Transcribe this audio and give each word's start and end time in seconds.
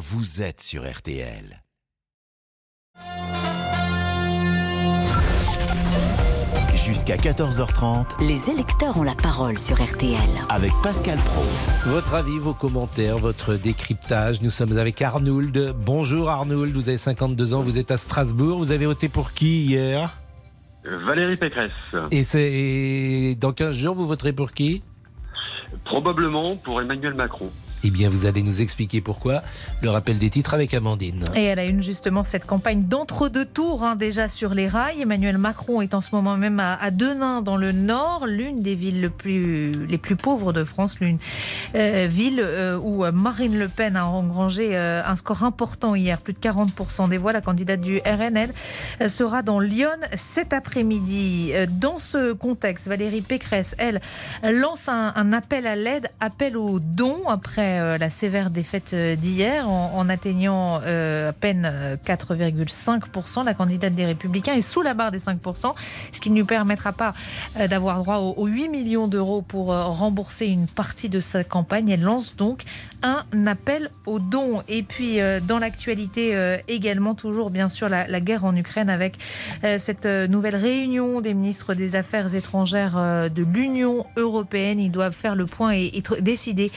vous 0.00 0.40
êtes 0.40 0.62
sur 0.62 0.90
RTL. 0.90 1.62
Jusqu'à 6.74 7.16
14h30 7.16 8.20
Les 8.26 8.50
électeurs 8.50 8.96
ont 8.96 9.02
la 9.02 9.14
parole 9.14 9.58
sur 9.58 9.76
RTL. 9.82 10.18
avec 10.48 10.72
Pascal 10.82 11.18
Pro. 11.18 11.42
Votre 11.86 12.14
avis, 12.14 12.38
vos 12.38 12.54
commentaires, 12.54 13.18
votre 13.18 13.54
décryptage. 13.54 14.40
Nous 14.42 14.50
sommes 14.50 14.76
avec 14.76 15.00
Arnould. 15.02 15.74
Bonjour 15.84 16.30
Arnould, 16.30 16.72
vous 16.72 16.88
avez 16.88 16.98
52 16.98 17.54
ans, 17.54 17.60
vous 17.62 17.78
êtes 17.78 17.90
à 17.90 17.96
Strasbourg. 17.96 18.58
Vous 18.58 18.72
avez 18.72 18.86
voté 18.86 19.08
pour 19.08 19.32
qui 19.32 19.66
hier? 19.66 20.10
Valérie 20.84 21.36
Pécresse. 21.36 21.70
et, 22.10 22.24
c'est- 22.24 22.50
et 22.52 23.34
dans 23.36 23.52
15 23.52 23.76
jours, 23.76 23.94
vous 23.94 24.06
voterez 24.06 24.32
pour 24.32 24.52
qui? 24.52 24.82
Probablement 25.84 26.56
pour 26.56 26.80
Emmanuel 26.80 27.14
Macron. 27.14 27.50
Eh 27.84 27.90
bien, 27.90 28.08
vous 28.08 28.26
allez 28.26 28.42
nous 28.42 28.60
expliquer 28.60 29.00
pourquoi. 29.00 29.42
Le 29.82 29.90
rappel 29.90 30.18
des 30.18 30.30
titres 30.30 30.54
avec 30.54 30.74
Amandine. 30.74 31.24
Et 31.34 31.44
elle 31.44 31.58
a 31.58 31.64
une 31.64 31.82
justement 31.82 32.24
cette 32.24 32.46
campagne 32.46 32.84
d'entre-deux 32.84 33.46
tours 33.46 33.84
hein, 33.84 33.96
déjà 33.96 34.28
sur 34.28 34.54
les 34.54 34.68
rails. 34.68 35.00
Emmanuel 35.02 35.38
Macron 35.38 35.80
est 35.80 35.94
en 35.94 36.00
ce 36.00 36.14
moment 36.14 36.36
même 36.36 36.60
à, 36.60 36.90
Denain 36.90 37.42
dans 37.42 37.56
le 37.56 37.72
nord, 37.72 38.26
l'une 38.26 38.62
des 38.62 38.74
villes 38.74 39.10
les 39.24 39.98
plus 39.98 40.16
pauvres 40.16 40.52
de 40.52 40.64
France, 40.64 40.98
l'une 41.00 41.18
euh, 41.74 42.06
ville 42.10 42.40
euh, 42.42 42.78
où 42.78 43.04
Marine 43.12 43.58
Le 43.58 43.68
Pen 43.68 43.96
a 43.96 44.06
engrangé 44.06 44.76
euh, 44.76 45.02
un 45.04 45.16
score 45.16 45.44
important 45.44 45.94
hier, 45.94 46.20
plus 46.20 46.32
de 46.32 46.38
40% 46.38 47.08
des 47.08 47.16
voix. 47.16 47.32
La 47.32 47.40
candidate 47.40 47.80
du 47.80 47.98
RNL 47.98 48.52
euh, 49.00 49.08
sera 49.08 49.42
dans 49.42 49.60
Lyon 49.60 49.88
cet 50.14 50.52
après-midi. 50.52 51.52
Euh, 51.54 51.66
Dans 51.68 51.98
ce 51.98 52.32
contexte, 52.32 52.88
Valérie 52.88 53.20
Pécresse, 53.20 53.74
elle, 53.78 54.00
lance 54.42 54.88
un, 54.88 55.12
un 55.14 55.32
appel 55.32 55.66
à 55.66 55.76
l'aide, 55.76 56.08
appel 56.20 56.56
aux 56.56 56.80
dons 56.80 57.28
après 57.28 57.69
euh, 57.78 57.98
la 57.98 58.10
sévère 58.10 58.50
défaite 58.50 58.92
euh, 58.92 59.16
d'hier 59.16 59.68
en, 59.68 60.08
atteignant 60.08 60.80
euh, 60.84 61.30
à 61.30 61.32
peine 61.32 61.70
euh, 61.70 61.96
4,5%. 61.96 63.44
La 63.44 63.54
candidate 63.54 63.94
des 63.94 64.06
Républicains 64.06 64.54
est 64.54 64.62
sous 64.62 64.82
la 64.82 64.94
barre 64.94 65.10
des 65.10 65.18
5%, 65.18 65.74
ce 66.12 66.20
qui 66.20 66.30
ne 66.30 66.36
lui 66.36 66.44
permettra 66.44 66.92
pas 66.92 67.14
d'avoir 67.68 68.00
droit 68.02 68.16
aux, 68.16 68.34
aux 68.36 68.46
8 68.46 68.68
millions 68.68 69.08
d'euros 69.08 69.42
pour 69.42 69.68
rembourser 69.68 70.46
une 70.46 70.66
partie 70.66 71.08
de 71.08 71.20
sa 71.20 71.44
campagne. 71.44 71.88
Elle 71.90 72.02
lance 72.02 72.36
donc 72.36 72.62
un 73.02 73.24
appel 73.46 73.90
aux 74.06 74.18
dons. 74.18 74.62
Et 74.68 74.82
puis, 74.82 75.20
euh, 75.20 75.40
dans 75.40 75.58
l'actualité 75.58 76.34
euh, 76.34 76.58
également, 76.68 77.14
toujours 77.14 77.50
bien 77.50 77.68
sûr 77.68 77.88
la, 77.88 78.06
la 78.06 78.20
guerre 78.20 78.44
en 78.44 78.54
Ukraine 78.54 78.90
avec 78.90 79.18
euh, 79.64 79.78
cette 79.78 80.06
nouvelle 80.06 80.56
réunion 80.56 81.20
des 81.20 81.34
ministres 81.34 81.74
des 81.74 81.96
Affaires 81.96 82.34
étrangères 82.34 82.96
euh, 82.96 83.28
de 83.28 83.42
l'Union 83.42 84.06
européenne. 84.16 84.80
Ils 84.80 84.90
doivent 84.90 85.14
faire 85.14 85.34
le 85.34 85.46
point 85.46 85.72
et, 85.74 85.90
et 85.94 86.02
décider 86.20 86.70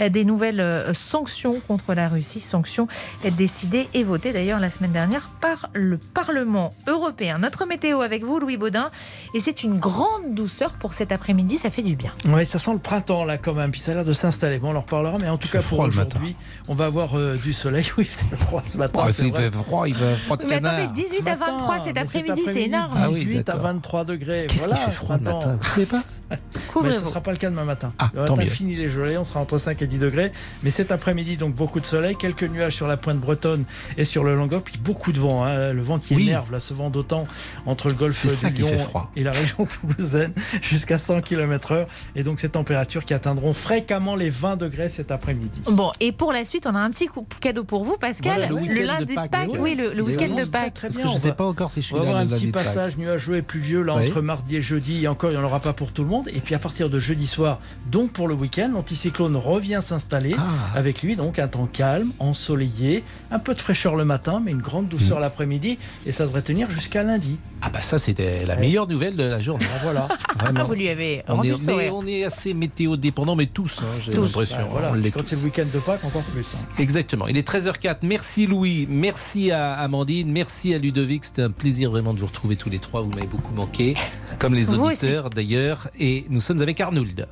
euh, 0.00 0.08
des 0.08 0.24
nouvelles 0.24 0.60
euh, 0.60 0.94
sanctions 0.94 1.60
contre 1.66 1.94
la 1.94 2.08
Russie, 2.08 2.40
sanctions 2.40 2.88
décidées 3.36 3.88
et 3.94 4.04
votées 4.04 4.32
d'ailleurs 4.32 4.60
la 4.60 4.70
semaine 4.70 4.92
dernière 4.92 5.28
par 5.40 5.70
le 5.74 5.98
Parlement 5.98 6.70
européen. 6.86 7.38
Notre 7.38 7.66
météo 7.66 8.00
avec 8.00 8.24
vous, 8.24 8.38
Louis 8.38 8.56
Baudin, 8.56 8.90
et 9.34 9.40
c'est 9.40 9.62
une 9.62 9.78
grande 9.78 10.34
douceur 10.34 10.72
pour 10.72 10.94
cet 10.94 11.12
après-midi, 11.12 11.58
ça 11.58 11.70
fait 11.70 11.82
du 11.82 11.96
bien. 11.96 12.12
Oui, 12.28 12.44
ça 12.46 12.58
sent 12.58 12.72
le 12.72 12.78
printemps 12.78 13.24
là 13.24 13.38
quand 13.38 13.54
même, 13.54 13.70
puis 13.70 13.80
ça 13.80 13.92
a 13.92 13.94
l'air 13.96 14.04
de 14.04 14.12
s'installer. 14.12 14.58
Bon, 14.58 14.72
on 14.72 14.76
en 14.76 14.80
reparlera, 14.80 15.18
mais 15.18 15.28
en 15.28 15.38
tout 15.38 15.48
cas 15.48 15.60
froid 15.68 15.84
le 15.86 15.90
aujourd'hui, 15.90 16.36
on 16.68 16.74
va 16.74 16.86
avoir 16.86 17.16
euh, 17.18 17.36
du 17.36 17.52
soleil. 17.52 17.86
Oui, 17.98 18.06
c'est 18.08 18.36
froid 18.36 18.62
ce 18.66 18.76
matin. 18.78 19.00
Oh, 19.02 19.08
c'est 19.12 19.26
il 19.26 19.32
vrai. 19.32 19.44
fait 19.44 19.50
froid, 19.50 19.88
il 19.88 19.94
fait 19.94 20.16
froid 20.16 20.36
de 20.36 20.44
Mais 20.44 20.54
attendez, 20.54 20.76
canard. 20.76 20.92
18 20.92 21.18
à 21.28 21.36
Matin, 21.36 21.52
23 21.58 21.80
cet 21.84 21.96
après-midi, 21.98 22.42
c'est 22.46 22.62
énorme. 22.62 22.92
Ah 22.96 23.10
oui, 23.10 23.20
18 23.24 23.38
à 23.38 23.42
d'accord. 23.42 23.60
23 23.62 24.04
degrés. 24.04 24.46
Qu'est-ce 24.48 24.58
voilà, 24.60 24.74
qu'il 24.76 24.84
fait 24.84 24.92
froid 24.92 25.16
le 25.16 25.22
matin 25.22 25.58
Vous 25.60 25.68
savez 25.68 25.86
pas 25.86 26.02
Mais 26.30 26.92
ce 26.92 27.00
ne 27.00 27.04
sera 27.06 27.20
pas 27.20 27.30
le 27.32 27.36
cas 27.38 27.50
demain 27.50 27.64
matin. 27.64 27.92
Ah, 27.98 28.10
le 28.14 28.20
matin 28.20 28.36
fini 28.46 28.76
les 28.76 28.88
gelées, 28.88 29.16
on 29.18 29.24
sera 29.24 29.40
entre 29.40 29.58
5 29.58 29.80
et 29.82 29.86
10 29.86 29.98
degrés. 29.98 30.32
Mais 30.62 30.70
cet 30.70 30.92
après-midi, 30.92 31.36
donc 31.36 31.54
beaucoup 31.54 31.80
de 31.80 31.86
soleil, 31.86 32.14
quelques 32.16 32.44
nuages 32.44 32.74
sur 32.76 32.86
la 32.86 32.96
pointe 32.96 33.18
bretonne 33.18 33.64
et 33.96 34.04
sur 34.04 34.24
le 34.24 34.34
Languedoc, 34.34 34.64
puis 34.64 34.78
beaucoup 34.78 35.12
de 35.12 35.18
vent. 35.20 35.44
hein. 35.44 35.72
Le 35.72 35.82
vent 35.82 35.98
qui 35.98 36.14
Oui. 36.14 36.24
énerve, 36.28 36.52
là, 36.52 36.60
ce 36.60 36.74
vent 36.74 36.90
d'autant 36.90 37.26
entre 37.66 37.88
le 37.88 37.94
golfe 37.94 38.16
fait 38.26 38.78
froid. 38.78 39.10
et 39.16 39.22
la 39.24 39.32
région 39.32 39.66
toulousaine 39.66 40.32
jusqu'à 40.62 40.98
100 40.98 41.22
km/h. 41.22 41.86
Et 42.16 42.22
donc 42.22 42.40
ces 42.40 42.48
températures 42.50 43.04
qui 43.04 43.14
atteindront 43.14 43.52
fréquemment 43.54 44.14
les 44.16 44.30
20 44.30 44.56
degrés 44.56 44.88
cet 44.88 45.10
après-midi. 45.10 45.60
Bon, 45.70 45.90
et 46.00 46.12
pour 46.12 46.32
la 46.32 46.44
suite, 46.44 46.66
on 46.66 46.74
a 46.74 46.80
un 46.80 46.90
petit 46.90 47.06
coup- 47.06 47.26
cadeau 47.40 47.64
pour 47.64 47.84
vous, 47.84 47.96
Pascal. 47.96 48.34
Voilà, 48.38 48.48
le 48.48 48.54
week-end 48.54 48.74
de 48.80 48.86
lundi 48.86 49.14
de 49.14 49.28
Pâques, 49.28 49.50
oui, 49.58 49.74
le, 49.74 49.92
le 49.94 50.02
week-end 50.02 50.34
de 50.34 50.44
Pâques. 50.44 50.74
Très 50.74 50.88
Parce 50.88 50.96
bien, 50.96 51.04
que 51.06 51.10
je 51.10 51.14
ne 51.16 51.20
sais 51.20 51.32
pas 51.32 51.44
encore 51.44 51.70
si 51.70 51.80
je 51.82 51.86
suis 51.86 51.94
On 51.94 51.98
va 51.98 52.04
avoir 52.04 52.18
un 52.18 52.24
le 52.24 52.30
petit 52.30 52.46
de 52.46 52.52
passage 52.52 52.96
nuageux 52.98 53.36
et 53.36 53.42
pluvieux 53.42 53.82
là 53.82 53.96
Oui. 53.96 54.08
entre 54.08 54.20
mardi 54.20 54.56
et 54.56 54.62
jeudi. 54.62 55.04
Et 55.04 55.08
encore, 55.08 55.30
il 55.30 55.36
n'y 55.38 55.42
en 55.42 55.46
aura 55.46 55.60
pas 55.60 55.72
pour 55.72 55.92
tout 55.92 56.02
le 56.02 56.08
monde. 56.08 56.17
Et 56.28 56.40
puis 56.40 56.54
à 56.54 56.58
partir 56.58 56.90
de 56.90 56.98
jeudi 56.98 57.26
soir, 57.26 57.60
donc 57.90 58.12
pour 58.12 58.26
le 58.28 58.34
week-end, 58.34 58.70
l'anticyclone 58.74 59.36
revient 59.36 59.80
s'installer. 59.82 60.34
Ah. 60.38 60.76
Avec 60.76 61.02
lui, 61.02 61.14
donc 61.16 61.38
un 61.38 61.48
temps 61.48 61.66
calme, 61.72 62.12
ensoleillé, 62.18 63.04
un 63.30 63.38
peu 63.38 63.54
de 63.54 63.60
fraîcheur 63.60 63.94
le 63.96 64.04
matin, 64.04 64.40
mais 64.44 64.50
une 64.52 64.60
grande 64.62 64.88
douceur 64.88 65.18
Mm. 65.18 65.20
l'après-midi. 65.22 65.78
Et 66.06 66.12
ça 66.12 66.24
devrait 66.24 66.42
tenir 66.42 66.70
jusqu'à 66.70 67.02
lundi. 67.02 67.36
Ah 67.60 67.70
bah 67.70 67.82
ça 67.82 67.98
c'était 67.98 68.46
la 68.46 68.54
Ouais. 68.54 68.60
meilleure 68.60 68.86
nouvelle 68.86 69.16
de 69.16 69.24
la 69.24 69.40
journée. 69.40 69.66
Ah, 69.74 69.78
voilà. 69.82 70.08
Vraiment. 70.38 70.64
Vous 70.66 70.74
lui 70.74 70.88
avez 70.88 71.22
On 71.28 71.36
rendu 71.36 71.48
est, 71.50 71.66
mais 71.66 71.90
on 71.90 72.06
est 72.06 72.24
assez 72.24 72.54
météo 72.54 72.96
dépendant, 72.96 73.34
mais 73.36 73.46
tous, 73.46 73.80
hein, 73.82 73.86
j'ai 74.00 74.12
l'impression. 74.12 74.56
Bah, 74.58 74.68
voilà. 74.70 74.90
On 74.92 74.94
l'est 74.94 75.10
Quand 75.10 75.22
c'est 75.26 75.36
le 75.36 75.42
week-end 75.42 75.66
de 75.72 75.78
Pâques, 75.80 76.04
encore 76.04 76.22
plus. 76.22 76.46
hein. 76.54 76.58
Exactement. 76.78 77.26
Il 77.26 77.36
est 77.36 77.46
13h04. 77.46 77.98
Merci 78.02 78.46
Louis, 78.46 78.86
merci 78.88 79.50
à 79.50 79.74
Amandine, 79.74 80.30
merci 80.30 80.72
à 80.74 80.78
Ludovic. 80.78 81.24
C'était 81.24 81.42
un 81.42 81.50
plaisir 81.50 81.90
vraiment 81.90 82.14
de 82.14 82.20
vous 82.20 82.26
retrouver 82.26 82.54
tous 82.56 82.70
les 82.70 82.78
trois. 82.78 83.00
Vous 83.02 83.10
m'avez 83.10 83.26
beaucoup 83.26 83.52
manqué, 83.54 83.96
comme 84.38 84.54
les 84.54 84.72
auditeurs 84.72 85.30
d'ailleurs. 85.30 85.88
Et 85.98 86.07
nous 86.30 86.40
sommes 86.40 86.60
avec 86.60 86.80
Arnould. 86.80 87.26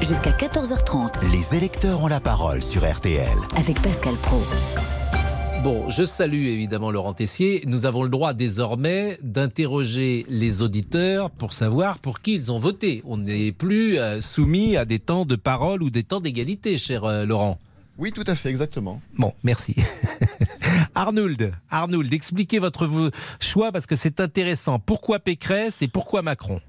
Jusqu'à 0.00 0.30
14h30 0.32 1.30
Les 1.32 1.56
électeurs 1.56 2.02
ont 2.02 2.06
la 2.08 2.20
parole 2.20 2.62
sur 2.62 2.82
RTL. 2.90 3.26
avec 3.56 3.80
Pascal 3.82 4.14
Pro. 4.16 4.40
Bon, 5.62 5.88
je 5.88 6.04
salue 6.04 6.46
évidemment 6.46 6.90
Laurent 6.90 7.14
Tessier. 7.14 7.62
Nous 7.66 7.86
avons 7.86 8.02
le 8.02 8.10
droit 8.10 8.34
désormais 8.34 9.16
d'interroger 9.22 10.26
les 10.28 10.60
auditeurs 10.60 11.30
pour 11.30 11.54
savoir 11.54 11.98
pour 11.98 12.20
qui 12.20 12.34
ils 12.34 12.52
ont 12.52 12.58
voté. 12.58 13.02
On 13.06 13.16
n'est 13.16 13.52
plus 13.52 13.98
euh, 13.98 14.20
soumis 14.20 14.76
à 14.76 14.84
des 14.84 14.98
temps 14.98 15.24
de 15.24 15.36
parole 15.36 15.82
ou 15.82 15.88
des 15.90 16.02
temps 16.02 16.20
d'égalité, 16.20 16.76
cher 16.76 17.04
euh, 17.04 17.24
Laurent. 17.24 17.58
Oui, 17.96 18.12
tout 18.12 18.24
à 18.26 18.34
fait, 18.34 18.50
exactement. 18.50 19.00
Bon, 19.16 19.32
merci. 19.42 19.74
Arnould, 20.94 21.52
Arnould, 21.70 22.12
expliquez 22.12 22.58
votre 22.58 22.86
vo- 22.86 23.10
choix 23.40 23.72
parce 23.72 23.86
que 23.86 23.96
c'est 23.96 24.20
intéressant. 24.20 24.78
Pourquoi 24.78 25.18
Pécresse 25.18 25.80
et 25.80 25.88
pourquoi 25.88 26.20
Macron? 26.22 26.60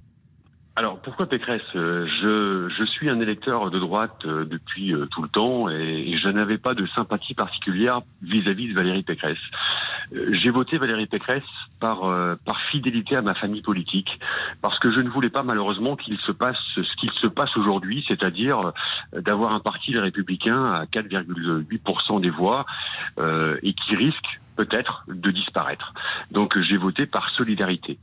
Alors 0.77 0.99
pourquoi 0.99 1.25
Pécresse? 1.25 1.63
Je, 1.73 2.67
je 2.67 2.83
suis 2.83 3.09
un 3.09 3.21
électeur 3.21 3.71
de 3.71 3.79
droite 3.79 4.25
euh, 4.25 4.43
depuis 4.43 4.93
euh, 4.93 5.05
tout 5.05 5.21
le 5.21 5.29
temps 5.29 5.69
et, 5.69 6.17
je 6.17 6.27
n'avais 6.27 6.57
pas 6.57 6.73
de 6.73 6.85
sympathie 6.87 7.33
particulière 7.33 8.01
vis-à-vis 8.21 8.67
de 8.67 8.73
Valérie 8.73 9.03
Pécresse. 9.03 9.37
Euh, 10.13 10.33
J'ai 10.33 10.49
voté 10.49 10.77
Valérie 10.77 11.05
Pécresse 11.05 11.43
par, 11.79 12.01
par 12.45 12.59
fidélité 12.71 13.15
à 13.15 13.21
ma 13.21 13.33
famille 13.33 13.61
politique, 13.61 14.19
parce 14.61 14.79
que 14.79 14.91
je 14.91 14.99
ne 15.01 15.09
voulais 15.09 15.29
pas 15.29 15.43
malheureusement 15.43 15.95
qu'il 15.95 16.17
se 16.19 16.31
passe 16.31 16.57
ce 16.73 16.95
qu'il 16.95 17.11
se 17.21 17.27
passe 17.27 17.55
aujourd'hui, 17.57 18.03
c'est-à-dire 18.07 18.71
d'avoir 19.13 19.53
un 19.53 19.59
parti 19.59 19.91
les 19.91 19.99
républicains 19.99 20.63
à 20.63 20.85
4,8% 20.85 22.21
des 22.21 22.29
voix 22.29 22.65
euh, 23.19 23.57
et 23.63 23.73
qui 23.73 23.95
risque 23.95 24.39
peut-être 24.55 25.03
de 25.07 25.31
disparaître. 25.31 25.93
Donc 26.31 26.59
j'ai 26.61 26.77
voté 26.77 27.05
par 27.05 27.29
solidarité. 27.29 27.97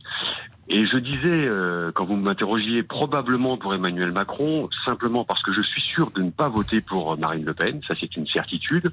Et 0.75 0.87
je 0.87 0.97
disais, 0.97 1.29
euh, 1.29 1.93
quand 1.95 2.07
vous 2.07 2.17
m'interrogiez, 2.17 2.83
probablement 2.83 3.59
pour 3.59 3.75
Emmanuel 3.75 4.11
Macron, 4.11 4.71
simplement 4.87 5.23
parce 5.23 5.43
que 5.43 5.53
je 5.53 5.61
suis 5.61 5.83
sûr 5.83 6.11
de 6.13 6.23
ne 6.23 6.31
pas 6.31 6.49
voter 6.49 6.81
pour 6.81 7.19
Marine 7.19 7.45
Le 7.45 7.53
Pen, 7.53 7.83
ça 7.87 7.93
c'est 8.01 8.17
une 8.17 8.27
certitude. 8.27 8.91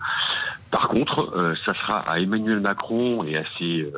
Par 0.71 0.89
contre, 0.89 1.33
euh, 1.37 1.55
ça 1.65 1.73
sera 1.75 1.99
à 1.99 2.19
Emmanuel 2.19 2.59
Macron 2.59 3.23
et 3.23 3.37
à 3.37 3.43
ses, 3.57 3.83
euh, 3.83 3.97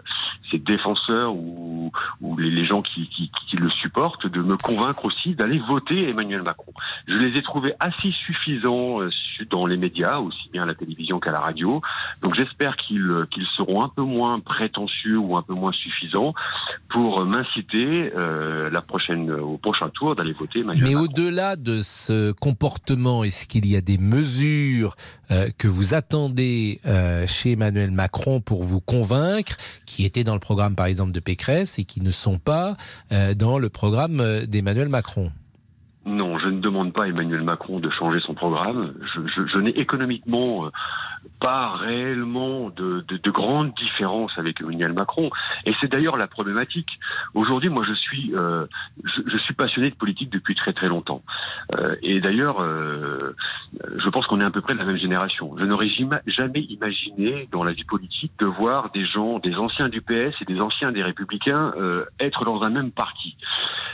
ses 0.52 0.60
défenseurs 0.60 1.34
ou, 1.34 1.92
ou 2.22 2.38
les, 2.38 2.66
gens 2.66 2.82
qui, 2.82 3.08
qui, 3.08 3.32
qui 3.50 3.58
le 3.58 3.70
supportent 3.70 4.28
de 4.28 4.42
me 4.42 4.58
convaincre 4.58 5.06
aussi 5.06 5.34
d'aller 5.36 5.60
voter 5.60 6.10
Emmanuel 6.10 6.44
Macron. 6.44 6.74
Je 7.08 7.16
les 7.16 7.38
ai 7.38 7.42
trouvés 7.42 7.74
assez 7.80 8.12
suffisants 8.12 9.02
euh, 9.02 9.10
dans 9.50 9.66
les 9.66 9.78
médias, 9.78 10.20
aussi 10.20 10.50
bien 10.52 10.64
à 10.64 10.66
la 10.66 10.76
télévision 10.76 11.20
qu'à 11.20 11.32
la 11.32 11.40
radio. 11.40 11.82
Donc 12.22 12.36
j'espère 12.36 12.76
qu'ils 12.78 13.10
euh, 13.10 13.26
qu'ils 13.32 13.48
seront 13.58 13.84
un 13.84 13.90
peu 13.90 14.04
moins 14.04 14.40
prétentieux 14.40 15.18
ou 15.18 15.36
un 15.36 15.42
peu 15.42 15.54
moins 15.54 15.72
suffisants 15.72 16.34
pour 16.90 17.26
m'inciter 17.26 17.71
euh, 17.78 18.70
la 18.70 18.82
prochaine, 18.82 19.32
au 19.32 19.58
prochain 19.58 19.90
tour 19.90 20.16
d'aller 20.16 20.34
voter 20.34 20.60
Emmanuel 20.60 20.84
Mais 20.84 20.96
au-delà 20.96 21.56
de 21.56 21.82
ce 21.84 22.32
comportement, 22.32 23.24
est-ce 23.24 23.48
qu'il 23.48 23.66
y 23.68 23.76
a 23.76 23.82
des 23.82 23.98
mesures 23.98 24.96
euh, 25.32 25.50
que 25.58 25.68
vous 25.68 25.94
attendez 25.94 26.80
euh, 26.86 27.26
chez 27.28 27.54
Emmanuel 27.54 27.92
Macron 27.92 28.42
pour 28.42 28.64
vous 28.64 28.82
convaincre, 28.82 29.58
qui 29.86 30.06
étaient 30.06 30.24
dans 30.24 30.34
le 30.34 30.40
programme 30.40 30.76
par 30.76 30.86
exemple 30.86 31.12
de 31.12 31.20
Pécresse 31.20 31.80
et 31.80 31.84
qui 31.84 32.02
ne 32.02 32.12
sont 32.12 32.40
pas 32.40 32.76
dans 33.36 33.60
le 33.60 33.70
programme 33.70 34.22
d'Emmanuel 34.48 34.90
Macron? 34.90 35.32
Non, 36.04 36.40
je 36.40 36.48
ne 36.48 36.60
demande 36.60 36.94
pas 36.94 37.04
à 37.04 37.08
Emmanuel 37.08 37.42
Macron 37.44 37.80
de 37.80 37.90
changer 37.92 38.20
son 38.22 38.34
programme. 38.34 38.94
Je, 39.14 39.22
je- 39.28 39.46
je 39.48 39.58
n'ai 39.60 39.70
économiquement 39.70 40.66
euh, 40.66 40.70
pas 41.40 41.76
réellement 41.78 42.72
de, 42.72 43.06
de, 43.08 43.18
de 43.18 43.32
grandes 43.32 43.72
différences 43.76 44.32
avec 44.38 44.60
Emmanuel 44.62 44.94
Macron. 44.94 45.30
Et 45.68 45.74
c'est 45.80 45.92
d'ailleurs 45.92 46.18
la 46.18 46.26
problématique. 46.26 46.90
Aujourd'hui, 47.36 47.70
moi, 47.70 47.86
je 47.88 47.94
suis, 47.94 48.32
euh, 48.36 48.66
je, 49.04 49.38
suis 49.38 49.54
passionné 49.54 49.92
de 49.92 49.96
politique 49.96 50.32
depuis 50.32 50.56
très 50.56 50.74
très 50.74 50.88
longtemps. 50.88 51.22
Euh, 51.78 51.96
et 52.02 52.20
d'ailleurs, 52.20 52.62
euh, 52.64 53.36
je 53.96 54.10
pense 54.10 54.26
qu'on 54.26 54.40
est 54.42 54.46
à 54.46 54.50
peu 54.50 54.62
près 54.62 54.74
de 54.74 54.80
la 54.80 54.86
même 54.86 54.98
génération. 54.98 55.56
Je 55.60 55.66
n'aurais 55.66 55.90
jamais 56.26 56.62
imaginé 56.62 57.48
dans 57.52 57.64
la 57.64 57.74
vie 57.74 57.84
politique 57.84 58.32
de 58.40 58.48
voir 58.48 58.90
des 58.92 59.06
gens, 59.06 59.38
des 59.38 59.56
anciens 59.56 59.88
du 59.88 60.02
PS 60.02 60.34
et 60.42 60.46
des 60.46 60.60
anciens 60.62 60.92
des 60.92 61.04
Républicains 61.04 61.74
euh, 61.78 62.06
être 62.20 62.44
dans 62.44 62.64
un 62.64 62.70
même 62.72 62.90
parti. 62.92 63.36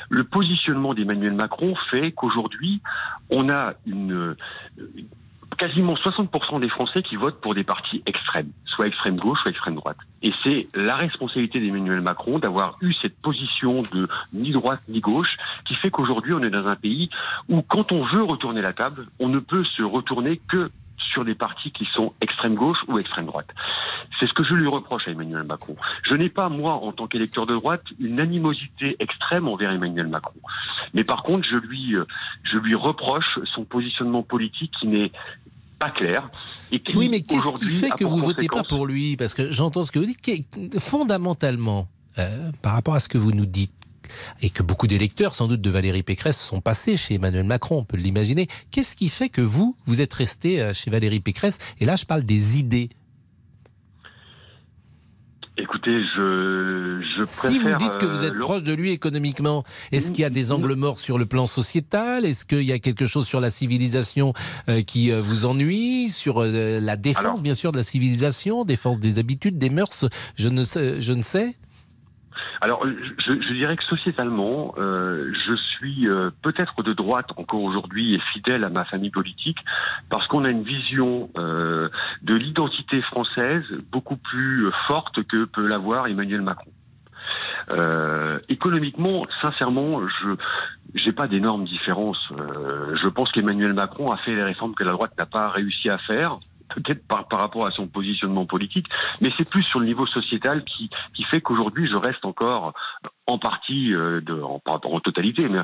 Le 0.09 0.23
positionnement 0.23 0.93
d'Emmanuel 0.93 1.33
Macron 1.33 1.75
fait 1.91 1.96
qu'aujourd'hui, 2.11 2.81
on 3.29 3.49
a 3.49 3.73
quasiment 5.57 5.95
60% 5.95 6.59
des 6.59 6.69
Français 6.69 7.01
qui 7.01 7.15
votent 7.15 7.41
pour 7.41 7.55
des 7.55 7.63
partis 7.63 8.03
extrêmes, 8.05 8.51
soit 8.65 8.87
extrême 8.87 9.17
gauche, 9.17 9.39
soit 9.41 9.51
extrême 9.51 9.75
droite. 9.75 9.97
Et 10.21 10.31
c'est 10.43 10.67
la 10.75 10.95
responsabilité 10.95 11.59
d'Emmanuel 11.59 12.01
Macron 12.01 12.39
d'avoir 12.39 12.77
eu 12.81 12.93
cette 13.01 13.17
position 13.17 13.81
de 13.91 14.07
ni 14.33 14.51
droite 14.51 14.81
ni 14.87 14.99
gauche 14.99 15.37
qui 15.65 15.75
fait 15.75 15.89
qu'aujourd'hui 15.89 16.33
on 16.33 16.41
est 16.41 16.49
dans 16.49 16.67
un 16.67 16.75
pays 16.75 17.09
où 17.49 17.61
quand 17.61 17.91
on 17.91 18.05
veut 18.05 18.23
retourner 18.23 18.61
la 18.61 18.73
table, 18.73 19.07
on 19.19 19.29
ne 19.29 19.39
peut 19.39 19.63
se 19.63 19.81
retourner 19.81 20.39
que 20.47 20.69
sur 21.11 21.25
des 21.25 21.35
partis 21.35 21.71
qui 21.71 21.85
sont 21.85 22.13
extrême 22.21 22.55
gauche 22.55 22.77
ou 22.87 22.97
extrême 22.99 23.25
droite. 23.25 23.49
C'est 24.19 24.27
ce 24.27 24.33
que 24.33 24.43
je 24.43 24.53
lui 24.53 24.67
reproche 24.67 25.07
à 25.07 25.11
Emmanuel 25.11 25.43
Macron. 25.43 25.75
Je 26.03 26.15
n'ai 26.15 26.29
pas, 26.29 26.49
moi, 26.49 26.73
en 26.73 26.91
tant 26.91 27.07
qu'électeur 27.07 27.45
de 27.45 27.55
droite, 27.55 27.83
une 27.99 28.19
animosité 28.19 28.95
extrême 28.99 29.47
envers 29.47 29.71
Emmanuel 29.71 30.07
Macron. 30.07 30.39
Mais 30.93 31.03
par 31.03 31.23
contre, 31.23 31.47
je 31.49 31.57
lui, 31.57 31.95
je 32.43 32.57
lui 32.57 32.75
reproche 32.75 33.39
son 33.53 33.63
positionnement 33.63 34.23
politique 34.23 34.71
qui 34.79 34.87
n'est 34.87 35.11
pas 35.79 35.91
clair. 35.91 36.29
Et 36.71 36.79
qui, 36.79 36.97
oui, 36.97 37.09
mais 37.09 37.21
qu'est-ce 37.21 37.53
qui 37.53 37.65
fait 37.65 37.91
que 37.91 38.03
vous 38.03 38.17
votez 38.17 38.47
pas 38.47 38.63
pour 38.63 38.85
lui? 38.85 39.15
Parce 39.15 39.33
que 39.33 39.51
j'entends 39.51 39.83
ce 39.83 39.91
que 39.91 39.99
vous 39.99 40.05
dites. 40.05 40.79
Fondamentalement, 40.79 41.87
euh, 42.17 42.51
par 42.61 42.73
rapport 42.73 42.95
à 42.95 42.99
ce 42.99 43.07
que 43.07 43.17
vous 43.17 43.31
nous 43.31 43.45
dites, 43.45 43.86
et 44.41 44.49
que 44.49 44.63
beaucoup 44.63 44.87
d'électeurs, 44.87 45.35
sans 45.35 45.47
doute 45.47 45.61
de 45.61 45.69
Valérie 45.69 46.03
Pécresse, 46.03 46.39
sont 46.39 46.61
passés 46.61 46.97
chez 46.97 47.15
Emmanuel 47.15 47.43
Macron, 47.43 47.79
on 47.79 47.83
peut 47.83 47.97
l'imaginer. 47.97 48.47
Qu'est-ce 48.71 48.95
qui 48.95 49.09
fait 49.09 49.29
que 49.29 49.41
vous, 49.41 49.75
vous 49.85 50.01
êtes 50.01 50.13
resté 50.13 50.61
euh, 50.61 50.73
chez 50.73 50.91
Valérie 50.91 51.19
Pécresse? 51.19 51.57
Et 51.79 51.85
là, 51.85 51.95
je 51.95 52.05
parle 52.05 52.23
des 52.23 52.57
idées. 52.57 52.89
Écoutez, 55.59 56.03
je, 56.15 57.01
je 57.17 57.23
préfère. 57.23 57.51
Si 57.51 57.57
vous 57.57 57.75
dites 57.77 57.97
que 57.97 58.05
vous 58.05 58.23
êtes 58.23 58.35
euh, 58.35 58.39
proche 58.39 58.61
de 58.61 58.73
lui 58.73 58.91
économiquement, 58.91 59.63
est-ce 59.91 60.11
qu'il 60.11 60.21
y 60.21 60.25
a 60.25 60.29
des 60.29 60.51
angles 60.51 60.75
morts 60.75 60.99
sur 60.99 61.17
le 61.17 61.25
plan 61.25 61.47
sociétal? 61.47 62.25
Est-ce 62.25 62.45
qu'il 62.45 62.61
y 62.61 62.71
a 62.71 62.77
quelque 62.77 63.07
chose 63.07 63.25
sur 63.25 63.41
la 63.41 63.49
civilisation 63.49 64.33
euh, 64.69 64.83
qui 64.83 65.09
vous 65.09 65.45
ennuie? 65.45 66.11
Sur 66.11 66.43
la 66.43 66.95
défense, 66.95 67.41
bien 67.41 67.55
sûr, 67.55 67.71
de 67.71 67.77
la 67.77 67.83
civilisation, 67.83 68.65
défense 68.65 68.99
des 68.99 69.17
habitudes, 69.17 69.57
des 69.57 69.71
mœurs? 69.71 70.05
Je 70.35 70.47
ne 70.47 70.63
sais. 70.63 71.01
Je 71.01 71.13
ne 71.13 71.23
sais 71.23 71.55
alors, 72.61 72.85
je, 72.85 73.33
je, 73.41 73.53
dirais 73.53 73.75
que 73.75 73.83
sociétalement, 73.83 74.73
euh, 74.77 75.31
je 75.45 75.55
suis 75.55 76.07
euh, 76.07 76.29
peut-être 76.41 76.83
de 76.83 76.93
droite 76.93 77.27
encore 77.37 77.61
aujourd'hui 77.61 78.15
et 78.15 78.19
fidèle 78.33 78.63
à 78.63 78.69
ma 78.69 78.85
famille 78.85 79.09
politique, 79.09 79.59
parce 80.09 80.27
qu'on 80.27 80.43
a 80.43 80.49
une 80.49 80.63
vision 80.63 81.29
euh, 81.37 81.89
de 82.23 82.35
l'identité 82.35 83.01
française 83.01 83.63
beaucoup 83.91 84.17
plus 84.17 84.69
forte 84.87 85.23
que 85.23 85.45
peut 85.45 85.67
l'avoir 85.67 86.07
Emmanuel 86.07 86.41
Macron. 86.41 86.71
Économiquement, 88.47 89.25
sincèrement, 89.41 90.07
je 90.07 90.29
j'ai 90.95 91.11
pas 91.11 91.27
d'énormes 91.27 91.65
différences. 91.65 92.31
Je 92.31 93.07
pense 93.09 93.29
qu'Emmanuel 93.33 93.73
Macron 93.73 94.09
a 94.09 94.17
fait 94.17 94.33
les 94.33 94.43
réformes 94.43 94.73
que 94.73 94.85
la 94.85 94.93
droite 94.93 95.11
n'a 95.17 95.25
pas 95.25 95.49
réussi 95.49 95.89
à 95.89 95.97
faire 95.97 96.37
peut-être 96.75 97.05
par, 97.07 97.27
par 97.27 97.39
rapport 97.39 97.67
à 97.67 97.71
son 97.71 97.87
positionnement 97.87 98.45
politique, 98.45 98.87
mais 99.21 99.31
c'est 99.37 99.49
plus 99.49 99.63
sur 99.63 99.79
le 99.79 99.85
niveau 99.85 100.05
sociétal 100.05 100.63
qui, 100.63 100.89
qui 101.13 101.23
fait 101.23 101.41
qu'aujourd'hui 101.41 101.87
je 101.87 101.95
reste 101.95 102.25
encore 102.25 102.73
en 103.27 103.37
partie, 103.37 103.93
euh, 103.93 104.21
de, 104.21 104.41
en, 104.41 104.61
en 104.65 104.99
totalité, 105.01 105.49
mais 105.49 105.59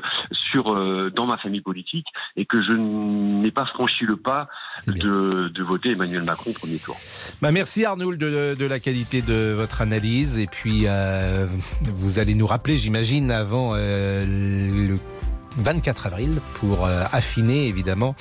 sur 0.52 0.74
euh, 0.74 1.10
dans 1.14 1.26
ma 1.26 1.38
famille 1.38 1.62
politique 1.62 2.06
et 2.36 2.44
que 2.44 2.62
je 2.62 2.72
n'ai 2.72 3.50
pas 3.50 3.64
franchi 3.64 4.04
le 4.04 4.16
pas 4.16 4.48
de, 4.86 5.48
de, 5.48 5.62
voter 5.62 5.92
Emmanuel 5.92 6.24
Macron 6.24 6.50
au 6.50 6.54
premier 6.54 6.78
tour. 6.78 6.96
Bah 7.40 7.52
merci 7.52 7.86
Arnoul 7.86 8.18
de, 8.18 8.54
de, 8.54 8.66
la 8.66 8.80
qualité 8.80 9.22
de 9.22 9.54
votre 9.54 9.80
analyse 9.80 10.38
et 10.38 10.46
puis 10.46 10.82
euh, 10.86 11.46
vous 11.80 12.18
allez 12.18 12.34
nous 12.34 12.46
rappeler, 12.46 12.76
j'imagine, 12.76 13.30
avant 13.30 13.72
euh, 13.74 14.24
le 14.26 14.98
24 15.56 16.06
avril 16.06 16.40
pour 16.54 16.84
euh, 16.84 17.04
affiner 17.12 17.66
évidemment 17.66 18.14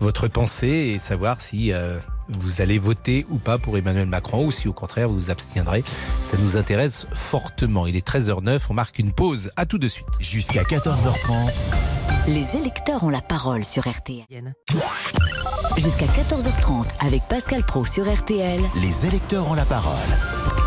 votre 0.00 0.28
pensée 0.28 0.92
et 0.94 0.98
savoir 0.98 1.40
si 1.40 1.72
euh, 1.72 1.98
vous 2.38 2.60
allez 2.60 2.78
voter 2.78 3.26
ou 3.28 3.38
pas 3.38 3.58
pour 3.58 3.76
Emmanuel 3.76 4.06
Macron 4.06 4.46
ou 4.46 4.52
si 4.52 4.68
au 4.68 4.72
contraire 4.72 5.08
vous 5.08 5.16
vous 5.16 5.30
abstiendrez. 5.30 5.82
Ça 6.22 6.36
nous 6.38 6.56
intéresse 6.56 7.06
fortement. 7.12 7.86
Il 7.86 7.96
est 7.96 8.06
13h09, 8.06 8.60
on 8.70 8.74
marque 8.74 8.98
une 8.98 9.12
pause. 9.12 9.50
À 9.56 9.66
tout 9.66 9.78
de 9.78 9.88
suite. 9.88 10.06
Jusqu'à 10.18 10.62
14h30. 10.62 11.52
Les 12.28 12.56
électeurs 12.56 13.02
ont 13.04 13.08
la 13.08 13.20
parole 13.20 13.64
sur 13.64 13.88
RTL. 13.88 14.54
Jusqu'à 15.78 16.06
14h30 16.06 16.86
avec 17.06 17.22
Pascal 17.28 17.64
Pro 17.64 17.86
sur 17.86 18.12
RTL. 18.12 18.60
Les 18.76 19.06
électeurs 19.06 19.48
ont 19.50 19.54
la 19.54 19.64
parole. 19.64 19.96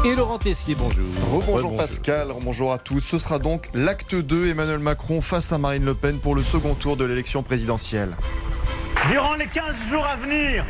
Et 0.06 0.16
Laurent 0.16 0.40
Tessier, 0.40 0.76
bonjour. 0.76 1.06
Bonjour 1.46 1.78
Pascal, 1.78 2.30
bonjour 2.42 2.74
à 2.74 2.78
tous. 2.78 3.00
Ce 3.00 3.18
sera 3.18 3.40
donc 3.40 3.70
l'acte 3.74 4.16
2, 4.16 4.48
Emmanuel 4.48 4.80
Macron 4.80 5.22
face 5.22 5.52
à 5.52 5.58
Marine 5.58 5.86
Le 5.86 5.96
Pen 5.96 6.20
pour 6.20 6.36
le 6.36 6.44
second 6.44 6.76
tour 6.76 6.98
de 6.98 7.06
l'élection 7.06 7.44
présidentielle. 7.44 8.18
Durant 9.10 9.36
les 9.36 9.48
15 9.48 9.90
jours 9.90 10.06
à 10.06 10.16
venir, 10.16 10.66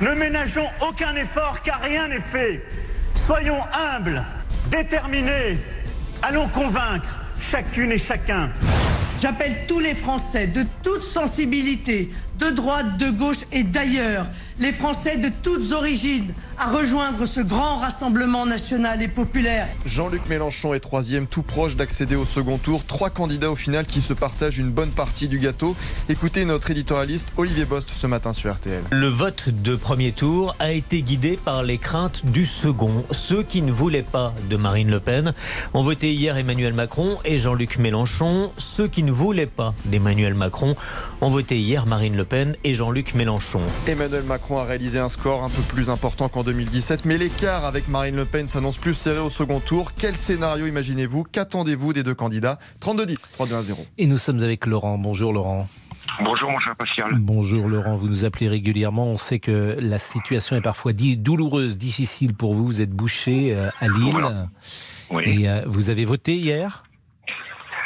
ne 0.00 0.14
ménageons 0.14 0.68
aucun 0.88 1.14
effort 1.16 1.62
car 1.62 1.80
rien 1.80 2.08
n'est 2.08 2.20
fait. 2.20 2.64
Soyons 3.14 3.60
humbles, 3.94 4.22
déterminés. 4.70 5.58
Allons 6.22 6.48
convaincre 6.48 7.20
chacune 7.38 7.92
et 7.92 7.98
chacun. 7.98 8.50
J'appelle 9.20 9.66
tous 9.68 9.80
les 9.80 9.94
Français 9.94 10.46
de 10.46 10.64
toute 10.82 11.04
sensibilité, 11.04 12.10
de 12.38 12.50
droite, 12.50 12.96
de 12.96 13.10
gauche 13.10 13.44
et 13.52 13.62
d'ailleurs, 13.62 14.26
les 14.58 14.72
Français 14.72 15.18
de 15.18 15.30
toutes 15.42 15.72
origines, 15.72 16.32
à 16.60 16.70
rejoindre 16.70 17.24
ce 17.24 17.40
grand 17.40 17.78
rassemblement 17.78 18.44
national 18.44 19.00
et 19.00 19.08
populaire. 19.08 19.66
Jean-Luc 19.86 20.28
Mélenchon 20.28 20.74
est 20.74 20.80
troisième, 20.80 21.26
tout 21.26 21.42
proche 21.42 21.74
d'accéder 21.74 22.16
au 22.16 22.26
second 22.26 22.58
tour. 22.58 22.84
Trois 22.84 23.08
candidats 23.08 23.50
au 23.50 23.56
final 23.56 23.86
qui 23.86 24.02
se 24.02 24.12
partagent 24.12 24.58
une 24.58 24.70
bonne 24.70 24.90
partie 24.90 25.26
du 25.26 25.38
gâteau. 25.38 25.74
Écoutez 26.10 26.44
notre 26.44 26.70
éditorialiste 26.70 27.28
Olivier 27.38 27.64
Bost 27.64 27.88
ce 27.94 28.06
matin 28.06 28.34
sur 28.34 28.52
RTL. 28.52 28.82
Le 28.90 29.06
vote 29.06 29.48
de 29.48 29.74
premier 29.74 30.12
tour 30.12 30.54
a 30.58 30.70
été 30.70 31.00
guidé 31.00 31.38
par 31.42 31.62
les 31.62 31.78
craintes 31.78 32.26
du 32.26 32.44
second. 32.44 33.04
Ceux 33.10 33.42
qui 33.42 33.62
ne 33.62 33.72
voulaient 33.72 34.02
pas 34.02 34.34
de 34.50 34.56
Marine 34.56 34.90
Le 34.90 35.00
Pen 35.00 35.32
ont 35.72 35.82
voté 35.82 36.12
hier 36.12 36.36
Emmanuel 36.36 36.74
Macron 36.74 37.16
et 37.24 37.38
Jean-Luc 37.38 37.78
Mélenchon. 37.78 38.52
Ceux 38.58 38.86
qui 38.86 39.02
ne 39.02 39.12
voulaient 39.12 39.46
pas 39.46 39.72
d'Emmanuel 39.86 40.34
Macron 40.34 40.76
ont 41.22 41.30
voté 41.30 41.58
hier 41.58 41.86
Marine 41.86 42.18
Le 42.18 42.26
Pen 42.26 42.54
et 42.64 42.74
Jean-Luc 42.74 43.14
Mélenchon. 43.14 43.62
Emmanuel 43.86 44.24
Macron 44.24 44.58
a 44.58 44.64
réalisé 44.64 44.98
un 44.98 45.08
score 45.08 45.42
un 45.42 45.48
peu 45.48 45.62
plus 45.62 45.88
important 45.88 46.28
qu'en 46.28 46.42
2017, 46.50 47.04
mais 47.04 47.16
l'écart 47.16 47.64
avec 47.64 47.86
Marine 47.86 48.16
Le 48.16 48.24
Pen 48.24 48.48
s'annonce 48.48 48.76
plus 48.76 48.94
serré 48.94 49.20
au 49.20 49.30
second 49.30 49.60
tour. 49.60 49.92
Quel 49.96 50.16
scénario 50.16 50.66
imaginez-vous? 50.66 51.22
Qu'attendez-vous 51.22 51.92
des 51.92 52.02
deux 52.02 52.16
candidats? 52.16 52.58
32-10, 52.80 53.36
3-2-1-0. 53.38 53.76
Et 53.98 54.06
nous 54.06 54.18
sommes 54.18 54.42
avec 54.42 54.66
Laurent. 54.66 54.98
Bonjour 54.98 55.32
Laurent. 55.32 55.68
Bonjour 56.20 56.50
mon 56.50 56.58
cher 56.58 56.74
Pascal. 56.74 57.14
Bonjour 57.20 57.68
Laurent, 57.68 57.94
vous 57.94 58.08
nous 58.08 58.24
appelez 58.24 58.48
régulièrement. 58.48 59.06
On 59.06 59.16
sait 59.16 59.38
que 59.38 59.76
la 59.80 59.98
situation 59.98 60.56
est 60.56 60.60
parfois 60.60 60.90
douloureuse, 60.92 61.78
difficile 61.78 62.34
pour 62.34 62.52
vous. 62.54 62.66
Vous 62.66 62.80
êtes 62.80 62.90
bouché 62.90 63.54
euh, 63.54 63.70
à 63.78 63.86
Lille. 63.86 64.48
Oui. 65.12 65.22
Et 65.26 65.48
euh, 65.48 65.62
vous 65.66 65.88
avez 65.88 66.04
voté 66.04 66.34
hier? 66.34 66.82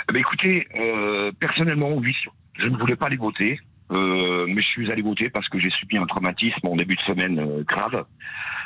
Ben 0.09 0.21
Écoutez, 0.21 0.67
euh, 0.81 1.33
personnellement, 1.39 1.93
oui. 1.93 2.15
Je 2.59 2.71
ne 2.71 2.79
voulais 2.79 2.97
pas 2.97 3.11
les 3.11 3.19
voter. 3.19 3.61
Euh, 3.95 4.47
mais 4.49 4.63
je 4.63 4.69
suis 4.69 4.91
allé 4.91 5.03
voter 5.03 5.31
parce 5.31 5.49
que 5.49 5.59
j'ai 5.59 5.71
subi 5.71 5.99
un 5.99 6.07
traumatisme 6.07 6.67
en 6.67 6.77
début 6.77 6.97
de 6.97 7.03
semaine 7.03 7.39
euh, 7.39 7.63
grave, 7.63 8.05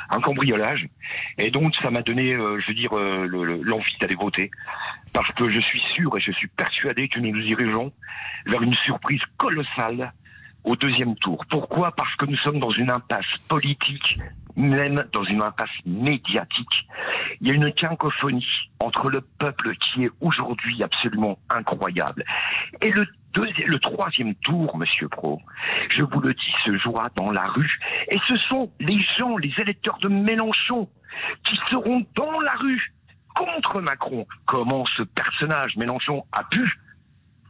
un 0.09 0.19
cambriolage, 0.21 0.87
et 1.37 1.51
donc 1.51 1.75
ça 1.75 1.91
m'a 1.91 2.01
donné, 2.01 2.33
euh, 2.33 2.59
je 2.59 2.67
veux 2.67 2.73
dire, 2.73 2.97
euh, 2.97 3.27
l'envie 3.63 3.97
d'aller 4.01 4.15
voter. 4.15 4.49
Parce 5.13 5.31
que 5.33 5.49
je 5.49 5.61
suis 5.61 5.81
sûr 5.95 6.15
et 6.17 6.21
je 6.21 6.31
suis 6.31 6.47
persuadé 6.47 7.07
que 7.09 7.19
nous 7.19 7.31
nous 7.31 7.41
dirigeons 7.41 7.91
vers 8.45 8.61
une 8.61 8.75
surprise 8.75 9.21
colossale 9.37 10.13
au 10.63 10.75
deuxième 10.75 11.15
tour. 11.15 11.45
Pourquoi? 11.49 11.91
Parce 11.91 12.15
que 12.15 12.25
nous 12.25 12.37
sommes 12.37 12.59
dans 12.59 12.71
une 12.71 12.91
impasse 12.91 13.37
politique, 13.47 14.19
même 14.55 15.05
dans 15.13 15.23
une 15.23 15.41
impasse 15.41 15.69
médiatique. 15.85 16.87
Il 17.41 17.47
y 17.47 17.51
a 17.51 17.53
une 17.53 17.71
quinquophonie 17.73 18.45
entre 18.79 19.09
le 19.09 19.21
peuple 19.21 19.75
qui 19.75 20.05
est 20.05 20.11
aujourd'hui 20.21 20.83
absolument 20.83 21.39
incroyable 21.49 22.23
et 22.81 22.91
le 22.91 23.05
le 23.35 23.79
troisième 23.79 24.35
tour, 24.35 24.77
Monsieur 24.77 25.07
Pro, 25.07 25.41
je 25.95 26.03
vous 26.03 26.19
le 26.19 26.33
dis, 26.33 26.53
se 26.65 26.77
jouera 26.77 27.09
dans 27.15 27.31
la 27.31 27.45
rue. 27.45 27.79
Et 28.09 28.17
ce 28.27 28.37
sont 28.37 28.71
les 28.79 28.99
gens, 29.17 29.37
les 29.37 29.53
électeurs 29.59 29.97
de 29.99 30.09
Mélenchon, 30.09 30.89
qui 31.43 31.59
seront 31.69 32.05
dans 32.15 32.39
la 32.39 32.53
rue 32.53 32.93
contre 33.35 33.81
Macron. 33.81 34.25
Comment 34.45 34.85
ce 34.97 35.03
personnage, 35.03 35.77
Mélenchon, 35.77 36.25
a 36.31 36.43
pu 36.43 36.79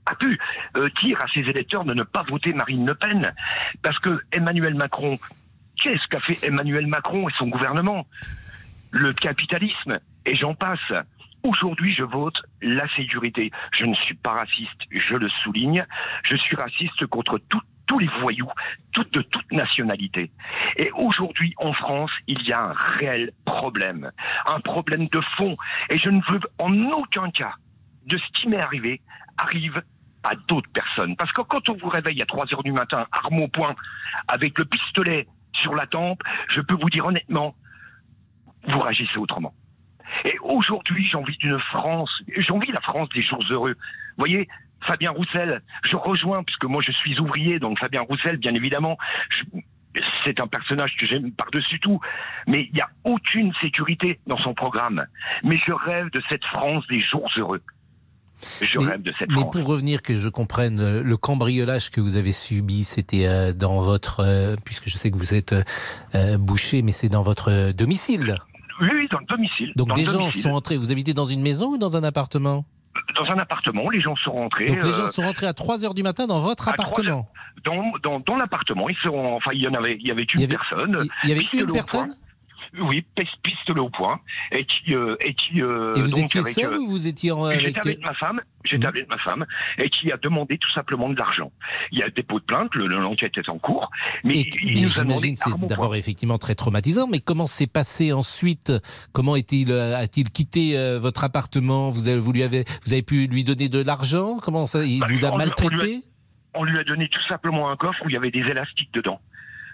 a 0.05 0.15
pu 0.15 0.39
euh, 0.75 0.89
dire 1.03 1.19
à 1.23 1.27
ses 1.31 1.41
électeurs 1.41 1.85
de 1.85 1.93
ne 1.93 2.01
pas 2.01 2.23
voter 2.23 2.51
Marine 2.53 2.85
Le 2.87 2.95
Pen? 2.95 3.31
Parce 3.83 3.99
que 3.99 4.19
Emmanuel 4.31 4.73
Macron 4.73 5.19
qu'est-ce 5.79 6.07
qu'a 6.07 6.19
fait 6.19 6.45
Emmanuel 6.45 6.87
Macron 6.87 7.27
et 7.27 7.33
son 7.37 7.47
gouvernement? 7.47 8.05
Le 8.91 9.13
capitalisme, 9.13 9.99
et 10.25 10.35
j'en 10.35 10.53
passe. 10.53 10.79
Aujourd'hui, 11.43 11.95
je 11.97 12.03
vote 12.03 12.35
la 12.61 12.87
sécurité. 12.95 13.51
Je 13.71 13.85
ne 13.85 13.95
suis 13.95 14.15
pas 14.15 14.31
raciste, 14.31 14.81
je 14.91 15.15
le 15.15 15.29
souligne. 15.43 15.85
Je 16.23 16.35
suis 16.37 16.55
raciste 16.55 17.05
contre 17.07 17.39
tous 17.87 17.99
les 17.99 18.09
voyous, 18.21 18.49
toutes, 18.91 19.13
de 19.13 19.21
toute 19.21 19.51
nationalité. 19.51 20.31
Et 20.77 20.91
aujourd'hui, 20.91 21.53
en 21.57 21.73
France, 21.73 22.11
il 22.27 22.41
y 22.43 22.51
a 22.51 22.61
un 22.61 22.73
réel 22.73 23.31
problème, 23.45 24.11
un 24.45 24.59
problème 24.59 25.07
de 25.07 25.21
fond. 25.37 25.55
Et 25.89 25.97
je 25.97 26.09
ne 26.09 26.21
veux 26.29 26.41
en 26.59 26.73
aucun 26.91 27.31
cas 27.31 27.53
de 28.05 28.17
ce 28.17 28.41
qui 28.41 28.47
m'est 28.47 28.61
arrivé 28.61 29.01
arrive 29.37 29.81
à 30.23 30.35
d'autres 30.47 30.69
personnes. 30.71 31.15
Parce 31.15 31.31
que 31.31 31.41
quand 31.41 31.69
on 31.69 31.77
vous 31.77 31.89
réveille 31.89 32.21
à 32.21 32.25
3 32.25 32.53
heures 32.53 32.63
du 32.63 32.73
matin, 32.73 33.07
arme 33.11 33.39
au 33.39 33.47
poing, 33.47 33.73
avec 34.27 34.57
le 34.59 34.65
pistolet 34.65 35.27
sur 35.53 35.75
la 35.75 35.87
tempe, 35.87 36.21
je 36.49 36.61
peux 36.61 36.75
vous 36.75 36.89
dire 36.89 37.05
honnêtement, 37.05 37.55
vous 38.67 38.79
réagissez 38.79 39.17
autrement. 39.17 39.53
Et 40.25 40.35
aujourd'hui, 40.41 41.05
j'ai 41.05 41.17
envie 41.17 41.37
d'une 41.37 41.59
France, 41.71 42.11
j'ai 42.35 42.51
envie 42.51 42.67
de 42.67 42.73
la 42.73 42.81
France 42.81 43.09
des 43.09 43.21
jours 43.21 43.43
heureux. 43.49 43.73
Vous 43.73 44.25
voyez, 44.25 44.47
Fabien 44.85 45.11
Roussel, 45.11 45.61
je 45.83 45.95
rejoins, 45.95 46.43
puisque 46.43 46.65
moi 46.65 46.81
je 46.85 46.91
suis 46.91 47.19
ouvrier, 47.19 47.59
donc 47.59 47.79
Fabien 47.79 48.01
Roussel, 48.01 48.37
bien 48.37 48.53
évidemment, 48.53 48.97
c'est 50.25 50.41
un 50.41 50.47
personnage 50.47 50.95
que 50.97 51.05
j'aime 51.07 51.31
par-dessus 51.31 51.79
tout, 51.79 51.99
mais 52.47 52.61
il 52.61 52.73
n'y 52.73 52.81
a 52.81 52.89
aucune 53.03 53.53
sécurité 53.61 54.19
dans 54.27 54.37
son 54.37 54.53
programme. 54.53 55.05
Mais 55.43 55.57
je 55.65 55.73
rêve 55.73 56.09
de 56.11 56.21
cette 56.29 56.45
France 56.45 56.85
des 56.87 57.01
jours 57.01 57.29
heureux. 57.37 57.61
Je 58.61 58.79
rêve 58.79 59.01
de 59.01 59.13
cette 59.19 59.29
mais 59.29 59.35
France. 59.41 59.53
pour 59.53 59.65
revenir, 59.65 60.01
que 60.01 60.15
je 60.15 60.29
comprenne, 60.29 60.79
euh, 60.79 61.03
le 61.03 61.17
cambriolage 61.17 61.89
que 61.91 61.99
vous 62.01 62.15
avez 62.15 62.31
subi, 62.31 62.83
c'était 62.83 63.27
euh, 63.27 63.53
dans 63.53 63.81
votre, 63.81 64.21
euh, 64.25 64.55
puisque 64.63 64.87
je 64.87 64.97
sais 64.97 65.11
que 65.11 65.17
vous 65.17 65.33
êtes 65.33 65.53
boucher, 66.39 66.81
mais 66.81 66.91
c'est 66.93 67.09
dans 67.09 67.21
votre 67.21 67.71
domicile. 67.71 68.37
Oui, 68.81 68.87
oui, 68.93 69.07
dans 69.11 69.19
le 69.19 69.25
domicile. 69.25 69.73
Donc 69.75 69.93
des 69.93 70.05
gens 70.05 70.13
domicile. 70.19 70.41
sont 70.43 70.51
entrés. 70.51 70.77
Vous 70.77 70.91
habitez 70.91 71.13
dans 71.13 71.25
une 71.25 71.41
maison 71.41 71.71
ou 71.71 71.77
dans 71.77 71.97
un 71.97 72.03
appartement? 72.03 72.65
Dans 73.17 73.25
un 73.25 73.37
appartement, 73.39 73.89
les 73.89 73.99
gens 73.99 74.15
sont 74.23 74.31
rentrés. 74.31 74.65
Donc 74.67 74.83
les 74.83 74.93
gens 74.93 75.07
sont 75.07 75.21
rentrés 75.23 75.47
à 75.47 75.53
3 75.53 75.83
heures 75.83 75.93
du 75.93 76.03
matin 76.03 76.27
dans 76.27 76.39
votre 76.39 76.67
appartement? 76.69 77.27
dans, 77.65 77.83
dans, 78.03 78.19
dans 78.21 78.35
l'appartement, 78.37 78.87
ils 78.87 78.95
seront, 79.03 79.35
enfin, 79.35 79.51
il 79.53 79.61
y 79.61 79.67
en 79.67 79.73
avait, 79.73 79.97
il 79.99 80.07
y 80.07 80.11
avait 80.11 80.21
une 80.23 80.29
Il 80.35 80.41
y 80.41 80.43
avait- 80.45 80.55
personne. 80.55 80.97
il 81.23 81.29
y 81.29 81.31
avait 81.33 81.45
une 81.53 81.71
personne? 81.71 82.07
Oui, 82.79 83.03
pis- 83.15 83.27
pistolet 83.41 83.79
au 83.79 83.89
point, 83.89 84.19
et 84.51 84.65
qui, 84.65 84.93
euh, 84.95 85.15
et 85.21 85.33
qui, 85.33 85.61
euh, 85.61 85.95
Et 85.95 86.01
vous 86.01 86.09
donc 86.09 86.25
étiez 86.25 86.39
avec, 86.41 86.53
seul 86.53 86.73
euh, 86.73 86.77
ou 86.79 86.87
vous 86.87 87.07
étiez 87.07 87.31
en- 87.31 87.45
avec... 87.45 87.61
J'étais 87.61 87.79
avec 87.79 87.99
ma 88.01 88.13
femme, 88.13 88.41
j'étais 88.63 88.83
Mhm. 88.83 88.89
avec 88.89 89.09
ma 89.09 89.17
femme, 89.17 89.45
et 89.79 89.89
qui 89.89 90.11
a 90.11 90.17
demandé 90.17 90.57
tout 90.59 90.71
simplement 90.73 91.09
de 91.09 91.15
l'argent. 91.17 91.51
Il 91.91 91.99
y 91.99 92.03
a 92.03 92.05
le 92.05 92.11
dépôt 92.11 92.39
de 92.39 92.45
plainte, 92.45 92.73
le- 92.75 92.85
l'enquête 92.87 93.37
est 93.37 93.49
en 93.49 93.57
cours, 93.57 93.89
mais 94.23 94.37
Et, 94.41 94.49
il, 94.61 94.75
mais 94.75 94.81
nous 94.81 94.99
a 94.99 95.03
demandé 95.03 95.33
c'est 95.35 95.49
d'abord 95.67 95.95
effectivement 95.95 96.37
très 96.37 96.55
traumatisant, 96.55 97.07
mais 97.07 97.19
comment 97.19 97.47
s'est 97.47 97.65
passé 97.67 98.13
ensuite? 98.13 98.71
Comment 99.13 99.35
est-il 99.35 99.71
euh, 99.71 99.97
a-t-il 99.97 100.29
quitté 100.29 100.77
euh, 100.77 100.99
votre 100.99 101.23
appartement? 101.23 101.89
Vous 101.89 102.07
avez 102.07 102.19
vous 102.19 102.31
lui 102.33 102.43
avez 102.43 102.65
vous 102.85 102.93
avez 102.93 103.01
pu 103.03 103.25
lui 103.27 103.43
donner 103.43 103.69
de 103.69 103.81
l'argent? 103.81 104.37
Comment 104.43 104.67
ça 104.67 104.83
Il 104.85 104.99
Bah, 104.99 105.07
vous 105.09 105.25
a- 105.25 105.35
maltraité? 105.37 106.01
On 106.55 106.63
lui 106.63 106.77
a 106.79 106.83
donné 106.83 107.07
tout 107.09 107.21
simplement 107.27 107.69
un 107.71 107.75
coffre 107.75 108.03
où 108.05 108.09
il 108.09 108.13
y 108.13 108.17
avait 108.17 108.31
des 108.31 108.39
élastiques 108.39 108.91
dedans. 108.93 109.19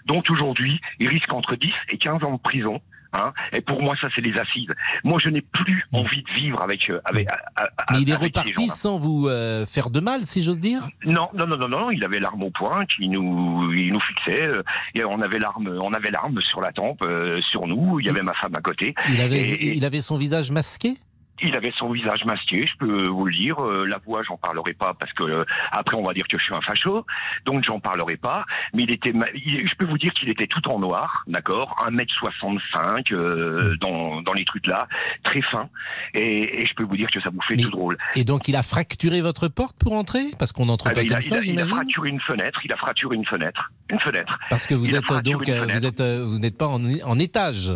Donc 0.06 0.24
aujourd'hui, 0.30 0.80
il 1.00 1.08
risque 1.08 1.32
entre 1.32 1.56
10 1.56 1.70
et 1.90 1.98
15 1.98 2.22
ans 2.24 2.32
de 2.34 2.38
prison. 2.40 2.80
Hein, 3.12 3.32
et 3.52 3.62
pour 3.62 3.80
moi, 3.82 3.94
ça, 4.02 4.08
c'est 4.14 4.20
les 4.20 4.36
assises. 4.38 4.68
Moi, 5.02 5.18
je 5.24 5.30
n'ai 5.30 5.40
plus 5.40 5.84
envie 5.92 6.22
de 6.22 6.30
vivre 6.34 6.60
avec. 6.60 6.90
euh, 6.90 7.00
avec, 7.04 7.26
à- 7.28 7.62
à- 7.64 7.92
Mais 7.92 8.02
il 8.02 8.10
est 8.10 8.12
avec 8.12 8.36
reparti 8.36 8.68
sans 8.68 8.96
vous 8.96 9.28
euh, 9.28 9.64
faire 9.64 9.88
de 9.88 10.00
mal, 10.00 10.24
si 10.24 10.42
j'ose 10.42 10.60
dire? 10.60 10.86
Non, 11.06 11.28
non, 11.32 11.46
non, 11.46 11.56
non, 11.56 11.68
non, 11.68 11.90
il 11.90 12.04
avait 12.04 12.18
l'arme 12.18 12.42
au 12.42 12.50
poing 12.50 12.84
qui 12.84 13.08
nous, 13.08 13.72
il 13.72 13.92
nous 13.92 14.00
fixait. 14.00 14.46
euh, 14.48 14.62
Et 14.94 15.02
on 15.04 15.20
avait 15.22 15.38
l'arme, 15.38 15.78
on 15.80 15.94
avait 15.94 16.10
l'arme 16.10 16.40
sur 16.42 16.60
la 16.60 16.72
tempe, 16.72 17.00
euh, 17.06 17.40
sur 17.50 17.66
nous. 17.66 18.00
Il 18.00 18.06
y 18.06 18.10
avait 18.10 18.22
ma 18.22 18.34
femme 18.34 18.54
à 18.54 18.60
côté. 18.60 18.94
il 19.08 19.20
avait, 19.20 19.38
et- 19.40 19.76
il 19.76 19.84
avait 19.86 20.02
son 20.02 20.18
visage 20.18 20.50
masqué? 20.50 20.96
Il 21.42 21.54
avait 21.54 21.72
son 21.78 21.90
visage 21.90 22.24
masqué, 22.24 22.66
je 22.66 22.76
peux 22.78 23.08
vous 23.08 23.26
le 23.26 23.34
dire. 23.34 23.62
Euh, 23.62 23.84
la 23.86 23.98
voix, 23.98 24.22
j'en 24.22 24.36
parlerai 24.36 24.72
pas 24.72 24.94
parce 24.94 25.12
que 25.12 25.22
euh, 25.22 25.44
après 25.72 25.96
on 25.96 26.02
va 26.02 26.12
dire 26.14 26.26
que 26.28 26.38
je 26.38 26.44
suis 26.44 26.54
un 26.54 26.60
facho, 26.62 27.04
donc 27.44 27.64
j'en 27.64 27.78
parlerai 27.80 28.16
pas. 28.16 28.44
Mais 28.74 28.84
il 28.84 28.90
était, 28.90 29.12
ma- 29.12 29.30
il- 29.34 29.66
je 29.68 29.74
peux 29.74 29.84
vous 29.84 29.98
dire 29.98 30.12
qu'il 30.14 30.28
était 30.30 30.46
tout 30.46 30.66
en 30.68 30.78
noir, 30.78 31.24
d'accord, 31.26 31.76
1m65 31.86 33.12
euh, 33.12 33.76
dans, 33.80 34.22
dans 34.22 34.32
les 34.32 34.44
trucs 34.44 34.66
là, 34.66 34.86
très 35.24 35.42
fin. 35.42 35.68
Et, 36.14 36.62
et 36.62 36.66
je 36.66 36.74
peux 36.74 36.84
vous 36.84 36.96
dire 36.96 37.10
que 37.10 37.20
ça 37.20 37.30
vous 37.30 37.40
fait 37.42 37.56
tout 37.56 37.70
drôle. 37.70 37.96
Et 38.14 38.24
donc 38.24 38.48
il 38.48 38.56
a 38.56 38.62
fracturé 38.62 39.20
votre 39.20 39.48
porte 39.48 39.76
pour 39.78 39.92
entrer? 39.92 40.24
Parce 40.38 40.52
qu'on 40.52 40.66
n'entre 40.66 40.88
Ah, 40.88 40.92
pas 40.92 41.02
il, 41.02 41.12
a, 41.12 41.16
comme 41.16 41.22
il 41.24 41.28
ça, 41.28 41.36
a- 41.36 41.40
il 41.42 41.60
a 41.60 41.64
fracturé 41.64 42.08
une 42.10 42.20
fenêtre, 42.20 42.60
il 42.64 42.72
a 42.72 42.76
fracturé 42.76 43.16
une 43.16 43.26
fenêtre, 43.26 43.70
une 43.90 44.00
fenêtre. 44.00 44.38
Parce 44.50 44.66
que 44.66 44.74
vous 44.74 44.86
il 44.86 44.94
êtes 44.94 45.10
euh, 45.10 45.20
donc 45.20 45.48
euh, 45.48 45.66
vous 45.72 45.84
êtes 45.86 46.00
euh, 46.00 46.24
vous 46.26 46.38
n'êtes 46.38 46.56
pas 46.58 46.66
en, 46.68 46.80
en 47.04 47.18
étage. 47.18 47.72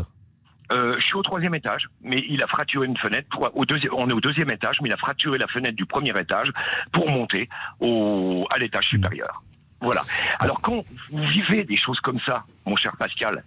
Euh, 0.72 0.96
je 0.98 1.04
suis 1.06 1.16
au 1.16 1.22
troisième 1.22 1.54
étage, 1.54 1.86
mais 2.02 2.24
il 2.28 2.42
a 2.42 2.46
fracturé 2.46 2.86
une 2.86 2.96
fenêtre. 2.96 3.28
Pour, 3.30 3.50
au 3.56 3.64
deuxième, 3.64 3.92
on 3.94 4.08
est 4.08 4.12
au 4.12 4.20
deuxième 4.20 4.50
étage, 4.50 4.76
mais 4.82 4.88
il 4.88 4.92
a 4.92 4.96
fracturé 4.96 5.36
la 5.38 5.48
fenêtre 5.48 5.74
du 5.76 5.84
premier 5.86 6.10
étage 6.18 6.48
pour 6.92 7.10
monter 7.10 7.48
au, 7.80 8.46
à 8.54 8.58
l'étage 8.58 8.84
supérieur. 8.86 9.42
Voilà. 9.82 10.02
Alors 10.38 10.60
quand 10.60 10.84
vous 11.10 11.26
vivez 11.28 11.64
des 11.64 11.78
choses 11.78 11.98
comme 12.00 12.18
ça, 12.28 12.44
mon 12.66 12.76
cher 12.76 12.94
Pascal, 12.98 13.42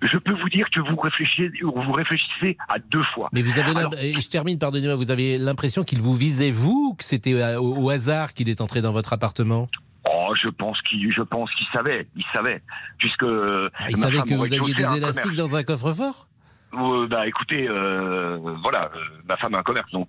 je 0.00 0.16
peux 0.16 0.32
vous 0.32 0.48
dire 0.48 0.66
que 0.70 0.80
vous 0.80 0.96
réfléchissez, 0.96 1.50
vous 1.62 1.92
réfléchissez 1.92 2.56
à 2.68 2.78
deux 2.78 3.02
fois. 3.14 3.28
Mais 3.32 3.42
vous 3.42 3.58
avez, 3.58 3.72
l'im- 3.74 3.80
Alors- 3.80 3.94
et 4.00 4.18
je 4.18 4.28
termine, 4.30 4.58
pardonnez-moi, 4.58 4.96
vous 4.96 5.10
avez 5.10 5.36
l'impression 5.36 5.84
qu'il 5.84 6.00
vous 6.00 6.14
visait 6.14 6.50
vous, 6.52 6.92
ou 6.92 6.94
que 6.94 7.04
c'était 7.04 7.34
euh, 7.34 7.60
au, 7.60 7.84
au 7.84 7.90
hasard 7.90 8.32
qu'il 8.32 8.48
est 8.48 8.62
entré 8.62 8.80
dans 8.80 8.92
votre 8.92 9.12
appartement? 9.12 9.68
Oh, 10.10 10.34
je 10.42 10.48
pense 10.48 10.80
qu'il, 10.82 11.12
je 11.12 11.20
pense 11.22 11.50
qu'il 11.52 11.66
savait, 11.72 12.06
il 12.16 12.24
savait, 12.34 12.62
puisque 12.98 13.22
Ah, 13.24 13.86
Il 13.90 13.96
savait 13.98 14.22
que 14.22 14.34
vous 14.34 14.52
aviez 14.54 14.74
des 14.74 14.96
élastiques 14.96 15.36
dans 15.36 15.54
un 15.54 15.62
coffre-fort? 15.64 16.28
Euh, 16.76 17.06
bah 17.06 17.26
écoutez, 17.26 17.68
euh, 17.68 18.38
voilà, 18.62 18.90
euh, 18.94 18.98
ma 19.28 19.36
femme 19.36 19.54
a 19.54 19.58
un 19.58 19.62
commerce, 19.62 19.90
donc 19.92 20.08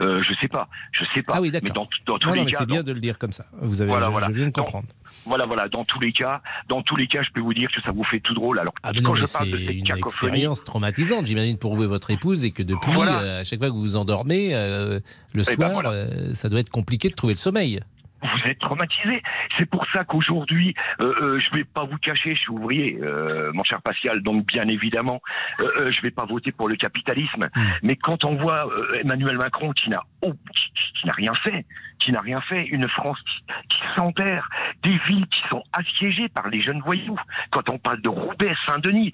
je 0.00 0.34
sais 0.40 0.48
pas, 0.48 0.68
je 0.92 1.04
sais 1.14 1.22
pas. 1.22 1.34
Ah 1.36 1.40
oui, 1.40 1.50
Mais 1.52 1.60
d'accord. 1.60 1.88
dans, 2.06 2.12
dans 2.14 2.18
tous 2.18 2.28
Non, 2.28 2.34
les 2.34 2.40
non, 2.40 2.44
mais 2.46 2.52
cas, 2.52 2.58
c'est 2.60 2.66
bien 2.66 2.82
de 2.82 2.92
le 2.92 3.00
dire 3.00 3.18
comme 3.18 3.32
ça. 3.32 3.44
Vous 3.60 3.80
avez, 3.80 3.90
Voilà, 3.90 4.06
je, 4.06 4.10
voilà. 4.12 4.26
je 4.28 4.32
viens 4.32 4.46
de 4.46 4.50
comprendre. 4.52 4.88
Voilà, 5.24 5.44
voilà. 5.46 5.68
Dans 5.68 5.84
tous 5.84 6.00
les 6.00 6.12
cas, 6.12 6.40
dans 6.68 6.82
tous 6.82 6.96
les 6.96 7.06
cas, 7.08 7.22
je 7.22 7.30
peux 7.32 7.40
vous 7.40 7.54
dire 7.54 7.68
que 7.70 7.80
ça 7.82 7.92
vous 7.92 8.04
fait 8.04 8.20
tout 8.20 8.34
drôle. 8.34 8.58
Alors 8.58 8.72
Ah, 8.82 8.90
mais 8.94 9.02
quand 9.02 9.10
non, 9.10 9.16
je 9.16 9.22
mais 9.22 9.28
parle 9.32 9.46
c'est 9.46 9.52
de 9.52 9.58
cette 9.58 9.74
une 9.76 9.96
expérience 9.96 10.64
traumatisante, 10.64 11.26
j'imagine, 11.26 11.58
pour 11.58 11.74
vous 11.74 11.84
et 11.84 11.88
votre 11.88 12.10
épouse, 12.10 12.44
et 12.44 12.50
que 12.52 12.62
depuis, 12.62 12.92
Voilà. 12.92 13.38
à 13.38 13.44
chaque 13.44 13.58
fois 13.58 13.68
que 13.68 13.74
vous 13.74 13.80
vous 13.80 13.96
endormez, 13.96 14.50
le 14.52 15.00
ben 15.34 15.44
soir, 15.44 15.72
voilà. 15.72 15.90
euh, 15.90 16.34
ça 16.34 16.48
doit 16.48 16.60
être 16.60 16.70
compliqué 16.70 17.08
de 17.08 17.14
trouver 17.14 17.34
le 17.34 17.38
sommeil. 17.38 17.80
Vous 18.22 18.50
êtes 18.50 18.58
traumatisé. 18.58 19.22
C'est 19.58 19.68
pour 19.68 19.84
ça 19.92 20.04
qu'aujourd'hui, 20.04 20.74
euh, 21.00 21.12
euh, 21.20 21.38
je 21.40 21.50
vais 21.56 21.64
pas 21.64 21.84
vous 21.84 21.98
cacher, 21.98 22.34
je 22.34 22.40
suis 22.40 22.50
ouvrier, 22.50 22.98
euh, 23.02 23.50
mon 23.52 23.62
cher 23.64 23.80
Pascal. 23.82 24.22
Donc 24.22 24.46
bien 24.46 24.64
évidemment, 24.68 25.20
euh, 25.60 25.68
euh, 25.78 25.90
je 25.92 26.00
vais 26.02 26.10
pas 26.10 26.24
voter 26.24 26.52
pour 26.52 26.68
le 26.68 26.76
capitalisme. 26.76 27.48
Hmm. 27.54 27.64
Mais 27.82 27.96
quand 27.96 28.24
on 28.24 28.34
voit 28.36 28.68
Emmanuel 29.00 29.36
Macron 29.36 29.72
qui 29.72 29.90
n'a 29.90 30.02
oh, 30.22 30.32
qui, 30.54 30.62
qui- 30.72 30.92
qui 31.00 31.06
n'a 31.06 31.12
rien 31.12 31.34
fait, 31.34 31.66
qui 31.98 32.10
n'a 32.10 32.20
rien 32.20 32.40
fait, 32.40 32.64
une 32.64 32.88
France 32.88 33.18
qui, 33.20 33.42
qui 33.68 33.82
s'enterre, 33.96 34.48
des 34.82 34.98
villes 35.08 35.26
qui 35.26 35.40
sont 35.50 35.62
assiégées 35.74 36.28
par 36.30 36.48
les 36.48 36.62
jeunes 36.62 36.80
voyous. 36.80 37.18
Quand 37.50 37.68
on 37.68 37.76
parle 37.78 38.00
de 38.00 38.08
Roubaix, 38.08 38.54
Saint-Denis, 38.66 39.12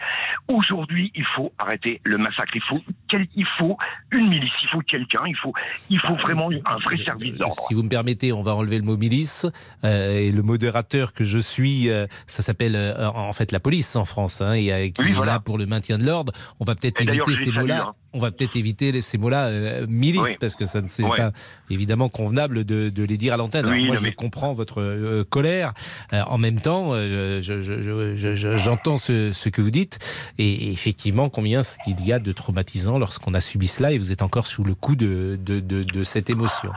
aujourd'hui, 0.48 1.10
il 1.14 1.24
faut 1.34 1.52
arrêter 1.58 2.00
le 2.04 2.18
massacre. 2.18 2.54
Il 2.54 2.62
faut, 2.62 2.80
quel- 3.08 3.26
il 3.34 3.46
faut 3.58 3.76
une 4.12 4.28
milice, 4.28 4.52
il 4.62 4.68
faut 4.68 4.80
quelqu'un, 4.80 5.22
il 5.26 5.36
faut, 5.36 5.52
il 5.90 5.98
faut 6.00 6.14
vraiment 6.16 6.50
un 6.66 6.76
vrai 6.78 6.96
service 7.04 7.34
d'ordre. 7.34 7.54
Si 7.66 7.74
vous 7.74 7.82
me 7.82 7.88
permettez, 7.88 8.32
on 8.32 8.42
va 8.42 8.54
enlever 8.54 8.78
le 8.78 8.84
mot 8.84 8.91
milice. 8.96 9.46
euh, 9.84 10.18
et 10.18 10.30
le 10.30 10.42
modérateur 10.42 11.12
que 11.12 11.24
je 11.24 11.38
suis, 11.38 11.88
euh, 11.90 12.06
ça 12.26 12.42
s'appelle 12.42 12.76
euh, 12.76 13.08
en 13.08 13.32
fait 13.32 13.52
la 13.52 13.60
police 13.60 13.96
en 13.96 14.04
France, 14.04 14.40
hein, 14.40 14.52
et, 14.52 14.92
qui 14.92 15.02
Oui, 15.02 15.10
est 15.10 15.14
voilà. 15.14 15.32
là 15.32 15.40
pour 15.40 15.58
le 15.58 15.66
maintien 15.66 15.98
de 15.98 16.04
l'ordre. 16.04 16.32
On 16.60 16.64
va 16.64 16.74
peut-être 16.74 17.00
éviter 17.00 17.34
ces 17.34 17.50
mots-là. 17.52 17.94
On 18.14 18.18
va 18.18 18.30
peut-être 18.30 18.56
éviter 18.56 19.00
ces 19.00 19.16
mots-là, 19.18 19.46
euh, 19.46 19.86
milice, 19.88 20.20
Oui. 20.22 20.36
parce 20.40 20.54
que 20.54 20.66
ça 20.66 20.80
ne 20.82 20.88
c'est 20.88 21.02
Ouais. 21.04 21.16
pas 21.16 21.32
évidemment 21.70 22.08
convenable 22.08 22.64
de, 22.64 22.90
de 22.90 23.02
les 23.04 23.16
dire 23.16 23.34
à 23.34 23.36
l'antenne. 23.36 23.66
Oui, 23.66 23.86
moi, 23.86 23.96
je 23.96 24.02
mais- 24.02 24.12
comprends 24.12 24.52
votre 24.52 24.80
euh, 24.82 25.24
colère. 25.24 25.72
Euh, 26.12 26.22
en 26.26 26.36
même 26.38 26.60
temps, 26.60 26.94
je- 26.94 27.38
je- 27.40 27.62
je- 27.62 28.14
je- 28.14 28.34
je- 28.34 28.56
j'entends 28.56 28.98
ce, 28.98 29.32
ce 29.32 29.48
que 29.48 29.62
vous 29.62 29.70
dites, 29.70 29.98
et, 30.38 30.66
et 30.68 30.72
effectivement, 30.72 31.28
combien 31.28 31.62
ce 31.62 31.78
qu'il 31.84 32.04
y 32.06 32.12
a 32.12 32.18
de 32.18 32.32
traumatisant 32.32 32.98
lorsqu'on 32.98 33.34
a 33.34 33.40
subi 33.40 33.68
cela, 33.68 33.92
et 33.92 33.98
vous 33.98 34.12
êtes 34.12 34.22
encore 34.22 34.46
sous 34.46 34.64
le 34.64 34.74
coup 34.74 34.94
de, 34.96 35.38
de, 35.40 35.60
de, 35.60 35.82
de 35.82 36.04
cette 36.04 36.28
émotion? 36.30 36.70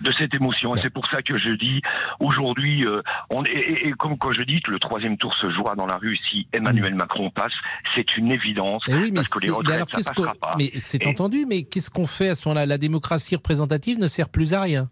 de 0.00 0.12
cette 0.12 0.34
émotion. 0.34 0.74
C'est 0.82 0.90
pour 0.92 1.06
ça 1.10 1.20
que 1.22 1.38
je 1.38 1.52
dis 1.54 1.82
aujourd'hui, 2.20 2.84
on, 3.30 3.44
et, 3.44 3.48
et- 3.50 3.88
et 3.88 3.92
comme 3.92 4.16
quand 4.18 4.32
je 4.32 4.42
dis 4.42 4.60
que 4.62 4.70
le 4.70 4.78
troisième 4.78 5.16
tour 5.18 5.34
se 5.40 5.50
jouera 5.50 5.74
dans 5.74 5.86
la 5.86 5.96
rue 5.96 6.18
si 6.30 6.46
Emmanuel 6.52 6.94
Macron 6.94 7.30
passe, 7.30 7.52
c'est 7.94 8.16
une 8.16 8.30
évidence. 8.30 8.82
Eh 8.88 8.94
oui, 8.94 9.10
mais, 9.10 9.16
parce 9.16 9.28
que 9.28 9.40
les 9.40 9.50
retraites, 9.50 9.76
alors 9.76 9.88
ça 9.90 10.12
passera 10.12 10.34
pas. 10.34 10.54
mais 10.58 10.69
c'est 10.80 11.04
Et- 11.04 11.08
entendu, 11.08 11.46
mais 11.48 11.62
qu'est-ce 11.64 11.90
qu'on 11.90 12.06
fait 12.06 12.28
à 12.28 12.34
ce 12.34 12.46
moment-là? 12.48 12.66
La 12.66 12.78
démocratie 12.78 13.34
représentative 13.36 13.98
ne 13.98 14.06
sert 14.06 14.28
plus 14.28 14.54
à 14.54 14.60
rien. 14.60 14.90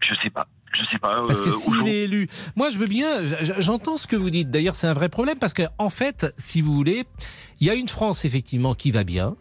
Je 0.00 0.14
sais 0.22 0.30
pas. 0.30 0.48
Je 0.72 0.84
sais 0.90 0.98
pas. 0.98 1.24
Parce 1.26 1.40
que 1.40 1.48
euh, 1.48 1.52
s'il 1.52 1.88
est 1.88 2.02
élu, 2.04 2.28
moi 2.56 2.68
je 2.68 2.78
veux 2.78 2.86
bien, 2.86 3.22
j'entends 3.60 3.96
ce 3.96 4.06
que 4.08 4.16
vous 4.16 4.30
dites. 4.30 4.50
D'ailleurs, 4.50 4.74
c'est 4.74 4.88
un 4.88 4.92
vrai 4.92 5.08
problème 5.08 5.38
parce 5.38 5.52
que 5.54 5.62
en 5.78 5.88
fait, 5.88 6.26
si 6.36 6.60
vous 6.60 6.74
voulez, 6.74 7.04
il 7.60 7.66
y 7.66 7.70
a 7.70 7.74
une 7.74 7.88
France 7.88 8.24
effectivement 8.24 8.74
qui 8.74 8.90
va 8.90 9.04
bien. 9.04 9.36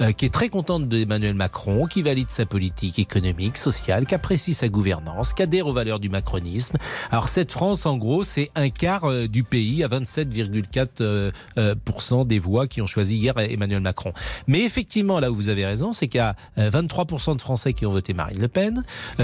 Euh, 0.00 0.12
qui 0.12 0.26
est 0.26 0.32
très 0.32 0.48
contente 0.48 0.88
d'Emmanuel 0.88 1.34
Macron, 1.34 1.86
qui 1.86 2.02
valide 2.02 2.30
sa 2.30 2.46
politique 2.46 2.98
économique, 2.98 3.56
sociale, 3.56 4.06
qui 4.06 4.14
apprécie 4.14 4.54
sa 4.54 4.68
gouvernance, 4.68 5.34
qui 5.34 5.42
adhère 5.42 5.66
aux 5.66 5.72
valeurs 5.72 5.98
du 6.00 6.08
macronisme. 6.08 6.76
Alors 7.10 7.28
cette 7.28 7.52
France, 7.52 7.86
en 7.86 7.96
gros, 7.96 8.24
c'est 8.24 8.50
un 8.54 8.70
quart 8.70 9.04
euh, 9.04 9.28
du 9.28 9.44
pays 9.44 9.84
à 9.84 9.88
27,4% 9.88 12.26
des 12.26 12.38
voix 12.38 12.66
qui 12.66 12.80
ont 12.82 12.86
choisi 12.86 13.16
hier 13.16 13.34
Emmanuel 13.38 13.80
Macron. 13.80 14.12
Mais 14.46 14.62
effectivement, 14.62 15.20
là 15.20 15.30
où 15.30 15.34
vous 15.34 15.48
avez 15.48 15.64
raison, 15.66 15.92
c'est 15.92 16.08
qu'il 16.08 16.18
y 16.18 16.22
a 16.22 16.34
23% 16.56 17.36
de 17.36 17.42
Français 17.42 17.72
qui 17.72 17.86
ont 17.86 17.92
voté 17.92 18.14
Marine 18.14 18.40
Le 18.40 18.48
Pen. 18.48 18.82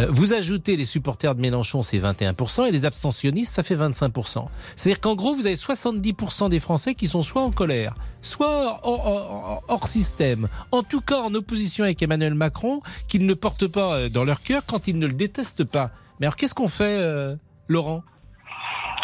Vous 0.09 0.33
ajoutez 0.33 0.77
les 0.77 0.85
supporters 0.85 1.35
de 1.35 1.41
Mélenchon, 1.41 1.83
c'est 1.83 1.99
21%, 1.99 2.67
et 2.67 2.71
les 2.71 2.85
abstentionnistes, 2.85 3.55
ça 3.55 3.63
fait 3.63 3.77
25%. 3.77 4.47
C'est-à-dire 4.75 5.01
qu'en 5.01 5.15
gros, 5.15 5.35
vous 5.35 5.47
avez 5.47 5.57
70% 5.57 6.49
des 6.49 6.61
Français 6.61 6.95
qui 6.95 7.07
sont 7.07 7.23
soit 7.23 7.43
en 7.43 7.51
colère, 7.51 7.95
soit 8.23 8.81
hors, 8.85 9.89
système, 9.89 10.36
en 10.73 10.83
tout 10.83 11.01
cas 11.01 11.19
en 11.21 11.35
opposition 11.35 11.85
avec 11.85 12.03
Emmanuel 12.03 12.35
Macron, 12.35 12.83
qu'ils 13.09 13.27
ne 13.27 13.35
portent 13.35 13.69
pas 13.69 13.95
euh, 13.95 14.09
dans 14.09 14.25
leur 14.25 14.43
cœur 14.43 14.67
quand 14.67 14.89
ils 14.89 14.99
ne 14.99 15.07
le 15.07 15.13
détestent 15.13 15.65
pas. 15.65 15.91
Mais 16.21 16.27
alors 16.27 16.37
qu'est-ce 16.37 16.55
qu'on 16.55 16.69
fait, 16.69 16.99
euh, 16.99 17.37
Laurent? 17.69 18.03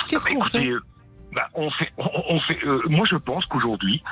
Qu'est-ce 0.08 0.24
qu'on 0.24 0.42
fait? 0.42 0.70
bah, 1.34 1.48
on 1.54 1.70
fait, 1.70 1.90
on, 1.96 2.40
fait 2.40 2.58
euh, 2.66 2.82
moi 2.88 3.06
je 3.08 3.16
pense 3.16 3.46
qu'aujourd'hui, 3.46 4.02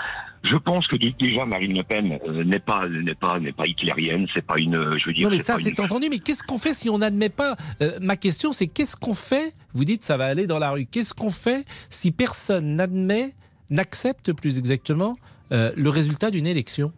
je 0.42 0.56
pense 0.56 0.86
que 0.86 0.96
déjà 0.96 1.44
Marine 1.44 1.76
Le 1.76 1.82
Pen 1.82 2.18
n'est 2.46 2.58
pas 2.58 2.88
n'est 2.88 3.14
pas 3.14 3.38
n'est 3.38 3.52
pas 3.52 3.66
hitlérienne, 3.66 4.26
c'est 4.32 4.44
pas 4.44 4.58
une 4.58 4.98
je 4.98 5.06
veux 5.06 5.12
dire. 5.12 5.28
Non 5.28 5.36
mais 5.36 5.42
ça 5.42 5.56
c'est 5.58 5.78
entendu, 5.80 6.08
mais 6.08 6.18
qu'est-ce 6.18 6.42
qu'on 6.42 6.58
fait 6.58 6.72
si 6.72 6.88
on 6.88 6.98
n'admet 6.98 7.28
pas 7.28 7.56
Ma 8.00 8.16
question 8.16 8.52
c'est 8.52 8.68
qu'est-ce 8.68 8.96
qu'on 8.96 9.14
fait? 9.14 9.54
Vous 9.74 9.84
dites 9.84 10.02
ça 10.02 10.16
va 10.16 10.26
aller 10.26 10.46
dans 10.46 10.58
la 10.58 10.70
rue. 10.70 10.86
Qu'est-ce 10.86 11.12
qu'on 11.12 11.30
fait 11.30 11.66
si 11.90 12.10
personne 12.10 12.76
n'admet 12.76 13.34
n'accepte 13.70 14.32
plus 14.32 14.58
exactement 14.58 15.14
euh, 15.52 15.72
le 15.76 15.90
résultat 15.90 16.30
d'une 16.30 16.46
élection? 16.46 16.92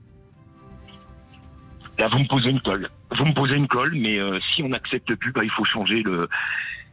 Là, 1.98 2.08
vous 2.08 2.18
me 2.18 2.26
posez 2.26 2.50
une 2.50 2.60
colle. 2.60 2.88
Vous 3.16 3.24
me 3.24 3.34
posez 3.34 3.54
une 3.54 3.68
colle, 3.68 3.94
mais 3.94 4.18
euh, 4.18 4.38
si 4.54 4.62
on 4.62 4.68
n'accepte 4.68 5.14
plus, 5.16 5.32
bah, 5.32 5.44
il 5.44 5.50
faut 5.50 5.64
changer 5.64 6.02
le. 6.02 6.28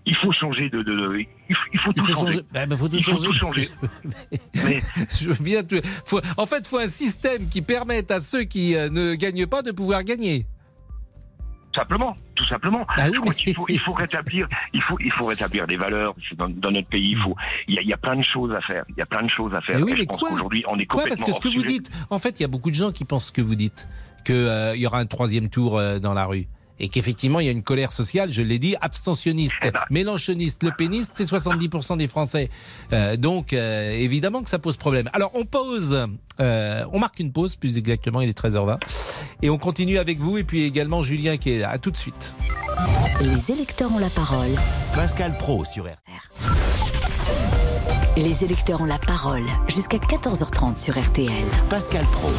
Il 0.06 0.16
faut 0.16 0.32
changer 0.32 0.70
de. 0.70 0.80
il, 1.50 1.80
faut, 1.80 1.94
tout 1.94 2.04
changer. 2.14 2.42
Bah, 2.52 2.66
bah, 2.66 2.76
faut 2.76 2.88
tout 2.88 2.96
il 2.96 3.04
faut 3.04 3.16
tout 3.16 3.34
changer. 3.34 3.70
mais, 4.66 4.82
je 5.20 5.30
veux 5.30 5.44
bien. 5.44 5.62
Faut, 6.06 6.20
en 6.38 6.46
fait, 6.46 6.60
il 6.60 6.68
faut 6.68 6.80
un 6.80 6.88
système 6.88 7.48
qui 7.50 7.62
permette 7.62 8.10
à 8.10 8.20
ceux 8.20 8.44
qui 8.44 8.76
euh, 8.76 8.90
ne 8.90 9.16
gagnent 9.16 9.46
pas 9.46 9.62
de 9.62 9.72
pouvoir 9.72 10.04
gagner. 10.04 10.46
Simplement, 11.76 12.16
tout 12.34 12.48
simplement. 12.48 12.86
Bah 12.98 13.08
il, 13.08 13.16
faut, 13.54 13.66
il, 13.70 13.80
faut, 13.80 13.94
rétablir, 13.94 14.48
il 14.74 14.82
faut, 14.82 14.98
il 15.00 15.12
faut 15.12 15.26
rétablir 15.26 15.68
des 15.68 15.78
valeurs 15.78 16.16
dans, 16.36 16.48
notre 16.48 16.88
pays. 16.88 17.12
Il 17.12 17.18
faut, 17.18 17.36
il 17.68 17.76
y, 17.76 17.78
a, 17.78 17.82
il 17.82 17.88
y, 17.88 17.94
a, 17.94 17.98
plein 17.98 18.16
de 18.16 18.24
choses 18.24 18.52
à 18.54 18.62
faire. 18.62 18.84
Il 18.90 18.96
y 18.98 19.02
a 19.02 19.06
plein 19.06 19.22
de 19.22 19.30
choses 19.30 19.54
à 19.54 19.62
faire. 19.62 19.78
Mais 19.78 19.84
oui, 19.84 19.94
mais 19.96 20.08
on 20.68 20.80
est 20.80 20.86
complètement. 20.86 20.88
Quoi? 20.88 21.04
Parce 21.08 21.22
que 21.22 21.32
ce 21.32 21.40
que 21.40 21.48
vous 21.48 21.64
dites, 21.64 21.92
en 22.10 22.18
fait, 22.18 22.40
il 22.40 22.44
y 22.44 22.46
a 22.46 22.48
beaucoup 22.48 22.72
de 22.72 22.76
gens 22.76 22.92
qui 22.92 23.06
pensent 23.06 23.28
ce 23.28 23.32
que 23.32 23.42
vous 23.42 23.56
dites, 23.56 23.88
qu'il 24.24 24.36
euh, 24.36 24.76
y 24.76 24.86
aura 24.86 25.00
un 25.00 25.06
troisième 25.06 25.50
tour 25.50 25.78
euh, 25.78 26.00
dans 26.00 26.14
la 26.14 26.26
rue 26.26 26.48
et 26.80 26.88
qu'effectivement 26.90 27.40
il 27.40 27.46
y 27.46 27.50
a 27.50 27.52
une 27.52 27.64
colère 27.64 27.92
sociale, 27.92 28.32
je 28.32 28.42
l'ai 28.42 28.60
dit, 28.60 28.76
abstentionniste, 28.82 29.56
eh 29.64 29.72
ben. 29.72 29.82
mélanchoniste, 29.90 30.64
le 30.64 30.72
péniste, 30.72 31.12
c'est 31.16 31.30
70% 31.30 31.98
des 31.98 32.08
Français. 32.08 32.50
Euh, 32.94 33.18
donc 33.18 33.54
euh, 33.54 33.92
évidemment 33.92 34.42
que 34.42 34.50
ça 34.50 34.60
pose 34.60 34.78
problème. 34.78 35.10
Alors 35.14 35.32
on 35.36 35.46
pose, 35.46 36.08
euh, 36.40 36.86
on 36.92 37.00
marque 37.00 37.20
une 37.20 37.32
pause 37.32 37.56
plus 37.56 37.78
exactement, 37.78 38.22
il 38.22 38.30
est 38.30 38.38
13h20, 38.38 38.78
et 39.42 39.50
on 39.50 39.58
continue 39.58 39.98
avec 39.98 40.20
vous 40.20 40.38
et 40.38 40.44
puis 40.44 40.64
également 40.64 41.02
Julien 41.02 41.38
qui 41.38 41.52
est 41.52 41.60
là. 41.60 41.70
À 41.70 41.78
tout 41.78 41.92
de 41.92 41.98
suite. 41.98 42.34
Les 43.22 43.52
électeurs 43.52 43.92
ont 43.92 44.00
la 44.00 44.10
parole. 44.10 44.50
Pascal 44.96 45.38
Pro 45.38 45.66
sur 45.66 45.84
RTL. 45.84 45.96
Les 48.18 48.44
électeurs 48.44 48.82
ont 48.82 48.86
la 48.86 48.98
parole 48.98 49.44
jusqu'à 49.68 49.98
14h30 49.98 50.78
sur 50.78 51.00
RTL. 51.00 51.46
Pascal 51.70 52.04
Pro. 52.12 52.30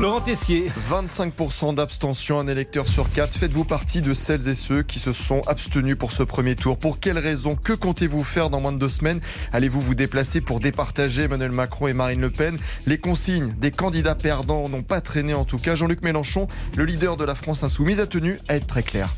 Laurent 0.00 0.20
Tessier. 0.20 0.70
25% 0.88 1.74
d'abstention, 1.74 2.38
un 2.38 2.46
électeur 2.46 2.86
sur 2.86 3.10
4. 3.10 3.36
Faites-vous 3.36 3.64
partie 3.64 4.00
de 4.00 4.14
celles 4.14 4.46
et 4.46 4.54
ceux 4.54 4.84
qui 4.84 5.00
se 5.00 5.10
sont 5.10 5.40
abstenus 5.48 5.96
pour 5.96 6.12
ce 6.12 6.22
premier 6.22 6.54
tour 6.54 6.78
Pour 6.78 7.00
quelles 7.00 7.18
raisons 7.18 7.56
Que 7.56 7.72
comptez-vous 7.72 8.22
faire 8.22 8.48
dans 8.48 8.60
moins 8.60 8.70
de 8.70 8.78
deux 8.78 8.88
semaines? 8.88 9.20
Allez-vous 9.52 9.80
vous 9.80 9.96
déplacer 9.96 10.40
pour 10.40 10.60
départager 10.60 11.22
Emmanuel 11.22 11.50
Macron 11.50 11.88
et 11.88 11.94
Marine 11.94 12.20
Le 12.20 12.30
Pen? 12.30 12.58
Les 12.86 12.98
consignes 12.98 13.52
des 13.58 13.72
candidats 13.72 14.14
perdants 14.14 14.68
n'ont 14.68 14.82
pas 14.82 15.00
traîné 15.00 15.34
en 15.34 15.44
tout 15.44 15.56
cas. 15.56 15.74
Jean-Luc 15.74 16.02
Mélenchon, 16.02 16.46
le 16.76 16.84
leader 16.84 17.16
de 17.16 17.24
la 17.24 17.34
France 17.34 17.64
insoumise, 17.64 17.98
a 17.98 18.06
tenu 18.06 18.38
à 18.46 18.54
être 18.54 18.68
très 18.68 18.84
clair. 18.84 19.08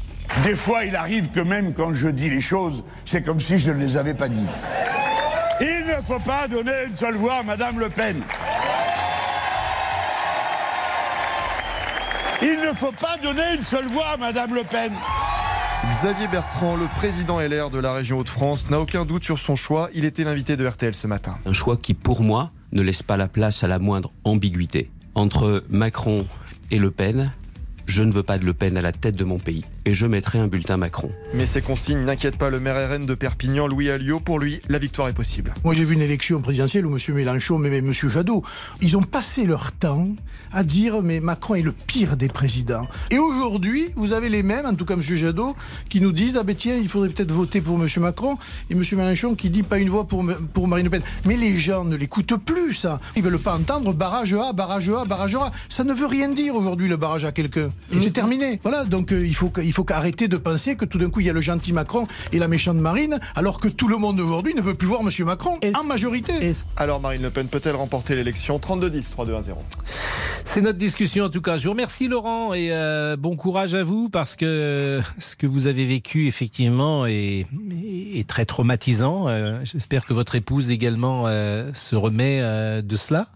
Des 0.45 0.57
fois, 0.57 0.87
il 0.87 0.97
arrive 0.97 1.29
que 1.29 1.41
même 1.41 1.75
quand 1.75 1.93
je 1.93 2.09
dis 2.09 2.31
les 2.31 2.41
choses, 2.41 2.85
c'est 3.05 3.23
comme 3.23 3.41
si 3.41 3.59
je 3.59 3.71
ne 3.71 3.85
les 3.85 3.99
avais 3.99 4.15
pas 4.15 4.29
dites. 4.29 4.49
Il 5.61 5.85
ne 5.87 6.03
faut 6.03 6.21
pas 6.21 6.49
donner 6.49 6.87
une 6.89 6.97
seule 6.97 7.17
voix 7.17 7.41
à 7.41 7.43
Madame 7.43 7.79
Le 7.79 7.91
Pen. 7.91 8.23
Il 12.43 12.59
ne 12.59 12.73
faut 12.75 12.93
pas 12.93 13.19
donner 13.23 13.57
une 13.59 13.65
seule 13.65 13.85
voix 13.85 14.13
à 14.15 14.17
Madame 14.17 14.55
Le 14.55 14.63
Pen. 14.63 14.93
Xavier 15.91 16.27
Bertrand, 16.27 16.75
le 16.75 16.87
président 16.97 17.39
LR 17.39 17.69
de 17.69 17.79
la 17.79 17.93
région 17.93 18.19
Hauts-de-France, 18.19 18.71
n'a 18.71 18.81
aucun 18.81 19.05
doute 19.05 19.25
sur 19.25 19.39
son 19.39 19.57
choix. 19.57 19.91
Il 19.93 20.07
était 20.07 20.25
l'invité 20.25 20.57
de 20.57 20.67
RTL 20.67 20.95
ce 20.95 21.07
matin. 21.07 21.37
Un 21.45 21.53
choix 21.53 21.77
qui, 21.77 21.93
pour 21.93 22.23
moi, 22.23 22.51
ne 22.73 22.81
laisse 22.81 23.03
pas 23.03 23.19
la 23.19 23.29
place 23.29 23.63
à 23.63 23.69
la 23.69 23.79
moindre 23.79 24.11
ambiguïté. 24.25 24.91
Entre 25.15 25.65
Macron 25.69 26.27
et 26.71 26.79
Le 26.79 26.91
Pen, 26.91 27.31
je 27.85 28.03
ne 28.03 28.11
veux 28.11 28.23
pas 28.23 28.39
de 28.39 28.47
Le 28.47 28.55
Pen 28.55 28.79
à 28.79 28.81
la 28.81 28.93
tête 28.93 29.17
de 29.17 29.25
mon 29.25 29.39
pays 29.39 29.67
et 29.85 29.95
je 29.95 30.07
mettrai 30.07 30.39
un 30.39 30.47
bulletin 30.47 30.77
Macron. 30.77 31.11
Mais 31.35 31.47
ces 31.47 31.63
consignes 31.63 32.05
n'inquiètent 32.05 32.39
pas 32.39 32.51
le 32.51 32.61
maire 32.61 32.91
RN 32.91 33.07
de 33.07 33.15
Perpignan, 33.15 33.67
Louis 33.67 33.91
Alliot. 33.91 34.21
Pour 34.21 34.39
lui, 34.39 34.61
la 34.69 34.79
victoire 34.79 35.09
est 35.09 35.15
possible. 35.15 35.53
Moi, 35.65 35.75
j'ai 35.75 35.85
vu 35.85 35.95
une 35.95 36.03
élection 36.03 36.41
présidentielle 36.41 36.87
où 36.87 36.97
M. 36.97 37.15
Mélenchon, 37.15 37.59
mais 37.59 37.77
M. 37.77 37.93
Jadot, 37.93 38.43
ils 38.81 38.97
ont 38.97 39.03
passé 39.03 39.45
leur 39.45 39.73
temps 39.73 40.09
à 40.53 40.65
dire 40.65 41.03
mais 41.03 41.21
Macron 41.21 41.55
est 41.55 41.63
le 41.63 41.73
pire 41.73 42.17
des 42.17 42.29
présidents. 42.29 42.87
Et 43.11 43.19
aujourd'hui, 43.19 43.89
vous 43.97 44.13
avez 44.13 44.29
les 44.29 44.43
mêmes, 44.43 44.67
en 44.67 44.75
tout 44.75 44.85
cas 44.85 44.95
M. 44.95 45.03
Jadot, 45.03 45.57
qui 45.89 46.01
nous 46.01 46.13
disent 46.13 46.37
ah 46.37 46.43
ben 46.43 46.55
tiens, 46.55 46.77
il 46.77 46.89
faudrait 46.89 47.11
peut-être 47.11 47.33
voter 47.33 47.61
pour 47.61 47.81
M. 47.81 47.89
Macron 47.99 48.37
et 48.69 48.75
M. 48.75 48.83
Mélenchon 48.93 49.35
qui 49.35 49.51
dit 49.51 49.63
pas 49.63 49.79
une 49.79 49.89
voix 49.89 50.07
pour, 50.07 50.25
pour 50.53 50.69
Marine 50.69 50.85
Le 50.85 50.91
Pen. 50.91 51.03
Mais 51.27 51.37
les 51.37 51.57
gens 51.59 51.85
ne 51.85 51.97
l'écoutent 51.97 52.37
plus, 52.37 52.75
ça. 52.75 53.01
Ils 53.17 53.23
veulent 53.23 53.39
pas 53.39 53.57
entendre 53.57 53.93
barrage 53.93 54.35
A, 54.35 54.53
barrage 54.53 54.89
A, 54.91 55.05
barrage 55.05 55.35
A. 55.37 55.51
Ça 55.69 55.85
ne 55.85 55.93
veut 55.93 56.07
rien 56.07 56.29
dire 56.29 56.55
aujourd'hui 56.55 56.89
le 56.89 56.97
barrage 56.97 57.25
à 57.25 57.33
quelqu'un. 57.33 57.73
C'est 58.01 58.13
terminé. 58.13 58.61
Voilà, 58.63 58.85
donc 58.85 59.13
euh, 59.13 59.27
il 59.27 59.35
faut 59.35 59.51
il 59.71 59.73
faut 59.73 59.85
qu'arrêter 59.85 60.27
de 60.27 60.37
penser 60.37 60.75
que 60.75 60.85
tout 60.85 60.99
d'un 60.99 61.11
coup 61.11 61.21
il 61.21 61.27
y 61.27 61.31
a 61.31 61.33
le 61.33 61.41
gentil 61.41 61.73
Macron 61.73 62.09
et 62.33 62.41
la 62.41 62.49
méchante 62.49 62.79
Marine, 62.79 63.21
alors 63.37 63.61
que 63.61 63.69
tout 63.69 63.87
le 63.87 63.99
monde 63.99 64.19
aujourd'hui 64.19 64.53
ne 64.53 64.61
veut 64.61 64.75
plus 64.75 64.89
voir 64.89 65.01
M. 65.01 65.11
Macron 65.25 65.61
en 65.63 65.85
majorité. 65.85 66.33
Alors 66.77 66.99
Marine 67.01 67.23
Le 67.23 67.31
Pen 67.31 67.47
peut-elle 67.47 67.77
remporter 67.77 68.17
l'élection? 68.17 68.59
32-10, 68.59 69.15
3-2-1-0 69.15 69.53
C'est 70.45 70.61
notre 70.61 70.77
discussion 70.77 71.27
en 71.27 71.31
tout 71.31 71.41
cas. 71.41 71.57
Je 71.57 71.67
vous 71.69 71.71
remercie 71.71 72.09
Laurent 72.09 72.53
et 72.53 72.73
euh, 72.73 73.17
bon 73.17 73.37
courage 73.37 73.77
à 73.77 73.85
vous 73.85 74.09
parce 74.09 74.35
que 74.35 75.01
ce 75.19 75.37
que 75.37 75.47
vous 75.47 75.69
avez 75.69 75.87
vécu 75.87 76.27
effectivement 76.27 77.07
est, 77.07 77.47
est 78.13 78.29
très 78.29 78.47
traumatisant. 78.47 79.29
Euh, 79.29 79.61
j'espère 79.63 80.05
que 80.05 80.15
votre 80.15 80.35
épouse 80.35 80.73
également 80.73 81.29
euh, 81.29 81.73
se 81.75 81.95
remet 81.95 82.43
de 82.83 82.97
cela. 82.97 83.29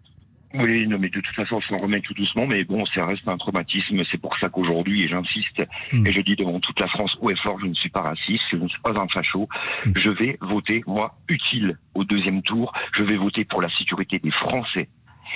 Oui, 0.55 0.87
non, 0.87 0.99
mais 1.01 1.09
de 1.09 1.21
toute 1.21 1.35
façon, 1.35 1.57
on 1.57 1.61
s'en 1.62 1.79
remet 1.79 2.01
tout 2.01 2.14
doucement, 2.14 2.47
mais 2.47 2.62
bon, 2.62 2.87
ça 2.87 3.05
reste 3.05 3.27
un 3.27 3.37
traumatisme. 3.37 4.01
C'est 4.11 4.21
pour 4.21 4.38
ça 4.38 4.49
qu'aujourd'hui, 4.49 5.03
et 5.03 5.09
j'insiste, 5.09 5.64
hmm. 5.93 6.07
et 6.07 6.12
je 6.12 6.21
dis 6.21 6.37
devant 6.37 6.61
toute 6.61 6.79
la 6.79 6.87
France 6.87 7.17
haut 7.21 7.31
et 7.31 7.37
fort, 7.37 7.59
je 7.61 7.67
ne 7.67 7.75
suis 7.75 7.88
pas 7.88 8.03
raciste, 8.03 8.45
je 8.53 8.57
ne 8.57 8.69
suis 8.69 8.81
pas 8.81 8.93
un 8.97 9.09
facho. 9.09 9.49
Hmm. 9.85 9.93
Je 9.97 10.11
vais 10.11 10.38
voter, 10.40 10.85
moi, 10.87 11.19
utile 11.29 11.77
au 11.95 12.05
deuxième 12.05 12.43
tour. 12.43 12.73
Je 12.97 13.03
vais 13.03 13.17
voter 13.17 13.45
pour 13.45 13.62
la 13.62 13.69
sécurité 13.77 14.21
des 14.21 14.31
Français. 14.31 14.88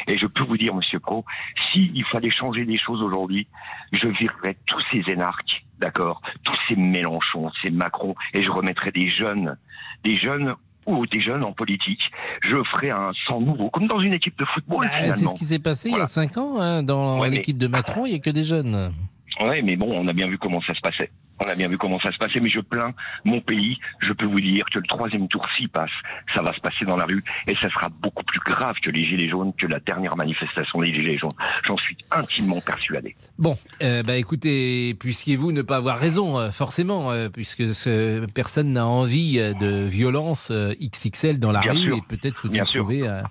Et 0.06 0.16
je 0.16 0.26
peux 0.26 0.44
vous 0.44 0.56
dire, 0.56 0.72
Monsieur 0.74 1.00
Pro, 1.00 1.24
s'il 1.72 2.04
fallait 2.04 2.30
changer 2.30 2.64
des 2.64 2.78
choses 2.78 3.02
aujourd'hui, 3.02 3.48
je 3.92 4.06
virerais 4.06 4.56
tous 4.66 4.80
ces 4.92 5.02
énarques, 5.10 5.64
d'accord, 5.78 6.22
tous 6.44 6.56
ces 6.68 6.76
Mélenchons, 6.76 7.50
ces 7.62 7.70
Macron, 7.70 8.14
et 8.34 8.42
je 8.44 8.50
remettrais 8.50 8.92
des 8.92 9.08
jeunes, 9.08 9.56
des 10.04 10.16
jeunes 10.16 10.54
ou 10.88 11.06
des 11.06 11.20
jeunes 11.20 11.44
en 11.44 11.52
politique. 11.52 12.00
Je 12.42 12.56
ferai 12.72 12.90
un 12.90 13.12
sang 13.26 13.40
nouveau, 13.40 13.70
comme 13.70 13.86
dans 13.86 14.00
une 14.00 14.14
équipe 14.14 14.38
de 14.38 14.44
football. 14.46 14.80
Bah, 14.80 15.12
c'est 15.12 15.26
ce 15.26 15.34
qui 15.34 15.44
s'est 15.44 15.58
passé 15.58 15.90
il 15.90 15.96
y 15.96 16.00
a 16.00 16.06
cinq 16.06 16.36
ans. 16.36 16.60
Hein, 16.60 16.82
dans 16.82 17.22
l'équipe 17.24 17.58
de 17.58 17.68
Macron, 17.68 18.06
il 18.06 18.10
n'y 18.10 18.16
a 18.16 18.20
que 18.20 18.30
des 18.30 18.44
jeunes. 18.44 18.92
Oui, 19.40 19.62
mais 19.62 19.76
bon, 19.76 19.92
on 19.92 20.08
a 20.08 20.12
bien 20.12 20.26
vu 20.26 20.38
comment 20.38 20.60
ça 20.62 20.74
se 20.74 20.80
passait. 20.80 21.10
On 21.44 21.48
a 21.48 21.54
bien 21.54 21.68
vu 21.68 21.78
comment 21.78 22.00
ça 22.00 22.12
se 22.12 22.18
passait, 22.18 22.40
mais 22.40 22.50
je 22.50 22.60
plains 22.60 22.92
mon 23.24 23.40
pays. 23.40 23.78
Je 24.00 24.12
peux 24.12 24.26
vous 24.26 24.40
dire 24.40 24.64
que 24.72 24.78
le 24.78 24.86
troisième 24.86 25.28
tour, 25.28 25.46
s'y 25.56 25.68
passe, 25.68 25.90
ça 26.34 26.42
va 26.42 26.52
se 26.52 26.60
passer 26.60 26.84
dans 26.84 26.96
la 26.96 27.04
rue 27.04 27.22
et 27.46 27.54
ça 27.60 27.68
sera 27.70 27.88
beaucoup 27.88 28.24
plus 28.24 28.40
grave 28.40 28.74
que 28.82 28.90
les 28.90 29.04
Gilets 29.04 29.28
jaunes, 29.28 29.52
que 29.54 29.66
la 29.66 29.80
dernière 29.80 30.16
manifestation 30.16 30.80
des 30.80 30.92
Gilets 30.92 31.18
jaunes. 31.18 31.30
J'en 31.66 31.76
suis 31.76 31.96
intimement 32.10 32.60
persuadé. 32.60 33.14
Bon, 33.38 33.56
euh, 33.82 34.02
bah 34.02 34.16
écoutez, 34.16 34.94
puissiez-vous 34.94 35.52
ne 35.52 35.62
pas 35.62 35.76
avoir 35.76 35.98
raison, 35.98 36.38
euh, 36.38 36.50
forcément, 36.50 37.10
euh, 37.12 37.28
puisque 37.28 37.74
ce, 37.74 38.26
personne 38.26 38.72
n'a 38.72 38.86
envie 38.86 39.38
de 39.38 39.84
violence 39.84 40.50
XXL 40.50 41.38
dans 41.38 41.52
la 41.52 41.60
rue 41.60 41.94
et 41.94 42.02
peut-être 42.08 42.38
faut-il 42.38 42.62
trouver 42.62 43.06
euh, 43.06 43.22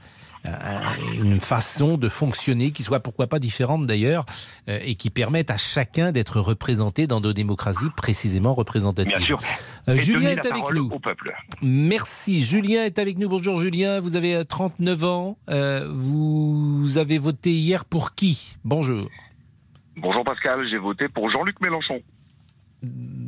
une 1.13 1.39
façon 1.39 1.97
de 1.97 2.10
fonctionner 2.10 2.71
qui 2.71 2.83
soit 2.83 2.99
pourquoi 2.99 3.27
pas 3.27 3.39
différente 3.39 3.86
d'ailleurs 3.86 4.25
euh, 4.69 4.79
et 4.83 4.95
qui 4.95 5.10
permette 5.10 5.51
à 5.51 5.57
chacun 5.57 6.12
d'être 6.12 6.39
représenté 6.39 7.07
dans 7.07 7.21
nos 7.21 7.33
démocraties 7.33 7.89
précisément 7.95 8.53
représentatives. 8.53 9.17
Bien 9.17 9.25
sûr. 9.25 9.39
Euh, 9.88 9.97
Julien 9.97 10.31
est 10.31 10.45
avec 10.45 10.71
nous. 10.73 10.89
Merci. 11.62 12.43
Julien 12.43 12.83
est 12.83 12.99
avec 12.99 13.17
nous. 13.17 13.29
Bonjour 13.29 13.60
Julien. 13.60 13.99
Vous 13.99 14.15
avez 14.15 14.43
39 14.45 15.03
ans. 15.03 15.38
vous 15.89 16.81
vous 16.81 16.97
avez 16.97 17.17
voté 17.17 17.51
hier 17.51 17.86
pour 17.86 18.15
qui? 18.15 18.57
Bonjour. 18.63 19.10
Bonjour 19.97 20.23
Pascal, 20.23 20.62
j'ai 20.69 20.77
voté 20.77 21.07
pour 21.07 21.29
Jean-Luc 21.31 21.60
Mélenchon. 21.60 21.99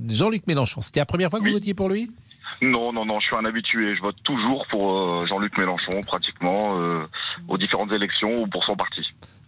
Jean-Luc 0.08 0.46
Mélenchon, 0.46 0.82
c'était 0.82 1.00
la 1.00 1.08
première 1.08 1.30
fois 1.32 1.40
que 1.40 1.46
vous 1.46 1.52
votiez 1.52 1.74
pour 1.74 1.90
lui? 1.90 2.12
Non, 2.62 2.92
non, 2.92 3.06
non, 3.06 3.20
je 3.20 3.28
suis 3.28 3.36
un 3.36 3.46
habitué. 3.46 3.96
Je 3.96 4.02
vote 4.02 4.18
toujours 4.24 4.66
pour 4.68 4.98
euh, 4.98 5.26
Jean-Luc 5.28 5.58
Mélenchon, 5.58 6.02
pratiquement, 6.06 6.78
euh, 6.78 7.06
aux 7.48 7.58
différentes 7.58 7.92
élections 7.92 8.42
ou 8.42 8.48
pour 8.48 8.64
son 8.66 8.76
parti. 8.76 9.02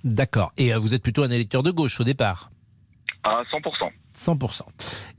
D'accord. 0.04 0.54
Et 0.58 0.74
euh, 0.74 0.80
vous 0.80 0.94
êtes 0.94 1.04
plutôt 1.04 1.24
un 1.24 1.30
électeur 1.30 1.64
de 1.64 1.72
gauche 1.72 2.00
au 2.00 2.04
départ? 2.04 2.52
À 3.24 3.44
100%. 3.52 3.92
100%. 4.16 4.62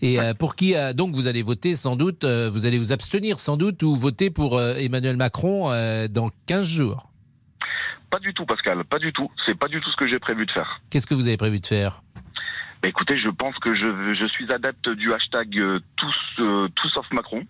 Et 0.02 0.18
pour 0.38 0.56
qui 0.56 0.74
donc 0.94 1.14
vous 1.14 1.28
allez 1.28 1.42
voter 1.42 1.74
sans 1.76 1.94
doute, 1.94 2.24
vous 2.24 2.66
allez 2.66 2.78
vous 2.78 2.92
abstenir 2.92 3.38
sans 3.38 3.56
doute 3.56 3.82
ou 3.84 3.94
voter 3.94 4.28
pour 4.28 4.60
Emmanuel 4.60 5.16
Macron 5.16 5.70
dans 6.10 6.30
15 6.46 6.64
jours? 6.66 7.08
Pas 8.10 8.18
du 8.18 8.34
tout, 8.34 8.44
Pascal, 8.44 8.84
pas 8.84 8.98
du 8.98 9.12
tout. 9.12 9.30
C'est 9.46 9.56
pas 9.56 9.68
du 9.68 9.80
tout 9.80 9.90
ce 9.90 9.96
que 9.96 10.08
j'ai 10.08 10.18
prévu 10.18 10.44
de 10.46 10.50
faire. 10.50 10.80
Qu'est-ce 10.90 11.06
que 11.06 11.14
vous 11.14 11.26
avez 11.26 11.36
prévu 11.36 11.60
de 11.60 11.66
faire? 11.66 12.02
Bah, 12.82 12.88
écoutez, 12.88 13.16
je 13.16 13.28
pense 13.28 13.56
que 13.58 13.74
je, 13.74 14.14
je 14.14 14.26
suis 14.26 14.52
adepte 14.52 14.88
du 14.88 15.12
hashtag 15.12 15.60
euh, 15.60 15.78
tous, 15.96 16.16
euh, 16.40 16.68
tout 16.74 16.88
sauf 16.88 17.06
Macron. 17.12 17.44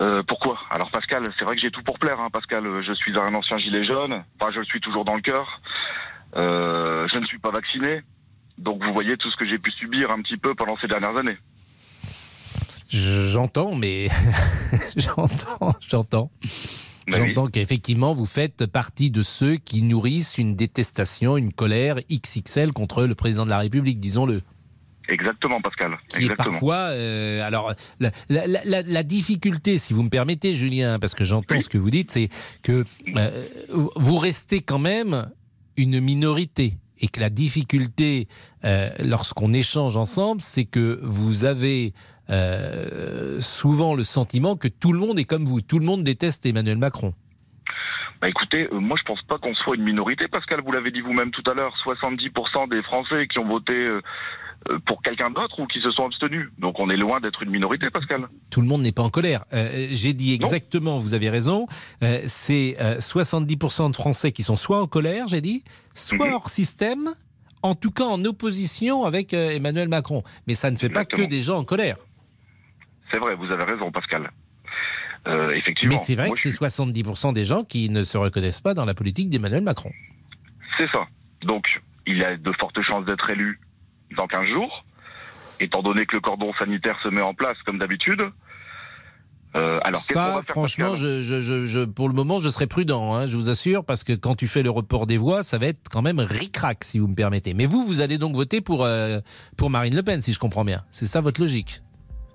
Euh, 0.00 0.22
pourquoi? 0.26 0.58
Alors 0.70 0.90
Pascal, 0.90 1.22
c'est 1.38 1.44
vrai 1.44 1.54
que 1.56 1.60
j'ai 1.60 1.70
tout 1.70 1.82
pour 1.82 1.98
plaire, 1.98 2.18
hein, 2.18 2.30
Pascal. 2.32 2.64
Je 2.82 2.92
suis 2.94 3.12
un 3.18 3.34
ancien 3.34 3.58
gilet 3.58 3.84
jaune. 3.84 4.24
Enfin, 4.40 4.52
je 4.52 4.60
le 4.60 4.64
suis 4.64 4.80
toujours 4.80 5.04
dans 5.04 5.16
le 5.16 5.20
cœur. 5.20 5.58
Euh, 6.36 7.06
je 7.12 7.18
ne 7.18 7.26
suis 7.26 7.38
pas 7.38 7.50
vacciné. 7.50 8.00
Donc 8.56 8.82
vous 8.82 8.92
voyez 8.94 9.18
tout 9.18 9.30
ce 9.30 9.36
que 9.36 9.44
j'ai 9.44 9.58
pu 9.58 9.70
subir 9.72 10.10
un 10.10 10.22
petit 10.22 10.38
peu 10.38 10.54
pendant 10.54 10.78
ces 10.78 10.86
dernières 10.86 11.16
années. 11.16 11.36
J'entends, 12.88 13.74
mais 13.74 14.08
j'entends, 14.96 15.74
j'entends. 15.86 16.30
J'entends 17.16 17.46
qu'effectivement, 17.46 18.12
vous 18.14 18.26
faites 18.26 18.66
partie 18.66 19.10
de 19.10 19.22
ceux 19.22 19.56
qui 19.56 19.82
nourrissent 19.82 20.38
une 20.38 20.54
détestation, 20.56 21.36
une 21.36 21.52
colère 21.52 21.96
XXL 22.10 22.72
contre 22.72 23.04
le 23.04 23.14
président 23.14 23.44
de 23.44 23.50
la 23.50 23.58
République, 23.58 23.98
disons-le. 24.00 24.40
Exactement, 25.08 25.60
Pascal. 25.60 25.96
Qui 26.08 26.16
est 26.18 26.22
Exactement. 26.24 26.50
parfois. 26.52 26.76
euh, 26.92 27.42
alors, 27.44 27.74
la, 27.98 28.10
la- 28.28 28.46
la- 28.64 28.82
la 28.82 29.02
difficulté, 29.02 29.78
si 29.78 29.92
vous 29.92 30.04
me 30.04 30.08
permettez, 30.08 30.54
Julien, 30.54 30.98
parce 31.00 31.14
que 31.14 31.24
j'entends 31.24 31.60
ce 31.60 31.68
que 31.68 31.78
vous 31.78 31.90
dites, 31.90 32.12
c'est 32.12 32.28
que 32.62 32.84
euh, 33.16 33.46
vous 33.96 34.16
restez 34.18 34.60
quand 34.60 34.78
même 34.78 35.28
une 35.76 36.00
minorité. 36.00 36.74
Et 37.02 37.08
que 37.08 37.18
la 37.18 37.30
difficulté, 37.30 38.28
euh, 38.64 38.90
lorsqu'on 39.02 39.54
échange 39.54 39.96
ensemble, 39.96 40.42
c'est 40.42 40.66
que 40.66 41.00
vous 41.02 41.44
avez 41.44 41.94
euh, 42.30 43.40
souvent 43.40 43.94
le 43.94 44.04
sentiment 44.04 44.56
que 44.56 44.68
tout 44.68 44.92
le 44.92 44.98
monde 44.98 45.18
est 45.18 45.24
comme 45.24 45.44
vous. 45.44 45.60
Tout 45.60 45.78
le 45.78 45.86
monde 45.86 46.02
déteste 46.02 46.46
Emmanuel 46.46 46.78
Macron. 46.78 47.12
Bah 48.20 48.28
écoutez, 48.28 48.68
euh, 48.72 48.78
moi 48.78 48.96
je 48.98 49.04
pense 49.04 49.22
pas 49.22 49.38
qu'on 49.38 49.54
soit 49.54 49.76
une 49.76 49.84
minorité, 49.84 50.28
Pascal, 50.28 50.60
vous 50.64 50.72
l'avez 50.72 50.90
dit 50.90 51.00
vous-même 51.00 51.30
tout 51.30 51.48
à 51.50 51.54
l'heure, 51.54 51.74
70% 51.86 52.68
des 52.68 52.82
Français 52.82 53.26
qui 53.26 53.38
ont 53.38 53.48
voté 53.48 53.88
euh, 54.68 54.78
pour 54.86 55.02
quelqu'un 55.02 55.30
d'autre 55.30 55.58
ou 55.60 55.66
qui 55.66 55.80
se 55.80 55.90
sont 55.90 56.06
abstenus. 56.06 56.48
Donc 56.58 56.78
on 56.78 56.90
est 56.90 56.96
loin 56.96 57.20
d'être 57.20 57.42
une 57.42 57.50
minorité, 57.50 57.88
Pascal. 57.90 58.26
Tout 58.50 58.60
le 58.60 58.66
monde 58.66 58.82
n'est 58.82 58.92
pas 58.92 59.02
en 59.02 59.10
colère. 59.10 59.44
Euh, 59.52 59.88
J'ai 59.90 60.12
dit 60.12 60.34
exactement, 60.34 60.98
vous 60.98 61.14
avez 61.14 61.30
raison, 61.30 61.66
euh, 62.02 62.20
c'est 62.26 62.76
euh, 62.80 62.98
70% 62.98 63.90
de 63.90 63.96
Français 63.96 64.32
qui 64.32 64.42
sont 64.42 64.56
soit 64.56 64.80
en 64.80 64.86
colère, 64.86 65.28
j'ai 65.28 65.40
dit, 65.40 65.64
soit 65.94 66.32
hors 66.32 66.50
système, 66.50 67.10
en 67.62 67.74
tout 67.74 67.90
cas 67.90 68.04
en 68.04 68.24
opposition 68.24 69.04
avec 69.04 69.32
Emmanuel 69.32 69.88
Macron. 69.88 70.22
Mais 70.46 70.54
ça 70.54 70.70
ne 70.70 70.76
fait 70.76 70.88
pas 70.90 71.04
que 71.04 71.22
des 71.22 71.42
gens 71.42 71.58
en 71.58 71.64
colère. 71.64 71.96
C'est 73.12 73.18
vrai, 73.18 73.34
vous 73.34 73.50
avez 73.50 73.64
raison, 73.64 73.90
Pascal. 73.90 74.30
Euh, 75.26 75.50
effectivement. 75.50 75.94
Mais 75.94 76.00
c'est 76.00 76.14
vrai 76.14 76.28
Moi, 76.28 76.36
que 76.36 76.40
c'est 76.42 76.50
70% 76.50 77.32
des 77.34 77.44
gens 77.44 77.64
qui 77.64 77.90
ne 77.90 78.02
se 78.02 78.16
reconnaissent 78.16 78.60
pas 78.62 78.72
dans 78.74 78.84
la 78.86 78.94
politique 78.94 79.28
d'Emmanuel 79.28 79.62
Macron. 79.62 79.92
C'est 80.78 80.88
ça. 80.92 81.06
Donc, 81.42 81.64
il 82.06 82.24
a 82.24 82.36
de 82.36 82.52
fortes 82.58 82.80
chances 82.82 83.04
d'être 83.04 83.28
élu 83.30 83.60
dans 84.16 84.26
15 84.26 84.46
jours, 84.54 84.84
étant 85.60 85.82
donné 85.82 86.06
que 86.06 86.16
le 86.16 86.20
cordon 86.22 86.52
sanitaire 86.58 86.96
se 87.02 87.08
met 87.08 87.20
en 87.20 87.34
place 87.34 87.56
comme 87.66 87.78
d'habitude. 87.78 88.22
Euh, 89.56 89.80
alors, 89.82 90.00
Ça, 90.00 90.14
va 90.14 90.42
faire, 90.42 90.44
franchement, 90.54 90.90
Pascal 90.92 91.00
je, 91.02 91.22
je- 91.22 91.42
je- 91.42 91.64
je- 91.64 91.84
pour 91.84 92.08
le 92.08 92.14
moment, 92.14 92.38
je 92.40 92.48
serai 92.48 92.68
prudent, 92.68 93.12
hein, 93.14 93.26
je 93.26 93.36
vous 93.36 93.48
assure, 93.48 93.84
parce 93.84 94.04
que 94.04 94.12
quand 94.12 94.36
tu 94.36 94.46
fais 94.46 94.62
le 94.62 94.70
report 94.70 95.06
des 95.08 95.16
voix, 95.16 95.42
ça 95.42 95.58
va 95.58 95.66
être 95.66 95.88
quand 95.90 96.02
même 96.02 96.20
ric-rac, 96.20 96.84
si 96.84 97.00
vous 97.00 97.08
me 97.08 97.16
permettez. 97.16 97.52
Mais 97.52 97.66
vous, 97.66 97.84
vous 97.84 98.00
allez 98.00 98.16
donc 98.16 98.36
voter 98.36 98.60
pour, 98.60 98.84
euh, 98.84 99.18
pour 99.56 99.68
Marine 99.68 99.96
Le 99.96 100.04
Pen, 100.04 100.20
si 100.20 100.32
je 100.32 100.38
comprends 100.38 100.64
bien. 100.64 100.84
C'est 100.92 101.06
ça 101.08 101.20
votre 101.20 101.40
logique 101.40 101.82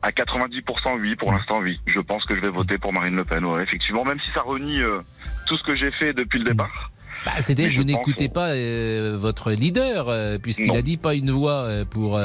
À 0.06 0.12
90% 0.12 1.00
oui, 1.02 1.16
pour 1.16 1.32
l'instant 1.32 1.60
oui. 1.62 1.80
Je 1.88 2.00
pense 2.00 2.24
que 2.26 2.36
je 2.36 2.42
vais 2.42 2.50
voter 2.50 2.78
pour 2.78 2.94
Marine 2.94 3.16
Le 3.16 3.26
Pen, 3.26 3.44
ouais, 3.44 3.64
effectivement, 3.64 4.04
même 4.06 4.20
si 4.20 4.32
ça 4.36 4.42
renie 4.42 4.80
euh, 4.82 5.00
tout 5.48 5.58
ce 5.58 5.64
que 5.64 5.76
j'ai 5.76 5.90
fait 5.94 6.14
depuis 6.14 6.38
le 6.38 6.46
départ. 6.46 6.92
Bah, 7.26 7.32
C'est-à-dire 7.40 7.72
que 7.72 7.78
vous 7.78 7.84
n'écoutez 7.86 8.30
pas 8.30 8.50
euh, 8.50 9.16
votre 9.18 9.52
leader, 9.52 10.08
euh, 10.10 10.38
puisqu'il 10.38 10.76
a 10.76 10.84
dit 10.84 10.98
pas 10.98 11.16
une 11.16 11.32
voix 11.32 11.68
pour 11.90 12.20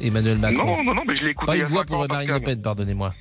Emmanuel 0.00 0.36
Macron. 0.38 0.76
Non, 0.76 0.84
non, 0.84 0.94
non, 0.94 1.02
mais 1.08 1.16
je 1.16 1.22
l'ai 1.24 1.30
écouté 1.30 1.46
Pas 1.46 1.56
une 1.56 1.64
voix 1.64 1.84
pour 1.84 2.06
Marine. 2.06 2.30
Le 2.32 2.40
Pen, 2.40 2.60
pardonnez-moi. 2.60 3.14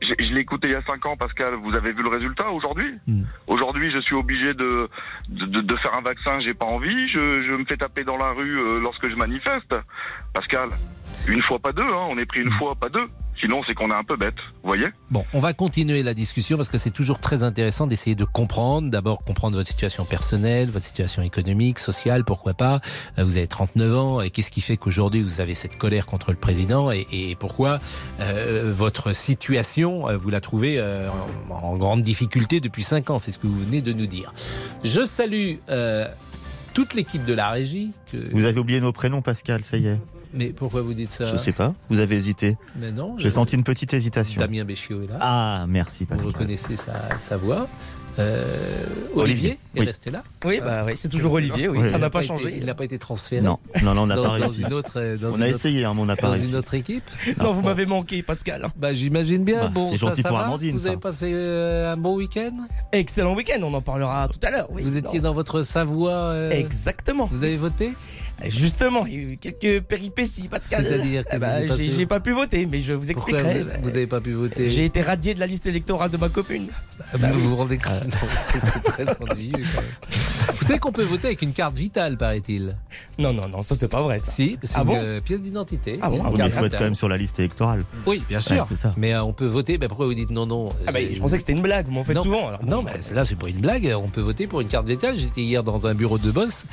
Je, 0.00 0.14
je 0.18 0.32
l'ai 0.32 0.40
écouté 0.42 0.68
il 0.68 0.72
y 0.72 0.76
a 0.76 0.82
5 0.86 1.04
ans, 1.06 1.16
Pascal. 1.16 1.54
Vous 1.62 1.74
avez 1.74 1.92
vu 1.92 2.02
le 2.04 2.08
résultat 2.08 2.48
aujourd'hui 2.50 2.94
Hmm. 3.08 3.24
Aujourd'hui, 3.48 3.90
je 3.92 4.00
suis 4.00 4.14
obligé 4.14 4.54
de, 4.54 4.88
de, 5.28 5.46
de- 5.46 5.60
de 5.60 5.76
faire 5.78 5.94
un 5.98 6.02
vaccin, 6.02 6.38
j'ai 6.46 6.54
pas 6.54 6.66
envie. 6.66 7.08
Je, 7.08 7.42
je 7.48 7.54
me 7.54 7.64
fais 7.64 7.76
taper 7.76 8.04
dans 8.04 8.16
la 8.16 8.30
rue 8.30 8.56
lorsque 8.80 9.08
je 9.10 9.16
manifeste. 9.16 9.74
Pascal, 10.32 10.68
une 11.28 11.42
fois, 11.42 11.58
pas 11.58 11.72
deux. 11.72 11.82
Hein. 11.82 12.06
On 12.10 12.16
est 12.16 12.26
pris 12.26 12.42
Hmm. 12.42 12.46
une 12.46 12.52
fois, 12.58 12.74
pas 12.76 12.88
deux. 12.88 13.08
Sinon, 13.40 13.62
c'est 13.66 13.74
qu'on 13.74 13.90
est 13.90 13.94
un 13.94 14.04
peu 14.04 14.16
bête. 14.16 14.34
Vous 14.62 14.68
voyez 14.68 14.88
Bon, 15.10 15.24
on 15.32 15.38
va 15.38 15.52
continuer 15.54 16.02
la 16.02 16.12
discussion 16.14 16.56
parce 16.56 16.68
que 16.68 16.76
c'est 16.78 16.90
toujours 16.90 17.18
très 17.20 17.42
intéressant 17.42 17.86
d'essayer 17.86 18.14
de 18.14 18.24
comprendre, 18.24 18.90
d'abord 18.90 19.24
comprendre 19.24 19.56
votre 19.56 19.68
situation 19.68 20.04
personnelle, 20.04 20.70
votre 20.70 20.84
situation 20.84 21.22
économique, 21.22 21.78
sociale, 21.78 22.24
pourquoi 22.24 22.54
pas. 22.54 22.80
Euh, 23.18 23.24
Vous 23.24 23.36
avez 23.36 23.46
39 23.46 23.96
ans 23.96 24.20
et 24.20 24.30
qu'est-ce 24.30 24.50
qui 24.50 24.60
fait 24.60 24.76
qu'aujourd'hui 24.76 25.22
vous 25.22 25.40
avez 25.40 25.54
cette 25.54 25.76
colère 25.78 26.06
contre 26.06 26.30
le 26.32 26.36
président 26.36 26.90
et, 26.92 27.06
et 27.12 27.34
pourquoi 27.34 27.80
euh, 28.20 28.72
votre 28.76 29.14
situation, 29.14 30.08
euh, 30.08 30.16
vous 30.16 30.30
la 30.30 30.40
trouvez 30.40 30.78
euh, 30.78 31.08
en, 31.50 31.54
en 31.54 31.76
grande 31.76 32.02
difficulté 32.02 32.60
depuis 32.60 32.82
5 32.82 33.10
ans, 33.10 33.18
c'est 33.18 33.32
ce 33.32 33.38
que 33.38 33.46
vous 33.46 33.58
venez 33.58 33.80
de 33.80 33.92
nous 33.92 34.06
dire. 34.06 34.34
Je 34.84 35.04
salue 35.04 35.56
euh, 35.70 36.06
toute 36.74 36.94
l'équipe 36.94 37.24
de 37.24 37.34
la 37.34 37.50
régie. 37.50 37.92
Que... 38.12 38.16
Vous 38.32 38.44
avez 38.44 38.60
oublié 38.60 38.80
nos 38.80 38.92
prénoms, 38.92 39.22
Pascal, 39.22 39.64
ça 39.64 39.76
y 39.78 39.86
est. 39.88 39.98
Mais 40.32 40.50
pourquoi 40.52 40.82
vous 40.82 40.94
dites 40.94 41.10
ça 41.10 41.26
Je 41.26 41.36
sais 41.36 41.52
pas, 41.52 41.74
vous 41.88 41.98
avez 41.98 42.16
hésité. 42.16 42.56
Mais 42.76 42.92
non. 42.92 43.14
J'ai 43.18 43.24
je- 43.24 43.34
senti 43.34 43.56
une 43.56 43.64
petite 43.64 43.92
hésitation. 43.94 44.40
Damien 44.40 44.64
Béchiot 44.64 45.02
est 45.02 45.06
là. 45.08 45.16
Ah, 45.20 45.66
merci, 45.68 46.04
Vous 46.04 46.10
Pascal. 46.14 46.26
reconnaissez 46.32 46.76
sa, 46.76 47.18
sa 47.18 47.36
voix. 47.36 47.68
Euh, 48.18 48.42
Olivier, 49.14 49.22
Olivier, 49.22 49.50
est 49.76 49.80
oui. 49.80 49.86
resté 49.86 50.10
là 50.10 50.20
Oui, 50.44 50.58
bah 50.62 50.82
oui, 50.84 50.92
c'est 50.96 51.08
toujours 51.08 51.32
Olivier, 51.32 51.68
oui, 51.68 51.88
ça 51.88 51.96
n'a 51.96 52.10
pas 52.10 52.18
été- 52.18 52.28
changé. 52.28 52.54
il 52.58 52.64
n'a 52.66 52.74
pas 52.74 52.84
été 52.84 52.98
transféré. 52.98 53.40
Non, 53.40 53.58
non, 53.82 53.94
non, 53.94 54.02
on 54.02 54.06
n'a 54.08 54.16
pas 54.16 54.30
réussi. 54.30 54.62
une 54.62 54.72
autre, 54.72 55.00
dans 55.16 55.28
On 55.28 55.40
a 55.40 55.46
autre- 55.46 55.56
essayé, 55.56 55.84
hein, 55.84 55.92
mais 55.94 56.00
on 56.02 56.06
n'a 56.06 56.16
pas 56.16 56.26
Dans 56.26 56.32
réussi. 56.34 56.50
une 56.50 56.56
autre 56.56 56.74
équipe. 56.74 57.04
Non, 57.38 57.52
vous 57.52 57.62
m'avez 57.62 57.86
manqué, 57.86 58.22
Pascal. 58.22 58.66
Bah, 58.76 58.92
j'imagine 58.92 59.44
bien. 59.44 59.62
Bah, 59.62 59.70
bon, 59.72 59.90
c'est 59.92 59.96
ça, 59.96 60.08
gentil 60.08 60.22
ça 60.22 60.28
pour 60.28 60.38
va 60.38 60.46
Amandine, 60.46 60.72
Vous 60.76 60.86
avez 60.88 60.96
passé 60.96 61.30
euh, 61.32 61.92
un 61.92 61.96
bon 61.96 62.16
week-end? 62.16 62.52
Excellent 62.92 63.34
week-end, 63.34 63.60
on 63.62 63.72
en 63.74 63.80
parlera 63.80 64.26
tout 64.28 64.44
à 64.44 64.50
l'heure. 64.50 64.68
Oui. 64.72 64.82
Vous 64.82 64.96
étiez 64.96 65.20
dans 65.20 65.32
votre 65.32 65.62
Savoie. 65.62 66.10
euh, 66.10 66.50
Exactement. 66.50 67.28
Vous 67.30 67.44
avez 67.44 67.56
voté? 67.56 67.92
Justement, 68.48 69.06
il 69.06 69.12
y 69.12 69.16
a 69.16 69.20
eu 69.32 69.36
quelques 69.36 69.82
péripéties, 69.84 70.48
Pascal. 70.48 70.84
C'est-à-dire 70.84 71.24
que 71.24 71.30
Eh 71.32 71.72
êtes 71.72 71.90
j'ai 71.96 72.06
pas 72.06 72.20
pu 72.20 72.32
voter, 72.32 72.66
mais 72.66 72.80
je 72.82 72.92
vous 72.92 73.10
expliquerai. 73.10 73.62
vous- 73.62 73.70
vous 73.82 73.88
n'avez 73.90 74.06
pas 74.06 74.20
pu 74.20 74.32
voter 74.32 74.70
J'ai 74.70 74.84
été 74.84 75.00
radié 75.00 75.34
de 75.34 75.40
la 75.40 75.46
liste 75.46 75.66
électorale 75.66 76.10
de 76.10 76.16
ma 76.16 76.28
commune. 76.28 76.68
vous 77.14 77.48
vous 77.50 77.56
rendez 77.56 77.78
compte 77.78 78.04
Non, 78.06 78.28
c'est- 78.52 78.60
C'est 78.60 78.80
très 79.04 79.04
ennuyeux. 79.20 79.52
quand 79.74 79.80
même. 79.82 80.56
Vous 80.58 80.66
savez 80.66 80.78
qu'on 80.78 80.92
peut 80.92 81.02
voter 81.04 81.28
avec 81.28 81.42
une 81.42 81.52
carte 81.52 81.76
vitale, 81.76 82.16
paraît-il 82.16 82.76
Non, 83.18 83.32
non, 83.32 83.48
non, 83.48 83.62
ça 83.62 83.74
c'est 83.74 83.88
pas 83.88 84.02
vrai. 84.02 84.20
ça. 84.20 84.30
Si, 84.32 84.58
c'est 84.62 84.76
Ah 84.76 84.80
une 84.80 84.86
bon 84.86 84.96
euh, 84.96 85.20
pièce 85.20 85.42
d'identité. 85.42 85.98
Ah 86.02 86.10
bon 86.10 86.22
Oui, 86.24 86.30
mais 86.38 86.46
il 86.46 86.50
faut 86.52 86.64
être 86.66 86.76
quand 86.78 86.84
même 86.84 86.94
sur 86.94 87.08
la 87.08 87.16
liste 87.16 87.38
électorale. 87.38 87.84
Oui, 88.06 88.22
bien 88.28 88.40
sûr. 88.40 88.56
Ouais, 88.56 88.62
c'est 88.68 88.76
ça. 88.76 88.92
Mais 88.96 89.14
euh, 89.14 89.22
on 89.24 89.32
peut 89.32 89.46
voter. 89.46 89.78
Ben, 89.78 89.88
pourquoi 89.88 90.06
vous 90.06 90.14
dites 90.14 90.30
non, 90.30 90.46
non 90.46 90.70
Ah 90.86 90.92
bah, 90.92 91.00
je 91.12 91.18
pensais 91.20 91.36
que 91.36 91.42
c'était 91.42 91.52
une 91.54 91.62
blague, 91.62 91.86
vous 91.86 91.92
m'en 91.92 92.04
faites 92.04 92.16
non, 92.16 92.22
souvent. 92.22 92.48
alors. 92.48 92.64
Non, 92.64 92.82
mais 92.82 92.92
là, 93.14 93.24
c'est 93.24 93.36
pas 93.38 93.48
une 93.48 93.60
blague. 93.60 93.92
On 93.96 94.08
peut 94.08 94.20
voter 94.20 94.46
pour 94.46 94.60
une 94.60 94.68
carte 94.68 94.86
vitale. 94.88 95.18
J'étais 95.18 95.40
hier 95.42 95.62
dans 95.62 95.86
un 95.86 95.94
bureau 95.94 96.18
de 96.18 96.30
boss 96.30 96.64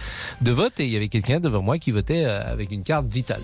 de 0.41 0.51
vote 0.51 0.79
et 0.79 0.85
il 0.85 0.91
y 0.91 0.95
avait 0.97 1.07
quelqu'un 1.07 1.39
devant 1.39 1.56
moi 1.63 1.77
qui 1.77 1.91
votait 1.91 2.25
euh, 2.25 2.51
avec 2.51 2.71
une 2.71 2.83
carte 2.83 3.07
vitale. 3.07 3.41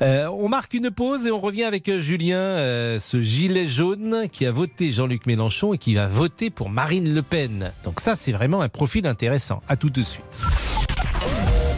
Euh, 0.00 0.26
on 0.28 0.48
marque 0.48 0.74
une 0.74 0.90
pause 0.90 1.26
et 1.26 1.30
on 1.30 1.38
revient 1.38 1.64
avec 1.64 1.88
euh, 1.88 2.00
Julien, 2.00 2.36
euh, 2.38 2.98
ce 2.98 3.22
gilet 3.22 3.68
jaune 3.68 4.26
qui 4.30 4.46
a 4.46 4.52
voté 4.52 4.92
Jean-Luc 4.92 5.26
Mélenchon 5.26 5.74
et 5.74 5.78
qui 5.78 5.94
va 5.94 6.06
voter 6.06 6.50
pour 6.50 6.70
Marine 6.70 7.14
Le 7.14 7.22
Pen. 7.22 7.72
Donc 7.84 8.00
ça, 8.00 8.14
c'est 8.16 8.32
vraiment 8.32 8.60
un 8.62 8.68
profil 8.68 9.06
intéressant. 9.06 9.62
À 9.68 9.76
tout 9.76 9.90
de 9.90 10.02
suite. 10.02 10.24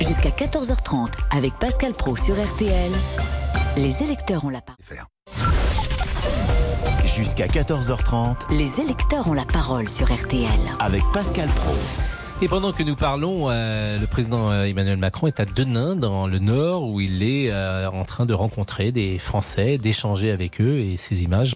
Jusqu'à 0.00 0.30
14h30 0.30 1.08
avec 1.30 1.54
Pascal 1.58 1.92
Pro 1.92 2.16
sur 2.16 2.34
RTL. 2.34 2.90
Les 3.76 4.02
électeurs 4.02 4.44
ont 4.44 4.50
la 4.50 4.60
parole. 4.60 5.06
Jusqu'à 7.04 7.46
14h30 7.46 8.50
Les 8.50 8.80
électeurs 8.80 9.28
ont 9.28 9.34
la 9.34 9.44
parole 9.44 9.88
sur 9.88 10.12
RTL. 10.12 10.48
avec 10.80 11.02
Pascal 11.12 11.48
Pro. 11.50 11.74
Et 12.42 12.48
pendant 12.48 12.72
que 12.72 12.82
nous 12.82 12.96
parlons, 12.96 13.48
euh, 13.48 13.98
le 13.98 14.06
président 14.06 14.50
euh, 14.50 14.64
Emmanuel 14.64 14.98
Macron 14.98 15.28
est 15.28 15.40
à 15.40 15.44
Denain, 15.44 15.96
dans 15.96 16.26
le 16.26 16.38
Nord, 16.38 16.88
où 16.88 17.00
il 17.00 17.22
est 17.22 17.50
euh, 17.50 17.88
en 17.88 18.04
train 18.04 18.26
de 18.26 18.34
rencontrer 18.34 18.92
des 18.92 19.18
Français, 19.18 19.78
d'échanger 19.78 20.30
avec 20.30 20.60
eux. 20.60 20.80
Et 20.80 20.96
ces 20.96 21.22
images 21.22 21.54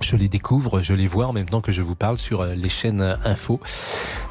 Je 0.00 0.16
les 0.16 0.28
découvre, 0.28 0.82
je 0.82 0.94
les 0.94 1.06
vois 1.06 1.26
en 1.26 1.32
même 1.32 1.48
temps 1.48 1.60
que 1.60 1.72
je 1.72 1.82
vous 1.82 1.94
parle 1.94 2.18
sur 2.18 2.40
euh, 2.40 2.54
les 2.54 2.70
chaînes 2.70 3.02
info. 3.24 3.60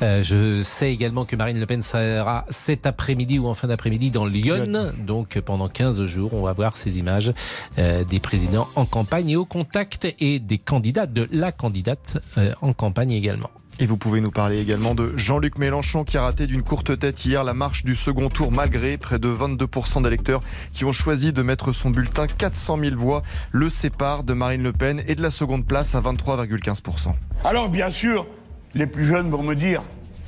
Euh, 0.02 0.24
je 0.24 0.64
sais 0.64 0.92
également 0.92 1.26
que 1.26 1.36
Marine 1.36 1.60
Le 1.60 1.66
Pen 1.66 1.82
sera 1.82 2.46
cet 2.50 2.86
après-midi 2.86 3.40
ou 3.40 3.48
en 3.48 3.54
fin 3.54 3.68
d'après-midi 3.68 4.12
dans 4.12 4.26
Lyon. 4.26 4.92
Donc 5.06 5.40
pendant 5.40 5.68
15 5.68 6.06
jours, 6.06 6.34
on 6.34 6.42
va 6.42 6.54
voir 6.54 6.78
ces 6.78 7.00
images 7.00 7.34
euh, 7.78 8.04
des 8.04 8.20
présidents 8.20 8.68
en 8.76 8.86
campagne 8.86 9.30
et 9.30 9.36
au 9.36 9.46
contact 9.46 10.08
et 10.20 10.40
des 10.40 10.58
candidats, 10.58 11.06
de 11.06 11.28
la 11.32 11.52
candidate 11.52 12.18
euh, 12.38 12.54
en 12.62 12.74
campagne 12.74 13.12
également. 13.12 13.50
Et 13.82 13.86
vous 13.86 13.96
pouvez 13.96 14.20
nous 14.20 14.30
parler 14.32 14.60
également 14.60 14.94
de 14.94 15.14
Jean-Luc 15.16 15.58
Mélenchon 15.58 16.04
qui 16.04 16.18
a 16.18 16.22
raté 16.24 16.48
d'une 16.48 16.64
courte 16.64 17.00
tête 17.00 17.26
hier 17.26 17.46
la 17.46 17.54
marche 17.54 17.86
du 17.86 17.96
second 17.96 18.30
tour 18.30 18.52
malgré 18.52 18.98
près 18.98 19.20
de 19.20 19.30
22% 19.34 20.04
d'électeurs 20.04 20.42
qui 20.74 20.84
ont 20.84 20.92
choisi 20.92 21.32
de 21.32 21.42
mettre 21.42 21.72
son 21.72 21.90
bulletin 21.90 22.28
400 22.28 22.78
000 22.78 22.96
voix 22.98 23.24
le 23.52 23.70
sépare 23.70 24.24
de 24.26 24.34
Marine 24.34 24.64
Le 24.64 24.74
Pen 24.74 25.02
et 25.08 25.16
de 25.16 25.22
la 25.22 25.32
seconde 25.32 25.66
place 25.66 25.96
à 25.96 26.02
23,15%. 26.02 27.14
Alors 27.46 27.70
bien 27.70 27.90
sûr, 27.90 28.28
les 28.74 28.86
plus 28.86 29.06
jeunes 29.06 29.30
vont 29.30 29.44
me 29.44 29.56
dire, 29.56 29.82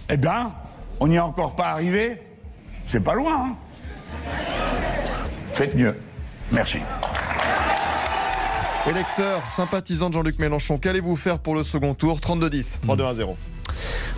eh 0.09 0.15
bien, 0.17 0.53
on 1.01 1.07
n'y 1.09 1.15
est 1.15 1.19
encore 1.19 1.55
pas 1.57 1.71
arrivé. 1.71 2.21
C'est 2.87 3.03
pas 3.03 3.15
loin. 3.15 3.49
hein. 3.49 3.55
Faites 5.53 5.75
mieux. 5.75 5.95
Merci. 6.53 6.79
Électeurs, 8.89 9.43
sympathisants 9.51 10.09
de 10.09 10.15
Jean-Luc 10.15 10.39
Mélenchon, 10.39 10.77
qu'allez-vous 10.79 11.15
faire 11.15 11.39
pour 11.39 11.53
le 11.55 11.63
second 11.63 11.93
tour? 11.93 12.17
32-10, 12.19 12.79
3-2 12.81 13.13
0. 13.13 13.37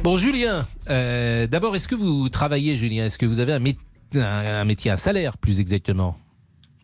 Bon, 0.03 0.15
Julien, 0.17 0.65
euh, 0.89 1.47
d'abord, 1.47 1.75
est-ce 1.75 1.87
que 1.87 1.95
vous 1.95 2.29
travaillez, 2.29 2.75
Julien? 2.77 3.05
Est-ce 3.05 3.17
que 3.17 3.25
vous 3.25 3.39
avez 3.41 3.51
un, 3.53 3.59
mét- 3.59 3.77
un- 4.15 4.21
un 4.61 4.65
métier, 4.65 4.89
un 4.89 4.95
salaire 4.95 5.37
plus 5.37 5.59
exactement? 5.59 6.17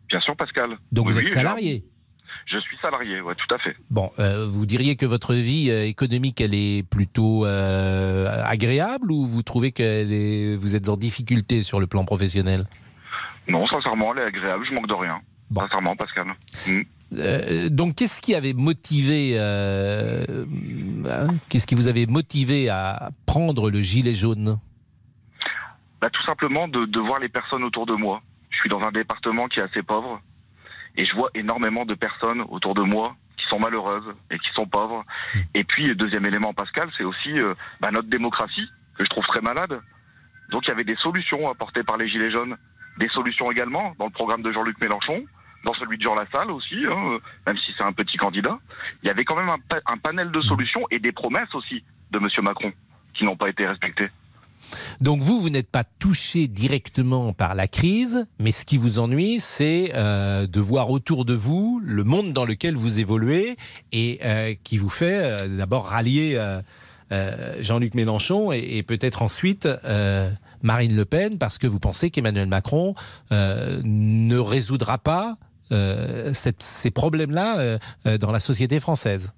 Bien 0.09 0.19
sûr, 0.19 0.35
Pascal. 0.35 0.77
Donc 0.91 1.07
Oui, 1.07 1.13
vous 1.13 1.19
oui, 1.19 1.25
êtes 1.25 1.31
salarié 1.33 1.85
Je 2.47 2.59
suis 2.59 2.77
salarié, 2.81 3.21
ouais, 3.21 3.33
tout 3.35 3.55
à 3.55 3.57
fait. 3.59 3.75
Bon, 3.89 4.09
euh, 4.19 4.45
vous 4.45 4.65
diriez 4.65 4.97
que 4.97 5.05
votre 5.05 5.33
vie 5.33 5.69
euh, 5.71 5.85
économique, 5.85 6.41
elle 6.41 6.53
est 6.53 6.83
plutôt 6.87 7.45
euh, 7.45 8.43
agréable 8.45 9.09
ou 9.11 9.25
vous 9.25 9.41
trouvez 9.41 9.71
que 9.71 10.55
vous 10.57 10.75
êtes 10.75 10.89
en 10.89 10.97
difficulté 10.97 11.63
sur 11.63 11.79
le 11.79 11.87
plan 11.87 12.03
professionnel? 12.03 12.67
Non, 13.47 13.65
sincèrement, 13.67 14.13
elle 14.13 14.23
est 14.23 14.27
agréable, 14.27 14.65
je 14.69 14.73
manque 14.75 14.87
de 14.89 14.95
rien. 14.95 15.19
Sincèrement, 15.55 15.95
Pascal. 15.95 16.27
Mm. 16.67 16.81
Euh, 17.13 17.69
donc, 17.69 17.95
qu'est-ce 17.95 18.21
qui 18.21 18.35
avait 18.35 18.53
motivé, 18.53 19.33
euh, 19.35 20.45
hein, 21.09 21.27
qu'est-ce 21.49 21.65
qui 21.65 21.75
vous 21.75 21.87
avait 21.87 22.05
motivé 22.05 22.69
à 22.69 23.09
prendre 23.25 23.69
le 23.71 23.81
gilet 23.81 24.13
jaune? 24.13 24.59
Bah, 26.01 26.09
tout 26.11 26.23
simplement 26.23 26.67
de, 26.67 26.85
de 26.85 26.99
voir 26.99 27.19
les 27.19 27.29
personnes 27.29 27.63
autour 27.63 27.85
de 27.85 27.93
moi. 27.93 28.21
Je 28.49 28.57
suis 28.59 28.69
dans 28.69 28.81
un 28.81 28.91
département 28.91 29.47
qui 29.47 29.59
est 29.59 29.63
assez 29.63 29.81
pauvre 29.81 30.21
et 30.95 31.05
je 31.05 31.15
vois 31.15 31.29
énormément 31.33 31.85
de 31.85 31.93
personnes 31.93 32.41
autour 32.49 32.73
de 32.73 32.81
moi 32.81 33.15
qui 33.37 33.45
sont 33.49 33.59
malheureuses 33.59 34.13
et 34.31 34.37
qui 34.37 34.49
sont 34.53 34.67
pauvres. 34.67 35.05
Et 35.53 35.63
puis, 35.63 35.95
deuxième 35.95 36.25
élément, 36.25 36.53
Pascal, 36.53 36.89
c'est 36.97 37.03
aussi 37.03 37.39
euh, 37.39 37.53
bah, 37.79 37.89
notre 37.91 38.09
démocratie 38.09 38.67
que 38.97 39.05
je 39.05 39.09
trouve 39.09 39.25
très 39.27 39.41
malade. 39.41 39.79
Donc, 40.51 40.63
il 40.65 40.69
y 40.69 40.71
avait 40.71 40.83
des 40.83 40.97
solutions 40.97 41.49
apportées 41.49 41.83
par 41.83 41.97
les 41.97 42.09
Gilets 42.09 42.31
jaunes, 42.31 42.57
des 42.99 43.07
solutions 43.09 43.51
également 43.51 43.95
dans 43.97 44.05
le 44.05 44.11
programme 44.11 44.41
de 44.41 44.51
Jean-Luc 44.51 44.79
Mélenchon, 44.81 45.23
dans 45.65 45.73
celui 45.73 45.97
de 45.97 46.03
Jean 46.03 46.15
Lassalle 46.15 46.51
aussi, 46.51 46.75
hein, 46.85 47.13
euh, 47.13 47.19
même 47.47 47.57
si 47.57 47.71
c'est 47.77 47.83
un 47.83 47.91
petit 47.93 48.17
candidat. 48.17 48.57
Il 49.03 49.07
y 49.07 49.09
avait 49.09 49.23
quand 49.25 49.35
même 49.35 49.49
un, 49.49 49.57
pa- 49.67 49.81
un 49.91 49.97
panel 49.97 50.31
de 50.31 50.41
solutions 50.41 50.85
et 50.91 50.99
des 50.99 51.11
promesses 51.11 51.53
aussi 51.53 51.83
de 52.11 52.17
M. 52.17 52.27
Macron 52.43 52.71
qui 53.13 53.25
n'ont 53.25 53.35
pas 53.35 53.49
été 53.49 53.65
respectées. 53.67 54.09
Donc 54.99 55.21
vous, 55.21 55.39
vous 55.39 55.49
n'êtes 55.49 55.71
pas 55.71 55.83
touché 55.85 56.47
directement 56.47 57.31
par 57.33 57.55
la 57.55 57.67
crise, 57.67 58.25
mais 58.39 58.51
ce 58.51 58.65
qui 58.65 58.77
vous 58.77 58.99
ennuie, 58.99 59.39
c'est 59.39 59.91
euh, 59.95 60.47
de 60.47 60.59
voir 60.59 60.89
autour 60.89 61.23
de 61.23 61.33
vous 61.33 61.81
le 61.83 62.03
monde 62.03 62.33
dans 62.33 62.45
lequel 62.45 62.75
vous 62.75 62.99
évoluez 62.99 63.55
et 63.93 64.19
euh, 64.23 64.53
qui 64.63 64.77
vous 64.77 64.89
fait 64.89 65.47
d'abord 65.49 65.87
rallier 65.87 66.37
Jean-Luc 67.61 67.95
Mélenchon 67.95 68.51
et, 68.51 68.83
peut-être 68.83 69.21
ensuite 69.23 69.67
Marine 70.61 70.95
Le 70.95 71.05
Pen 71.05 71.39
parce 71.39 71.57
que 71.57 71.65
vous 71.65 71.79
pensez 71.79 72.11
qu'Emmanuel 72.11 72.47
Macron 72.47 72.93
ne 73.31 74.37
résoudra 74.37 74.97
pas 74.99 75.37
cette- 76.34 76.63
ces 76.63 76.91
problèmes-là 76.91 77.60
euh, 77.60 77.77
euh, 78.05 78.17
dans 78.17 78.32
la 78.32 78.39
société 78.39 78.79
française. 78.79 79.34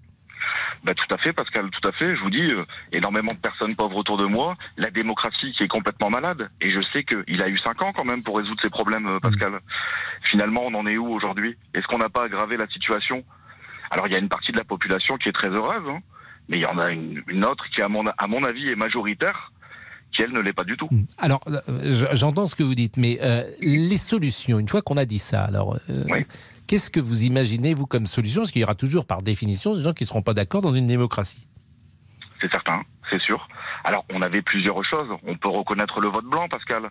Bah, 0.84 0.94
tout 0.96 1.14
à 1.14 1.18
fait, 1.20 1.32
Pascal, 1.32 1.70
tout 1.70 1.88
à 1.88 1.92
fait. 1.92 2.16
Je 2.16 2.22
vous 2.22 2.32
dis, 2.32 2.50
euh, 2.52 2.66
énormément 2.92 3.32
de 3.34 3.38
personnes 3.38 3.76
pauvres 3.76 3.98
autour 3.98 4.18
de 4.18 4.26
moi, 4.26 4.56
la 4.78 4.90
démocratie 4.90 5.52
qui 5.56 5.64
est 5.64 5.68
complètement 5.68 6.10
malade. 6.10 6.50
Et 6.60 6.72
je 6.72 6.80
sais 6.92 7.04
qu'il 7.04 7.44
a 7.44 7.48
eu 7.50 7.58
cinq 7.60 7.84
ans 7.84 7.92
quand 7.96 8.04
même 8.06 8.24
pour 8.24 8.38
résoudre 8.38 8.60
ces 8.64 8.70
problèmes, 8.72 9.06
euh, 9.06 9.20
Pascal. 9.20 9.60
Finalement, 10.24 10.62
on 10.66 10.74
en 10.74 10.88
est 10.88 10.98
où 10.98 11.08
aujourd'hui? 11.14 11.56
Est-ce 11.76 11.86
qu'on 11.86 12.00
n'a 12.00 12.10
pas 12.10 12.24
aggravé 12.24 12.58
la 12.58 12.68
situation? 12.68 13.24
Alors, 13.92 14.08
il 14.08 14.14
y 14.14 14.16
a 14.16 14.20
une 14.20 14.30
partie 14.30 14.52
de 14.52 14.58
la 14.58 14.64
population 14.64 15.18
qui 15.18 15.30
est 15.30 15.34
très 15.34 15.50
heureuse, 15.50 15.88
hein, 15.88 16.00
mais 16.50 16.58
il 16.58 16.64
y 16.64 16.66
en 16.66 16.80
a 16.80 16.90
une, 16.90 17.22
une 17.28 17.46
autre 17.46 17.66
qui, 17.76 17.82
à 17.84 17.88
mon, 17.88 18.04
à 18.08 18.28
mon 18.28 18.44
avis, 18.44 18.70
est 18.70 18.76
majoritaire, 18.76 19.52
qui, 20.16 20.22
elle, 20.24 20.32
ne 20.34 20.40
l'est 20.40 20.54
pas 20.54 20.64
du 20.64 20.76
tout. 20.78 20.90
Alors, 21.18 21.42
euh, 21.48 21.60
je- 21.94 22.16
j'entends 22.16 22.46
ce 22.46 22.56
que 22.56 22.64
vous 22.64 22.76
dites, 22.76 22.98
mais 22.98 23.20
euh, 23.22 23.44
les 23.62 23.98
solutions, 23.98 24.60
une 24.60 24.68
fois 24.68 24.82
qu'on 24.82 24.98
a 24.98 25.06
dit 25.06 25.20
ça, 25.20 25.44
alors, 25.46 25.78
euh, 25.90 26.04
qu'est-ce 26.68 26.90
que 26.90 27.00
vous 27.00 27.24
imaginez, 27.24 27.74
vous, 27.74 27.86
comme 27.86 28.06
solution? 28.06 28.42
Parce 28.42 28.52
qu'il 28.52 28.62
y 28.62 28.66
aura 28.66 28.76
toujours, 28.76 29.06
par 29.06 29.22
définition, 29.22 29.76
des 29.76 29.84
gens 29.84 29.94
qui 29.94 30.04
ne 30.04 30.08
seront 30.08 30.22
pas 30.22 30.34
d'accord 30.34 30.62
dans 30.62 30.72
une 30.74 30.88
démocratie. 30.88 31.48
C'est 32.42 32.50
certain, 32.52 32.82
c'est 33.10 33.22
sûr. 33.22 33.48
Alors, 33.84 34.04
on 34.14 34.22
avait 34.22 34.42
plusieurs 34.42 34.76
choses. 34.84 35.08
On 35.26 35.36
peut 35.38 35.50
reconnaître 35.50 36.00
le 36.02 36.10
vote 36.10 36.26
blanc, 36.26 36.48
Pascal. 36.50 36.84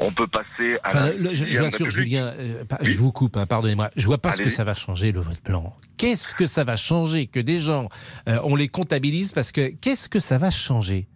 On 0.00 0.10
peut 0.12 0.26
passer 0.26 0.76
à 0.84 0.88
Enfin, 0.88 1.00
la... 1.06 1.12
le- 1.14 1.34
je, 1.34 1.44
vous 1.44 1.50
assure, 1.64 1.86
République. 1.86 1.90
Julien, 1.90 2.26
euh, 2.36 2.64
pas- 2.64 2.78
je 2.82 2.96
vous 2.98 3.10
coupe, 3.12 3.36
hein, 3.36 3.46
pardonnez-moi, 3.46 3.90
je 3.96 4.06
vois 4.06 4.18
pas 4.18 4.32
ce 4.32 4.42
que 4.42 4.50
ça 4.50 4.62
va 4.64 4.74
changer, 4.74 5.10
le 5.12 5.20
vote 5.20 5.42
blanc. 5.44 5.74
Qu'est-ce 5.96 6.34
que 6.34 6.46
ça 6.46 6.62
va 6.64 6.76
changer 6.76 7.26
que 7.26 7.40
des 7.40 7.60
gens, 7.60 7.88
euh, 8.28 8.38
on 8.44 8.54
les 8.56 8.68
comptabilise? 8.68 9.32
Parce 9.32 9.50
que 9.52 9.68
qu'est-ce 9.80 10.08
que 10.08 10.20
ça 10.20 10.38
va 10.38 10.50
changer, 10.50 11.08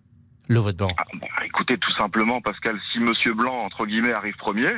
blanc 0.60 0.88
Bah, 1.14 1.26
écoutez, 1.44 1.78
tout 1.78 1.92
simplement, 1.92 2.40
Pascal, 2.40 2.78
si 2.92 2.98
Monsieur 2.98 3.34
Blanc, 3.34 3.56
entre 3.64 3.86
guillemets, 3.86 4.12
arrive 4.12 4.36
premier, 4.36 4.70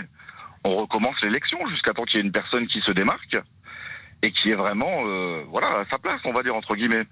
on 0.64 0.76
recommence 0.76 1.16
l'élection 1.22 1.58
jusqu'à 1.68 1.92
temps 1.92 2.04
qu'il 2.04 2.18
y 2.18 2.22
ait 2.22 2.26
une 2.26 2.32
personne 2.32 2.66
qui 2.66 2.80
se 2.80 2.92
démarque 2.92 3.36
et 4.22 4.32
qui 4.32 4.50
est 4.50 4.54
vraiment, 4.54 5.02
euh, 5.04 5.44
voilà, 5.48 5.80
à 5.80 5.84
sa 5.90 5.98
place, 5.98 6.20
on 6.24 6.32
va 6.32 6.42
dire, 6.42 6.54
entre 6.54 6.74
guillemets. 6.74 7.04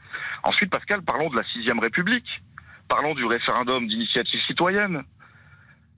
Ensuite, 0.45 0.71
Pascal, 0.71 1.03
parlons 1.03 1.29
de 1.29 1.37
la 1.37 1.45
sixième 1.53 1.79
République. 1.79 2.43
Parlons 2.89 3.15
du 3.15 3.25
référendum 3.25 3.87
d'initiative 3.87 4.41
citoyenne. 4.47 5.03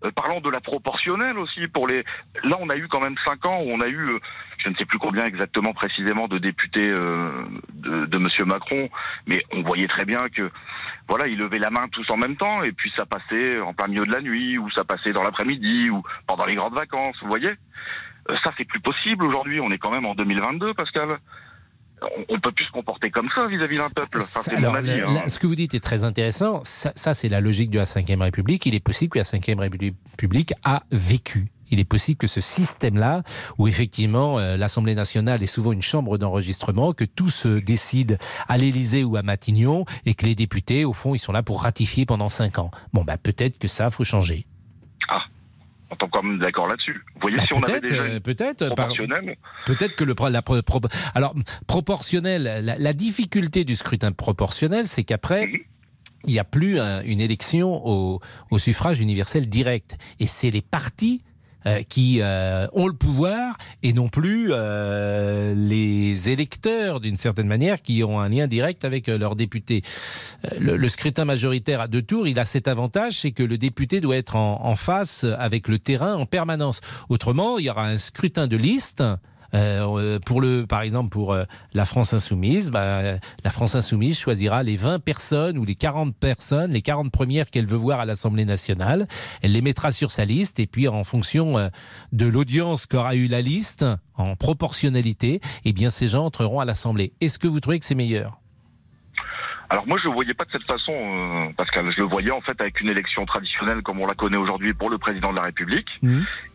Euh, 0.04 0.10
parlons 0.10 0.40
de 0.40 0.50
la 0.50 0.60
proportionnelle 0.60 1.38
aussi 1.38 1.66
pour 1.68 1.88
les. 1.88 2.04
Là, 2.42 2.56
on 2.60 2.68
a 2.68 2.76
eu 2.76 2.88
quand 2.88 3.00
même 3.00 3.16
cinq 3.24 3.46
ans 3.46 3.62
où 3.62 3.70
on 3.70 3.80
a 3.80 3.88
eu, 3.88 4.10
euh, 4.10 4.18
je 4.58 4.68
ne 4.68 4.74
sais 4.76 4.84
plus 4.84 4.98
combien 4.98 5.24
exactement 5.24 5.72
précisément 5.72 6.28
de 6.28 6.38
députés 6.38 6.90
euh, 6.90 7.44
de, 7.72 8.06
de 8.06 8.18
Monsieur 8.18 8.44
Macron, 8.44 8.88
mais 9.26 9.42
on 9.52 9.62
voyait 9.62 9.88
très 9.88 10.04
bien 10.04 10.20
que, 10.34 10.50
voilà, 11.08 11.26
ils 11.26 11.38
levaient 11.38 11.58
la 11.58 11.70
main 11.70 11.86
tous 11.92 12.08
en 12.10 12.16
même 12.16 12.36
temps 12.36 12.62
et 12.62 12.72
puis 12.72 12.92
ça 12.96 13.06
passait 13.06 13.60
en 13.60 13.74
plein 13.74 13.88
milieu 13.88 14.06
de 14.06 14.12
la 14.12 14.20
nuit 14.20 14.58
ou 14.58 14.70
ça 14.70 14.84
passait 14.84 15.12
dans 15.12 15.22
l'après-midi 15.22 15.90
ou 15.90 16.02
pendant 16.26 16.46
les 16.46 16.54
grandes 16.54 16.74
vacances. 16.74 17.16
Vous 17.22 17.28
voyez, 17.28 17.52
ça 18.42 18.52
c'est 18.56 18.64
plus 18.64 18.80
possible 18.80 19.24
aujourd'hui. 19.24 19.60
On 19.60 19.70
est 19.70 19.78
quand 19.78 19.90
même 19.90 20.06
en 20.06 20.14
2022, 20.14 20.74
Pascal. 20.74 21.18
On, 22.02 22.34
on 22.34 22.40
peut 22.40 22.52
plus 22.52 22.66
se 22.66 22.72
comporter 22.72 23.10
comme 23.10 23.28
ça 23.34 23.46
vis-à-vis 23.46 23.76
d'un 23.78 23.88
peuple. 23.88 24.18
Enfin, 24.18 24.42
Alors, 24.56 24.76
avis. 24.76 25.00
hein. 25.00 25.28
ce 25.28 25.38
que 25.38 25.46
vous 25.46 25.54
dites 25.54 25.74
est 25.74 25.80
très 25.80 26.04
intéressant. 26.04 26.60
Ça, 26.64 26.92
ça, 26.96 27.14
c'est 27.14 27.28
la 27.28 27.40
logique 27.40 27.70
de 27.70 27.78
la 27.78 27.84
Ve 27.84 28.20
République. 28.20 28.66
Il 28.66 28.74
est 28.74 28.80
possible 28.80 29.10
que 29.12 29.18
la 29.18 29.24
Ve 29.24 29.58
République 29.58 30.52
a 30.64 30.82
vécu. 30.90 31.48
Il 31.70 31.80
est 31.80 31.84
possible 31.84 32.18
que 32.18 32.26
ce 32.26 32.42
système-là, 32.42 33.22
où 33.56 33.68
effectivement 33.68 34.38
euh, 34.38 34.58
l'Assemblée 34.58 34.94
nationale 34.94 35.42
est 35.42 35.46
souvent 35.46 35.72
une 35.72 35.80
chambre 35.82 36.18
d'enregistrement, 36.18 36.92
que 36.92 37.04
tout 37.04 37.30
se 37.30 37.48
décide 37.58 38.18
à 38.48 38.58
l'Élysée 38.58 39.02
ou 39.02 39.16
à 39.16 39.22
Matignon, 39.22 39.86
et 40.04 40.14
que 40.14 40.26
les 40.26 40.34
députés, 40.34 40.84
au 40.84 40.92
fond, 40.92 41.14
ils 41.14 41.18
sont 41.18 41.32
là 41.32 41.42
pour 41.42 41.62
ratifier 41.62 42.04
pendant 42.04 42.28
cinq 42.28 42.58
ans. 42.58 42.70
Bon, 42.92 43.02
bah 43.02 43.16
peut-être 43.16 43.58
que 43.58 43.68
ça, 43.68 43.88
faut 43.90 44.04
changer. 44.04 44.46
On 45.90 45.94
est 46.06 46.08
quand 46.10 46.22
même 46.22 46.38
d'accord 46.38 46.66
là-dessus. 46.68 47.04
Vous 47.14 47.20
voyez, 47.20 47.36
Bah, 47.36 47.42
si 47.46 47.54
on 47.54 47.58
avait 47.62 47.72
peut-être, 47.80 47.82
déjà 47.90 48.02
euh, 48.02 48.14
une 48.14 48.20
peut-être, 48.20 49.96
que 49.96 50.04
le 50.04 50.14
la 50.30 50.42
pro- 50.42 50.62
pro- 50.62 50.80
alors 51.14 51.34
proportionnel, 51.66 52.42
la, 52.64 52.78
la 52.78 52.92
difficulté 52.92 53.64
du 53.64 53.76
scrutin 53.76 54.12
proportionnel, 54.12 54.88
c'est 54.88 55.04
qu'après. 55.04 55.50
Il 56.26 56.32
n'y 56.32 56.38
a 56.38 56.44
plus 56.44 56.80
un- 56.80 57.02
une 57.02 57.20
élection 57.20 57.86
au, 57.86 58.18
au 58.50 58.58
suffrage 58.58 58.98
universel 58.98 59.46
direct. 59.46 59.98
Et 60.20 60.26
c'est 60.26 60.50
les 60.50 60.62
partis 60.62 61.22
euh, 61.22 61.33
qui 61.88 62.18
euh, 62.20 62.66
ont 62.72 62.86
le 62.86 62.92
pouvoir 62.92 63.56
et 63.82 63.92
non 63.92 64.08
plus 64.08 64.48
euh, 64.50 65.54
les 65.54 66.28
électeurs, 66.28 67.00
d'une 67.00 67.16
certaine 67.16 67.46
manière, 67.46 67.80
qui 67.80 68.04
ont 68.04 68.20
un 68.20 68.28
lien 68.28 68.46
direct 68.46 68.84
avec 68.84 69.08
euh, 69.08 69.18
leurs 69.18 69.34
députés. 69.36 69.82
Euh, 70.44 70.58
Le, 70.60 70.76
le 70.76 70.88
scrutin 70.88 71.24
majoritaire 71.24 71.80
à 71.80 71.88
deux 71.88 72.02
tours, 72.02 72.28
il 72.28 72.38
a 72.38 72.44
cet 72.44 72.68
avantage, 72.68 73.20
c'est 73.20 73.32
que 73.32 73.42
le 73.42 73.56
député 73.58 74.00
doit 74.00 74.16
être 74.16 74.36
en, 74.36 74.64
en 74.64 74.76
face 74.76 75.24
avec 75.38 75.68
le 75.68 75.78
terrain 75.78 76.14
en 76.14 76.26
permanence. 76.26 76.80
Autrement, 77.08 77.58
il 77.58 77.64
y 77.64 77.70
aura 77.70 77.86
un 77.86 77.98
scrutin 77.98 78.46
de 78.46 78.56
liste. 78.56 79.02
Euh, 79.54 80.18
pour 80.24 80.40
le, 80.40 80.66
par 80.66 80.82
exemple, 80.82 81.10
pour 81.10 81.32
euh, 81.32 81.44
la 81.72 81.84
France 81.84 82.12
insoumise, 82.14 82.70
bah, 82.70 83.02
la 83.44 83.50
France 83.50 83.74
insoumise 83.74 84.18
choisira 84.18 84.62
les 84.62 84.76
20 84.76 84.98
personnes 84.98 85.58
ou 85.58 85.64
les 85.64 85.74
40 85.74 86.14
personnes, 86.16 86.72
les 86.72 86.82
40 86.82 87.10
premières 87.10 87.50
qu'elle 87.50 87.66
veut 87.66 87.76
voir 87.76 88.00
à 88.00 88.04
l'Assemblée 88.04 88.44
nationale. 88.44 89.06
Elle 89.42 89.52
les 89.52 89.62
mettra 89.62 89.92
sur 89.92 90.10
sa 90.10 90.24
liste 90.24 90.60
et 90.60 90.66
puis 90.66 90.88
en 90.88 91.04
fonction 91.04 91.58
euh, 91.58 91.68
de 92.12 92.26
l'audience 92.26 92.86
qu'aura 92.86 93.14
eu 93.14 93.28
la 93.28 93.42
liste, 93.42 93.84
en 94.16 94.36
proportionnalité, 94.36 95.40
eh 95.64 95.72
bien 95.72 95.90
ces 95.90 96.08
gens 96.08 96.24
entreront 96.24 96.60
à 96.60 96.64
l'Assemblée. 96.64 97.12
Est-ce 97.20 97.38
que 97.38 97.48
vous 97.48 97.60
trouvez 97.60 97.78
que 97.78 97.84
c'est 97.84 97.94
meilleur? 97.94 98.43
Alors 99.70 99.86
moi 99.86 99.98
je 100.02 100.08
le 100.08 100.14
voyais 100.14 100.34
pas 100.34 100.44
de 100.44 100.50
cette 100.52 100.66
façon, 100.66 100.92
euh, 100.92 101.46
Pascal. 101.56 101.90
Je 101.96 102.00
le 102.02 102.06
voyais 102.08 102.30
en 102.30 102.40
fait 102.40 102.58
avec 102.60 102.80
une 102.80 102.90
élection 102.90 103.24
traditionnelle 103.26 103.82
comme 103.82 104.00
on 104.00 104.06
la 104.06 104.14
connaît 104.14 104.36
aujourd'hui 104.36 104.74
pour 104.74 104.90
le 104.90 104.98
président 104.98 105.30
de 105.30 105.36
la 105.36 105.42
République, 105.42 105.88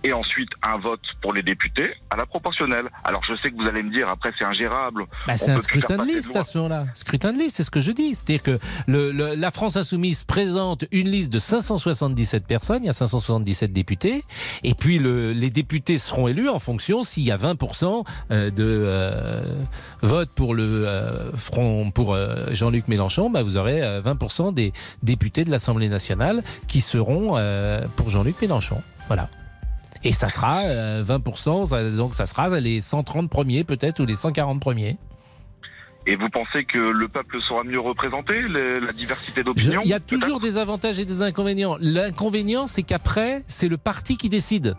et 0.04 0.14
ensuite 0.14 0.50
un 0.64 0.78
vote 0.78 1.02
pour 1.22 1.34
les 1.34 1.42
députés 1.42 1.90
à 2.10 2.16
la 2.18 2.26
proportionnelle. 2.26 2.86
Alors 3.04 3.22
je 3.28 3.34
sais 3.42 3.50
que 3.52 3.56
vous 3.56 3.68
allez 3.68 3.84
me 3.84 3.92
dire 3.92 4.08
après 4.10 4.32
c'est 4.38 4.46
ingérable. 4.46 5.06
Bah, 5.28 5.38
c'est 5.38 5.52
un 5.52 5.58
scrutin 5.60 5.98
de 5.98 6.04
liste 6.04 6.36
à 6.36 6.44
ce 6.44 6.58
moment-là. 6.60 6.86
Scrutin 6.94 7.34
de 7.34 7.38
liste, 7.40 7.58
c'est 7.58 7.64
ce 7.64 7.72
que 7.72 7.82
je 7.82 7.92
dis. 7.92 8.16
C'est-à-dire 8.16 8.44
que 8.44 8.60
le- 8.88 9.12
le- 9.12 9.36
la 9.36 9.52
France 9.52 9.76
Insoumise 9.78 10.24
présente 10.24 10.86
une 10.92 11.10
liste 11.10 11.32
de 11.34 11.40
577 11.40 12.46
personnes, 12.48 12.84
il 12.84 12.88
y 12.88 12.90
a 12.90 12.94
577 12.94 13.74
députés, 13.74 14.24
et 14.64 14.74
puis 14.74 15.00
le- 15.00 15.32
les 15.34 15.50
députés 15.50 15.98
seront 15.98 16.28
élus 16.28 16.50
en 16.50 16.60
fonction 16.60 17.04
s'il 17.04 17.24
y 17.24 17.32
a 17.32 17.38
20% 17.38 18.04
euh, 18.32 18.52
de 18.52 18.64
euh, 18.64 19.44
vote 20.02 20.30
pour 20.36 20.54
le 20.54 20.64
euh, 20.88 21.32
front 21.36 21.92
pour 21.92 22.14
euh, 22.14 22.48
Jean-Luc 22.52 22.88
Mélenchon, 22.88 22.99
bah, 23.32 23.44
vous 23.44 23.58
aurez 23.58 23.82
euh, 23.82 24.02
20% 24.02 24.54
des 24.54 24.74
députés 25.04 25.44
de 25.44 25.52
l'Assemblée 25.52 25.90
nationale 25.90 26.44
qui 26.68 26.82
seront 26.82 27.38
euh, 27.38 27.86
pour 27.96 28.10
Jean-Luc 28.10 28.42
Mélenchon. 28.42 28.82
Voilà. 29.08 29.30
Et 30.04 30.14
ça 30.14 30.30
sera 30.30 30.62
euh, 30.64 31.04
20%, 31.04 31.66
ça- 31.68 31.90
donc 31.92 32.14
ça 32.14 32.26
sera 32.26 32.50
les 32.60 32.82
130 32.82 33.30
premiers 33.30 33.64
peut-être 33.64 34.02
ou 34.02 34.06
les 34.06 34.16
140 34.16 34.60
premiers. 34.60 34.98
Et 36.08 36.16
vous 36.16 36.30
pensez 36.30 36.64
que 36.64 36.80
le 36.80 37.08
peuple 37.08 37.38
sera 37.48 37.64
mieux 37.64 37.80
représenté, 37.80 38.42
la 38.48 38.92
diversité 38.94 39.44
d'opinions 39.44 39.82
Il 39.84 39.90
y 39.90 39.94
a 39.94 40.00
toujours 40.00 40.40
des 40.40 40.58
avantages 40.58 40.98
et 41.00 41.06
des 41.06 41.22
inconvénients. 41.22 41.78
L'inconvénient, 41.82 42.66
c'est 42.68 42.84
qu'après, 42.84 43.44
c'est 43.48 43.68
le 43.68 43.78
parti 43.78 44.16
qui 44.18 44.30
décide. 44.30 44.76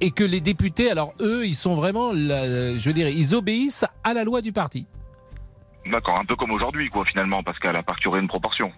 Et 0.00 0.10
que 0.10 0.24
les 0.24 0.40
députés, 0.40 0.90
alors 0.90 1.14
eux, 1.20 1.46
ils 1.46 1.54
sont 1.54 1.74
vraiment, 1.76 2.12
je 2.14 2.82
veux 2.84 2.92
dire, 2.94 3.08
ils 3.08 3.34
obéissent 3.36 3.84
à 4.02 4.14
la 4.14 4.24
loi 4.24 4.40
du 4.40 4.50
parti. 4.52 4.86
D'accord, 5.86 6.18
un 6.20 6.24
peu 6.24 6.36
comme 6.36 6.52
aujourd'hui 6.52 6.88
quoi 6.88 7.04
finalement, 7.04 7.42
Pascal, 7.42 7.76
à 7.76 7.82
part 7.82 7.96
qu'il 7.96 8.06
y 8.06 8.08
aurait 8.08 8.20
une 8.20 8.28
proportion. 8.28 8.70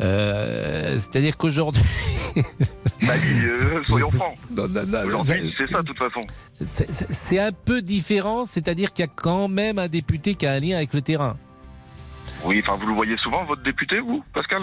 Euh, 0.00 0.92
C'est-à-dire 0.98 1.36
qu'aujourd'hui. 1.36 1.82
Bah 3.06 3.12
oui, 3.22 3.44
euh, 3.44 3.82
soyons 3.86 4.10
francs. 4.18 4.34
Non, 4.50 4.66
non, 4.68 4.84
non, 4.86 5.04
Aujourd'hui, 5.04 5.54
c'est 5.58 5.70
ça 5.70 5.82
de 5.82 5.86
toute 5.86 5.98
façon. 5.98 6.20
C'est- 6.54 7.38
un 7.38 7.52
peu 7.52 7.80
différent, 7.82 8.44
c'est-à-dire 8.44 8.92
qu'il 8.92 9.04
y 9.04 9.08
a 9.08 9.12
quand 9.14 9.46
même 9.48 9.78
un 9.78 9.88
député 9.88 10.34
qui 10.34 10.46
a 10.46 10.52
un 10.52 10.60
lien 10.60 10.76
avec 10.76 10.94
le 10.94 11.02
terrain. 11.02 11.36
Oui, 12.44 12.60
enfin 12.64 12.76
vous 12.76 12.88
le 12.88 12.94
voyez 12.94 13.16
souvent 13.18 13.44
votre 13.44 13.62
député, 13.62 14.00
vous, 14.00 14.24
Pascal? 14.32 14.62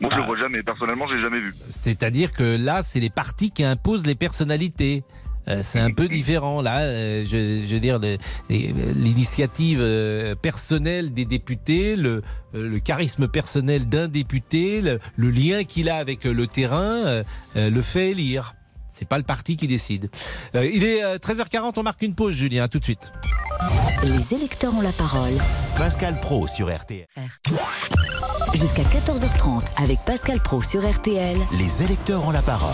Moi 0.00 0.10
je 0.10 0.16
Ah. 0.16 0.18
le 0.18 0.22
vois 0.24 0.36
jamais, 0.38 0.62
personnellement 0.62 1.06
j'ai 1.06 1.20
jamais 1.20 1.38
vu. 1.38 1.52
C'est-à-dire 1.56 2.32
que 2.32 2.56
là, 2.58 2.82
c'est 2.82 2.98
les 3.00 3.10
partis 3.10 3.50
qui 3.52 3.62
imposent 3.62 4.06
les 4.06 4.14
personnalités. 4.16 5.04
Euh, 5.48 5.60
c'est 5.62 5.80
un 5.80 5.90
peu 5.90 6.08
différent 6.08 6.62
là. 6.62 6.80
euh, 6.80 7.24
je, 7.24 7.66
je 7.66 7.74
veux 7.74 7.80
dire 7.80 7.98
l'initiative 8.48 9.78
euh, 9.80 10.34
personnelle 10.34 11.12
des 11.12 11.24
députés, 11.24 11.96
le, 11.96 12.22
le 12.52 12.78
charisme 12.80 13.28
personnel 13.28 13.88
d'un 13.88 14.08
député, 14.08 14.80
le, 14.80 15.00
le 15.16 15.30
lien 15.30 15.64
qu'il 15.64 15.88
a 15.88 15.96
avec 15.96 16.24
le 16.24 16.46
terrain, 16.46 17.22
le 17.56 17.82
fait 17.82 18.10
élire. 18.10 18.54
C'est 18.94 19.08
pas 19.08 19.16
le 19.16 19.24
parti 19.24 19.56
qui 19.56 19.66
décide. 19.68 20.10
Il 20.54 20.84
est 20.84 21.02
euh, 21.02 21.16
13h40, 21.16 21.72
on 21.78 21.82
marque 21.82 22.02
une 22.02 22.14
pause, 22.14 22.34
Julien. 22.34 22.64
À 22.64 22.68
tout 22.68 22.78
de 22.78 22.84
suite. 22.84 23.10
Les 24.04 24.34
électeurs 24.34 24.74
ont 24.74 24.82
la 24.82 24.92
parole. 24.92 25.32
Pascal 25.78 26.20
Pro 26.20 26.46
sur 26.46 26.68
RTL. 26.74 27.06
Jusqu'à 28.54 28.82
14h30 28.82 29.62
avec 29.82 29.98
Pascal 30.04 30.40
Pro 30.40 30.62
sur 30.62 30.86
RTL. 30.88 31.38
Les 31.58 31.82
électeurs 31.82 32.26
ont 32.26 32.32
la 32.32 32.42
parole. 32.42 32.72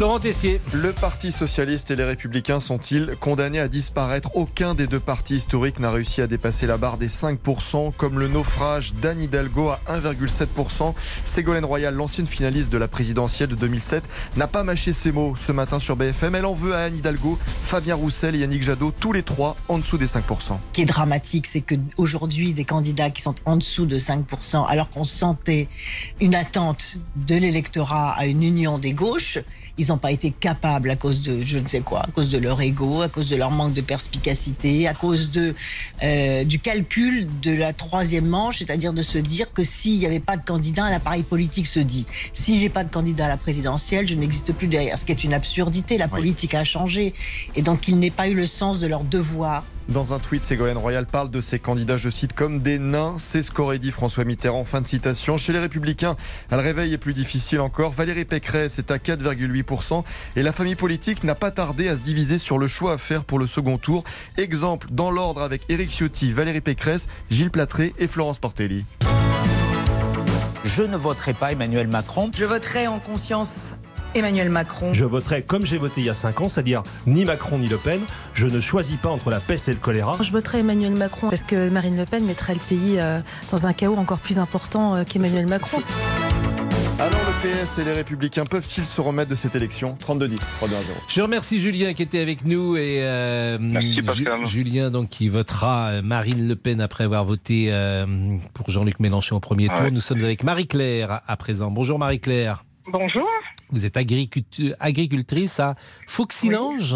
Laurent 0.00 0.18
Tessier. 0.18 0.60
Le 0.72 0.92
Parti 0.92 1.30
socialiste 1.30 1.92
et 1.92 1.96
les 1.96 2.02
républicains 2.02 2.58
sont-ils 2.58 3.16
condamnés 3.20 3.60
à 3.60 3.68
disparaître? 3.68 4.34
Aucun 4.34 4.74
des 4.74 4.88
deux 4.88 4.98
partis 4.98 5.36
historiques 5.36 5.78
n'a 5.78 5.92
réussi 5.92 6.20
à 6.20 6.26
dépasser 6.26 6.66
la 6.66 6.76
barre 6.76 6.98
des 6.98 7.08
5%, 7.08 7.92
comme 7.96 8.18
le 8.18 8.26
naufrage 8.26 8.92
d'Anne 8.94 9.20
Hidalgo 9.20 9.68
à 9.68 9.80
1,7%. 9.88 10.94
Ségolène 11.24 11.64
Royal, 11.64 11.94
l'ancienne 11.94 12.26
finaliste 12.26 12.70
de 12.70 12.76
la 12.76 12.88
présidentielle 12.88 13.50
de 13.50 13.54
2007, 13.54 14.02
n'a 14.36 14.48
pas 14.48 14.64
mâché 14.64 14.92
ses 14.92 15.12
mots 15.12 15.36
ce 15.36 15.52
matin 15.52 15.78
sur 15.78 15.94
BFM. 15.94 16.34
Elle 16.34 16.46
en 16.46 16.54
veut 16.54 16.74
à 16.74 16.80
Anne 16.80 16.96
Hidalgo, 16.96 17.38
Fabien 17.62 17.94
Roussel 17.94 18.34
et 18.34 18.40
Yannick 18.40 18.64
Jadot, 18.64 18.92
tous 18.98 19.12
les 19.12 19.22
trois 19.22 19.54
en 19.68 19.78
dessous 19.78 19.96
des 19.96 20.06
5%. 20.06 20.22
Ce 20.40 20.54
qui 20.72 20.82
est 20.82 20.86
dramatique, 20.86 21.46
c'est 21.46 21.60
que 21.60 21.76
aujourd'hui 21.96 22.52
des 22.52 22.64
candidats 22.64 23.10
qui 23.10 23.22
sont 23.22 23.36
en 23.44 23.56
dessous 23.56 23.86
de 23.86 24.00
5%, 24.00 24.66
alors 24.66 24.90
qu'on 24.90 25.04
sentait 25.04 25.68
une 26.20 26.34
attente 26.34 26.98
de 27.14 27.36
l'électorat 27.36 28.12
à 28.12 28.26
une 28.26 28.42
union 28.42 28.78
des 28.78 28.92
gauches, 28.92 29.38
ils 29.78 29.88
n'ont 29.88 29.98
pas 29.98 30.12
été 30.12 30.30
capables 30.30 30.90
à 30.90 30.96
cause 30.96 31.22
de 31.22 31.40
je 31.40 31.58
ne 31.58 31.66
sais 31.66 31.80
quoi, 31.80 32.02
à 32.02 32.10
cause 32.10 32.30
de 32.30 32.38
leur 32.38 32.60
ego, 32.60 33.02
à 33.02 33.08
cause 33.08 33.28
de 33.28 33.36
leur 33.36 33.50
manque 33.50 33.72
de 33.72 33.80
perspicacité, 33.80 34.86
à 34.86 34.94
cause 34.94 35.30
de 35.30 35.54
euh, 36.02 36.44
du 36.44 36.58
calcul 36.58 37.28
de 37.42 37.52
la 37.52 37.72
troisième 37.72 38.26
manche, 38.26 38.58
c'est-à-dire 38.58 38.92
de 38.92 39.02
se 39.02 39.18
dire 39.18 39.52
que 39.52 39.64
s'il 39.64 39.98
n'y 39.98 40.06
avait 40.06 40.20
pas 40.20 40.36
de 40.36 40.44
candidat, 40.44 40.84
un 40.84 40.92
appareil 40.92 41.22
politique 41.22 41.66
se 41.66 41.80
dit 41.80 42.06
si 42.32 42.58
j'ai 42.60 42.68
pas 42.68 42.84
de 42.84 42.90
candidat 42.90 43.26
à 43.26 43.28
la 43.28 43.36
présidentielle, 43.36 44.06
je 44.06 44.14
n'existe 44.14 44.52
plus 44.52 44.68
derrière. 44.68 44.98
Ce 44.98 45.04
qui 45.04 45.12
est 45.12 45.24
une 45.24 45.34
absurdité. 45.34 45.98
La 45.98 46.08
politique 46.08 46.54
a 46.54 46.64
changé 46.64 47.12
et 47.56 47.62
donc 47.62 47.88
ils 47.88 47.98
n'aient 47.98 48.10
pas 48.10 48.28
eu 48.28 48.34
le 48.34 48.46
sens 48.46 48.78
de 48.78 48.86
leur 48.86 49.04
devoir 49.04 49.64
Dans 49.88 50.14
un 50.14 50.18
tweet, 50.18 50.44
Ségolène 50.44 50.78
Royal 50.78 51.04
parle 51.04 51.30
de 51.30 51.40
ces 51.40 51.58
candidats, 51.58 51.98
je 51.98 52.08
cite, 52.08 52.32
comme 52.32 52.60
des 52.60 52.78
nains. 52.78 53.16
C'est 53.18 53.42
ce 53.42 53.50
qu'aurait 53.50 53.78
dit 53.78 53.90
François 53.90 54.24
Mitterrand. 54.24 54.64
Fin 54.64 54.80
de 54.80 54.86
citation. 54.86 55.36
Chez 55.36 55.52
les 55.52 55.58
Républicains, 55.58 56.16
le 56.50 56.56
réveil 56.56 56.94
est 56.94 56.98
plus 56.98 57.12
difficile 57.12 57.60
encore. 57.60 57.92
Valérie 57.92 58.24
Pécresse 58.24 58.78
est 58.78 58.90
à 58.90 58.96
4,8%. 58.96 60.02
Et 60.36 60.42
la 60.42 60.52
famille 60.52 60.74
politique 60.74 61.22
n'a 61.22 61.34
pas 61.34 61.50
tardé 61.50 61.88
à 61.88 61.96
se 61.96 62.02
diviser 62.02 62.38
sur 62.38 62.58
le 62.58 62.66
choix 62.66 62.94
à 62.94 62.98
faire 62.98 63.24
pour 63.24 63.38
le 63.38 63.46
second 63.46 63.76
tour. 63.76 64.04
Exemple 64.38 64.88
dans 64.90 65.10
l'ordre 65.10 65.42
avec 65.42 65.62
Éric 65.68 65.90
Ciotti, 65.90 66.32
Valérie 66.32 66.62
Pécresse, 66.62 67.06
Gilles 67.30 67.50
Platré 67.50 67.94
et 67.98 68.06
Florence 68.06 68.38
Portelli. 68.38 68.84
Je 70.64 70.82
ne 70.82 70.96
voterai 70.96 71.34
pas 71.34 71.52
Emmanuel 71.52 71.88
Macron. 71.88 72.30
Je 72.34 72.46
voterai 72.46 72.86
en 72.86 72.98
conscience 72.98 73.74
Emmanuel 74.14 74.48
Macron. 74.50 74.94
Je 74.94 75.04
voterai 75.04 75.42
comme 75.42 75.66
j'ai 75.66 75.78
voté 75.78 76.00
il 76.00 76.06
y 76.06 76.10
a 76.10 76.14
5 76.14 76.40
ans, 76.42 76.48
c'est-à-dire 76.48 76.82
ni 77.06 77.24
Macron 77.24 77.58
ni 77.58 77.68
Le 77.68 77.76
Pen. 77.76 78.00
Je 78.32 78.46
ne 78.46 78.60
choisis 78.60 78.96
pas 78.96 79.08
entre 79.10 79.30
la 79.30 79.40
peste 79.40 79.68
et 79.68 79.72
le 79.72 79.78
choléra. 79.78 80.16
Je 80.22 80.30
voterai 80.30 80.60
Emmanuel 80.60 80.94
Macron 80.94 81.30
parce 81.30 81.42
que 81.44 81.68
Marine 81.68 81.96
Le 81.96 82.04
Pen 82.06 82.24
mettrait 82.24 82.54
le 82.54 82.60
pays 82.60 82.96
euh, 82.98 83.20
dans 83.50 83.66
un 83.66 83.72
chaos 83.72 83.96
encore 83.96 84.18
plus 84.18 84.38
important 84.38 84.94
euh, 84.96 85.04
qu'Emmanuel 85.04 85.46
Macron. 85.46 85.78
Alors 87.00 87.10
le 87.26 87.50
PS 87.50 87.78
et 87.80 87.84
les 87.84 87.92
Républicains 87.92 88.44
peuvent-ils 88.48 88.86
se 88.86 89.00
remettre 89.00 89.28
de 89.28 89.34
cette 89.34 89.56
élection? 89.56 89.98
32-10, 90.06 90.36
3-2-1-0. 90.36 90.38
Je 91.08 91.20
remercie 91.22 91.58
Julien 91.58 91.92
qui 91.92 92.02
était 92.02 92.20
avec 92.20 92.44
nous 92.46 92.76
et 92.76 93.02
euh, 93.02 93.58
Ju- 94.14 94.26
Julien 94.46 94.90
donc 94.92 95.08
qui 95.08 95.28
votera 95.28 96.00
Marine 96.02 96.46
Le 96.46 96.54
Pen 96.54 96.80
après 96.80 97.02
avoir 97.04 97.24
voté 97.24 97.66
euh, 97.70 98.06
pour 98.54 98.70
Jean-Luc 98.70 99.00
Mélenchon 99.00 99.36
au 99.36 99.40
premier 99.40 99.66
tour. 99.66 99.80
Ouais. 99.80 99.90
Nous 99.90 100.00
sommes 100.00 100.22
avec 100.22 100.44
Marie-Claire 100.44 101.10
à- 101.10 101.22
à 101.26 101.36
présent. 101.36 101.70
Bonjour 101.72 101.98
Marie-Claire. 101.98 102.64
Bonjour. 102.86 103.28
Vous 103.70 103.86
êtes 103.86 103.96
agricultrice 103.96 105.58
à 105.60 105.74
Fauxillange. 106.06 106.94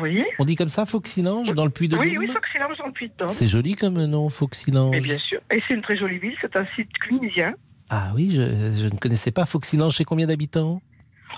Oui. 0.00 0.24
On 0.38 0.44
dit 0.44 0.56
comme 0.56 0.68
ça 0.68 0.84
Fauxillange 0.84 1.52
dans 1.54 1.64
le 1.64 1.70
puits 1.70 1.88
de 1.88 1.96
Oui, 1.96 2.16
oui, 2.18 2.26
Foxillange 2.28 2.76
dans 2.78 2.86
le 2.86 2.92
Puy-de-Dôme. 2.92 3.28
C'est 3.28 3.48
joli 3.48 3.74
comme 3.74 4.04
nom 4.04 4.28
Fauxillange. 4.30 4.90
Mais 4.90 5.00
bien 5.00 5.18
sûr. 5.18 5.40
Et 5.54 5.62
c'est 5.66 5.74
une 5.74 5.82
très 5.82 5.96
jolie 5.96 6.18
ville, 6.18 6.34
c'est 6.40 6.56
un 6.56 6.66
site 6.74 6.92
clunisien. 7.00 7.54
Ah 7.88 8.10
oui, 8.14 8.30
je, 8.32 8.40
je 8.74 8.86
ne 8.86 8.98
connaissais 8.98 9.30
pas 9.30 9.44
Fauxillange. 9.44 9.96
C'est 9.96 10.04
combien 10.04 10.26
d'habitants? 10.26 10.80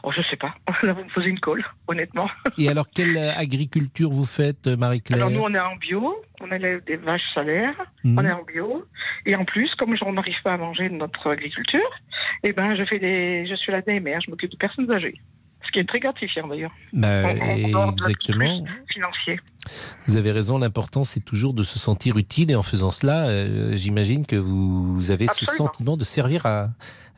Oh, 0.09 0.13
je 0.17 0.23
sais 0.31 0.37
pas. 0.37 0.55
Là, 0.83 0.95
vous 0.95 1.05
me 1.05 1.13
posez 1.13 1.29
une 1.29 1.39
colle, 1.39 1.63
honnêtement. 1.87 2.31
Et 2.57 2.71
alors 2.71 2.87
quelle 2.89 3.15
euh, 3.19 3.35
agriculture 3.37 4.09
vous 4.09 4.25
faites 4.25 4.67
Marie-Claire 4.67 5.19
Alors, 5.19 5.31
nous, 5.31 5.41
on 5.41 5.53
est 5.53 5.61
en 5.61 5.77
bio. 5.77 6.23
On 6.41 6.51
élève 6.51 6.83
des 6.85 6.97
vaches 6.97 7.21
salaires. 7.35 7.77
Mhm. 8.05 8.19
On 8.19 8.25
est 8.25 8.33
en 8.33 8.43
bio. 8.43 8.87
Et 9.27 9.37
en 9.37 9.45
plus, 9.45 9.71
comme 9.75 9.95
on 10.01 10.13
n'arrive 10.15 10.41
pas 10.43 10.55
à 10.55 10.57
manger 10.57 10.89
de 10.89 10.95
notre 10.95 11.31
agriculture, 11.31 11.91
eh 12.43 12.55
ben, 12.55 12.75
je 12.75 12.85
fais 12.85 12.99
des, 12.99 13.47
je 13.47 13.55
suis 13.57 13.71
la 13.71 13.83
DMR. 13.83 14.21
Je 14.25 14.31
m'occupe 14.31 14.51
de 14.51 14.57
personnes 14.57 14.91
âgées. 14.91 15.21
Ce 15.67 15.73
qui 15.73 15.81
est 15.81 15.89
très 15.89 16.01
gratifiant, 16.01 16.49
d'ailleurs. 16.49 16.73
Bah, 16.95 17.31
exactement. 17.35 18.65
Financier. 18.89 19.39
Vous 20.07 20.17
avez 20.17 20.33
raison, 20.33 20.57
l'important 20.57 21.05
c'est 21.05 21.21
toujours 21.21 21.53
de 21.53 21.63
se 21.63 21.79
sentir 21.79 22.17
utile 22.17 22.51
et 22.51 22.55
en 22.55 22.63
faisant 22.63 22.91
cela, 22.91 23.27
euh, 23.27 23.77
j'imagine 23.77 24.25
que 24.25 24.37
vous 24.37 25.11
avez 25.11 25.27
ce 25.27 25.45
sentiment 25.45 25.99
de 25.99 26.05
servir 26.05 26.47
à, 26.47 26.71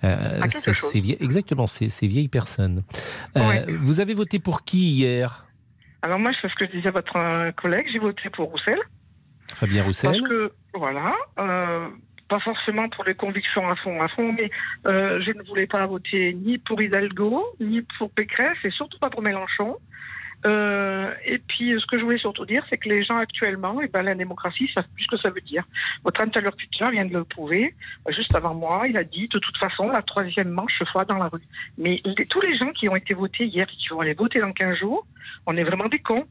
euh, 0.05 0.39
À 0.39 0.49
quelque 0.49 0.53
ces, 0.53 0.73
chose. 0.73 0.91
ces 0.91 1.01
vieilles, 1.01 1.19
exactement 1.21 1.67
ces, 1.67 1.89
ces 1.89 2.07
vieilles 2.07 2.29
personnes. 2.29 2.83
Euh. 3.37 3.65
Vous 3.81 4.01
avez 4.01 4.15
voté 4.15 4.39
pour 4.39 4.65
qui 4.65 4.93
hier? 4.93 5.47
Alors, 6.03 6.19
moi, 6.19 6.33
je 6.33 6.39
fais 6.41 6.49
ce 6.49 6.55
que 6.67 6.89
à 6.89 6.91
votre 6.91 7.17
euh, 7.17 7.53
collègue. 7.53 7.87
J'ai 7.93 7.99
voté 7.99 8.31
pour 8.31 8.51
Roussel. 8.51 8.79
Fabien 9.53 9.83
Roussel 9.85 10.11
Parce 10.11 10.29
que, 10.29 10.53
voilà, 10.75 11.13
euh, 11.39 11.89
pas 12.29 12.39
forcément 12.41 12.89
pour 12.89 13.05
les 13.05 13.15
convictions 13.15 13.69
à 13.69 13.77
fond, 13.77 14.01
à 14.01 14.09
fond, 14.09 14.33
mais 14.33 14.51
je 14.85 15.37
ne 15.37 15.43
voulais 15.49 15.67
pas 15.67 15.85
voter 15.87 16.33
ni 16.35 16.59
pour 16.59 16.81
Hidalgo, 16.81 17.45
ni 17.59 17.83
pour 17.99 18.11
Pécresse, 18.13 18.59
et 18.65 18.71
surtout 18.71 18.99
pas 19.01 19.11
pour 19.11 19.23
Mélenchon. 19.23 19.77
Euh, 20.47 21.13
et 21.25 21.39
puis, 21.39 21.75
ce 21.79 21.87
que 21.87 21.99
je 21.99 22.05
voulais 22.05 22.19
surtout 22.19 22.47
dire, 22.47 22.65
c'est 22.71 22.79
que 22.79 22.89
les 22.89 23.05
gens 23.05 23.17
actuellement, 23.17 23.81
et 23.81 23.89
ben, 23.89 24.03
la 24.03 24.15
démocratie, 24.15 24.71
savent 24.75 24.89
plus 24.95 25.05
ce 25.05 25.17
que 25.17 25.19
ça 25.19 25.31
veut 25.31 25.41
dire. 25.43 25.65
Votre 26.05 26.23
interlocuteur 26.23 26.91
vient 26.91 27.05
de 27.05 27.13
le 27.13 27.25
prouver. 27.25 27.75
Euh, 28.09 28.13
Juste 28.13 28.35
avant 28.35 28.55
moi, 28.55 28.83
il 28.89 28.97
a 28.97 29.05
dit, 29.05 29.29
de 29.29 29.39
toute 29.39 29.57
façon, 29.59 29.89
la 29.89 30.03
troisième 30.03 30.49
manche 30.49 30.79
se 30.79 30.85
fera 30.85 31.05
dans 31.05 31.19
la 31.19 31.29
rue. 31.29 31.43
Mais 31.77 32.03
tous 32.31 32.41
les 32.41 32.57
gens 32.57 32.71
qui 32.71 32.89
ont 32.89 32.97
été 32.97 33.15
votés 33.15 33.47
hier 33.47 33.67
et 33.71 33.77
qui 33.77 33.89
vont 33.89 34.01
aller 34.01 34.15
voter 34.15 34.41
dans 34.41 34.53
15 34.53 34.79
jours, 34.79 35.07
on 35.47 35.57
est 35.57 35.65
vraiment 35.65 35.89
des 35.89 35.99
cons. 35.99 36.27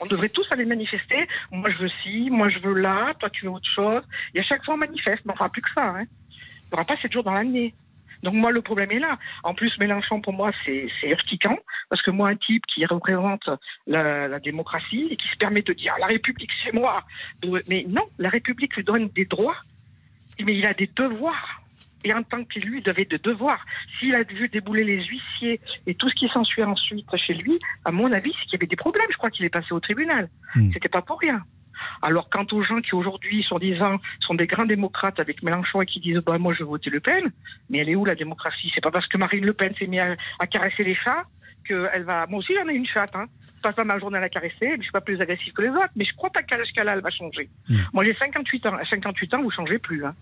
On 0.00 0.06
devrait 0.06 0.30
tous 0.30 0.46
aller 0.50 0.64
manifester. 0.64 1.28
Moi, 1.52 1.70
je 1.70 1.78
veux 1.78 1.90
ci, 2.02 2.28
moi, 2.28 2.48
je 2.48 2.58
veux 2.58 2.74
là, 2.74 3.14
toi, 3.20 3.30
tu 3.30 3.44
veux 3.44 3.52
autre 3.52 3.70
chose. 3.72 4.02
Et 4.34 4.40
à 4.40 4.42
chaque 4.42 4.64
fois, 4.64 4.74
on 4.74 4.78
manifeste. 4.78 5.22
Mais 5.24 5.32
on 5.32 5.36
fera 5.36 5.48
plus 5.48 5.62
que 5.62 5.70
ça. 5.76 5.90
Hein. 5.90 6.04
Il 6.30 6.74
n'y 6.74 6.74
aura 6.74 6.84
pas 6.84 6.96
sept 6.96 7.12
jours 7.12 7.22
dans 7.22 7.34
l'année. 7.34 7.72
Donc 8.22 8.34
moi, 8.34 8.50
le 8.52 8.62
problème 8.62 8.90
est 8.92 8.98
là. 8.98 9.18
En 9.42 9.54
plus, 9.54 9.76
Mélenchon, 9.78 10.20
pour 10.20 10.32
moi, 10.32 10.50
c'est 10.64 10.88
urticant, 11.04 11.58
parce 11.88 12.02
que 12.02 12.10
moi, 12.10 12.28
un 12.30 12.36
type 12.36 12.64
qui 12.66 12.84
représente 12.86 13.48
la, 13.86 14.28
la 14.28 14.38
démocratie 14.38 15.08
et 15.10 15.16
qui 15.16 15.28
se 15.28 15.36
permet 15.36 15.62
de 15.62 15.72
dire 15.72 15.94
la 16.00 16.06
République, 16.06 16.50
c'est 16.64 16.72
moi. 16.72 16.96
Mais 17.68 17.84
non, 17.88 18.04
la 18.18 18.28
République 18.28 18.76
lui 18.76 18.84
donne 18.84 19.08
des 19.08 19.24
droits, 19.24 19.56
mais 20.40 20.56
il 20.56 20.66
a 20.66 20.74
des 20.74 20.90
devoirs. 20.94 21.62
Et 22.04 22.12
en 22.12 22.22
tant 22.22 22.42
qu'élu, 22.44 22.80
il 22.84 22.90
avait 22.90 23.04
des 23.04 23.18
devoirs. 23.18 23.64
S'il 23.98 24.14
a 24.16 24.24
vu 24.24 24.48
débouler 24.48 24.82
les 24.82 25.04
huissiers 25.04 25.60
et 25.86 25.94
tout 25.94 26.08
ce 26.08 26.14
qui 26.14 26.28
s'ensuit 26.28 26.64
ensuite 26.64 27.06
chez 27.16 27.34
lui, 27.34 27.58
à 27.84 27.92
mon 27.92 28.10
avis, 28.10 28.32
c'est 28.32 28.44
qu'il 28.44 28.52
y 28.54 28.56
avait 28.56 28.66
des 28.66 28.76
problèmes. 28.76 29.06
Je 29.10 29.16
crois 29.16 29.30
qu'il 29.30 29.44
est 29.44 29.50
passé 29.50 29.72
au 29.72 29.80
tribunal. 29.80 30.28
C'était 30.72 30.88
pas 30.88 31.02
pour 31.02 31.20
rien. 31.20 31.44
Alors, 32.02 32.28
quant 32.30 32.46
aux 32.52 32.62
gens 32.62 32.80
qui 32.80 32.94
aujourd'hui, 32.94 33.42
sont 33.42 33.58
disant, 33.58 33.98
sont 34.20 34.34
des 34.34 34.46
grands 34.46 34.64
démocrates 34.64 35.20
avec 35.20 35.42
Mélenchon 35.42 35.82
et 35.82 35.86
qui 35.86 36.00
disent, 36.00 36.20
bah, 36.24 36.38
moi, 36.38 36.52
je 36.52 36.60
vais 36.60 36.64
voter 36.64 36.90
Le 36.90 37.00
Pen, 37.00 37.30
mais 37.70 37.78
elle 37.78 37.88
est 37.88 37.94
où 37.94 38.04
la 38.04 38.14
démocratie? 38.14 38.70
C'est 38.74 38.80
pas 38.80 38.90
parce 38.90 39.06
que 39.06 39.18
Marine 39.18 39.44
Le 39.44 39.52
Pen 39.52 39.74
s'est 39.78 39.86
mise 39.86 40.00
à, 40.00 40.16
à 40.38 40.46
caresser 40.46 40.84
les 40.84 40.94
chats 40.94 41.24
qu'elle 41.66 42.04
va. 42.04 42.26
Moi 42.26 42.40
aussi, 42.40 42.54
j'en 42.54 42.68
ai 42.68 42.74
une 42.74 42.86
chatte, 42.86 43.14
hein. 43.14 43.26
Je 43.56 43.62
passe 43.62 43.76
pas 43.76 43.84
ma 43.84 43.96
journée 43.98 44.18
à 44.18 44.20
la 44.20 44.28
caresser, 44.28 44.56
mais 44.60 44.76
je 44.78 44.82
suis 44.82 44.90
pas 44.92 45.00
plus 45.00 45.20
agressive 45.20 45.52
que 45.52 45.62
les 45.62 45.68
autres, 45.68 45.90
mais 45.94 46.04
je 46.04 46.12
crois 46.14 46.30
pas 46.30 46.42
qu'à 46.42 46.56
l'âge 46.56 46.72
qu'elle 46.74 46.88
a, 46.88 46.94
elle 46.94 47.00
va 47.00 47.10
changer. 47.10 47.48
Moi, 47.92 48.04
j'ai 48.04 48.14
58 48.14 48.66
ans. 48.66 48.74
À 48.74 48.84
58 48.84 49.34
ans, 49.34 49.42
vous 49.42 49.50
changez 49.52 49.78
plus, 49.78 50.04
hein. 50.04 50.14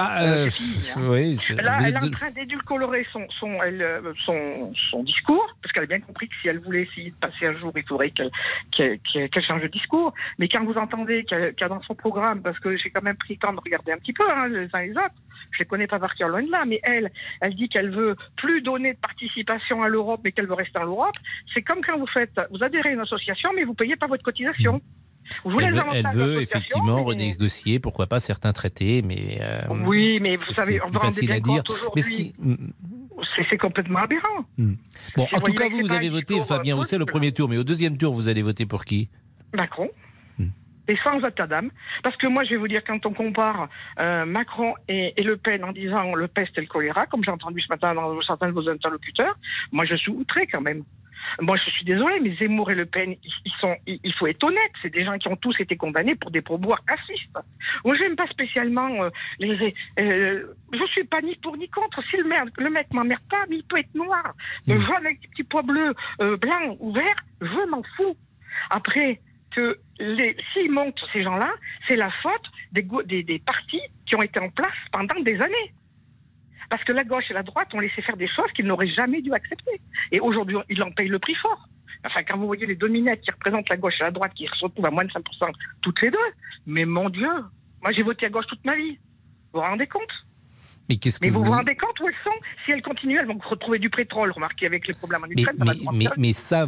Bah, 0.00 0.22
Euh, 0.22 0.48
hein. 0.48 1.00
oui, 1.10 1.38
Là, 1.62 1.76
elle 1.84 1.94
est 1.94 2.04
en 2.04 2.10
train 2.10 2.30
d'édulcorer 2.30 3.06
son, 3.12 3.26
euh, 3.44 4.12
son, 4.24 4.72
son 4.90 5.02
discours, 5.02 5.46
parce 5.60 5.72
qu'elle 5.72 5.84
a 5.84 5.86
bien 5.86 6.00
compris 6.00 6.26
que 6.28 6.34
si 6.40 6.48
elle 6.48 6.58
voulait 6.60 6.82
essayer 6.84 7.10
de 7.10 7.16
passer 7.16 7.46
un 7.46 7.52
jour, 7.58 7.70
il 7.76 7.82
faudrait 7.86 8.10
qu'elle 8.10 9.44
change 9.46 9.60
de 9.60 9.68
discours. 9.68 10.14
Mais 10.38 10.48
quand 10.48 10.64
vous 10.64 10.78
entendez 10.78 11.24
qu'elle 11.24 11.54
a 11.60 11.68
dans 11.68 11.82
son 11.82 11.94
programme, 11.94 12.40
parce 12.40 12.58
que 12.60 12.78
j'ai 12.78 12.88
quand 12.88 13.02
même 13.02 13.16
pris 13.16 13.34
le 13.34 13.40
temps 13.40 13.52
de 13.52 13.60
regarder 13.60 13.92
un 13.92 13.98
petit 13.98 14.14
peu 14.14 14.24
hein, 14.34 14.48
les 14.48 14.68
uns 14.72 14.80
et 14.80 14.86
les 14.88 14.96
autres, 14.96 15.20
je 15.50 15.58
les 15.58 15.64
connais 15.66 15.86
pas 15.86 15.98
par 15.98 16.14
cœur 16.14 16.30
loin 16.30 16.42
de 16.42 16.50
là, 16.50 16.62
mais 16.66 16.80
elle, 16.82 17.10
elle 17.42 17.54
dit 17.54 17.68
qu'elle 17.68 17.90
veut 17.90 18.16
plus 18.36 18.62
donner 18.62 18.94
de 18.94 18.98
participation 19.00 19.82
à 19.82 19.88
l'Europe, 19.88 20.22
mais 20.24 20.32
qu'elle 20.32 20.46
veut 20.46 20.54
rester 20.54 20.78
en 20.78 20.86
Europe. 20.86 21.16
C'est 21.52 21.62
comme 21.62 21.82
quand 21.82 21.98
vous 21.98 22.06
faites, 22.06 22.40
vous 22.50 22.62
adhérez 22.64 22.88
à 22.88 22.92
une 22.92 23.00
association, 23.00 23.50
mais 23.54 23.64
vous 23.64 23.74
payez 23.74 23.96
pas 23.96 24.06
votre 24.06 24.22
cotisation. 24.22 24.80
Vous 25.44 25.60
Elle 25.60 25.72
veut, 26.12 26.36
elle 26.36 26.42
effectivement 26.42 26.96
mais- 26.96 27.02
renégocier, 27.04 27.78
pourquoi 27.78 28.06
pas 28.06 28.20
certains 28.20 28.52
traités, 28.52 29.02
mais 29.02 29.38
euh, 29.40 29.62
Oui, 29.86 30.18
mais 30.20 30.36
vous 30.36 30.54
savez, 30.54 30.80
on 30.80 30.84
rendez 30.86 30.98
facile 30.98 31.32
à 31.32 31.40
dire. 31.40 31.62
Mais 31.96 32.02
ce 32.02 32.10
qui, 32.10 32.34
C'est 33.50 33.58
complètement 33.58 33.98
aberrant. 34.00 34.44
bon, 34.58 34.76
C'est- 35.16 35.36
en 35.36 35.40
tout 35.40 35.52
cas, 35.52 35.68
vous, 35.68 35.92
avez 35.92 36.08
voté 36.08 36.40
Fabien 36.42 36.74
euh, 36.74 36.78
Roussel 36.78 37.02
au 37.02 37.06
premier 37.06 37.32
tour, 37.32 37.48
mais 37.48 37.56
au 37.58 37.64
deuxième 37.64 37.96
tour, 37.96 38.12
vous 38.14 38.28
allez 38.28 38.42
voter 38.42 38.66
pour 38.66 38.84
qui? 38.84 39.08
Macron. 39.54 39.88
Hmm. 40.38 40.48
Et 40.88 40.96
sans 41.04 41.18
état 41.26 41.46
d'âme. 41.46 41.70
Parce 42.02 42.16
que 42.16 42.26
moi, 42.26 42.44
je 42.44 42.50
vais 42.50 42.56
vous 42.56 42.68
dire, 42.68 42.82
quand 42.86 43.04
on 43.06 43.12
compare 43.12 43.68
euh, 43.98 44.24
Macron 44.24 44.74
et, 44.88 45.12
et 45.16 45.22
Le 45.22 45.36
Pen 45.36 45.64
en 45.64 45.72
disant 45.72 46.14
le 46.14 46.28
peste 46.28 46.56
et 46.58 46.60
le 46.62 46.66
choléra, 46.66 47.06
comme 47.06 47.22
j'ai 47.24 47.30
entendu 47.30 47.60
ce 47.60 47.68
matin 47.68 47.94
dans 47.94 48.20
certains 48.22 48.48
de 48.48 48.52
vos 48.52 48.68
interlocuteurs, 48.68 49.36
moi, 49.72 49.84
je 49.86 49.94
suis 49.96 50.10
outré 50.12 50.46
quand 50.46 50.60
même. 50.60 50.82
Moi, 51.40 51.56
je 51.56 51.70
suis 51.70 51.84
désolé, 51.84 52.20
mais 52.20 52.34
Zemmour 52.36 52.70
et 52.70 52.74
Le 52.74 52.86
Pen, 52.86 53.14
ils, 53.22 53.52
sont, 53.60 53.76
il 53.86 54.14
faut 54.14 54.26
être 54.26 54.42
honnête, 54.44 54.72
c'est 54.82 54.90
des 54.90 55.04
gens 55.04 55.18
qui 55.18 55.28
ont 55.28 55.36
tous 55.36 55.54
été 55.60 55.76
condamnés 55.76 56.14
pour 56.14 56.30
des 56.30 56.40
pourboires 56.40 56.82
racistes. 56.88 57.38
Moi, 57.84 57.96
j'aime 58.00 58.16
pas 58.16 58.26
spécialement 58.26 59.04
euh, 59.04 59.10
les. 59.38 59.74
Euh, 59.98 60.54
je 60.72 60.86
suis 60.92 61.04
pas 61.04 61.20
ni 61.20 61.36
pour 61.36 61.56
ni 61.56 61.68
contre. 61.68 62.02
Si 62.10 62.16
le, 62.16 62.24
merde, 62.24 62.50
le 62.58 62.70
mec 62.70 62.92
m'emmerde 62.92 63.22
pas, 63.28 63.44
mais 63.48 63.56
il 63.56 63.64
peut 63.64 63.78
être 63.78 63.94
noir, 63.94 64.34
jaune 64.66 64.96
avec 64.96 65.20
des 65.20 65.28
petits 65.28 65.44
pois 65.44 65.62
bleus, 65.62 65.94
euh, 66.20 66.36
blanc 66.36 66.76
ou 66.80 66.92
vert, 66.92 67.16
je 67.40 67.70
m'en 67.70 67.82
fous. 67.96 68.16
Après, 68.70 69.20
que 69.50 69.78
les, 69.98 70.36
s'ils 70.52 70.70
montent 70.70 71.00
ces 71.12 71.22
gens-là, 71.22 71.50
c'est 71.88 71.96
la 71.96 72.10
faute 72.22 72.46
des, 72.72 72.86
des, 73.06 73.22
des 73.22 73.38
partis 73.40 73.82
qui 74.06 74.16
ont 74.16 74.22
été 74.22 74.40
en 74.40 74.48
place 74.48 74.76
pendant 74.92 75.20
des 75.20 75.40
années. 75.40 75.72
Parce 76.70 76.84
que 76.84 76.92
la 76.92 77.04
gauche 77.04 77.24
et 77.30 77.34
la 77.34 77.42
droite 77.42 77.68
ont 77.74 77.80
laissé 77.80 78.00
faire 78.00 78.16
des 78.16 78.28
choses 78.28 78.50
qu'ils 78.54 78.66
n'auraient 78.66 78.88
jamais 78.88 79.20
dû 79.20 79.32
accepter. 79.32 79.80
Et 80.12 80.20
aujourd'hui, 80.20 80.56
ils 80.68 80.82
en 80.82 80.90
payent 80.92 81.08
le 81.08 81.18
prix 81.18 81.34
fort. 81.34 81.68
Enfin, 82.06 82.22
quand 82.22 82.38
vous 82.38 82.46
voyez 82.46 82.64
les 82.64 82.76
dominettes 82.76 83.20
qui 83.20 83.30
représentent 83.30 83.68
la 83.68 83.76
gauche 83.76 83.94
et 84.00 84.04
la 84.04 84.10
droite 84.10 84.32
qui 84.34 84.46
se 84.46 84.64
retrouvent 84.64 84.86
à 84.86 84.90
moins 84.90 85.04
de 85.04 85.10
5% 85.10 85.20
toutes 85.82 86.00
les 86.00 86.10
deux, 86.10 86.18
mais 86.66 86.84
mon 86.84 87.10
Dieu, 87.10 87.28
moi 87.82 87.92
j'ai 87.92 88.02
voté 88.02 88.26
à 88.26 88.30
gauche 88.30 88.46
toute 88.46 88.64
ma 88.64 88.76
vie. 88.76 88.98
Vous 89.52 89.60
vous 89.60 89.66
rendez 89.66 89.86
compte? 89.86 90.08
Mais 90.88 90.96
qu'est-ce 90.96 91.18
que 91.20 91.26
Mais 91.26 91.30
vous 91.30 91.40
vous... 91.40 91.46
vous 91.46 91.52
rendez 91.52 91.76
compte 91.76 91.98
où 92.00 92.08
elles 92.08 92.14
sont? 92.24 92.30
Si 92.64 92.72
elles 92.72 92.82
continuent, 92.82 93.18
elles 93.20 93.26
vont 93.26 93.38
retrouver 93.38 93.78
du 93.78 93.90
pétrole. 93.90 94.30
Remarquez 94.30 94.66
avec 94.66 94.86
les 94.86 94.94
problèmes 94.94 95.24
en 95.24 95.28
Ukraine, 95.28 95.56
mais, 95.92 96.06
mais, 96.16 96.32
ça, 96.32 96.66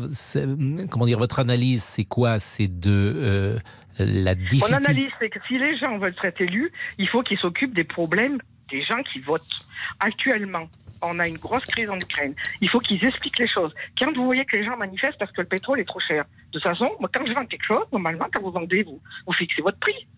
comment 0.91 1.07
dire, 1.07 1.19
votre 1.19 1.41
analyse, 1.41 1.83
c'est 1.83 2.05
quoi? 2.05 2.39
C'est 2.39 2.69
de 2.69 2.91
euh, 2.91 3.59
la 3.99 4.35
Mon 4.35 4.41
difficulté. 4.43 4.75
analyse, 4.75 5.11
c'est 5.19 5.31
que 5.31 5.39
si 5.49 5.59
les 5.59 5.77
gens 5.79 5.97
veulent 5.99 6.15
être 6.23 6.41
élus, 6.41 6.71
il 6.99 7.09
faut 7.09 7.23
qu'ils 7.23 7.39
s'occupent 7.39 7.75
des 7.75 7.85
problèmes 7.85 8.39
des 8.73 8.83
gens 8.83 9.03
qui 9.03 9.21
votent. 9.21 9.67
Actuellement, 10.01 10.67
on 11.03 11.19
a 11.19 11.29
une 11.29 11.37
grosse 11.37 11.65
crise 11.67 11.91
en 11.91 11.99
Ukraine. 11.99 12.35
Il 12.61 12.69
faut 12.69 12.81
qu'ils 12.81 13.05
expliquent 13.05 13.39
les 13.39 13.49
choses. 13.49 13.73
Quand 13.99 14.13
vous 14.17 14.25
voyez 14.25 14.45
que 14.45 14.57
les 14.57 14.65
gens 14.65 14.77
manifestent 14.77 15.19
parce 15.19 15.33
que 15.33 15.43
le 15.43 15.49
pétrole 15.49 15.79
est 15.81 15.85
trop 15.85 16.01
cher, 16.01 16.25
de 16.25 16.59
toute 16.59 16.63
façon, 16.63 16.91
moi, 16.99 17.11
quand 17.13 17.27
je 17.27 17.33
vends 17.33 17.47
quelque 17.47 17.67
chose, 17.67 17.85
normalement, 17.93 18.27
quand 18.33 18.43
vous 18.43 18.51
vendez, 18.51 18.83
vous, 18.83 19.01
vous 19.27 19.33
fixez 19.35 19.63
votre 19.63 19.79
prix. 19.79 20.09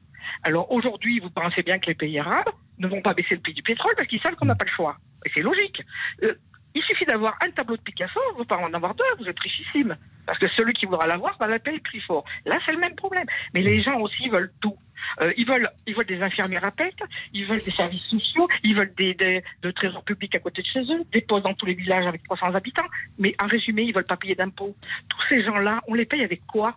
Alors 0.44 0.70
aujourd'hui, 0.70 1.20
vous 1.20 1.30
pensez 1.30 1.62
bien 1.62 1.78
que 1.78 1.86
les 1.86 1.94
pays 1.94 2.18
arabes 2.18 2.50
ne 2.78 2.86
vont 2.86 3.02
pas 3.02 3.14
baisser 3.14 3.34
le 3.34 3.40
prix 3.40 3.54
du 3.54 3.62
pétrole 3.62 3.92
parce 3.96 4.08
qu'ils 4.08 4.20
savent 4.20 4.36
qu'on 4.36 4.46
n'a 4.46 4.54
pas 4.54 4.64
le 4.64 4.76
choix. 4.76 4.96
Et 5.26 5.30
c'est 5.34 5.42
logique. 5.42 5.82
Euh, 6.22 6.34
il 6.74 6.82
suffit 6.82 7.04
d'avoir 7.04 7.36
un 7.44 7.50
tableau 7.50 7.76
de 7.76 7.82
Picasso, 7.82 8.20
vous 8.34 8.40
ne 8.40 8.44
pouvez 8.44 8.62
en 8.62 8.74
avoir 8.74 8.94
deux, 8.94 9.04
vous 9.18 9.28
êtes 9.28 9.38
richissime. 9.38 9.96
Parce 10.26 10.38
que 10.38 10.48
celui 10.56 10.72
qui 10.72 10.86
voudra 10.86 11.06
l'avoir 11.06 11.36
va 11.38 11.46
la 11.46 11.58
payer 11.58 11.80
prix 11.80 12.00
fort. 12.00 12.24
Là, 12.46 12.58
c'est 12.64 12.72
le 12.72 12.78
même 12.78 12.94
problème. 12.94 13.26
Mais 13.52 13.62
les 13.62 13.82
gens 13.82 13.98
aussi 14.00 14.28
veulent 14.28 14.52
tout. 14.60 14.76
Euh, 15.20 15.32
ils, 15.36 15.46
veulent, 15.46 15.68
ils 15.86 15.94
veulent 15.94 16.06
des 16.06 16.22
infirmières 16.22 16.64
à 16.64 16.70
pète, 16.70 16.96
ils 17.32 17.44
veulent 17.44 17.62
des 17.62 17.70
services 17.70 18.04
sociaux, 18.04 18.48
ils 18.62 18.74
veulent 18.74 18.94
des, 18.96 19.14
des, 19.14 19.44
de 19.62 19.70
trésors 19.70 20.02
publics 20.02 20.34
à 20.34 20.38
côté 20.38 20.62
de 20.62 20.66
chez 20.66 20.80
eux, 20.80 21.04
des 21.12 21.20
postes 21.20 21.44
dans 21.44 21.54
tous 21.54 21.66
les 21.66 21.74
villages 21.74 22.06
avec 22.06 22.22
300 22.24 22.54
habitants. 22.54 22.86
Mais 23.18 23.34
en 23.42 23.46
résumé, 23.46 23.82
ils 23.82 23.94
veulent 23.94 24.04
pas 24.04 24.16
payer 24.16 24.34
d'impôts. 24.34 24.74
Tous 25.08 25.20
ces 25.28 25.44
gens-là, 25.44 25.80
on 25.86 25.94
les 25.94 26.06
paye 26.06 26.24
avec 26.24 26.46
quoi? 26.46 26.76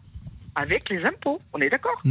Avec 0.56 0.90
les 0.90 1.04
impôts. 1.06 1.40
On 1.54 1.60
est 1.62 1.70
d'accord? 1.70 2.02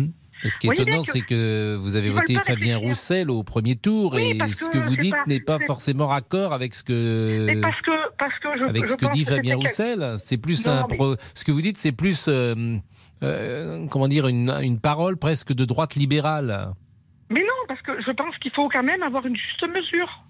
Et 0.45 0.49
ce 0.51 0.59
qui 0.59 0.68
est 0.68 0.72
étonnant, 0.72 1.03
que- 1.03 1.11
c'est 1.12 1.20
que 1.22 1.76
vous 1.76 1.97
avez 1.97 2.09
Ils 2.09 2.12
voté 2.12 2.34
Fabien. 2.34 2.76
Roussel 2.76 3.30
au 3.30 3.43
premier 3.43 3.74
tour 3.76 4.12
Oui, 4.14 4.39
et 4.39 4.53
ce 4.53 4.66
que 4.66 4.72
que 4.72 4.78
vous 4.78 4.97
dites 4.97 5.14
n'est 5.26 5.41
pas 5.41 5.59
forcément 5.61 6.07
raccord 6.09 6.53
avec 6.53 6.74
ce 6.74 6.82
que 6.84 7.45
Mais 7.47 7.57
parce 7.61 7.80
que, 7.80 7.93
parce 8.18 8.39
que 8.41 8.49
je, 8.59 8.64
avec 8.64 8.87
je 8.87 8.93
ce 8.93 8.97
que 8.97 9.11
dit 9.12 9.24
Fabien 9.24 9.57
Roussel. 9.57 10.16
C'est 10.18 10.37
plus 10.37 10.66
Non, 10.66 10.72
un 10.72 10.87
mais- 10.91 10.99
ce 11.34 11.45
que 11.45 11.53
vous 11.53 11.62
dites, 11.62 11.78
c'est 11.78 11.93
plus 11.93 12.26
euh, 12.28 12.76
euh, 13.22 13.87
comment 13.91 14.09
dire 14.09 14.26
une, 14.28 14.51
une 14.62 14.78
parole 14.78 15.16
presque 15.16 15.53
de 15.53 15.64
droite 15.64 15.95
libérale. 15.95 16.68
Mais 17.30 17.41
non, 17.41 17.64
parce 17.66 17.80
que 17.82 17.93
je 18.03 18.11
pense 18.12 18.37
qu'il 18.39 18.53
faut 18.53 18.68
quand 18.68 18.82
même 18.84 19.03
avoir 19.03 19.26
une 19.26 19.37
juste 19.37 19.64
mesure. 19.72 20.22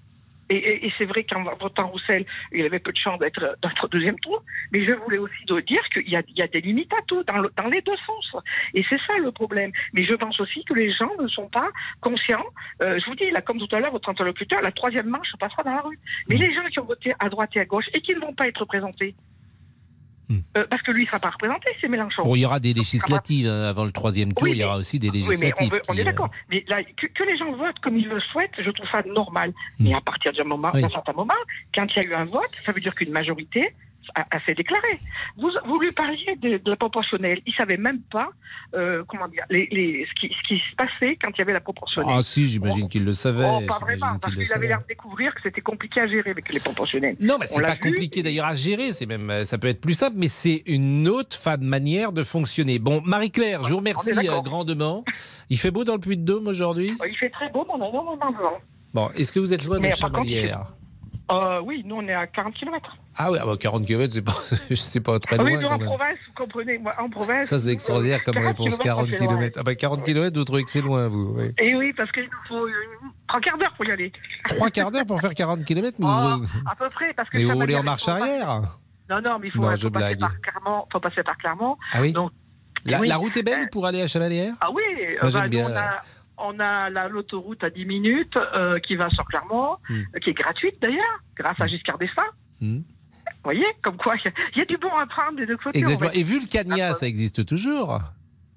Et, 0.48 0.56
et- 0.56 0.86
et 0.86 0.92
c'est 0.96 1.04
vrai 1.06 1.24
qu'en 1.24 1.42
votant 1.60 1.88
Roussel, 1.88 2.24
il 2.52 2.64
avait 2.64 2.78
peu 2.78 2.92
de 2.92 2.96
chance 2.98 3.18
d'être 3.18 3.40
d'être 3.62 3.84
au 3.84 3.88
deuxième 3.88 4.18
tour, 4.20 4.42
mais 4.72 4.84
je 4.86 4.94
voulais 4.94 5.18
aussi 5.18 5.44
dire 5.44 5.82
qu'il 5.92 6.08
y 6.08 6.16
a, 6.16 6.22
il 6.28 6.38
y 6.38 6.42
a 6.42 6.46
des 6.46 6.60
limites 6.60 6.92
à 6.92 7.02
tout, 7.06 7.22
dans, 7.24 7.38
le- 7.38 7.50
dans 7.56 7.66
les 7.68 7.80
deux 7.82 7.96
sens. 8.06 8.42
Et 8.74 8.84
c'est 8.88 8.98
ça 9.06 9.18
le 9.18 9.32
problème. 9.32 9.72
Mais 9.92 10.04
je 10.04 10.14
pense 10.14 10.38
aussi 10.40 10.64
que 10.64 10.74
les 10.74 10.92
gens 10.92 11.10
ne 11.20 11.28
sont 11.28 11.48
pas 11.48 11.68
conscients. 12.00 12.44
Euh, 12.82 12.98
je 12.98 13.06
vous 13.06 13.16
dis, 13.16 13.30
là, 13.30 13.40
comme 13.40 13.58
tout 13.58 13.74
à 13.74 13.80
l'heure, 13.80 13.92
votre 13.92 14.08
interlocuteur, 14.08 14.60
la 14.62 14.72
troisième 14.72 15.08
manche 15.08 15.28
passera 15.40 15.62
dans 15.64 15.74
la 15.74 15.80
rue. 15.80 15.98
Mais 16.28 16.36
les 16.36 16.52
gens 16.54 16.64
qui 16.70 16.78
ont 16.80 16.84
voté 16.84 17.12
à 17.18 17.28
droite 17.28 17.50
et 17.56 17.60
à 17.60 17.64
gauche 17.64 17.86
et 17.94 18.00
qui 18.00 18.14
ne 18.14 18.20
vont 18.20 18.34
pas 18.34 18.46
être 18.46 18.64
euh, 20.30 20.64
parce 20.68 20.82
que 20.82 20.90
lui 20.92 21.02
ne 21.02 21.06
sera 21.06 21.18
pas 21.18 21.30
représenté, 21.30 21.70
c'est 21.80 21.88
Mélenchon. 21.88 22.22
Bon, 22.24 22.34
il 22.34 22.40
y 22.40 22.44
aura 22.46 22.58
des 22.60 22.74
législatives 22.74 23.46
hein, 23.46 23.64
avant 23.68 23.84
le 23.84 23.92
troisième 23.92 24.32
tour. 24.32 24.44
Oui, 24.44 24.52
il 24.52 24.58
y 24.58 24.64
aura 24.64 24.76
aussi 24.76 24.98
des 24.98 25.10
Oui, 25.10 25.22
mais 25.22 25.28
législatives. 25.30 25.68
on, 25.70 25.74
veut- 25.74 25.82
on 25.88 25.92
qui, 25.92 25.98
est 25.98 26.02
euh, 26.02 26.04
d'accord. 26.04 26.30
Mais 26.50 26.64
là, 26.68 26.82
que, 26.82 27.06
que 27.06 27.24
les 27.24 27.36
gens 27.38 27.52
votent 27.52 27.78
comme 27.82 27.96
ils 27.96 28.08
le 28.08 28.20
souhaitent, 28.20 28.50
je 28.58 28.70
trouve 28.70 28.86
ça 28.92 29.02
normal. 29.06 29.52
Mais 29.78 29.94
à 29.94 30.00
partir 30.00 30.32
d'un 30.32 30.44
moment, 30.44 30.68
Oui. 30.74 30.82
d'un 30.82 30.88
certain 30.88 31.12
moment, 31.12 31.34
quand 31.74 31.86
il 31.94 32.02
y 32.02 32.06
a 32.06 32.08
eu 32.10 32.14
un 32.14 32.24
vote, 32.24 32.50
ça 32.64 32.72
veut 32.72 32.80
dire 32.80 32.94
qu'une 32.94 33.12
majorité 33.12 33.72
a, 34.14 34.24
a 34.30 34.40
fait 34.40 34.54
déclarer. 34.54 34.98
Vous, 35.36 35.50
vous 35.66 35.80
lui 35.80 35.90
parliez 35.92 36.36
de, 36.40 36.58
de 36.58 36.70
la 36.70 36.76
proportionnelle. 36.76 37.38
Il 37.46 37.54
savait 37.54 37.76
même 37.76 38.00
pas, 38.10 38.28
euh, 38.74 39.02
comment 39.08 39.28
dire, 39.28 39.44
les, 39.50 39.68
les- 39.70 40.06
ce, 40.08 40.20
qui, 40.20 40.28
ce 40.34 40.48
qui 40.48 40.58
se 40.58 40.74
passait 40.76 41.16
quand 41.22 41.30
il 41.34 41.38
y 41.38 41.42
avait 41.42 41.52
la 41.52 41.60
proportionnelle. 41.60 42.14
Ah 42.18 42.22
si, 42.22 42.48
j'imagine 42.48 42.88
qu'il 42.88 43.04
le 43.04 43.12
savait. 43.12 43.44
Oh, 43.48 43.60
pas 43.66 43.78
vraiment, 43.78 44.18
parce 44.20 44.34
qu'il 44.34 44.52
avait 44.52 44.68
l'air 44.68 44.80
de 44.82 44.86
découvrir 44.86 45.34
que 45.34 45.40
c'était 45.42 45.60
compliqué 45.60 46.00
à 46.00 46.06
gérer 46.06 46.30
avec 46.30 46.52
les 46.52 46.60
proportionnels. 46.60 47.16
Non, 47.20 47.36
mais 47.38 47.46
c'est 47.46 47.62
pas 47.62 47.74
vu. 47.74 47.80
compliqué 47.80 48.22
d'ailleurs 48.22 48.46
à 48.46 48.54
gérer. 48.54 48.92
C'est 48.92 49.06
même, 49.06 49.28
euh, 49.30 49.44
ça 49.44 49.58
peut 49.58 49.68
être 49.68 49.80
plus 49.80 49.94
simple, 49.94 50.16
mais 50.18 50.28
c'est 50.28 50.62
une 50.66 51.08
autre 51.08 51.36
fa- 51.36 51.56
manière 51.56 52.12
de 52.12 52.22
fonctionner. 52.24 52.78
Bon, 52.78 53.00
Marie-Claire, 53.04 53.64
je 53.64 53.70
vous 53.70 53.78
remercie 53.78 54.10
euh, 54.16 54.40
grandement. 54.40 55.04
Il 55.50 55.58
fait 55.58 55.70
beau 55.70 55.84
dans 55.84 55.94
le 55.94 56.00
Puy-de-Dôme 56.00 56.46
aujourd'hui? 56.46 56.90
Euh, 57.00 57.08
Il 57.08 57.16
fait 57.16 57.30
très 57.30 57.48
beau, 57.50 57.64
mais 57.66 57.74
on 57.78 57.82
a 57.84 57.88
énormément 57.88 58.30
de 58.30 58.36
vent. 58.36 58.58
Bon, 58.94 59.08
est-ce 59.10 59.30
que 59.32 59.38
vous 59.40 59.52
êtes 59.52 59.64
loin 59.64 59.78
Mais 59.80 59.90
de 59.90 59.94
Chamalières 59.96 60.66
Euh, 61.30 61.60
oui, 61.60 61.82
nous 61.84 61.96
on 61.96 62.06
est 62.06 62.14
à 62.14 62.26
40 62.28 62.54
km. 62.54 62.96
Ah 63.16 63.32
oui, 63.32 63.38
ah 63.42 63.46
bah 63.46 63.56
40 63.58 63.84
km, 63.84 64.12
c'est 64.12 64.22
pas, 64.22 64.32
pas 65.12 65.18
très 65.18 65.36
Ah 65.38 65.42
oui, 65.42 65.52
loin 65.54 65.62
nous 65.62 65.68
quand 65.68 65.74
en 65.74 65.78
province, 65.78 66.18
vous 66.28 66.32
comprenez, 66.34 66.78
moi, 66.78 66.92
en 67.00 67.08
province. 67.10 67.46
Ça, 67.48 67.58
c'est 67.58 67.70
extraordinaire 67.72 68.22
comme 68.22 68.34
40 68.34 68.48
réponse. 68.58 68.78
40 68.78 69.06
kilomètres, 69.08 69.18
c'est 69.18 69.24
loin. 69.26 69.36
km. 69.38 69.58
Ah 69.58 69.62
bah 69.64 69.74
40 69.74 70.04
km, 70.04 70.38
vous 70.38 70.44
trouvez 70.44 70.62
que 70.62 70.70
c'est 70.70 70.80
loin, 70.82 71.08
vous 71.08 71.34
oui. 71.36 71.52
Et 71.58 71.74
oui, 71.74 71.92
parce 71.96 72.12
qu'il 72.12 72.24
nous 72.24 72.30
faut 72.46 72.66
euh, 72.66 72.70
trois 73.26 73.40
quarts 73.40 73.58
d'heure 73.58 73.72
pour 73.74 73.84
y 73.86 73.90
aller. 73.90 74.12
Trois 74.48 74.70
quarts 74.70 74.90
d'heure 74.92 75.06
pour 75.06 75.20
faire 75.20 75.34
40 75.34 75.64
km, 75.64 75.96
mais 75.98 76.06
vous, 76.06 76.12
À 76.64 76.74
peu 76.78 76.88
près, 76.90 77.12
parce 77.14 77.28
que 77.28 77.38
mais 77.38 77.46
ça 77.46 77.52
vous 77.54 77.58
roulez 77.58 77.74
en 77.76 77.82
marche 77.82 78.06
arrière 78.06 78.62
Non, 79.10 79.20
non, 79.20 79.38
mais 79.40 79.48
il 79.48 79.50
faut, 79.50 79.58
Non, 79.58 79.70
faut 79.70 79.76
je 79.76 79.88
passer 79.88 80.16
par 80.16 80.40
Clermont. 80.40 80.84
faut 80.92 81.00
passer 81.00 81.22
par 81.24 81.36
Clermont. 81.38 81.76
Ah 81.92 82.02
oui 82.02 82.12
Donc, 82.12 82.30
La, 82.84 83.00
Oui. 83.00 83.08
la 83.08 83.16
route 83.16 83.36
est 83.36 83.42
belle 83.42 83.68
pour 83.72 83.84
aller 83.86 84.00
à 84.00 84.06
Chamalières 84.06 84.54
Ah 84.60 84.68
oui, 84.72 84.82
Moi, 85.20 85.24
euh, 85.24 85.30
j'aime 85.30 85.40
bah, 85.42 85.48
bien. 85.48 85.68
nous, 85.68 85.74
on 85.74 85.76
a, 85.76 86.02
on 86.38 86.58
a 86.60 86.90
la- 86.90 87.08
l'autoroute 87.08 87.62
à 87.64 87.70
10 87.70 87.84
minutes 87.86 88.36
euh, 88.36 88.78
qui 88.78 88.96
va 88.96 89.08
sur 89.08 89.24
Clermont, 89.24 89.76
Hmm. 89.88 89.94
euh, 90.14 90.18
qui 90.22 90.30
est 90.30 90.34
gratuite 90.34 90.76
d'ailleurs, 90.80 91.20
grâce 91.36 91.60
à 91.60 91.66
Giscard 91.66 91.98
d'Estaing. 91.98 92.22
Hmm. 92.60 92.78
Vous 92.78 93.42
voyez, 93.44 93.66
comme 93.82 93.96
quoi 93.96 94.14
il 94.54 94.58
y 94.58 94.62
a 94.62 94.64
du 94.64 94.76
bon 94.78 94.90
à 94.90 95.06
prendre 95.06 95.36
des 95.36 95.46
deux 95.46 95.56
côtés. 95.56 95.78
Exactement. 95.78 96.10
Et. 96.12 96.22
Vulcania, 96.22 96.94
ça 96.94 97.06
existe 97.06 97.44
toujours 97.46 97.98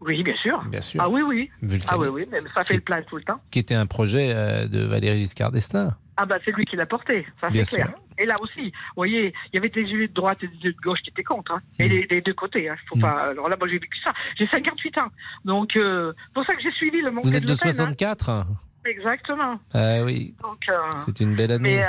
Oui, 0.02 0.24
bien 0.24 0.36
sûr. 0.42 0.64
Bien 0.66 0.82
sûr. 0.82 1.02
Ah 1.04 1.10
oui, 1.10 1.22
oui. 1.22 1.50
Vulcania. 1.62 1.88
Ah 1.92 1.98
oui, 2.00 2.08
oui, 2.08 2.26
même 2.32 2.46
ça 2.56 2.64
fait 2.66 2.76
le 2.76 2.82
plein 2.82 3.02
tout 3.04 3.18
le 3.18 3.24
temps. 3.24 3.40
Qui 3.52 3.60
était 3.60 3.76
un 3.76 3.86
projet 3.86 4.32
euh, 4.34 4.68
de 4.68 4.80
Valéry 4.84 5.20
Giscard 5.22 5.52
d'Estaing. 5.52 5.92
Ah 6.18 6.26
bah 6.26 6.38
c'est 6.44 6.52
lui 6.52 6.66
qui 6.66 6.76
l'a 6.76 6.86
porté, 6.86 7.26
ça 7.40 7.50
Bien 7.50 7.64
c'est 7.64 7.78
clair. 7.78 7.88
sûr. 7.90 7.98
Et 8.20 8.26
là 8.26 8.36
aussi, 8.42 8.64
vous 8.66 8.96
voyez, 8.98 9.34
il 9.48 9.56
y 9.56 9.58
avait 9.58 9.70
des 9.70 9.82
élus 9.82 10.08
de 10.10 10.14
droite 10.14 10.40
et 10.44 10.48
des 10.48 10.58
élus 10.58 10.74
de 10.74 10.82
gauche 10.82 11.00
qui 11.02 11.10
étaient 11.10 11.24
contre, 11.24 11.54
hein. 11.54 11.62
Et 11.80 11.88
des, 11.90 12.06
des 12.06 12.22
deux 12.22 12.34
côtés. 12.34 12.70
Hein. 12.70 12.76
Faut 12.88 13.00
pas. 13.00 13.30
Alors 13.32 13.50
là, 13.50 13.56
moi 13.58 13.68
j'ai 13.68 13.80
vécu 13.80 13.98
ça. 14.06 14.12
J'ai 14.38 14.48
58 14.48 14.98
ans, 15.00 15.08
donc 15.46 15.76
euh, 15.78 16.12
pour 16.34 16.46
ça 16.46 16.54
que 16.56 16.62
j'ai 16.62 16.72
suivi 16.72 17.02
le 17.02 17.12
monde 17.12 17.24
Vous 17.24 17.36
êtes 17.36 17.44
de 17.44 17.50
Le 17.54 17.58
Pen, 17.58 17.70
hein. 17.70 17.74
64 17.74 18.46
Exactement. 18.86 19.60
Ah 19.74 20.04
oui, 20.04 20.36
euh, 20.44 20.74
c'est 21.06 21.20
une 21.20 21.36
belle 21.36 21.52
année. 21.52 21.78
mais, 21.78 21.84
euh, 21.84 21.88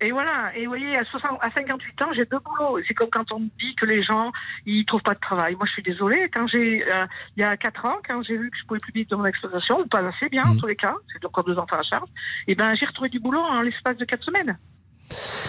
et 0.00 0.10
voilà, 0.10 0.50
et 0.56 0.64
vous 0.64 0.70
voyez, 0.70 0.98
à, 0.98 1.04
60 1.04 1.38
à 1.40 1.50
58 1.52 2.02
ans, 2.02 2.08
j'ai 2.16 2.24
deux 2.24 2.40
boulots. 2.40 2.80
C'est 2.88 2.94
comme 2.94 3.10
quand 3.10 3.30
on 3.30 3.38
me 3.38 3.48
dit 3.60 3.72
que 3.76 3.86
les 3.86 4.02
gens, 4.02 4.32
ils 4.66 4.84
trouvent 4.84 5.02
pas 5.02 5.14
de 5.14 5.20
travail. 5.20 5.54
Moi, 5.54 5.64
je 5.66 5.72
suis 5.74 5.82
désolée. 5.82 6.28
Quand 6.34 6.48
j'ai, 6.48 6.82
euh, 6.92 7.06
il 7.36 7.40
y 7.40 7.44
a 7.44 7.56
4 7.56 7.84
ans, 7.86 7.96
quand 8.04 8.20
j'ai 8.24 8.36
vu 8.36 8.50
que 8.50 8.56
je 8.60 8.66
pouvais 8.66 8.80
plus 8.82 8.92
vivre 8.92 9.10
de 9.10 9.16
mon 9.16 9.26
exploitation, 9.26 9.78
ou 9.80 9.86
pas 9.86 10.00
assez 10.00 10.28
bien, 10.28 10.44
Mm. 10.44 10.50
en 10.50 10.56
tous 10.56 10.66
les 10.66 10.74
cas, 10.74 10.94
c'est 11.12 11.24
encore 11.24 11.44
deux 11.44 11.56
ans 11.56 11.66
à 11.70 11.76
la 11.76 11.82
charge, 11.84 12.08
et 12.48 12.56
ben, 12.56 12.74
j'ai 12.74 12.86
retrouvé 12.86 13.10
du 13.10 13.20
boulot 13.20 13.38
en 13.42 13.60
l'espace 13.60 13.96
de 13.96 14.04
4 14.04 14.24
semaines. 14.24 14.58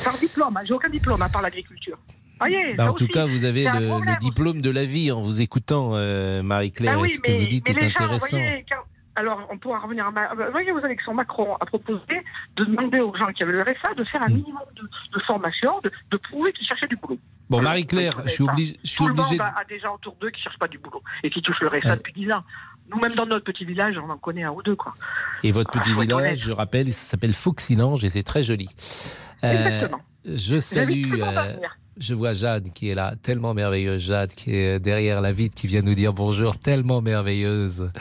Par 0.04 0.18
diplôme, 0.18 0.58
hein. 0.58 0.62
j'ai 0.66 0.74
aucun 0.74 0.90
diplôme 0.90 1.22
à 1.22 1.30
part 1.30 1.42
l'agriculture. 1.42 1.98
Voyez, 2.40 2.74
Bah, 2.74 2.92
en 2.92 2.94
tout 2.94 3.04
aussi, 3.06 3.14
cas, 3.14 3.26
vous 3.26 3.46
avez 3.46 3.64
le, 3.66 3.80
le 4.06 4.20
diplôme 4.20 4.62
de 4.62 4.70
la 4.70 4.86
vie 4.86 5.12
en 5.12 5.22
vous 5.22 5.42
écoutant, 5.42 5.92
euh, 5.94 6.42
Marie-Claire. 6.44 6.96
Ah 6.98 7.00
oui, 7.02 7.10
ce 7.12 7.22
que 7.22 7.32
vous 7.32 7.46
dites 7.46 7.70
est 7.70 7.74
gens, 7.80 7.86
intéressant. 7.88 8.38
voyez, 8.38 8.66
quand- 8.70 8.84
alors 9.16 9.48
on 9.52 9.58
pourra 9.60 9.80
revenir 9.80 10.08
à... 10.08 10.34
Vous 10.34 10.52
voyez, 10.52 10.72
vous 10.72 10.80
avez 10.80 10.96
que 10.96 11.04
son 11.04 11.14
Macron 11.14 11.56
a 11.62 11.66
proposé 11.68 12.02
de 12.56 12.66
demander 12.66 13.00
aux 13.00 13.16
gens 13.16 13.28
qui 13.28 13.44
avaient 13.44 13.52
le 13.54 13.62
RSA 13.62 13.94
de 13.96 14.04
faire 14.06 14.24
un 14.24 14.28
minimum 14.30 14.64
de, 14.76 14.82
de 14.82 15.24
formation, 15.24 15.80
de, 15.84 15.92
de 16.10 16.18
prouver 16.18 16.52
qu'ils 16.52 16.66
cherchaient 16.68 16.88
du 16.88 16.96
boulot. 16.96 17.20
Bon, 17.50 17.62
Marie-Claire, 17.62 18.22
je 18.26 18.30
suis 18.30 18.44
obligé, 18.44 18.76
je 18.84 18.90
suis 18.90 18.98
Tout 18.98 19.06
le 19.08 19.12
obligé. 19.12 19.38
monde 19.38 19.42
a, 19.56 19.62
a 19.62 19.64
des 19.66 19.80
gens 19.80 19.94
autour 19.94 20.16
d'eux 20.20 20.32
qui 20.32 20.42
cherchent 20.42 20.58
pas 20.58 20.68
du 20.68 20.80
boulot 20.80 21.04
et 21.24 21.30
qui 21.30 21.42
touchent 21.44 21.60
le 21.62 21.68
RSA 21.68 21.90
Ouais. 21.92 21.98
depuis 21.98 22.14
10 22.14 22.32
ans. 22.32 22.44
Nous, 22.94 23.00
même 23.02 23.14
dans 23.16 23.26
notre 23.26 23.44
petit 23.46 23.66
village, 23.66 23.96
on 24.04 24.10
en 24.10 24.18
connaît 24.18 24.44
un 24.44 24.52
ou 24.52 24.62
deux, 24.62 24.76
quoi. 24.76 24.94
Et 25.44 25.52
votre 25.52 25.72
petit 25.72 25.94
village, 25.94 26.40
je 26.40 26.52
rappelle, 26.52 26.94
ça 26.94 27.06
s'appelle 27.12 27.34
Fauxilange 27.34 28.04
et 28.04 28.10
c'est 28.10 28.24
très 28.24 28.44
joli. 28.44 28.70
Euh, 29.44 29.52
Exactement. 29.84 30.02
je 30.26 30.60
salue. 30.60 31.14
euh, 31.22 31.54
je 31.98 32.14
vois 32.16 32.34
Jade 32.34 32.70
qui 32.74 32.90
est 32.90 32.96
là, 32.96 33.14
tellement 33.22 33.54
merveilleuse. 33.54 34.02
Jade 34.02 34.34
qui 34.34 34.56
est 34.56 34.80
derrière 34.80 35.22
la 35.22 35.32
vitre, 35.32 35.54
qui 35.56 35.68
vient 35.68 35.82
nous 35.84 35.94
dire 35.94 36.12
bonjour, 36.14 36.58
tellement 36.58 37.02
merveilleuse, 37.02 37.92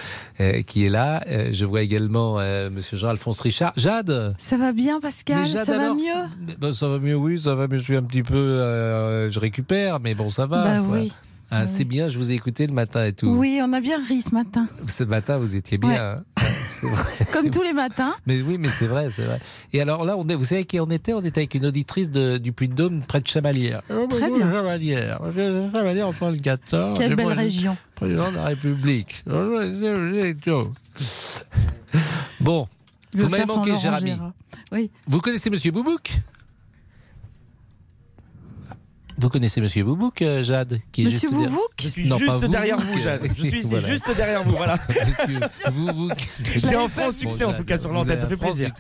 euh, 0.41 0.63
qui 0.63 0.87
est 0.87 0.89
là. 0.89 1.23
Euh, 1.27 1.51
je 1.53 1.65
vois 1.67 1.83
également 1.83 2.39
euh, 2.41 2.71
Monsieur 2.71 2.97
Jean-Alphonse 2.97 3.41
Richard. 3.41 3.73
Jade. 3.77 4.35
Ça 4.39 4.57
va 4.57 4.73
bien, 4.73 4.99
Pascal? 5.01 5.41
Mais 5.43 5.47
Jade, 5.47 5.67
Ça 5.67 5.77
va 5.77 5.93
mieux? 5.95 6.57
ben, 6.59 6.73
Ça 6.73 6.89
va 6.89 6.99
mieux, 7.01 7.17
oui, 7.17 7.39
ça 7.39 7.55
va 7.55 7.69
mieux. 7.69 7.79
Je 7.79 7.85
suis 7.85 7.97
un 7.97 8.03
petit 8.03 8.23
peu, 8.23 8.37
euh, 8.37 9.31
je 9.31 9.39
récupère, 9.39 10.01
mais 10.01 10.15
bon, 10.15 10.31
ça 10.31 10.47
va. 10.47 10.65
Bah 10.65 10.79
quoi. 10.87 10.97
oui. 10.99 11.13
Ah, 11.55 11.67
C'est 11.67 11.85
bien, 11.85 12.09
je 12.09 12.19
vous 12.19 12.31
ai 12.31 12.35
écouté 12.35 12.67
le 12.67 12.73
matin 12.73 13.05
et 13.05 13.13
tout. 13.13 13.29
Oui, 13.29 13.61
on 13.63 13.73
a 13.75 13.81
bien 13.81 13.99
ri 14.09 14.23
ce 14.23 14.31
matin. 14.35 14.67
Ce 14.87 15.05
matin, 15.05 15.37
vous 15.37 15.55
étiez 15.55 15.77
bien. 15.77 15.91
Ouais. 15.91 15.99
hein. 15.99 16.23
Comme 17.33 17.51
tous 17.51 17.63
les 17.63 17.75
matins. 17.75 18.15
Mais 18.27 18.41
oui, 18.41 18.57
mais 18.59 18.69
c'est 18.69 18.87
vrai, 18.87 19.09
c'est 19.15 19.23
vrai. 19.25 19.39
Et 19.75 19.81
alors 19.83 20.05
là, 20.05 20.17
on 20.17 20.27
est, 20.29 20.35
vous 20.35 20.45
savez 20.45 20.65
qui 20.65 20.81
on 20.81 20.89
était? 20.91 21.13
On 21.13 21.21
était 21.21 21.41
avec 21.43 21.55
une 21.55 21.67
auditrice 21.67 22.11
de, 22.11 22.39
du 22.39 22.53
Puy-de-Dôme, 22.53 23.03
près 23.07 23.21
de 23.21 23.27
Chamalières. 23.29 23.83
Oh, 23.91 24.07
Très 24.09 24.31
bien. 24.31 24.51
Chamalières. 24.51 25.21
Chamalières, 25.73 26.09
on 26.09 26.13
prend 26.13 26.31
le 26.31 26.39
14. 26.39 26.99
Quelle 26.99 27.15
belle 27.15 27.29
région. 27.35 27.77
Président 27.95 28.31
de 28.31 28.37
la 28.37 28.45
République. 28.45 29.23
Bon, 32.41 32.67
vous 33.15 33.29
m'avez 33.29 33.45
manqué, 33.45 33.73
Jérémy. 33.79 34.15
Oui. 34.73 34.91
Vous 35.07 35.21
connaissez 35.21 35.51
Monsieur 35.51 35.71
Boubouk? 35.71 36.13
Vous 39.23 39.29
connaissez 39.29 39.61
Monsieur 39.61 39.85
Boubouk, 39.85 40.21
euh, 40.23 40.43
Jade 40.43 40.81
qui 40.91 41.03
est 41.03 41.05
Monsieur 41.05 41.21
juste 41.21 41.33
derrière- 41.33 41.51
Boubouk 41.51 41.71
Je 41.81 41.89
suis 41.89 42.09
Non, 42.09 42.19
pas 42.19 42.25
juste 42.41 42.51
derrière 42.51 42.77
vous, 42.81 43.01
Jade. 43.03 43.21
Je 43.37 43.43
suis 43.45 43.59
ici, 43.61 43.69
Voilà. 43.71 43.87
juste 43.87 44.17
derrière 44.17 44.43
vous, 44.43 44.57
voilà. 44.57 44.79
Monsieur 44.89 45.71
Boubouk. 45.71 46.29
J'ai 46.43 46.75
un 46.75 46.89
franc 46.89 47.11
succès, 47.13 47.45
en 47.45 47.53
tout 47.53 47.63
cas, 47.63 47.79
sur 47.79 47.93
l'antenne, 47.93 48.19
ça 48.19 48.27
fait 48.27 48.37
plaisir. 48.37 48.73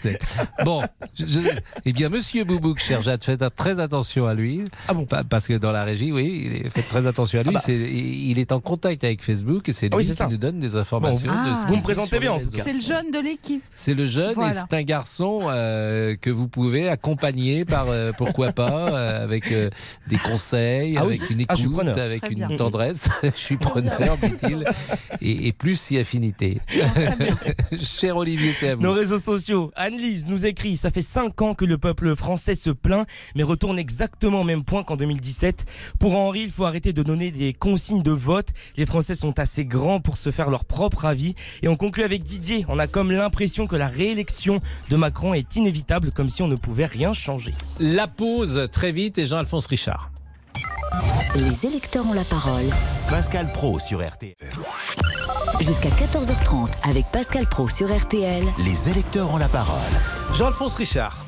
Bon, 0.65 0.83
je- 1.17 1.27
je- 1.27 1.39
eh 1.85 1.93
bien, 1.93 2.09
Monsieur 2.09 2.43
Boubouk, 2.43 2.81
cher 2.81 3.03
Jade, 3.03 3.23
faites 3.23 3.45
très 3.55 3.79
attention 3.79 4.27
à 4.27 4.35
lui. 4.35 4.65
Ah 4.89 4.95
bon 4.95 5.07
Parce 5.07 5.47
que 5.47 5.55
dans 5.55 5.71
la 5.71 5.85
régie, 5.85 6.11
oui, 6.11 6.63
faites 6.75 6.89
très 6.89 7.07
attention 7.07 7.39
à 7.39 7.43
lui. 7.45 7.51
Ah 7.55 7.61
bah. 7.65 7.73
Il 7.73 8.39
est 8.41 8.51
en 8.51 8.59
contact 8.59 9.05
avec 9.05 9.23
Facebook 9.23 9.69
et 9.69 9.73
c'est 9.73 9.87
lui 9.87 9.91
Ah 9.93 9.97
oui, 9.99 10.05
c'est 10.05 10.11
qui 10.11 10.17
ça. 10.17 10.27
nous 10.27 10.39
donne 10.39 10.59
des 10.59 10.75
informations. 10.75 11.29
Bon, 11.29 11.33
de 11.33 11.39
ah. 11.55 11.65
Vous 11.69 11.77
me 11.77 11.83
présentez 11.83 12.19
bien, 12.19 12.33
en 12.33 12.41
tout 12.41 12.51
cas. 12.51 12.63
C'est 12.65 12.73
le 12.73 12.81
jeune 12.81 13.13
de 13.13 13.21
l'équipe. 13.21 13.63
C'est 13.77 13.95
le 13.95 14.09
jeune 14.09 14.33
et 14.43 14.53
c'est 14.55 14.77
un 14.77 14.83
garçon 14.83 15.39
euh, 15.45 16.17
que 16.21 16.31
vous 16.31 16.49
pouvez 16.49 16.89
accompagner 16.89 17.65
par, 17.65 17.87
euh, 17.91 18.11
pourquoi 18.19 18.51
pas, 18.53 18.93
euh, 18.93 19.23
avec 19.23 19.53
euh, 19.53 19.71
des 20.09 20.17
conseils, 20.33 20.97
Ah 20.99 21.05
oui. 21.07 21.15
avec 21.19 21.31
une 21.31 21.45
Ah, 21.49 21.55
écoute, 21.59 21.89
avec 21.99 22.23
Très 22.23 22.33
une 22.33 22.47
bien. 22.47 22.57
tendresse. 22.57 23.09
je 23.23 23.31
suis 23.41 23.57
preneur, 23.57 24.17
dit-il, 24.19 24.65
et, 25.21 25.47
et 25.49 25.53
plus 25.53 25.77
si 25.77 25.99
affinité. 25.99 26.61
Cher 27.81 28.17
Olivier, 28.17 28.53
c'est 28.59 28.71
à 28.71 28.75
vous. 28.77 28.83
Nos 28.83 28.93
réseaux 28.93 29.19
sociaux. 29.19 29.71
Anne-Lise 29.77 30.27
nous 30.29 30.47
écrit 30.47 30.77
Ça 30.77 30.91
fait 30.91 31.03
5 31.03 31.41
ans 31.43 31.55
que 31.55 31.65
le 31.65 31.79
peuple 31.79 32.15
français 32.17 32.55
se 32.55 32.71
plaint, 32.71 33.07
mais 33.35 33.43
retourne 33.43 33.79
exactement 33.79 34.41
au 34.41 34.45
même 34.45 34.65
point 34.65 34.83
qu'en 34.85 34.97
2017. 34.97 35.65
Pour 35.99 36.17
Henri, 36.17 36.43
il 36.45 36.51
faut 36.51 36.65
arrêter 36.65 36.93
de 36.93 37.03
donner 37.03 37.31
des 37.31 37.53
consignes 37.53 38.03
de 38.03 38.11
vote. 38.11 38.49
Les 38.77 38.87
Français 38.87 39.15
sont 39.15 39.39
assez 39.39 39.65
grands 39.65 40.01
pour 40.01 40.17
se 40.17 40.31
faire 40.31 40.51
leur 40.51 40.65
propre 40.65 41.05
avis. 41.05 41.35
Et 41.63 41.69
on 41.69 41.77
conclut 41.77 42.05
avec 42.05 42.23
Didier. 42.23 42.65
On 42.69 42.79
a 42.79 42.87
comme 42.87 43.11
l'impression 43.11 43.67
que 43.67 43.77
la 43.77 43.87
réélection 43.87 44.61
de 44.91 44.97
Macron 44.97 45.35
est 45.35 45.57
inévitable, 45.57 46.11
comme 46.13 46.31
si 46.31 46.43
on 46.43 46.49
ne 46.49 46.57
pouvait 46.57 46.87
rien 46.87 47.15
changer. 47.15 47.53
La 47.81 48.07
pause 48.07 48.69
très 48.73 48.93
vite 48.93 49.19
et 49.19 49.27
Jean-Alphonse 49.27 49.67
Richard. 49.67 50.11
Les 51.35 51.67
électeurs 51.67 52.07
ont 52.07 52.13
la 52.13 52.25
parole 52.25 52.65
Pascal 53.09 53.51
Pro 53.53 53.79
sur 53.79 54.07
RTL. 54.07 54.35
jusqu'à 55.61 55.89
14h30 55.89 56.69
avec 56.89 57.07
Pascal 57.11 57.47
Pro 57.49 57.71
sur 57.71 57.89
RTL. 57.97 58.45
Les 58.59 58.91
électeurs 58.91 59.33
ont 59.33 59.39
la 59.39 59.49
parole. 59.49 59.79
Jean-Alphonse 60.35 60.75
Richard. 60.75 61.25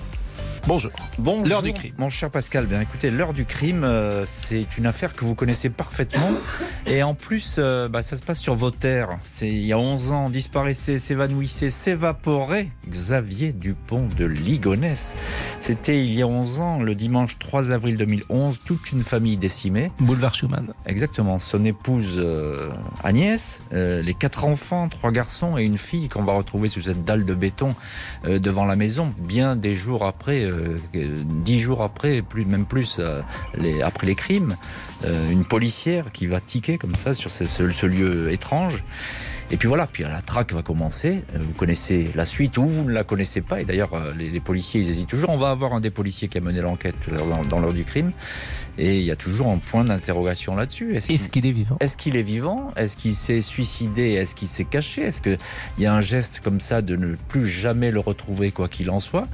Bonjour. 0.67 0.93
Bonjour, 1.19 1.47
L'heure 1.47 1.61
du 1.61 1.75
crime. 1.75 1.93
Mon 1.99 2.09
cher 2.09 2.31
Pascal, 2.31 2.65
bien 2.65 2.81
écoutez, 2.81 3.11
l'heure 3.11 3.35
du 3.35 3.45
crime, 3.45 3.85
euh, 3.85 4.25
c'est 4.25 4.79
une 4.79 4.87
affaire 4.87 5.12
que 5.12 5.27
vous 5.27 5.35
connaissez 5.35 5.69
parfaitement. 5.69 6.31
Et 6.87 7.03
en 7.03 7.15
plus, 7.15 7.57
euh, 7.59 7.87
bah, 7.87 8.03
ça 8.03 8.17
se 8.17 8.23
passe 8.23 8.41
sur 8.41 8.55
vos 8.55 8.71
terres. 8.71 9.19
C'est 9.31 9.49
il 9.49 9.67
y 9.67 9.75
a 9.75 9.79
11 9.79 10.12
ans, 10.12 10.31
disparaissait, 10.31 10.99
s'évanouissait, 10.99 11.69
s'évaporait 11.69 12.69
Xavier 12.89 13.53
Dupont 13.53 14.09
de 14.17 14.25
Ligonnès. 14.25 15.17
C'était 15.61 16.03
il 16.03 16.15
y 16.15 16.23
a 16.23 16.27
11 16.27 16.61
ans, 16.61 16.81
le 16.81 16.95
dimanche 16.95 17.39
3 17.39 17.71
avril 17.71 17.99
2011, 17.99 18.59
toute 18.65 18.91
une 18.91 19.03
famille 19.03 19.37
décimée. 19.37 19.91
Boulevard 20.01 20.35
Schumann. 20.35 20.73
Exactement. 20.87 21.39
Son 21.39 21.62
épouse 21.67 22.15
euh, 22.17 22.71
Agnès, 23.03 23.61
les 23.71 24.15
quatre 24.19 24.47
enfants, 24.47 24.89
trois 24.89 25.11
garçons 25.11 25.59
et 25.59 25.62
une 25.62 25.79
fille 25.79 26.09
qu'on 26.09 26.25
va 26.25 26.33
retrouver 26.33 26.71
sous 26.71 26.83
cette 26.83 27.05
dalle 27.05 27.27
de 27.27 27.35
béton 27.35 27.75
devant 28.25 28.65
la 28.65 28.77
maison, 28.77 29.12
bien 29.19 29.57
des 29.57 29.75
jours 29.75 30.05
après, 30.05 30.54
dix 30.93 31.61
jours 31.61 31.83
après, 31.83 32.23
plus, 32.23 32.45
même 32.45 32.65
plus 32.67 32.97
euh, 32.99 33.21
les, 33.59 33.83
après 33.83 34.07
les 34.07 34.15
crimes. 34.15 34.57
Euh, 35.05 35.31
une 35.31 35.45
policière 35.45 36.13
qui 36.13 36.27
va 36.27 36.41
tiquer 36.41 36.79
comme 36.79 36.95
ça 36.95 37.15
sur 37.15 37.31
ce, 37.31 37.47
ce- 37.47 37.71
ce 37.71 37.87
lieu 37.87 38.33
étrange. 38.33 38.83
Et 39.51 39.59
puis 39.59 39.69
voilà, 39.69 39.87
puis 39.87 40.03
la 40.05 40.23
traque 40.23 40.53
va 40.55 40.63
commencer. 40.63 41.23
Euh, 41.35 41.39
Vous 41.39 41.53
connaissez 41.53 42.09
la 42.15 42.25
suite 42.25 42.57
ou 42.57 42.67
vous 42.67 42.85
ne 42.85 42.93
la 42.93 43.05
connaissez 43.05 43.43
pas. 43.43 43.61
Et 43.61 43.65
d'ailleurs, 43.65 43.91
les, 44.17 44.31
les 44.31 44.41
policiers, 44.41 44.81
ils 44.81 44.89
hésitent 44.89 45.09
toujours. 45.09 45.29
On 45.31 45.37
va 45.37 45.51
avoir 45.51 45.75
un 45.75 45.81
des 45.81 45.91
policiers 45.91 46.29
qui 46.29 46.39
a 46.39 46.41
mené 46.41 46.63
l'enquête 46.63 46.97
dans, 47.11 47.45
dans 47.45 47.61
l'heure 47.61 47.75
du 47.75 47.85
crime. 47.85 48.13
Et 48.77 48.99
il 48.99 49.05
y 49.05 49.13
a 49.13 49.17
toujours 49.17 49.51
un 49.53 49.59
point 49.59 49.85
d'interrogation 49.85 50.57
là-dessus. 50.57 50.97
Est-ce 50.97 51.29
qu'il 51.29 51.47
est 51.47 51.53
vivant? 51.53 51.77
Est-ce 51.79 51.97
qu'il 51.97 52.17
est 52.17 52.23
vivant? 52.23 52.73
Est-ce 52.75 52.97
qu'il 52.97 53.15
s'est 53.15 53.43
suicidé? 53.43 54.13
Est-ce 54.13 54.35
qu'il 54.35 54.49
s'est 54.49 54.65
caché? 54.65 55.03
Est-ce 55.03 55.21
qu'il 55.23 55.39
y 55.79 55.87
a 55.87 55.95
un 55.95 56.01
geste 56.01 56.41
comme 56.43 56.59
ça 56.61 56.83
de 56.83 56.97
ne 56.97 57.15
plus 57.29 57.47
jamais 57.47 57.93
le 57.93 58.01
retrouver, 58.01 58.51
quoi 58.51 58.67
qu'il 58.69 58.91
en 58.91 58.99
soit? 58.99 59.29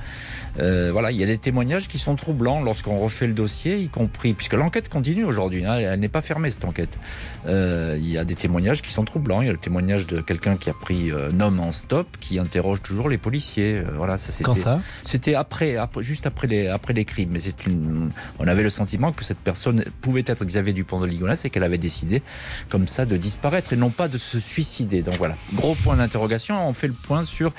Euh, 0.59 0.90
Voilà, 0.92 1.12
il 1.12 1.18
y 1.18 1.22
a 1.22 1.26
des 1.26 1.38
témoignages 1.38 1.88
qui 1.88 1.98
sont 1.98 2.16
troublants 2.16 2.62
lorsqu'on 2.62 2.98
refait 2.98 3.26
le 3.26 3.34
dossier, 3.34 3.78
y 3.78 3.88
compris, 3.88 4.32
puisque 4.34 4.55
l'enquête 4.55 4.88
continue 4.88 5.24
aujourd'hui, 5.24 5.64
hein, 5.64 5.76
elle 5.78 6.01
n'est 6.01 6.09
pas 6.09 6.20
fermée 6.20 6.51
cette 6.51 6.64
enquête. 6.64 6.98
Euh, 7.46 7.96
il 7.98 8.11
y 8.11 8.18
a 8.18 8.24
des 8.24 8.34
témoignages 8.34 8.82
qui 8.82 8.90
sont 8.90 9.05
troublants. 9.05 9.40
Il 9.40 9.46
y 9.46 9.48
a 9.48 9.53
le 9.53 9.59
témoignage 9.59 10.07
de 10.07 10.20
quelqu'un 10.20 10.57
qui 10.57 10.68
a 10.70 10.74
pris 10.74 11.11
euh, 11.11 11.30
un 11.30 11.40
homme 11.40 11.61
en 11.61 11.72
stop, 11.72 12.07
qui 12.20 12.38
interroge 12.38 12.82
toujours 12.82 13.09
les 13.09 13.18
policiers. 13.18 13.76
Euh, 13.76 13.84
voilà, 13.96 14.18
ça 14.18 14.32
c'était. 14.32 14.44
Quand 14.44 14.55
ça 14.55 14.80
C'était 15.05 15.34
après, 15.34 15.76
après, 15.76 16.03
juste 16.03 16.26
après 16.26 16.46
les, 16.46 16.66
après 16.68 16.92
les 16.92 17.05
crimes. 17.05 17.30
Mais 17.32 17.40
c'est 17.40 17.66
une, 17.66 18.11
on 18.38 18.46
avait 18.46 18.62
le 18.62 18.70
sentiment 18.70 19.12
que 19.12 19.24
cette 19.24 19.38
personne 19.38 19.84
pouvait 20.01 20.24
être 20.26 20.44
Xavier 20.44 20.72
Dupont 20.72 21.01
de 21.01 21.07
Ligonnès 21.07 21.44
et 21.44 21.51
qu'elle 21.51 21.64
avait 21.64 21.78
décidé, 21.78 22.22
comme 22.68 22.86
ça, 22.86 23.07
de 23.07 23.16
disparaître 23.16 23.72
et 23.72 23.76
non 23.76 23.90
pas 23.90 24.09
de 24.09 24.18
se 24.18 24.38
suicider. 24.38 25.03
Donc 25.03 25.16
voilà, 25.18 25.36
gros 25.55 25.74
point 25.74 25.96
d'interrogation. 25.96 26.68
On 26.68 26.72
fait 26.72 26.88
le 26.88 26.92
point 26.94 27.24
sur 27.24 27.53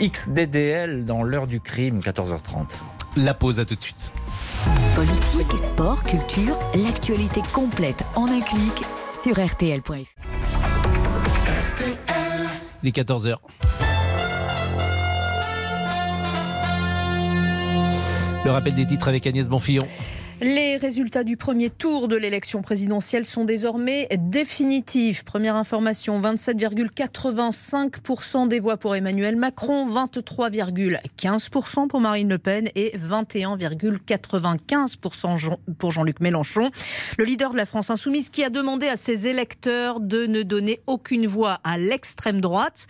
XDDL 0.00 1.04
dans 1.04 1.22
l'heure 1.22 1.46
du 1.46 1.60
crime, 1.60 2.00
14h30. 2.22 2.76
La 3.16 3.34
pause, 3.34 3.60
à 3.60 3.64
tout 3.64 3.74
de 3.74 3.82
suite. 3.82 4.12
Politique, 4.94 5.58
sport, 5.58 6.02
culture, 6.04 6.58
l'actualité 6.74 7.42
complète 7.52 8.04
en 8.14 8.26
un 8.26 8.40
clic 8.40 8.84
sur 9.22 9.44
RTL.fr. 9.44 9.92
RTL. 11.72 11.96
Il 12.82 12.88
est 12.88 12.96
14h. 12.96 13.36
Le 18.44 18.50
rappel 18.50 18.74
des 18.74 18.86
titres 18.86 19.08
avec 19.08 19.26
Agnès 19.26 19.48
Bonfillon. 19.48 19.86
Les 20.44 20.76
résultats 20.76 21.22
du 21.22 21.36
premier 21.36 21.70
tour 21.70 22.08
de 22.08 22.16
l'élection 22.16 22.62
présidentielle 22.62 23.24
sont 23.24 23.44
désormais 23.44 24.08
définitifs. 24.18 25.22
Première 25.22 25.54
information, 25.54 26.20
27,85% 26.20 28.48
des 28.48 28.58
voix 28.58 28.76
pour 28.76 28.96
Emmanuel 28.96 29.36
Macron, 29.36 29.88
23,15% 29.88 31.86
pour 31.86 32.00
Marine 32.00 32.28
Le 32.28 32.38
Pen 32.38 32.68
et 32.74 32.92
21,95% 32.98 35.58
pour 35.78 35.92
Jean-Luc 35.92 36.18
Mélenchon. 36.18 36.72
Le 37.18 37.24
leader 37.24 37.52
de 37.52 37.56
la 37.56 37.64
France 37.64 37.90
insoumise 37.90 38.28
qui 38.28 38.42
a 38.42 38.50
demandé 38.50 38.88
à 38.88 38.96
ses 38.96 39.28
électeurs 39.28 40.00
de 40.00 40.26
ne 40.26 40.42
donner 40.42 40.80
aucune 40.88 41.28
voix 41.28 41.60
à 41.62 41.78
l'extrême 41.78 42.40
droite. 42.40 42.88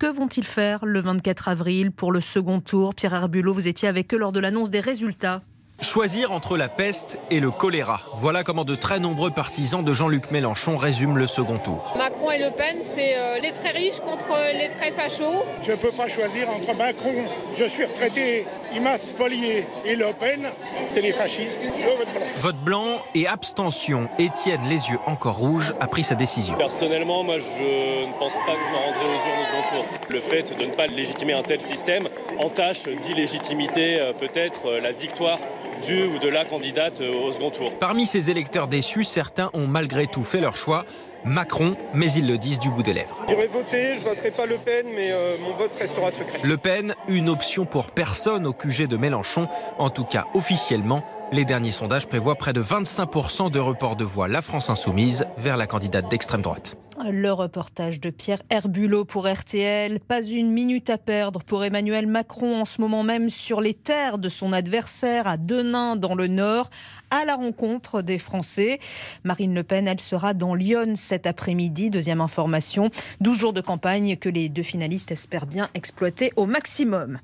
Que 0.00 0.08
vont-ils 0.08 0.44
faire 0.44 0.84
le 0.84 0.98
24 0.98 1.46
avril 1.46 1.92
pour 1.92 2.10
le 2.10 2.20
second 2.20 2.60
tour? 2.60 2.96
Pierre 2.96 3.14
Herbulot, 3.14 3.54
vous 3.54 3.68
étiez 3.68 3.86
avec 3.86 4.12
eux 4.12 4.18
lors 4.18 4.32
de 4.32 4.40
l'annonce 4.40 4.70
des 4.70 4.80
résultats. 4.80 5.42
Choisir 5.82 6.30
entre 6.32 6.58
la 6.58 6.68
peste 6.68 7.18
et 7.30 7.40
le 7.40 7.50
choléra. 7.50 8.00
Voilà 8.14 8.44
comment 8.44 8.66
de 8.66 8.74
très 8.74 9.00
nombreux 9.00 9.30
partisans 9.30 9.82
de 9.82 9.94
Jean-Luc 9.94 10.30
Mélenchon 10.30 10.76
résument 10.76 11.14
le 11.14 11.26
second 11.26 11.58
tour. 11.58 11.94
Macron 11.96 12.30
et 12.30 12.38
Le 12.38 12.50
Pen, 12.50 12.78
c'est 12.82 13.14
euh, 13.16 13.38
les 13.40 13.52
très 13.52 13.70
riches 13.70 13.98
contre 14.00 14.36
les 14.52 14.68
très 14.68 14.90
fachos. 14.90 15.42
Je 15.62 15.72
ne 15.72 15.76
peux 15.76 15.90
pas 15.90 16.06
choisir 16.06 16.50
entre 16.50 16.76
Macron, 16.76 17.14
je 17.58 17.64
suis 17.64 17.84
retraité, 17.86 18.46
il 18.74 18.82
m'a 18.82 18.98
spolié, 18.98 19.66
et 19.86 19.96
Le 19.96 20.12
Pen, 20.12 20.42
c'est 20.90 21.00
les 21.00 21.12
fascistes. 21.12 21.60
Le 21.62 21.96
vote 21.96 22.08
blanc. 22.12 22.26
Vote 22.38 22.56
blanc 22.56 23.02
et 23.14 23.26
abstention. 23.26 24.08
Étienne, 24.18 24.62
les 24.68 24.90
yeux 24.90 24.98
encore 25.06 25.38
rouges, 25.38 25.72
a 25.80 25.86
pris 25.86 26.04
sa 26.04 26.14
décision. 26.14 26.54
Personnellement, 26.58 27.24
moi, 27.24 27.38
je 27.38 28.06
ne 28.06 28.18
pense 28.18 28.34
pas 28.34 28.52
que 28.52 28.64
je 28.64 28.70
me 28.70 28.76
rendrai 28.76 29.04
aux 29.04 29.28
urnes 29.28 29.40
au 29.40 29.46
second 29.46 29.76
tour. 29.76 29.98
Le 30.10 30.20
fait 30.20 30.58
de 30.58 30.64
ne 30.66 30.72
pas 30.72 30.86
légitimer 30.86 31.32
un 31.32 31.42
tel 31.42 31.62
système 31.62 32.04
entache 32.38 32.84
d'illégitimité 32.84 33.98
euh, 33.98 34.12
peut-être 34.12 34.66
euh, 34.66 34.80
la 34.80 34.92
victoire 34.92 35.38
du 35.80 36.04
ou 36.04 36.18
de 36.18 36.28
la 36.28 36.44
candidate 36.44 37.00
euh, 37.00 37.12
au 37.12 37.32
second 37.32 37.50
tour. 37.50 37.72
Parmi 37.78 38.06
ces 38.06 38.30
électeurs 38.30 38.68
déçus, 38.68 39.04
certains 39.04 39.50
ont 39.52 39.66
malgré 39.66 40.06
tout 40.06 40.24
fait 40.24 40.40
leur 40.40 40.56
choix. 40.56 40.84
Macron, 41.24 41.76
mais 41.92 42.10
ils 42.12 42.26
le 42.26 42.38
disent 42.38 42.58
du 42.58 42.70
bout 42.70 42.82
des 42.82 42.94
lèvres. 42.94 43.16
J'irai 43.28 43.46
voter, 43.46 43.96
je 43.96 44.08
voterai 44.08 44.30
pas 44.30 44.46
Le 44.46 44.56
Pen, 44.56 44.86
mais 44.94 45.10
euh, 45.10 45.36
mon 45.42 45.54
vote 45.54 45.74
restera 45.78 46.10
secret. 46.10 46.40
Le 46.42 46.56
Pen, 46.56 46.94
une 47.08 47.28
option 47.28 47.66
pour 47.66 47.90
personne 47.90 48.46
au 48.46 48.54
QG 48.54 48.86
de 48.86 48.96
Mélenchon, 48.96 49.46
en 49.78 49.90
tout 49.90 50.04
cas 50.04 50.26
officiellement. 50.34 51.02
Les 51.32 51.44
derniers 51.44 51.70
sondages 51.70 52.08
prévoient 52.08 52.34
près 52.34 52.52
de 52.52 52.60
25% 52.60 53.52
de 53.52 53.60
report 53.60 53.94
de 53.94 54.02
voix 54.02 54.26
La 54.26 54.42
France 54.42 54.68
Insoumise 54.68 55.26
vers 55.38 55.56
la 55.56 55.68
candidate 55.68 56.10
d'extrême 56.10 56.42
droite. 56.42 56.76
Le 57.08 57.32
reportage 57.32 57.98
de 57.98 58.10
Pierre 58.10 58.42
Herbulot 58.50 59.06
pour 59.06 59.26
RTL. 59.26 60.00
Pas 60.00 60.22
une 60.22 60.50
minute 60.50 60.90
à 60.90 60.98
perdre 60.98 61.42
pour 61.42 61.64
Emmanuel 61.64 62.06
Macron 62.06 62.60
en 62.60 62.64
ce 62.66 62.80
moment 62.80 63.02
même 63.04 63.30
sur 63.30 63.62
les 63.62 63.72
terres 63.72 64.18
de 64.18 64.28
son 64.28 64.52
adversaire 64.52 65.26
à 65.26 65.38
Denain 65.38 65.96
dans 65.96 66.14
le 66.14 66.26
Nord, 66.26 66.68
à 67.10 67.24
la 67.24 67.36
rencontre 67.36 68.02
des 68.02 68.18
Français. 68.18 68.80
Marine 69.24 69.54
Le 69.54 69.62
Pen, 69.62 69.88
elle 69.88 70.00
sera 70.00 70.34
dans 70.34 70.54
Lyon 70.54 70.92
cet 70.94 71.26
après-midi. 71.26 71.88
Deuxième 71.88 72.20
information. 72.20 72.90
12 73.20 73.38
jours 73.38 73.52
de 73.54 73.62
campagne 73.62 74.16
que 74.16 74.28
les 74.28 74.50
deux 74.50 74.62
finalistes 74.62 75.10
espèrent 75.10 75.46
bien 75.46 75.70
exploiter 75.72 76.32
au 76.36 76.44
maximum. 76.44 77.18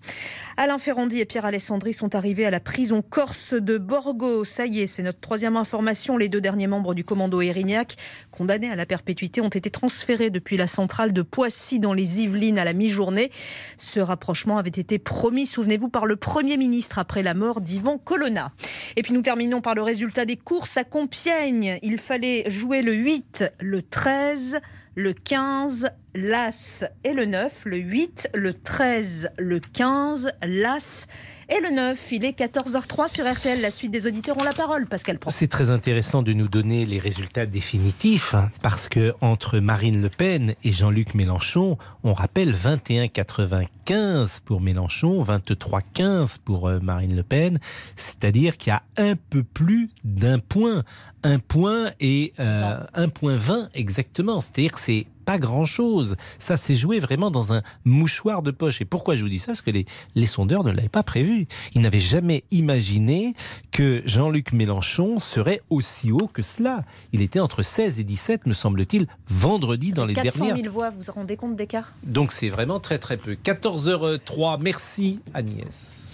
Alain 0.57 0.78
Ferrandi 0.78 1.20
et 1.20 1.26
Pierre 1.26 1.44
Alessandri 1.44 1.92
sont 1.92 2.14
arrivés 2.14 2.46
à 2.46 2.50
la 2.50 2.61
prison 2.61 3.02
corse 3.02 3.52
de 3.52 3.76
Borgo. 3.97 4.44
Ça 4.44 4.66
y 4.66 4.80
est, 4.80 4.86
c'est 4.86 5.03
notre 5.03 5.20
troisième 5.20 5.57
information. 5.57 6.18
Les 6.18 6.28
deux 6.28 6.42
derniers 6.42 6.66
membres 6.66 6.92
du 6.92 7.03
commando 7.03 7.40
Erignac, 7.40 7.97
condamnés 8.30 8.68
à 8.68 8.76
la 8.76 8.84
perpétuité, 8.84 9.40
ont 9.40 9.49
été 9.49 9.70
transférés 9.70 10.28
depuis 10.28 10.59
la 10.59 10.66
centrale 10.66 11.14
de 11.14 11.22
Poissy 11.22 11.80
dans 11.80 11.94
les 11.94 12.20
Yvelines 12.20 12.59
à 12.59 12.66
la 12.66 12.74
mi-journée. 12.74 13.30
Ce 13.78 13.99
rapprochement 13.99 14.59
avait 14.59 14.68
été 14.68 14.99
promis, 14.99 15.47
souvenez-vous, 15.47 15.88
par 15.88 16.05
le 16.05 16.16
Premier 16.16 16.59
ministre 16.59 16.99
après 16.99 17.22
la 17.22 17.32
mort 17.32 17.62
d'Yvan 17.62 17.97
Colonna. 17.97 18.53
Et 18.97 19.03
puis 19.03 19.14
nous 19.14 19.22
terminons 19.22 19.62
par 19.62 19.74
le 19.74 19.80
résultat 19.80 20.26
des 20.26 20.36
courses 20.36 20.76
à 20.76 20.84
Compiègne. 20.84 21.78
Il 21.80 21.97
fallait 21.97 22.44
jouer 22.51 22.82
le 22.82 22.92
8, 22.92 23.44
le 23.61 23.80
13, 23.80 24.61
le 24.94 25.14
15, 25.14 25.88
l'As 26.14 26.84
et 27.03 27.14
le 27.14 27.24
9, 27.24 27.62
le 27.64 27.78
8, 27.78 28.28
le 28.34 28.53
13, 28.53 29.30
le 29.38 29.59
15, 29.59 30.32
l'As 30.42 31.07
et 31.49 31.61
le 31.61 31.70
9. 31.70 32.12
Il 32.12 32.24
est 32.24 32.38
14h03 32.38 33.12
sur 33.12 33.30
RTL. 33.30 33.61
La 33.61 33.70
suite 33.70 33.90
des 33.90 34.07
auditeurs 34.07 34.36
ont 34.38 34.44
la 34.44 34.53
parole. 34.53 34.86
Pascal 34.86 35.18
Pro. 35.18 35.30
C'est 35.32 35.49
très 35.49 35.70
intéressant 35.70 36.22
de 36.22 36.32
nous 36.32 36.49
donner 36.49 36.86
les 36.86 36.99
résultats 36.99 37.47
définitifs 37.47 38.34
hein, 38.34 38.51
parce 38.62 38.88
que 38.88 39.14
entre 39.20 39.59
Marine 39.59 40.03
Le 40.03 40.09
Pen 40.09 40.55
et 40.64 40.72
Jean-Luc 40.72 41.14
Mélenchon, 41.14 41.78
on 42.03 42.12
rappelle 42.12 42.53
21,95 42.55 44.40
pour 44.44 44.61
Mélenchon, 44.61 45.22
23,15 45.22 46.38
pour 46.44 46.68
euh, 46.68 46.80
Marine 46.80 47.14
Le 47.14 47.22
Pen, 47.22 47.59
c'est-à-dire 47.94 48.57
qu'il 48.57 48.70
y 48.70 48.74
a 48.74 48.82
un 48.97 49.14
peu 49.16 49.42
plus 49.42 49.90
d'un 50.05 50.38
point, 50.38 50.82
un 51.27 51.41
point 51.41 51.91
et 51.99 52.33
euh, 52.39 52.79
un 52.95 53.09
point 53.09 53.37
20 53.37 53.70
exactement. 53.74 54.41
C'est-à-dire 54.41 54.70
que 54.70 54.79
c'est 54.79 55.07
pas 55.24 55.39
grand-chose. 55.39 56.14
Ça 56.39 56.57
s'est 56.57 56.77
joué 56.77 57.01
vraiment 57.01 57.33
dans 57.33 57.53
un 57.53 57.62
mouchoir 57.85 58.43
de 58.43 58.53
poche. 58.53 58.81
Et 58.81 58.85
pourquoi 58.85 59.16
je 59.16 59.24
vous 59.24 59.29
dis 59.29 59.41
ça? 59.41 59.49
Parce 59.49 59.61
que 59.61 59.72
les, 59.72 59.87
les 60.14 60.27
sondeurs 60.27 60.62
ne 60.62 60.70
l'avaient 60.70 60.89
pas 60.89 61.03
prévu. 61.03 61.49
Ils 61.74 61.81
n'avaient 61.81 62.01
jamais 62.01 62.45
imaginé 62.53 63.35
que 63.72 64.03
Jean-Luc 64.05 64.53
Mélenchon 64.53 65.18
serait 65.18 65.62
aussi 65.68 66.12
haut 66.12 66.31
que 66.33 66.43
cela. 66.43 66.85
Il 67.12 67.20
était 67.22 67.41
entre 67.41 67.62
16 67.62 67.99
et 67.99 68.05
17, 68.05 68.47
me 68.47 68.55
semble-t-il, 68.55 69.09
vendredi 69.29 69.93
dans 69.93 70.07
les 70.07 70.14
400 70.14 70.45
dernières. 70.45 70.62
000 70.62 70.72
voix, 70.72 70.91
vous 70.91 71.03
vous 71.03 71.12
rendez 71.12 71.37
compte 71.37 71.57
d'écart 71.57 71.93
Donc 72.05 72.31
c'est 72.31 72.49
vraiment 72.49 72.79
très 72.79 72.99
très 72.99 73.16
peu. 73.16 73.33
14h03, 73.33 74.62
merci 74.62 75.18
Agnès. 75.35 76.05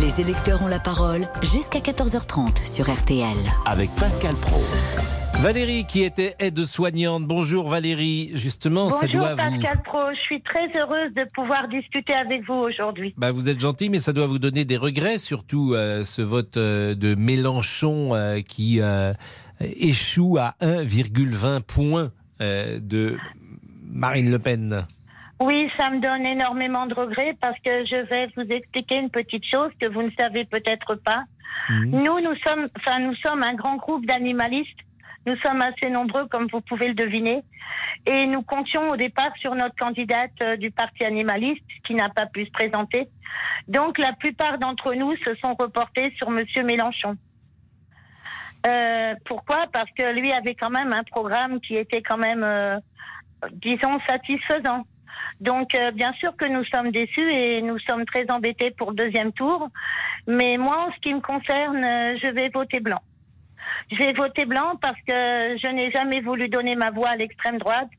Les 0.00 0.20
électeurs 0.20 0.62
ont 0.62 0.66
la 0.66 0.80
parole 0.80 1.22
jusqu'à 1.42 1.78
14h30 1.78 2.66
sur 2.66 2.92
RTL. 2.92 3.36
Avec 3.66 3.88
Pascal 4.00 4.34
Pro. 4.36 4.60
Valérie 5.40 5.84
qui 5.86 6.02
était 6.02 6.34
aide-soignante. 6.40 7.24
Bonjour 7.24 7.68
Valérie, 7.68 8.30
justement, 8.34 8.90
ça 8.90 9.06
Bonjour 9.06 9.20
doit 9.20 9.30
vous... 9.32 9.36
Pascal 9.36 9.82
Pro, 9.84 9.98
je 10.14 10.20
suis 10.20 10.42
très 10.42 10.66
heureuse 10.76 11.12
de 11.14 11.24
pouvoir 11.34 11.68
discuter 11.68 12.14
avec 12.14 12.44
vous 12.46 12.54
aujourd'hui. 12.54 13.14
Bah, 13.16 13.30
vous 13.30 13.48
êtes 13.48 13.60
gentil, 13.60 13.90
mais 13.90 13.98
ça 13.98 14.12
doit 14.12 14.26
vous 14.26 14.38
donner 14.38 14.64
des 14.64 14.76
regrets, 14.76 15.18
surtout 15.18 15.74
euh, 15.74 16.04
ce 16.04 16.22
vote 16.22 16.56
euh, 16.56 16.94
de 16.94 17.14
Mélenchon 17.14 18.14
euh, 18.14 18.40
qui 18.40 18.80
euh, 18.80 19.12
échoue 19.60 20.36
à 20.38 20.54
1,20 20.60 21.60
points 21.62 22.10
euh, 22.40 22.78
de 22.80 23.16
Marine 23.84 24.30
Le 24.30 24.38
Pen. 24.38 24.86
Oui, 25.40 25.68
ça 25.78 25.90
me 25.90 26.00
donne 26.00 26.26
énormément 26.26 26.86
de 26.86 26.94
regrets 26.94 27.36
parce 27.40 27.58
que 27.58 27.84
je 27.86 28.06
vais 28.06 28.28
vous 28.36 28.48
expliquer 28.50 28.96
une 28.98 29.10
petite 29.10 29.44
chose 29.44 29.70
que 29.80 29.88
vous 29.88 30.02
ne 30.02 30.10
savez 30.18 30.44
peut-être 30.44 30.94
pas. 30.96 31.24
Nous, 31.70 32.20
nous 32.20 32.36
sommes, 32.46 32.68
enfin, 32.78 33.00
nous 33.00 33.14
sommes 33.16 33.42
un 33.42 33.54
grand 33.54 33.76
groupe 33.76 34.06
d'animalistes. 34.06 34.78
Nous 35.26 35.36
sommes 35.38 35.62
assez 35.62 35.90
nombreux, 35.90 36.26
comme 36.26 36.48
vous 36.52 36.60
pouvez 36.60 36.88
le 36.88 36.94
deviner. 36.94 37.42
Et 38.06 38.26
nous 38.26 38.42
comptions 38.42 38.88
au 38.88 38.96
départ 38.96 39.34
sur 39.38 39.54
notre 39.54 39.74
candidate 39.76 40.32
euh, 40.42 40.56
du 40.56 40.70
Parti 40.70 41.04
animaliste 41.04 41.64
qui 41.86 41.94
n'a 41.94 42.10
pas 42.10 42.26
pu 42.26 42.44
se 42.44 42.50
présenter. 42.50 43.08
Donc, 43.66 43.96
la 43.98 44.12
plupart 44.12 44.58
d'entre 44.58 44.92
nous 44.94 45.16
se 45.16 45.34
sont 45.36 45.54
reportés 45.54 46.12
sur 46.18 46.30
Monsieur 46.30 46.62
Mélenchon. 46.62 47.16
Euh, 48.66 49.14
pourquoi? 49.24 49.60
Parce 49.72 49.90
que 49.96 50.12
lui 50.12 50.30
avait 50.32 50.54
quand 50.54 50.70
même 50.70 50.92
un 50.92 51.04
programme 51.04 51.60
qui 51.60 51.74
était 51.74 52.02
quand 52.02 52.18
même, 52.18 52.44
euh, 52.44 52.78
disons, 53.52 53.98
satisfaisant. 54.06 54.84
Donc, 55.44 55.74
euh, 55.74 55.90
bien 55.90 56.12
sûr 56.14 56.34
que 56.36 56.46
nous 56.46 56.64
sommes 56.64 56.90
déçus 56.90 57.30
et 57.30 57.60
nous 57.60 57.78
sommes 57.80 58.06
très 58.06 58.24
embêtés 58.30 58.70
pour 58.70 58.92
le 58.92 58.96
deuxième 58.96 59.30
tour. 59.32 59.68
Mais 60.26 60.56
moi, 60.56 60.86
en 60.88 60.92
ce 60.92 60.98
qui 61.00 61.12
me 61.12 61.20
concerne, 61.20 61.84
euh, 61.84 62.16
je 62.22 62.28
vais 62.28 62.48
voter 62.48 62.80
blanc. 62.80 63.02
Je 63.92 63.98
vais 63.98 64.14
voter 64.14 64.46
blanc 64.46 64.78
parce 64.80 64.98
que 65.06 65.12
je 65.62 65.70
n'ai 65.70 65.90
jamais 65.90 66.22
voulu 66.22 66.48
donner 66.48 66.76
ma 66.76 66.90
voix 66.90 67.10
à 67.10 67.16
l'extrême 67.16 67.58
droite. 67.58 67.90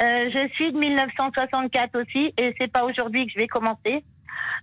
Euh, 0.00 0.30
je 0.32 0.48
suis 0.54 0.72
de 0.72 0.78
1964 0.78 2.00
aussi 2.00 2.32
et 2.38 2.54
c'est 2.60 2.70
pas 2.70 2.84
aujourd'hui 2.84 3.26
que 3.26 3.32
je 3.32 3.38
vais 3.40 3.48
commencer. 3.48 4.04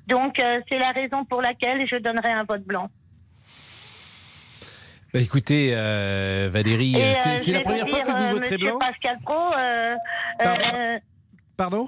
Donc, 0.08 0.40
euh, 0.40 0.56
c'est 0.72 0.80
la 0.80 0.92
raison 0.92 1.26
pour 1.26 1.42
laquelle 1.42 1.86
je 1.92 1.98
donnerai 1.98 2.32
un 2.32 2.46
vote 2.46 2.64
blanc. 2.64 2.90
Bah, 5.14 5.20
écoutez, 5.20 5.72
euh, 5.74 6.48
Valérie, 6.50 6.96
c'est 7.44 7.52
la 7.52 7.60
première 7.60 7.90
fois 7.90 8.00
que 8.00 8.12
vous 8.12 8.30
voterez 8.30 8.56
Monsieur 8.56 8.58
blanc? 8.58 8.80
Pascal 8.80 9.20
Pro, 9.26 9.52
Pardon? 11.58 11.88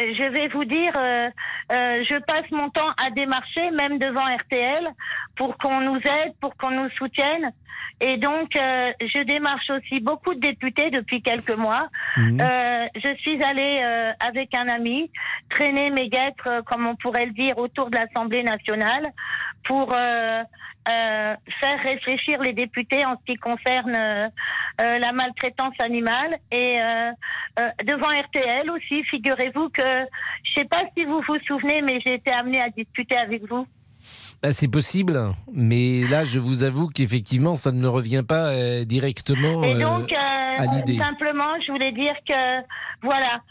Je 0.00 0.32
vais 0.32 0.48
vous 0.48 0.64
dire, 0.64 0.92
euh, 0.96 1.28
euh, 1.72 2.04
je 2.08 2.18
passe 2.20 2.50
mon 2.50 2.70
temps 2.70 2.88
à 3.04 3.10
démarcher, 3.10 3.70
même 3.70 3.98
devant 3.98 4.24
RTL, 4.24 4.88
pour 5.36 5.58
qu'on 5.58 5.80
nous 5.80 5.98
aide, 5.98 6.32
pour 6.40 6.56
qu'on 6.56 6.70
nous 6.70 6.88
soutienne. 6.90 7.52
Et 8.00 8.16
donc, 8.16 8.56
euh, 8.56 8.92
je 9.02 9.22
démarche 9.24 9.68
aussi 9.68 10.00
beaucoup 10.00 10.32
de 10.34 10.40
députés 10.40 10.90
depuis 10.90 11.20
quelques 11.20 11.54
mois. 11.54 11.86
Euh, 12.16 12.86
je 12.94 13.14
suis 13.18 13.42
allée 13.44 13.82
avec 14.20 14.54
un 14.54 14.68
ami 14.68 15.10
traîner 15.50 15.90
mes 15.90 16.08
guêtres, 16.08 16.62
comme 16.64 16.86
on 16.86 16.96
pourrait 16.96 17.26
le 17.26 17.32
dire, 17.32 17.58
autour 17.58 17.90
de 17.90 17.98
l'Assemblée 17.98 18.42
nationale 18.42 19.04
pour 19.64 19.92
euh, 19.92 19.96
euh, 19.96 21.34
faire 21.60 21.78
réfléchir 21.84 22.40
les 22.42 22.52
députés 22.52 23.04
en 23.04 23.16
ce 23.16 23.32
qui 23.32 23.38
concerne 23.38 23.94
euh, 23.96 24.98
la 24.98 25.12
maltraitance 25.12 25.74
animale 25.80 26.38
et 26.50 26.78
devant 27.84 28.08
RTL 28.08 28.70
aussi. 28.70 29.04
Figurez-vous 29.04 29.68
que 29.70 29.82
je 30.44 30.52
sais 30.56 30.64
pas 30.64 30.82
si 30.96 31.04
vous 31.04 31.20
vous 31.26 31.36
souvenez, 31.46 31.82
mais 31.82 32.00
j'ai 32.04 32.14
été 32.14 32.32
amenée 32.32 32.60
à 32.60 32.70
discuter 32.70 33.16
avec 33.16 33.48
vous. 33.48 33.66
Bah, 34.42 34.54
c'est 34.54 34.68
possible, 34.68 35.34
mais 35.52 36.04
là, 36.08 36.24
je 36.24 36.38
vous 36.38 36.62
avoue 36.62 36.88
qu'effectivement, 36.88 37.54
ça 37.54 37.72
ne 37.72 37.78
me 37.78 37.88
revient 37.88 38.24
pas 38.26 38.54
directement 38.86 39.62
Et 39.62 39.74
donc, 39.74 40.10
à 40.14 40.64
l'idée. 40.64 40.96
simplement, 40.96 41.60
je 41.66 41.70
voulais 41.72 41.92
dire 41.92 42.14
que, 42.26 42.62
voilà, 43.02 43.42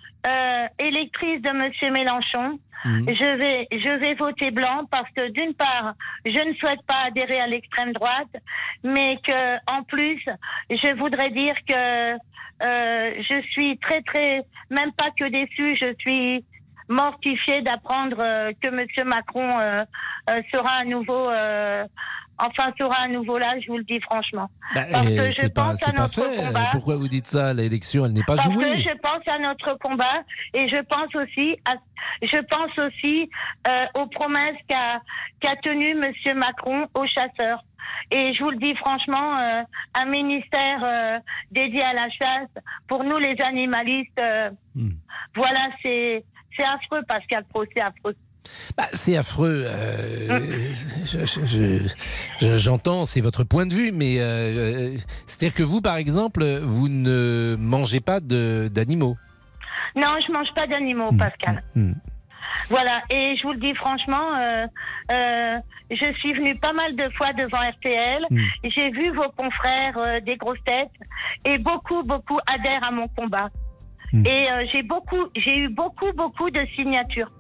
électrice 0.80 1.42
de 1.44 1.52
Monsieur 1.52 1.92
Mélenchon, 1.92 2.60
Mhm. 2.86 3.06
je 3.08 3.38
vais, 3.38 3.68
je 3.72 4.00
vais 4.00 4.14
voter 4.16 4.52
blanc 4.52 4.86
parce 4.90 5.10
que 5.16 5.30
d'une 5.30 5.54
part, 5.54 5.94
je 6.26 6.48
ne 6.48 6.54
souhaite 6.56 6.82
pas 6.88 7.08
adhérer 7.08 7.40
à 7.40 7.48
l'extrême 7.48 7.92
droite, 7.94 8.34
mais 8.84 9.18
que, 9.18 9.56
en 9.72 9.84
plus, 9.84 10.24
je 10.70 10.96
voudrais 10.98 11.30
dire 11.30 11.56
que 11.68 12.14
euh, 12.62 13.24
je 13.30 13.42
suis 13.52 13.78
très, 13.80 14.02
très, 14.02 14.46
même 14.70 14.92
pas 14.94 15.10
que 15.18 15.26
déçue, 15.26 15.78
je 15.82 15.94
suis 16.00 16.46
mortifiée 16.88 17.62
d'apprendre 17.62 18.18
euh, 18.20 18.52
que 18.62 18.70
Monsieur 18.70 19.04
Macron 19.04 19.50
euh, 19.60 19.78
sera 20.52 20.82
à 20.82 20.84
nouveau. 20.86 21.30
Enfin, 22.40 22.72
sera 22.80 23.04
à 23.04 23.08
nouveau 23.08 23.38
là, 23.38 23.54
je 23.62 23.68
vous 23.68 23.78
le 23.78 23.84
dis 23.84 24.00
franchement. 24.02 24.50
Bah, 24.76 24.82
Parce 24.92 25.08
que 25.08 25.26
je 25.30 25.32
c'est 25.32 25.54
pas, 25.54 25.64
pense 25.72 25.88
à 25.88 25.92
notre 25.92 26.14
fait. 26.24 26.38
combat. 26.38 26.70
Pourquoi 26.72 26.96
vous 26.96 27.08
dites 27.08 27.28
ça 27.28 27.54
L'élection, 27.54 28.06
elle 28.06 28.14
n'est 28.14 28.24
pas 28.24 28.36
Parce 28.36 28.48
que 28.48 28.54
jouée. 28.54 28.82
je 28.82 28.98
pense 28.98 29.28
à 29.28 29.40
notre 29.40 29.78
combat 29.80 30.24
et 30.54 30.70
je 30.70 30.82
pense 30.84 31.14
aussi, 31.16 31.58
à, 31.66 31.74
je 32.22 32.40
pense 32.42 32.72
aussi 32.88 33.30
euh, 33.68 33.86
aux 34.02 34.08
promesses 34.08 34.58
qu'a 34.68 35.02
qu'a 35.42 35.56
tenues 35.58 35.96
Monsieur 35.96 36.34
Macron 36.36 36.88
aux 36.94 37.06
chasseurs. 37.08 37.64
Et 38.12 38.34
je 38.34 38.44
vous 38.44 38.52
le 38.52 38.58
dis 38.58 38.76
franchement, 38.76 39.38
euh, 39.40 39.62
un 39.96 40.06
ministère 40.06 40.80
euh, 40.84 41.20
dédié 41.52 41.84
à 41.84 41.94
la 41.94 42.10
chasse, 42.10 42.50
pour 42.88 43.04
nous 43.04 43.18
les 43.18 43.36
animalistes, 43.42 44.20
euh, 44.22 44.50
voilà, 45.36 45.68
c'est 45.84 46.24
c'est 46.58 46.64
affreux, 46.66 47.02
Pascal 47.08 47.44
Pro, 47.46 47.64
c'est 47.76 47.82
affreux. 47.82 48.16
Bah, 48.78 48.86
c'est 48.94 49.18
affreux. 49.18 49.64
euh, 49.68 50.40
je- 51.06 51.26
je- 51.26 51.46
je- 51.46 51.88
je- 52.42 52.58
J'entends, 52.58 53.06
c'est 53.06 53.22
votre 53.22 53.44
point 53.44 53.66
de 53.66 53.74
vue, 53.74 53.92
mais 53.92 54.20
euh, 54.20 54.24
euh, 54.94 54.98
c'est-à-dire 55.26 55.56
que 55.56 55.64
vous, 55.64 55.82
par 55.82 55.98
exemple, 55.98 56.44
vous 56.64 56.88
ne 56.90 57.56
mangez 57.60 58.00
pas 58.00 58.20
de- 58.20 58.70
d'animaux. 58.72 59.18
Non, 59.96 60.08
je 60.26 60.32
mange 60.32 60.48
pas 60.56 60.68
d'animaux, 60.68 61.12
Pascal. 61.18 61.64
Hmm. 61.76 61.94
Voilà, 62.70 63.02
et 63.12 63.36
je 63.38 63.44
vous 63.44 63.54
le 63.54 63.60
dis 63.60 63.74
franchement, 63.76 64.36
euh, 64.40 64.66
euh, 65.12 65.58
je 65.92 66.14
suis 66.20 66.34
venue 66.34 66.56
pas 66.56 66.74
mal 66.74 66.96
de 66.96 67.08
fois 67.16 67.32
devant 67.34 67.58
RTL. 67.60 68.26
J'ai 68.64 68.90
vu 68.92 69.12
vos 69.16 69.30
confrères 69.38 69.98
euh, 69.98 70.20
des 70.20 70.36
grosses 70.36 70.64
têtes 70.66 70.90
et 71.46 71.58
beaucoup, 71.60 72.04
beaucoup 72.04 72.40
adhèrent 72.48 72.88
à 72.88 72.92
mon 72.92 73.08
combat. 73.08 73.50
Et 74.14 74.42
j'ai 74.74 74.82
beaucoup, 74.82 75.24
j'ai 75.36 75.56
eu 75.58 75.70
beaucoup, 75.70 76.12
beaucoup 76.18 76.50
de 76.50 76.62
signatures. 76.76 77.32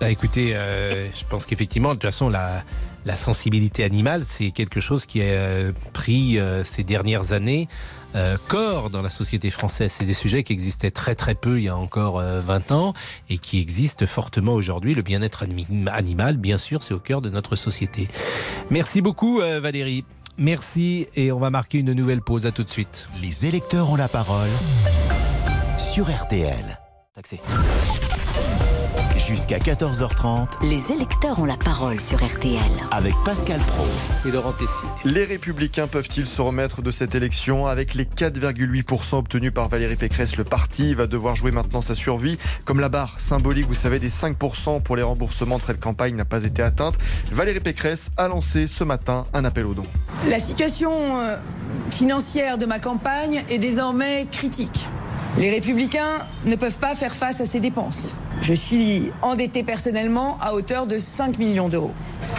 Bah, 0.00 0.10
écoutez, 0.10 0.54
euh, 0.54 1.08
je 1.12 1.24
pense 1.28 1.46
qu'effectivement, 1.46 1.90
de 1.90 1.94
toute 1.94 2.02
façon, 2.02 2.28
la, 2.28 2.62
la 3.06 3.16
sensibilité 3.16 3.82
animale, 3.84 4.24
c'est 4.24 4.50
quelque 4.50 4.80
chose 4.80 5.06
qui 5.06 5.22
a 5.22 5.24
euh, 5.24 5.72
pris 5.92 6.38
euh, 6.38 6.64
ces 6.64 6.84
dernières 6.84 7.32
années 7.32 7.66
euh, 8.14 8.36
corps 8.48 8.90
dans 8.90 9.00
la 9.02 9.08
société 9.10 9.50
française. 9.50 9.92
C'est 9.92 10.04
des 10.04 10.14
sujets 10.14 10.42
qui 10.42 10.52
existaient 10.52 10.90
très 10.90 11.14
très 11.14 11.34
peu 11.34 11.58
il 11.58 11.64
y 11.64 11.68
a 11.68 11.76
encore 11.76 12.18
euh, 12.18 12.40
20 12.40 12.72
ans 12.72 12.92
et 13.30 13.38
qui 13.38 13.60
existent 13.60 14.06
fortement 14.06 14.52
aujourd'hui. 14.52 14.94
Le 14.94 15.02
bien-être 15.02 15.42
ani- 15.44 15.66
animal, 15.90 16.36
bien 16.36 16.58
sûr, 16.58 16.82
c'est 16.82 16.94
au 16.94 17.00
cœur 17.00 17.22
de 17.22 17.30
notre 17.30 17.56
société. 17.56 18.08
Merci 18.70 19.00
beaucoup, 19.00 19.40
euh, 19.40 19.60
Valérie. 19.60 20.04
Merci 20.38 21.06
et 21.16 21.32
on 21.32 21.38
va 21.38 21.48
marquer 21.48 21.78
une 21.78 21.94
nouvelle 21.94 22.20
pause. 22.20 22.44
À 22.44 22.52
tout 22.52 22.64
de 22.64 22.70
suite. 22.70 23.08
Les 23.22 23.46
électeurs 23.46 23.88
ont 23.90 23.96
la 23.96 24.08
parole 24.08 24.50
sur 25.78 26.10
RTL. 26.14 26.78
Jusqu'à 29.26 29.58
14h30 29.58 30.62
Les 30.62 30.92
électeurs 30.92 31.40
ont 31.40 31.44
la 31.44 31.56
parole 31.56 31.98
sur 31.98 32.24
RTL. 32.24 32.60
avec 32.92 33.12
Pascal 33.24 33.58
Pro. 33.66 33.84
Et 34.24 34.30
Laurent 34.30 34.52
Tessier. 34.52 34.88
Les 35.04 35.24
Républicains 35.24 35.88
peuvent-ils 35.88 36.26
se 36.26 36.40
remettre 36.40 36.80
de 36.80 36.92
cette 36.92 37.16
élection 37.16 37.66
Avec 37.66 37.94
les 37.94 38.04
4,8% 38.04 39.16
obtenus 39.16 39.52
par 39.52 39.68
Valérie 39.68 39.96
Pécresse, 39.96 40.36
le 40.36 40.44
parti 40.44 40.94
va 40.94 41.08
devoir 41.08 41.34
jouer 41.34 41.50
maintenant 41.50 41.80
sa 41.80 41.96
survie. 41.96 42.38
Comme 42.64 42.78
la 42.78 42.88
barre 42.88 43.18
symbolique, 43.18 43.66
vous 43.66 43.74
savez, 43.74 43.98
des 43.98 44.10
5% 44.10 44.80
pour 44.82 44.94
les 44.94 45.02
remboursements 45.02 45.56
de 45.56 45.62
frais 45.62 45.74
de 45.74 45.80
campagne 45.80 46.14
n'a 46.14 46.24
pas 46.24 46.44
été 46.44 46.62
atteinte, 46.62 46.94
Valérie 47.32 47.60
Pécresse 47.60 48.10
a 48.16 48.28
lancé 48.28 48.68
ce 48.68 48.84
matin 48.84 49.26
un 49.34 49.44
appel 49.44 49.66
aux 49.66 49.74
dons. 49.74 49.86
La 50.30 50.38
situation 50.38 51.18
euh, 51.18 51.36
financière 51.90 52.58
de 52.58 52.66
ma 52.66 52.78
campagne 52.78 53.42
est 53.48 53.58
désormais 53.58 54.26
critique. 54.30 54.86
Les 55.38 55.50
républicains 55.50 56.20
ne 56.46 56.56
peuvent 56.56 56.78
pas 56.78 56.94
faire 56.94 57.14
face 57.14 57.42
à 57.42 57.46
ces 57.46 57.60
dépenses. 57.60 58.14
Je 58.40 58.54
suis 58.54 59.12
endetté 59.20 59.62
personnellement 59.62 60.38
à 60.40 60.54
hauteur 60.54 60.86
de 60.86 60.98
5 60.98 61.38
millions 61.38 61.68
d'euros. 61.68 61.92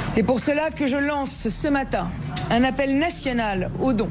C'est 0.05 0.23
pour 0.23 0.39
cela 0.39 0.71
que 0.71 0.87
je 0.87 0.97
lance 0.97 1.47
ce 1.47 1.67
matin 1.67 2.07
un 2.49 2.63
appel 2.63 2.97
national 2.97 3.69
aux 3.81 3.93
dons. 3.93 4.09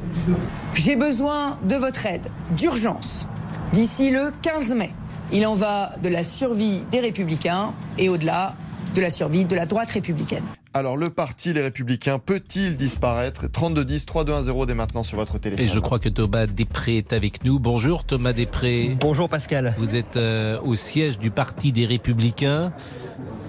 J'ai 0.73 0.95
besoin 0.95 1.57
de 1.63 1.75
votre 1.75 2.05
aide 2.05 2.27
d'urgence 2.51 3.27
d'ici 3.73 4.09
le 4.09 4.31
15 4.41 4.73
mai. 4.73 4.93
Il 5.33 5.45
en 5.45 5.55
va 5.55 5.91
de 6.01 6.07
la 6.07 6.23
survie 6.23 6.81
des 6.89 7.01
républicains 7.01 7.73
et 7.97 8.07
au-delà 8.07 8.55
de 8.95 9.01
la 9.01 9.09
survie 9.09 9.43
de 9.43 9.55
la 9.55 9.65
droite 9.65 9.91
républicaine. 9.91 10.45
Alors, 10.77 10.95
le 10.95 11.09
parti 11.09 11.53
Les 11.53 11.63
Républicains 11.63 12.19
peut-il 12.19 12.77
disparaître? 12.77 13.47
3210 13.47 14.05
3210 14.05 14.67
dès 14.67 14.75
maintenant 14.75 15.01
sur 15.01 15.17
votre 15.17 15.39
téléphone. 15.39 15.65
Et 15.65 15.67
je 15.67 15.79
crois 15.79 15.97
que 15.97 16.07
Thomas 16.07 16.45
Després 16.45 16.97
est 16.97 17.13
avec 17.13 17.43
nous. 17.43 17.57
Bonjour 17.57 18.03
Thomas 18.03 18.31
Després. 18.31 18.95
Bonjour 18.99 19.27
Pascal. 19.27 19.73
Vous 19.79 19.95
êtes 19.95 20.17
euh, 20.17 20.59
au 20.61 20.75
siège 20.75 21.17
du 21.17 21.31
Parti 21.31 21.71
des 21.71 21.87
Républicains. 21.87 22.73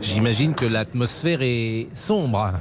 J'imagine 0.01 0.55
que 0.55 0.64
l'atmosphère 0.64 1.41
est 1.43 1.89
sombre. 1.93 2.55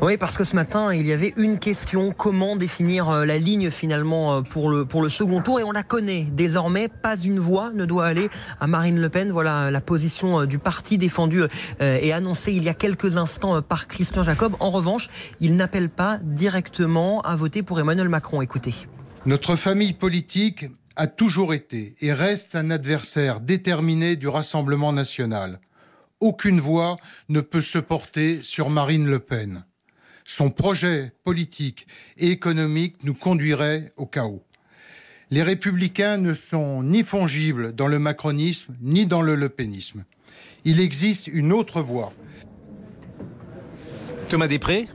Oui, 0.00 0.16
parce 0.16 0.36
que 0.36 0.44
ce 0.44 0.54
matin, 0.54 0.94
il 0.94 1.08
y 1.08 1.12
avait 1.12 1.34
une 1.36 1.58
question 1.58 2.12
comment 2.12 2.54
définir 2.54 3.08
euh, 3.08 3.24
la 3.24 3.36
ligne 3.36 3.68
finalement 3.68 4.36
euh, 4.36 4.40
pour 4.42 4.70
le, 4.70 4.84
pour 4.84 5.02
le 5.02 5.08
second 5.08 5.42
tour? 5.42 5.58
Et 5.58 5.64
on 5.64 5.72
la 5.72 5.82
connaît 5.82 6.22
désormais. 6.22 6.86
Pas 6.86 7.16
une 7.16 7.40
voix 7.40 7.72
ne 7.74 7.84
doit 7.84 8.06
aller 8.06 8.28
à 8.60 8.68
Marine 8.68 9.00
Le 9.00 9.08
Pen. 9.08 9.32
Voilà 9.32 9.64
euh, 9.64 9.70
la 9.72 9.80
position 9.80 10.44
du 10.44 10.60
parti 10.60 10.98
défendue 10.98 11.42
et 11.80 12.12
annoncée 12.12 12.52
il 12.52 12.62
y 12.62 12.68
a 12.68 12.74
quelques 12.74 13.16
instants 13.16 13.60
par 13.60 13.88
Christian 13.88 14.22
Jacob. 14.22 14.54
En 14.60 14.70
revanche, 14.70 15.08
il 15.40 15.56
n'appelle 15.56 15.88
pas 15.88 16.18
directement 16.22 17.20
à 17.22 17.34
voter 17.34 17.64
pour 17.64 17.80
Emmanuel 17.80 18.08
Macron. 18.08 18.40
Écoutez. 18.40 18.74
Notre 19.26 19.56
famille 19.56 19.94
politique 19.94 20.66
a 20.94 21.08
toujours 21.08 21.54
été 21.54 21.96
et 22.00 22.12
reste 22.12 22.54
un 22.54 22.70
adversaire 22.70 23.40
déterminé 23.40 24.14
du 24.14 24.28
Rassemblement 24.28 24.92
national. 24.92 25.58
Aucune 26.20 26.60
voix 26.60 26.98
ne 27.28 27.40
peut 27.40 27.62
se 27.62 27.78
porter 27.78 28.40
sur 28.42 28.70
Marine 28.70 29.06
Le 29.06 29.18
Pen. 29.18 29.64
Son 30.30 30.50
projet 30.50 31.10
politique 31.24 31.86
et 32.18 32.28
économique 32.28 33.02
nous 33.02 33.14
conduirait 33.14 33.90
au 33.96 34.04
chaos. 34.04 34.44
Les 35.30 35.42
républicains 35.42 36.18
ne 36.18 36.34
sont 36.34 36.82
ni 36.82 37.02
fongibles 37.02 37.74
dans 37.74 37.86
le 37.86 37.98
macronisme 37.98 38.76
ni 38.82 39.06
dans 39.06 39.22
le 39.22 39.34
lepénisme. 39.34 40.04
Il 40.66 40.80
existe 40.80 41.28
une 41.28 41.50
autre 41.50 41.80
voie. 41.80 42.12
Thomas 44.28 44.48
Després 44.48 44.86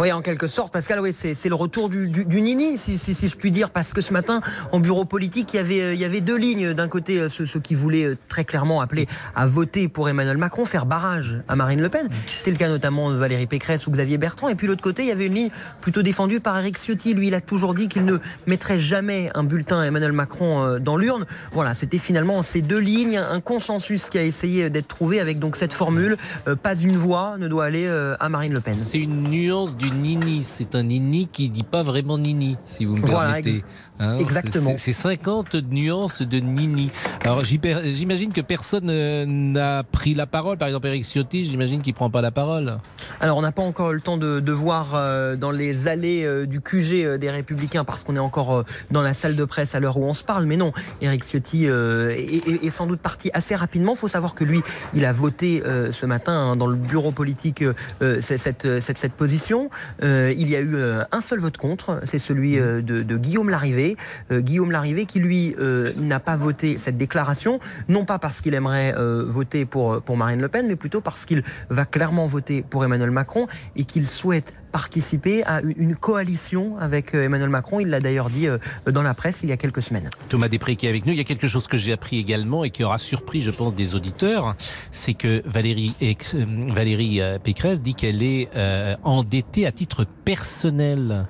Oui, 0.00 0.12
en 0.12 0.22
quelque 0.22 0.46
sorte, 0.46 0.72
Pascal, 0.72 1.00
oui, 1.00 1.12
c'est 1.12 1.48
le 1.48 1.56
retour 1.56 1.88
du, 1.88 2.06
du- 2.06 2.24
du 2.24 2.40
nini, 2.40 2.78
si, 2.78 2.98
si- 2.98 3.14
si 3.14 3.26
je 3.26 3.36
puis 3.36 3.50
dire, 3.50 3.70
parce 3.70 3.92
que 3.92 4.00
ce 4.00 4.12
matin, 4.12 4.40
en 4.70 4.78
bureau 4.78 5.04
politique, 5.04 5.52
il 5.54 5.56
y 5.56 5.58
avait, 5.58 5.80
euh, 5.82 5.92
il 5.94 5.98
y 5.98 6.04
avait 6.04 6.20
deux 6.20 6.36
lignes. 6.36 6.72
D'un 6.72 6.86
côté, 6.86 7.18
euh, 7.18 7.28
ceux, 7.28 7.46
ceux 7.46 7.58
qui 7.58 7.74
voulaient 7.74 8.04
euh, 8.04 8.16
très 8.28 8.44
clairement 8.44 8.80
appeler 8.80 9.08
à 9.34 9.48
voter 9.48 9.88
pour 9.88 10.08
Emmanuel 10.08 10.36
Macron, 10.36 10.64
faire 10.66 10.86
barrage 10.86 11.40
à 11.48 11.56
Marine 11.56 11.82
Le 11.82 11.88
Pen. 11.88 12.08
C'était 12.26 12.52
le 12.52 12.56
cas 12.56 12.68
notamment 12.68 13.10
de 13.10 13.16
Valérie 13.16 13.48
Pécresse 13.48 13.88
ou 13.88 13.90
Xavier 13.90 14.18
Bertrand. 14.18 14.48
Et 14.48 14.54
puis 14.54 14.68
l'autre 14.68 14.82
côté, 14.82 15.02
il 15.02 15.08
y 15.08 15.10
avait 15.10 15.26
une 15.26 15.34
ligne 15.34 15.50
plutôt 15.80 16.02
défendue 16.02 16.38
par 16.38 16.56
Eric 16.60 16.78
Ciotti. 16.78 17.12
Lui, 17.14 17.26
il 17.26 17.34
a 17.34 17.40
toujours 17.40 17.74
dit 17.74 17.88
qu'il 17.88 18.04
ne 18.04 18.18
mettrait 18.46 18.78
jamais 18.78 19.30
un 19.34 19.42
bulletin 19.42 19.82
Emmanuel 19.82 20.12
Macron 20.12 20.78
dans 20.78 20.96
l'urne. 20.96 21.26
Voilà, 21.52 21.74
c'était 21.74 21.98
finalement 21.98 22.42
ces 22.42 22.62
deux 22.62 22.78
lignes, 22.78 23.16
un 23.18 23.40
consensus 23.40 24.08
qui 24.10 24.18
a 24.18 24.22
essayé 24.22 24.70
d'être 24.70 24.86
trouvé 24.86 25.18
avec 25.18 25.40
donc 25.40 25.56
cette 25.56 25.72
formule 25.74 26.16
pas 26.62 26.76
une 26.76 26.96
voix 26.96 27.34
ne 27.38 27.48
doit 27.48 27.64
aller 27.64 27.88
à 28.20 28.28
Marine 28.28 28.54
Le 28.54 28.60
Pen. 28.60 28.76
C'est 28.76 28.98
une 29.00 29.24
nuance 29.24 29.76
du 29.76 29.87
nini. 29.90 30.42
C'est 30.44 30.74
un 30.74 30.82
nini 30.82 31.28
qui 31.30 31.50
dit 31.50 31.62
pas 31.62 31.82
vraiment 31.82 32.18
nini, 32.18 32.56
si 32.64 32.84
vous 32.84 32.96
me 32.96 33.06
Voilà, 33.06 33.34
permettez. 33.34 33.64
ex- 34.00 34.20
exactement. 34.20 34.70
c'est- 34.76 34.78
C'est 34.78 34.92
50 34.92 35.54
nuances 35.70 36.22
de 36.22 36.38
nini. 36.38 36.90
Alors 37.24 37.44
j'imagine 37.44 38.32
que 38.32 38.40
personne 38.40 38.88
euh, 38.90 39.24
n'a 39.26 39.82
pris 39.82 40.14
la 40.14 40.26
parole. 40.26 40.56
Par 40.58 40.68
exemple, 40.68 40.86
Eric 40.86 41.04
Ciotti, 41.04 41.44
j'imagine 41.46 41.82
qu'il 41.82 41.94
prend 41.94 42.10
pas 42.10 42.20
la 42.22 42.30
parole. 42.30 42.78
Alors, 43.20 43.36
on 43.38 43.42
n'a 43.42 43.52
pas 43.52 43.62
encore 43.62 43.90
eu 43.90 43.94
le 43.94 44.00
temps 44.00 44.16
de, 44.16 44.40
de 44.40 44.52
voir 44.52 44.92
euh, 44.94 45.36
dans 45.36 45.50
les 45.50 45.88
allées 45.88 46.24
euh, 46.24 46.46
du 46.46 46.60
QG 46.60 47.04
euh, 47.04 47.18
des 47.18 47.30
Républicains 47.30 47.84
parce 47.84 48.04
qu'on 48.04 48.16
est 48.16 48.20
encore 48.20 48.64
dans 48.90 49.02
la 49.02 49.14
salle 49.14 49.36
de 49.36 49.44
presse 49.44 49.74
à 49.74 49.80
l'heure 49.80 49.96
où 49.98 50.04
on 50.04 50.14
se 50.14 50.24
parle. 50.24 50.46
Mais 50.46 50.56
non, 50.56 50.72
Éric 51.02 51.24
Ciotti 51.24 51.66
est, 51.66 51.70
est- 51.70 52.64
est 52.64 52.70
sans 52.70 52.86
doute 52.86 53.00
parti 53.00 53.30
assez 53.34 53.54
rapidement. 53.54 53.92
Il 53.94 53.98
faut 53.98 54.08
savoir 54.08 54.34
que 54.34 54.44
lui, 54.44 54.62
il 54.94 55.04
a 55.04 55.12
voté 55.12 55.62
ce 55.92 56.06
matin 56.06 56.32
hein, 56.32 56.56
dans 56.56 56.66
le 56.66 56.76
bureau 56.76 57.10
politique 57.10 57.64
c'est- 58.00 58.38
cette, 58.38 58.80
cette, 58.80 58.98
cette 58.98 59.12
position. 59.12 59.70
Euh, 60.02 60.32
il 60.36 60.48
y 60.48 60.56
a 60.56 60.60
eu 60.60 60.74
euh, 60.74 61.04
un 61.12 61.20
seul 61.20 61.38
vote 61.38 61.56
contre, 61.56 62.00
c'est 62.04 62.18
celui 62.18 62.58
euh, 62.58 62.82
de, 62.82 63.16
Guillaume 63.16 63.50
Larrivé. 63.50 63.96
Guillaume 64.30 64.70
Larrivé 64.70 65.06
qui 65.06 65.18
lui 65.18 65.54
n'a 65.96 66.20
pas 66.20 66.36
voté 66.36 66.78
cette 66.78 66.96
déclaration, 66.96 67.58
non 67.88 68.04
pas 68.04 68.18
parce 68.18 68.40
qu'il 68.40 68.54
aimerait 68.54 68.94
voter 68.96 69.64
pour 69.64 70.16
Marine 70.16 70.40
Le 70.40 70.48
Pen, 70.48 70.66
mais 70.66 70.76
plutôt 70.76 71.00
parce 71.00 71.24
qu'il 71.24 71.42
va 71.68 71.84
clairement 71.84 72.26
voter 72.26 72.62
pour 72.62 72.84
Emmanuel 72.84 73.10
Macron 73.10 73.46
et 73.76 73.84
qu'il 73.84 74.06
souhaite 74.06 74.54
participer 74.72 75.44
à 75.44 75.60
une- 75.62 75.96
coalition 75.96 76.76
avec 76.78 77.14
euh, 77.14 77.24
Emmanuel 77.24 77.48
Macron. 77.48 77.80
Il 77.80 77.88
l'a 77.88 78.00
d'ailleurs 78.00 78.30
dit 78.30 78.46
euh, 78.48 78.58
dans 78.86 79.02
la 79.02 79.14
presse 79.14 79.40
il 79.42 79.48
y 79.48 79.52
a 79.52 79.56
quelques 79.56 79.82
semaines. 79.82 80.08
Thomas 80.28 80.48
Després 80.48 80.76
qui 80.76 80.86
est 80.86 80.88
avec 80.88 81.06
nous. 81.06 81.12
Il 81.12 81.18
y 81.18 81.20
a 81.20 81.24
quelque 81.24 81.48
chose 81.48 81.66
que 81.66 81.76
j'ai 81.76 81.92
appris 81.92 82.18
également 82.18 82.64
et 82.64 82.70
qui 82.70 82.84
aura 82.84 82.98
surpris, 82.98 83.42
je 83.42 83.50
pense, 83.50 83.74
des 83.74 83.94
auditeurs. 83.94 84.54
C'est 84.92 85.14
que 85.14 85.42
Valérie, 85.48 85.94
euh, 86.02 86.44
Valérie 86.72 87.20
Pécresse 87.42 87.82
dit 87.82 87.94
qu'elle 87.94 88.22
est 88.22 88.48
euh, 88.56 88.94
endettée 89.04 89.66
à 89.66 89.72
titre 89.72 90.04
personnel. 90.24 91.26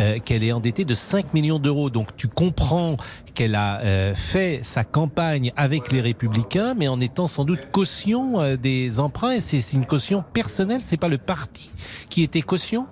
Euh, 0.00 0.18
qu'elle 0.18 0.42
est 0.42 0.52
endettée 0.52 0.84
de 0.84 0.94
5 0.94 1.34
millions 1.34 1.58
d'euros. 1.58 1.90
Donc 1.90 2.16
tu 2.16 2.28
comprends 2.28 2.96
qu'elle 3.34 3.54
a 3.54 3.80
euh, 3.80 4.14
fait 4.14 4.60
sa 4.62 4.84
campagne 4.84 5.52
avec 5.56 5.92
les 5.92 6.00
Républicains, 6.00 6.74
mais 6.74 6.88
en 6.88 7.00
étant 7.00 7.26
sans 7.26 7.44
doute 7.44 7.70
caution 7.72 8.40
euh, 8.40 8.56
des 8.56 9.00
emprunts. 9.00 9.32
Et 9.32 9.40
c'est 9.40 9.72
une 9.72 9.86
caution 9.86 10.24
personnelle, 10.32 10.80
c'est 10.82 10.96
pas 10.96 11.08
le 11.08 11.18
parti 11.18 11.70
qui 12.08 12.22
était 12.22 12.42
caution? 12.42 12.86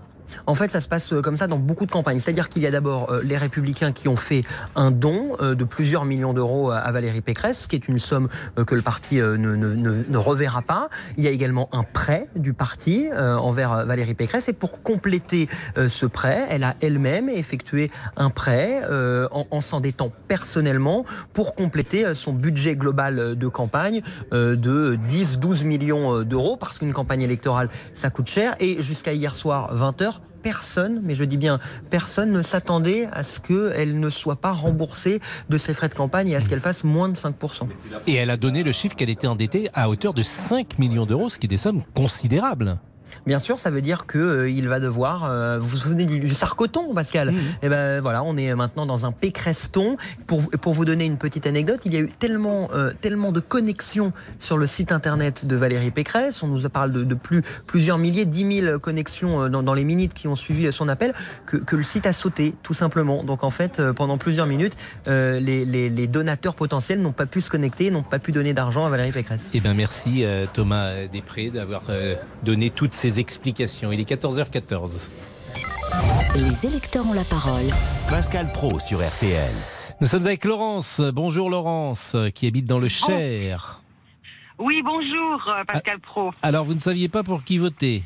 En 0.47 0.55
fait, 0.55 0.71
ça 0.71 0.81
se 0.81 0.89
passe 0.89 1.13
euh, 1.13 1.21
comme 1.21 1.37
ça 1.37 1.47
dans 1.47 1.59
beaucoup 1.59 1.87
de 1.87 1.91
campagnes. 1.91 2.21
C'est-à-dire 2.21 2.49
qu'il 2.49 2.63
y 2.63 2.67
a 2.67 2.71
d'abord 2.71 3.11
euh, 3.11 3.23
les 3.23 3.37
républicains 3.37 3.93
qui 3.93 4.09
ont 4.09 4.17
fait 4.17 4.43
un 4.77 4.91
don 4.91 5.37
euh, 5.41 5.55
de 5.55 5.65
plusieurs 5.65 6.05
millions 6.05 6.33
d'euros 6.33 6.71
à, 6.71 6.91
Valérie 6.91 7.21
Pécresse, 7.21 7.67
qui 7.67 7.77
est 7.77 7.89
une 7.89 7.99
somme 7.99 8.29
que 8.67 8.75
le 8.75 8.83
parti 8.83 9.17
ne, 9.17 10.17
reverra 10.17 10.63
pas. 10.63 10.89
Il 11.17 11.25
y 11.25 11.29
a 11.29 11.31
également 11.31 11.69
un 11.73 11.85
prêt 11.85 12.29
du 12.35 12.53
parti 12.53 13.09
envers 13.17 13.87
Valérie 13.87 14.15
Pécresse. 14.15 14.49
Et 14.49 14.53
pour 14.53 14.83
compléter 14.83 15.49
ce 15.77 16.07
prêt, 16.07 16.47
elle 16.51 16.65
a 16.65 16.75
elle-même 16.81 17.29
effectué 17.29 17.91
un 18.17 18.31
prêt 18.31 18.83
en, 19.31 19.47
en 19.51 19.61
s'endettant 19.61 20.11
personnellement 20.27 21.05
pour 21.33 21.55
compléter 21.55 22.15
son 22.15 22.33
budget 22.33 22.75
global 22.75 23.37
de 23.37 23.49
campagne 23.49 24.03
de 24.33 24.99
10-12 25.09 25.65
millions 25.65 26.23
d'euros, 26.23 26.57
parce 26.57 26.79
qu'une 26.79 26.93
campagne 26.93 27.23
électorale, 27.23 27.71
ça 27.95 28.11
coûte 28.11 28.29
cher. 28.29 28.57
Et 28.59 28.83
jusqu'à 28.83 29.13
hier 29.13 29.35
soir, 29.35 29.75
20h, 29.75 30.20
personne, 30.43 31.01
mais 31.03 31.15
je 31.15 31.25
dis 31.25 31.37
bien 31.37 31.61
personne, 31.91 32.33
ne 32.33 32.43
s'attendait 32.43 33.09
à 33.13 33.23
ce 33.23 33.41
qu'elle 33.41 33.99
ne 33.99 34.11
soit 34.11 34.41
pas 34.41 34.53
remboursée 34.53 35.21
de 35.49 35.59
ses 35.59 35.75
frais 35.75 35.89
de 35.89 35.95
campagne 35.95 36.29
et 36.29 36.37
à 36.37 36.41
ce 36.41 36.49
qu'elle 36.49 36.61
fasse 36.61 36.85
moins 36.85 37.09
de 37.09 37.17
5%. 37.17 37.69
Et 38.07 38.15
elle 38.15 38.31
a 38.31 38.37
donné 38.37 38.63
le 38.63 38.73
chiffre 38.73 38.95
qu'elle 38.95 39.11
était 39.11 39.27
endettée 39.27 39.69
à 39.75 39.89
hauteur 39.89 40.15
de 40.15 40.23
5 40.23 40.79
millions 40.79 41.07
d'euros, 41.07 41.29
ce 41.29 41.39
qui 41.39 41.47
est 41.47 41.49
des 41.49 41.57
sommes 41.57 41.83
considérables. 41.95 42.79
Bien 43.27 43.39
sûr, 43.39 43.59
ça 43.59 43.71
veut 43.71 43.81
dire 43.83 44.07
que 44.07 44.19
euh, 44.19 44.51
il 44.51 44.69
va 44.69 44.81
devoir. 44.81 45.25
euh, 45.25 45.59
vous 45.59 45.69
vous 45.69 45.77
souvenez 45.77 46.05
du, 46.07 46.21
du 46.21 46.35
sarcoton, 46.35 46.95
Pascal 46.95 47.33
Et 47.63 47.69
ben 47.69 48.01
voilà, 48.01 48.23
on 48.23 48.37
est 48.37 48.55
maintenant 48.55 48.87
dans 48.87 49.07
un 49.07 49.13
pécreston. 49.13 49.97
Pour 50.27 50.41
vous- 50.41 50.51
pour 50.51 50.75
vous 50.75 50.85
donner 50.85 51.05
une 51.05 51.17
petite 51.19 51.47
anecdote, 51.47 51.81
il 51.85 51.93
y 51.95 51.97
a 51.97 52.01
eu 52.01 52.11
tellement 52.19 52.69
euh, 52.75 52.91
tellement 53.01 53.33
de 53.33 53.41
connexions 53.41 54.13
sur 54.39 54.59
le 54.59 54.67
site 54.67 54.93
internet 54.93 55.47
de 55.47 55.57
Valérie 55.57 55.91
Pécresse. 55.91 56.43
On 56.43 56.49
nous 56.49 56.69
parle 56.69 56.91
de, 56.93 57.05
de 57.05 57.15
plus 57.15 57.43
plusieurs 57.67 57.99
milliers, 57.99 58.25
10 58.27 58.61
000 58.63 58.79
connexions 58.79 59.49
dans, 59.49 59.63
dans 59.63 59.75
les 59.75 59.85
minutes 59.85 60.15
qui 60.15 60.29
ont 60.29 60.37
suivi 60.37 60.71
son 60.73 60.89
appel, 60.89 61.13
que, 61.47 61.57
que 61.57 61.77
le 61.77 61.83
site 61.83 62.07
a 62.07 62.13
sauté 62.13 62.55
tout 62.63 62.75
simplement. 62.75 63.25
Donc 63.25 63.45
en 63.45 63.51
fait, 63.51 63.81
euh, 63.81 63.93
pendant 63.93 64.19
plusieurs 64.19 64.47
minutes, 64.47 64.75
euh, 65.09 65.41
les, 65.41 65.65
les- 65.65 65.89
les 65.89 66.07
donateurs 66.07 66.55
potentiels 66.55 67.01
n'ont 67.01 67.13
pas 67.13 67.27
pu 67.27 67.41
se 67.41 67.51
connecter, 67.51 67.91
n'ont 67.91 68.03
pas 68.03 68.19
pu 68.19 68.33
donner 68.33 68.53
d'argent 68.55 68.85
à 68.87 68.91
Valérie 68.91 69.13
Pécresse. 69.13 69.49
Eh 69.53 69.61
bien, 69.61 69.75
merci 69.75 70.25
euh, 70.25 70.47
Thomas 70.53 71.07
Després 71.13 71.51
d'avoir 71.51 71.83
euh, 71.89 72.15
donné 72.45 72.71
toutes 72.71 72.95
ces 73.01 73.19
explications. 73.19 73.93
Il 73.93 74.01
est 74.01 74.09
14h14. 74.09 75.09
Les 76.35 76.67
électeurs 76.67 77.07
ont 77.07 77.15
la 77.15 77.25
parole. 77.25 77.65
Pascal 78.11 78.53
Pro 78.53 78.79
sur 78.79 78.99
RTL. 78.99 79.55
Nous 80.03 80.07
sommes 80.07 80.27
avec 80.27 80.45
Laurence. 80.45 81.01
Bonjour 81.01 81.49
Laurence, 81.49 82.15
qui 82.35 82.47
habite 82.47 82.67
dans 82.67 82.79
le 82.79 82.89
Cher. 82.89 83.81
Oui, 84.59 84.83
bonjour 84.85 85.51
Pascal 85.67 85.99
Pro. 86.01 86.33
Alors, 86.43 86.67
vous 86.67 86.75
ne 86.75 86.79
saviez 86.79 87.09
pas 87.09 87.23
pour 87.23 87.43
qui 87.43 87.57
voter? 87.57 88.03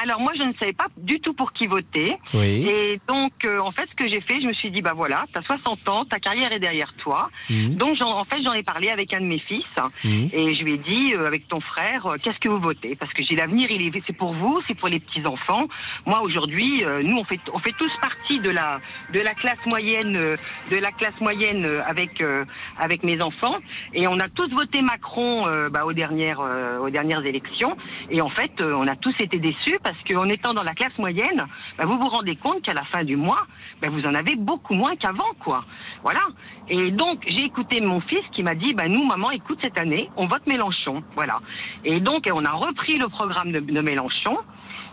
Alors 0.00 0.20
moi, 0.20 0.32
je 0.36 0.42
ne 0.42 0.52
savais 0.54 0.72
pas 0.72 0.86
du 0.96 1.20
tout 1.20 1.32
pour 1.34 1.52
qui 1.52 1.66
voter. 1.66 2.16
Oui. 2.34 2.66
Et 2.66 3.00
donc, 3.06 3.32
euh, 3.44 3.58
en 3.60 3.70
fait, 3.72 3.84
ce 3.90 3.94
que 3.94 4.08
j'ai 4.10 4.20
fait, 4.22 4.40
je 4.40 4.46
me 4.48 4.52
suis 4.54 4.70
dit, 4.70 4.80
bah 4.82 4.94
voilà, 4.96 5.26
t'as 5.32 5.42
60 5.42 5.88
ans, 5.88 6.04
ta 6.06 6.18
carrière 6.18 6.50
est 6.52 6.58
derrière 6.58 6.92
toi. 6.98 7.30
Mhm. 7.50 7.76
Donc, 7.76 7.96
j'en- 7.98 8.16
en 8.18 8.24
fait, 8.24 8.42
j'en 8.42 8.54
ai 8.54 8.62
parlé 8.64 8.88
avec 8.88 9.12
un 9.12 9.20
de 9.20 9.26
mes 9.26 9.38
fils. 9.38 9.64
Mhm. 10.02 10.30
Et 10.32 10.54
je 10.54 10.64
lui 10.64 10.72
ai 10.72 10.78
dit, 10.78 11.14
euh, 11.14 11.26
avec 11.26 11.46
ton 11.46 11.60
frère, 11.60 12.06
euh, 12.06 12.16
qu'est-ce 12.20 12.38
que 12.38 12.48
vous 12.48 12.58
votez? 12.58 12.96
Parce 12.96 13.12
que 13.12 13.22
j'ai 13.22 13.36
l'avenir, 13.36 13.70
il 13.70 13.86
est, 13.86 14.02
c'est 14.06 14.16
pour 14.16 14.34
vous, 14.34 14.58
c'est 14.66 14.76
pour 14.76 14.88
les 14.88 14.98
petits 14.98 15.24
enfants. 15.26 15.68
Moi, 16.06 16.20
aujourd'hui, 16.22 16.84
euh, 16.84 17.02
nous, 17.04 17.18
on 17.18 17.24
fait, 17.24 17.38
on 17.52 17.58
fait 17.60 17.74
tous 17.78 17.92
partie 18.00 18.40
de 18.40 18.50
la, 18.50 18.80
de 19.12 19.20
la 19.20 19.34
classe 19.34 19.64
moyenne, 19.70 20.16
euh, 20.16 20.36
de 20.70 20.76
la 20.78 20.90
classe 20.90 21.20
moyenne 21.20 21.64
avec, 21.86 22.20
euh, 22.22 22.44
avec 22.78 23.04
mes 23.04 23.20
enfants. 23.22 23.56
Et 23.92 24.08
on 24.08 24.18
a 24.18 24.28
tous 24.30 24.50
voté 24.50 24.80
Macron 24.80 25.46
euh, 25.46 25.68
bah, 25.68 25.84
aux 25.84 25.92
dernières, 25.92 26.40
euh, 26.40 26.78
aux 26.78 26.90
dernières 26.90 27.24
élections. 27.24 27.76
Et 28.10 28.20
en 28.20 28.30
fait, 28.30 28.50
euh, 28.62 28.72
on 28.74 28.88
a 28.88 28.96
tous 28.96 29.14
été 29.20 29.38
déçus 29.38 29.78
parce 29.82 29.96
qu'en 30.08 30.28
étant 30.28 30.54
dans 30.54 30.62
la 30.62 30.74
classe 30.74 30.96
moyenne, 30.98 31.46
bah, 31.78 31.84
vous 31.86 31.98
vous 31.98 32.08
rendez 32.08 32.36
compte 32.36 32.62
qu'à 32.62 32.74
la 32.74 32.84
fin 32.84 33.04
du 33.04 33.16
mois, 33.16 33.46
bah, 33.80 33.88
vous 33.90 34.04
en 34.04 34.14
avez 34.14 34.36
beaucoup 34.36 34.74
moins 34.74 34.94
qu'avant, 34.96 35.32
quoi. 35.40 35.64
Voilà. 36.02 36.22
Et 36.68 36.90
donc, 36.90 37.24
j'ai 37.26 37.44
écouté 37.44 37.80
mon 37.80 38.00
fils 38.00 38.22
qui 38.32 38.42
m'a 38.42 38.54
dit, 38.54 38.74
bah, 38.74 38.88
nous, 38.88 39.04
maman, 39.04 39.30
écoute, 39.30 39.58
cette 39.62 39.78
année, 39.78 40.10
on 40.16 40.26
vote 40.26 40.46
Mélenchon. 40.46 41.02
Voilà. 41.14 41.40
Et 41.84 42.00
donc, 42.00 42.28
on 42.32 42.44
a 42.44 42.52
repris 42.52 42.98
le 42.98 43.08
programme 43.08 43.52
de, 43.52 43.60
de 43.60 43.80
Mélenchon. 43.80 44.38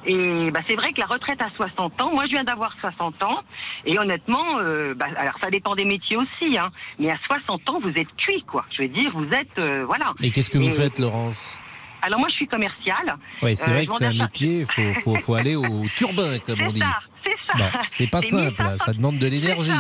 Et 0.06 0.50
bah, 0.52 0.62
c'est 0.68 0.76
vrai 0.76 0.94
que 0.94 1.02
la 1.02 1.08
retraite 1.08 1.42
à 1.42 1.50
60 1.58 2.02
ans, 2.02 2.12
moi 2.14 2.24
je 2.26 2.32
viens 2.32 2.46
d'avoir 2.46 2.74
60 2.80 3.22
ans, 3.26 3.42
et 3.86 4.00
honnêtement, 4.00 4.46
euh, 4.60 4.94
bah, 4.94 5.08
alors 5.18 5.36
ça 5.44 5.50
dépend 5.50 5.76
des 5.76 5.84
métiers 5.84 6.16
aussi, 6.16 6.58
hein, 6.58 6.70
mais 7.00 7.12
à 7.12 7.18
60 7.28 7.70
ans, 7.70 7.80
vous 7.82 7.90
êtes 7.90 8.16
cuit, 8.16 8.42
quoi. 8.44 8.64
Je 8.72 8.84
veux 8.84 8.88
dire, 8.88 9.12
vous 9.14 9.28
êtes, 9.34 9.60
euh, 9.60 9.84
voilà. 9.86 10.14
Et 10.22 10.32
qu'est-ce 10.32 10.50
que 10.50 10.58
vous 10.58 10.70
faites, 10.70 11.00
Laurence? 11.00 11.60
Alors 12.02 12.20
moi, 12.20 12.30
je 12.30 12.36
suis 12.36 12.48
commerciale. 12.48 13.16
Oui, 13.42 13.56
c'est 13.58 13.70
Euh, 13.70 13.74
vrai 13.74 13.86
que 13.88 13.94
c'est 13.94 14.06
un 14.06 14.14
métier, 14.14 14.60
il 14.62 14.66
faut, 14.72 14.94
faut, 15.02 15.16
faut 15.18 15.34
aller 15.36 15.56
au 15.56 15.86
turbin, 15.96 16.38
comme 16.40 16.62
on 16.62 16.72
dit. 16.72 16.80
ça, 16.80 17.00
c'est 17.26 17.32
ça. 17.48 17.58
Bon, 17.58 17.70
c'est 17.84 18.08
pas 18.08 18.22
C'est 18.22 18.30
simple, 18.30 18.62
1500 18.62 18.86
ça 18.86 18.94
demande 18.94 19.18
de 19.20 19.28
l'énergie. 19.28 19.72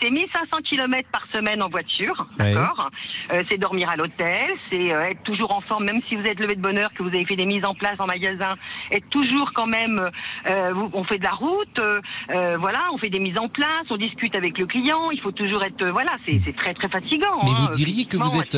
C'est 0.00 0.10
1500 0.10 0.46
km 0.68 1.08
par 1.12 1.22
semaine 1.34 1.62
en 1.62 1.68
voiture, 1.68 2.26
Ouais. 2.38 2.54
d'accord 2.54 2.90
Euh, 3.32 3.42
C'est 3.50 3.58
dormir 3.58 3.88
à 3.90 3.96
l'hôtel, 3.96 4.50
c'est 4.72 4.92
euh, 4.94 5.10
être 5.10 5.22
toujours 5.22 5.54
en 5.54 5.60
forme, 5.62 5.84
même 5.84 6.00
si 6.08 6.16
vous 6.16 6.22
êtes 6.24 6.38
levé 6.40 6.54
de 6.54 6.60
bonne 6.60 6.78
heure, 6.78 6.92
que 6.94 7.02
vous 7.02 7.08
avez 7.10 7.24
fait 7.24 7.36
des 7.36 7.44
mises 7.46 7.64
en 7.64 7.74
place 7.74 7.96
en 7.98 8.06
magasin, 8.06 8.56
être 8.90 9.08
toujours 9.10 9.50
quand 9.54 9.66
même, 9.66 10.00
euh, 10.48 10.72
on 10.92 11.04
fait 11.04 11.18
de 11.18 11.24
la 11.24 11.32
route, 11.32 11.80
voilà, 12.28 12.78
on 12.92 12.98
fait 12.98 13.10
des 13.10 13.18
mises 13.20 13.38
en 13.38 13.48
place, 13.48 13.84
on 13.90 13.96
discute 13.96 14.34
avec 14.36 14.58
le 14.58 14.66
client, 14.66 15.10
il 15.12 15.20
faut 15.20 15.32
toujours 15.32 15.62
être, 15.64 15.88
voilà, 15.90 16.12
c'est 16.26 16.40
très 16.56 16.74
très 16.74 16.88
fatigant. 16.88 17.38
Mais 17.44 17.50
hein, 17.50 17.68
vous 17.70 17.76
diriez 17.76 18.04
que 18.06 18.16
vous 18.16 18.36
êtes 18.40 18.56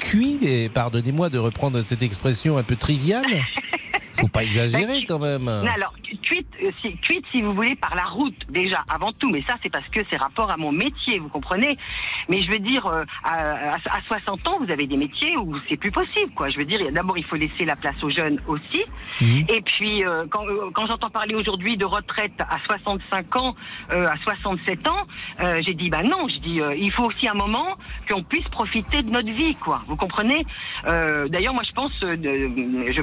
cuit, 0.00 0.38
et 0.42 0.68
pardonnez-moi 0.68 1.30
de 1.30 1.38
reprendre 1.38 1.80
cette 1.82 2.02
expression 2.02 2.58
un 2.58 2.62
peu 2.62 2.76
triviale 2.76 3.24
Faut 4.20 4.28
pas 4.28 4.44
exagérer 4.44 5.04
quand 5.08 5.18
même. 5.18 5.48
Alors, 5.48 5.92
cuite, 6.24 6.48
euh, 6.62 6.70
si, 6.80 6.96
cuite, 6.98 7.24
si 7.32 7.42
vous 7.42 7.54
voulez, 7.54 7.76
par 7.76 7.94
la 7.94 8.04
route, 8.04 8.34
déjà, 8.48 8.82
avant 8.88 9.12
tout. 9.12 9.30
Mais 9.30 9.42
ça, 9.48 9.56
c'est 9.62 9.70
parce 9.72 9.88
que 9.88 10.00
c'est 10.10 10.16
rapport 10.20 10.50
à 10.50 10.56
mon 10.56 10.72
métier, 10.72 11.18
vous 11.18 11.28
comprenez? 11.28 11.76
Mais 12.28 12.42
je 12.42 12.50
veux 12.50 12.58
dire, 12.58 12.86
euh, 12.86 13.04
à, 13.22 13.34
à- 13.74 13.96
à 13.98 14.00
60 14.08 14.48
ans, 14.48 14.58
vous 14.60 14.70
avez 14.72 14.86
des 14.86 14.96
métiers 14.96 15.36
où 15.36 15.54
c'est 15.68 15.76
plus 15.76 15.90
possible, 15.92 16.32
quoi. 16.34 16.48
Je 16.50 16.58
veux 16.58 16.64
dire, 16.64 16.80
d'abord, 16.92 17.16
il 17.18 17.24
faut 17.24 17.36
laisser 17.36 17.64
la 17.64 17.76
place 17.76 18.02
aux 18.02 18.10
jeunes 18.10 18.40
aussi. 18.46 18.82
Et 19.48 19.60
puis, 19.62 20.04
euh, 20.04 20.24
quand, 20.30 20.44
quand 20.74 20.86
j'entends 20.86 21.10
parler 21.10 21.34
aujourd'hui 21.34 21.76
de 21.76 21.84
retraite 21.86 22.34
à 22.40 22.58
65 22.66 23.36
ans, 23.36 23.54
euh, 23.92 24.06
à 24.06 24.16
67 24.24 24.88
ans, 24.88 25.02
j'ai 25.66 25.74
dit, 25.74 25.90
bah 25.90 26.02
non, 26.02 26.26
je 26.28 26.38
dis, 26.38 26.60
il 26.78 26.92
faut 26.92 27.04
aussi 27.04 27.28
un 27.28 27.34
moment 27.34 27.76
qu'on 28.10 28.22
puisse 28.22 28.48
profiter 28.48 29.02
de 29.02 29.10
notre 29.10 29.30
vie, 29.30 29.56
quoi. 29.56 29.82
Vous 29.88 29.96
comprenez? 29.96 30.46
D'ailleurs, 30.84 31.54
moi, 31.54 31.62
je 31.66 31.72
pense, 31.72 31.92
de- 32.00 32.16
je, 32.92 33.02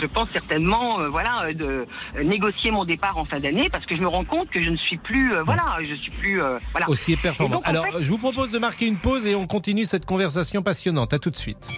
je, 0.00 0.06
pense 0.06 0.28
certainement, 0.32 0.98
voilà, 1.10 1.52
de 1.52 1.86
négocier 2.38 2.70
mon 2.70 2.84
départ 2.84 3.18
en 3.18 3.24
fin 3.24 3.40
d'année 3.40 3.68
parce 3.70 3.84
que 3.84 3.96
je 3.96 4.00
me 4.00 4.06
rends 4.06 4.24
compte 4.24 4.48
que 4.50 4.62
je 4.62 4.70
ne 4.70 4.76
suis 4.76 4.96
plus, 4.96 5.34
euh, 5.34 5.42
voilà, 5.42 5.64
je 5.82 5.94
suis 5.96 6.12
plus, 6.12 6.40
euh, 6.40 6.58
voilà. 6.70 6.88
Aussi 6.88 7.16
performant. 7.16 7.56
donc, 7.56 7.66
en 7.66 7.70
Alors, 7.70 7.84
fait, 7.86 8.02
je 8.02 8.10
vous 8.10 8.18
propose 8.18 8.50
de 8.52 8.58
marquer 8.58 8.86
une 8.86 8.98
pause 8.98 9.26
et 9.26 9.34
on 9.34 9.46
continue 9.46 9.84
cette 9.84 10.06
conversation 10.06 10.62
passionnante. 10.62 11.12
À 11.12 11.18
tout 11.18 11.30
de 11.30 11.36
suite. 11.36 11.68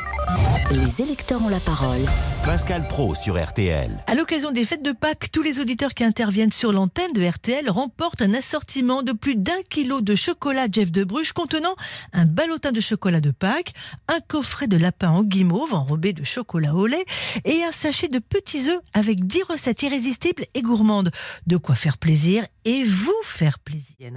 Les 0.71 1.03
électeurs 1.03 1.43
ont 1.43 1.49
la 1.49 1.59
parole. 1.61 1.99
Pascal 2.45 2.87
Pro 2.89 3.15
sur 3.15 3.43
RTL. 3.43 3.91
À 4.07 4.15
l'occasion 4.15 4.53
des 4.53 4.65
fêtes 4.65 4.83
de 4.83 4.93
Pâques, 4.93 5.29
tous 5.33 5.43
les 5.43 5.59
auditeurs 5.61 5.95
qui 5.95 6.05
interviennent 6.05 6.53
sur 6.53 6.73
l'antenne 6.73 7.13
de 7.13 7.25
RTL 7.27 7.69
remportent 7.71 8.23
un 8.23 8.35
assortiment 8.35 9.03
de 9.03 9.13
plus 9.13 9.35
d'un 9.37 9.63
kilo 9.69 10.01
de 10.01 10.15
chocolat 10.15 10.67
Jeff 10.71 10.93
de 10.93 11.05
Bruges 11.05 11.33
contenant 11.33 11.75
un 12.13 12.27
ballotin 12.27 12.71
de 12.73 12.81
chocolat 12.81 13.21
de 13.21 13.31
Pâques, 13.31 13.73
un 14.09 14.21
coffret 14.21 14.69
de 14.69 14.77
lapin 14.77 15.11
en 15.11 15.23
guimauve 15.25 15.75
enrobé 15.75 16.13
de 16.13 16.25
chocolat 16.25 16.75
au 16.75 16.87
lait 16.87 17.05
et 17.45 17.65
un 17.65 17.73
sachet 17.73 18.09
de 18.09 18.19
petits 18.19 18.71
œufs 18.71 18.81
avec 18.95 19.27
10 19.27 19.43
recettes 19.45 19.83
irrésistibles 19.83 20.45
et 20.55 20.63
gourmandes. 20.63 21.11
De 21.47 21.57
quoi 21.57 21.75
faire 21.75 21.99
plaisir 21.99 22.45
et 22.65 22.83
vous 22.83 23.13
faire 23.25 23.59
plaisir. 23.59 24.13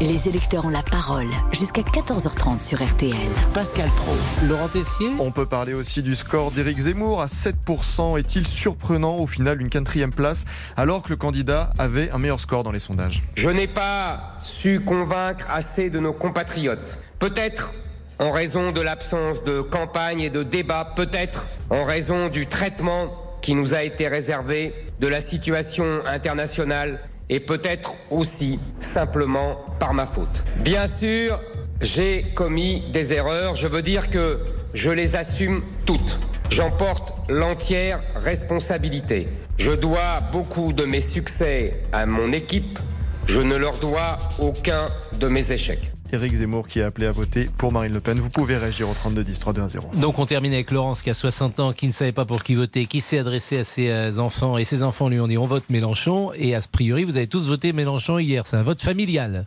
Les 0.00 0.28
électeurs 0.28 0.64
ont 0.64 0.70
la 0.70 0.84
parole 0.84 1.26
jusqu'à 1.50 1.82
14h30 1.82 2.62
sur 2.62 2.80
RTL. 2.80 3.16
Pascal 3.52 3.88
Pro. 3.96 4.12
Laurent 4.46 4.68
Tessier 4.68 5.10
On 5.18 5.32
peut 5.32 5.46
parler 5.46 5.74
aussi 5.74 6.04
du 6.04 6.14
score 6.14 6.52
d'Éric 6.52 6.78
Zemmour 6.78 7.20
à 7.20 7.26
7%. 7.26 8.16
Est-il 8.16 8.46
surprenant 8.46 9.16
au 9.16 9.26
final 9.26 9.60
une 9.60 9.68
quatrième 9.68 10.12
place 10.12 10.44
alors 10.76 11.02
que 11.02 11.08
le 11.08 11.16
candidat 11.16 11.72
avait 11.78 12.12
un 12.12 12.18
meilleur 12.18 12.38
score 12.38 12.62
dans 12.62 12.70
les 12.70 12.78
sondages? 12.78 13.24
Je 13.34 13.50
n'ai 13.50 13.66
pas 13.66 14.36
su 14.40 14.78
convaincre 14.78 15.46
assez 15.50 15.90
de 15.90 15.98
nos 15.98 16.12
compatriotes. 16.12 17.00
Peut-être 17.18 17.74
en 18.20 18.30
raison 18.30 18.70
de 18.70 18.80
l'absence 18.80 19.42
de 19.42 19.62
campagne 19.62 20.20
et 20.20 20.30
de 20.30 20.44
débat, 20.44 20.92
peut-être 20.94 21.46
en 21.70 21.84
raison 21.84 22.28
du 22.28 22.46
traitement 22.46 23.27
qui 23.48 23.54
nous 23.54 23.72
a 23.72 23.82
été 23.82 24.08
réservé, 24.08 24.74
de 25.00 25.06
la 25.06 25.20
situation 25.20 26.04
internationale 26.04 27.00
et 27.30 27.40
peut-être 27.40 27.94
aussi 28.10 28.60
simplement 28.78 29.56
par 29.80 29.94
ma 29.94 30.04
faute. 30.04 30.44
Bien 30.58 30.86
sûr, 30.86 31.40
j'ai 31.80 32.26
commis 32.34 32.82
des 32.92 33.14
erreurs, 33.14 33.56
je 33.56 33.66
veux 33.66 33.80
dire 33.80 34.10
que 34.10 34.40
je 34.74 34.90
les 34.90 35.16
assume 35.16 35.62
toutes. 35.86 36.18
J'en 36.50 36.70
porte 36.70 37.14
l'entière 37.30 38.02
responsabilité. 38.16 39.28
Je 39.56 39.72
dois 39.72 40.20
beaucoup 40.30 40.74
de 40.74 40.84
mes 40.84 41.00
succès 41.00 41.80
à 41.90 42.04
mon 42.04 42.32
équipe, 42.32 42.78
je 43.24 43.40
ne 43.40 43.56
leur 43.56 43.78
dois 43.78 44.18
aucun 44.40 44.90
de 45.18 45.26
mes 45.26 45.52
échecs. 45.52 45.90
Éric 46.12 46.34
Zemmour 46.34 46.66
qui 46.68 46.80
a 46.80 46.86
appelé 46.86 47.06
à 47.06 47.12
voter 47.12 47.50
pour 47.58 47.72
Marine 47.72 47.92
Le 47.92 48.00
Pen. 48.00 48.18
Vous 48.18 48.30
pouvez 48.30 48.56
réagir 48.56 48.88
au 48.88 48.94
32 48.94 49.22
10 49.24 49.38
3 49.40 49.54
0. 49.68 49.90
Donc 49.94 50.18
on 50.18 50.26
termine 50.26 50.52
avec 50.54 50.70
Laurence 50.70 51.02
qui 51.02 51.10
a 51.10 51.14
60 51.14 51.60
ans, 51.60 51.72
qui 51.72 51.86
ne 51.86 51.92
savait 51.92 52.12
pas 52.12 52.24
pour 52.24 52.42
qui 52.42 52.54
voter, 52.54 52.86
qui 52.86 53.00
s'est 53.00 53.18
adressé 53.18 53.58
à 53.58 53.64
ses 53.64 53.90
euh, 53.90 54.18
enfants 54.18 54.56
et 54.58 54.64
ses 54.64 54.82
enfants 54.82 55.08
lui 55.08 55.20
ont 55.20 55.28
dit 55.28 55.38
on 55.38 55.46
vote 55.46 55.64
Mélenchon 55.70 56.32
et 56.34 56.54
à 56.54 56.60
ce 56.62 56.68
priori 56.68 57.04
vous 57.04 57.16
avez 57.16 57.26
tous 57.26 57.48
voté 57.48 57.72
Mélenchon 57.72 58.18
hier. 58.18 58.46
C'est 58.46 58.56
un 58.56 58.62
vote 58.62 58.82
familial. 58.82 59.46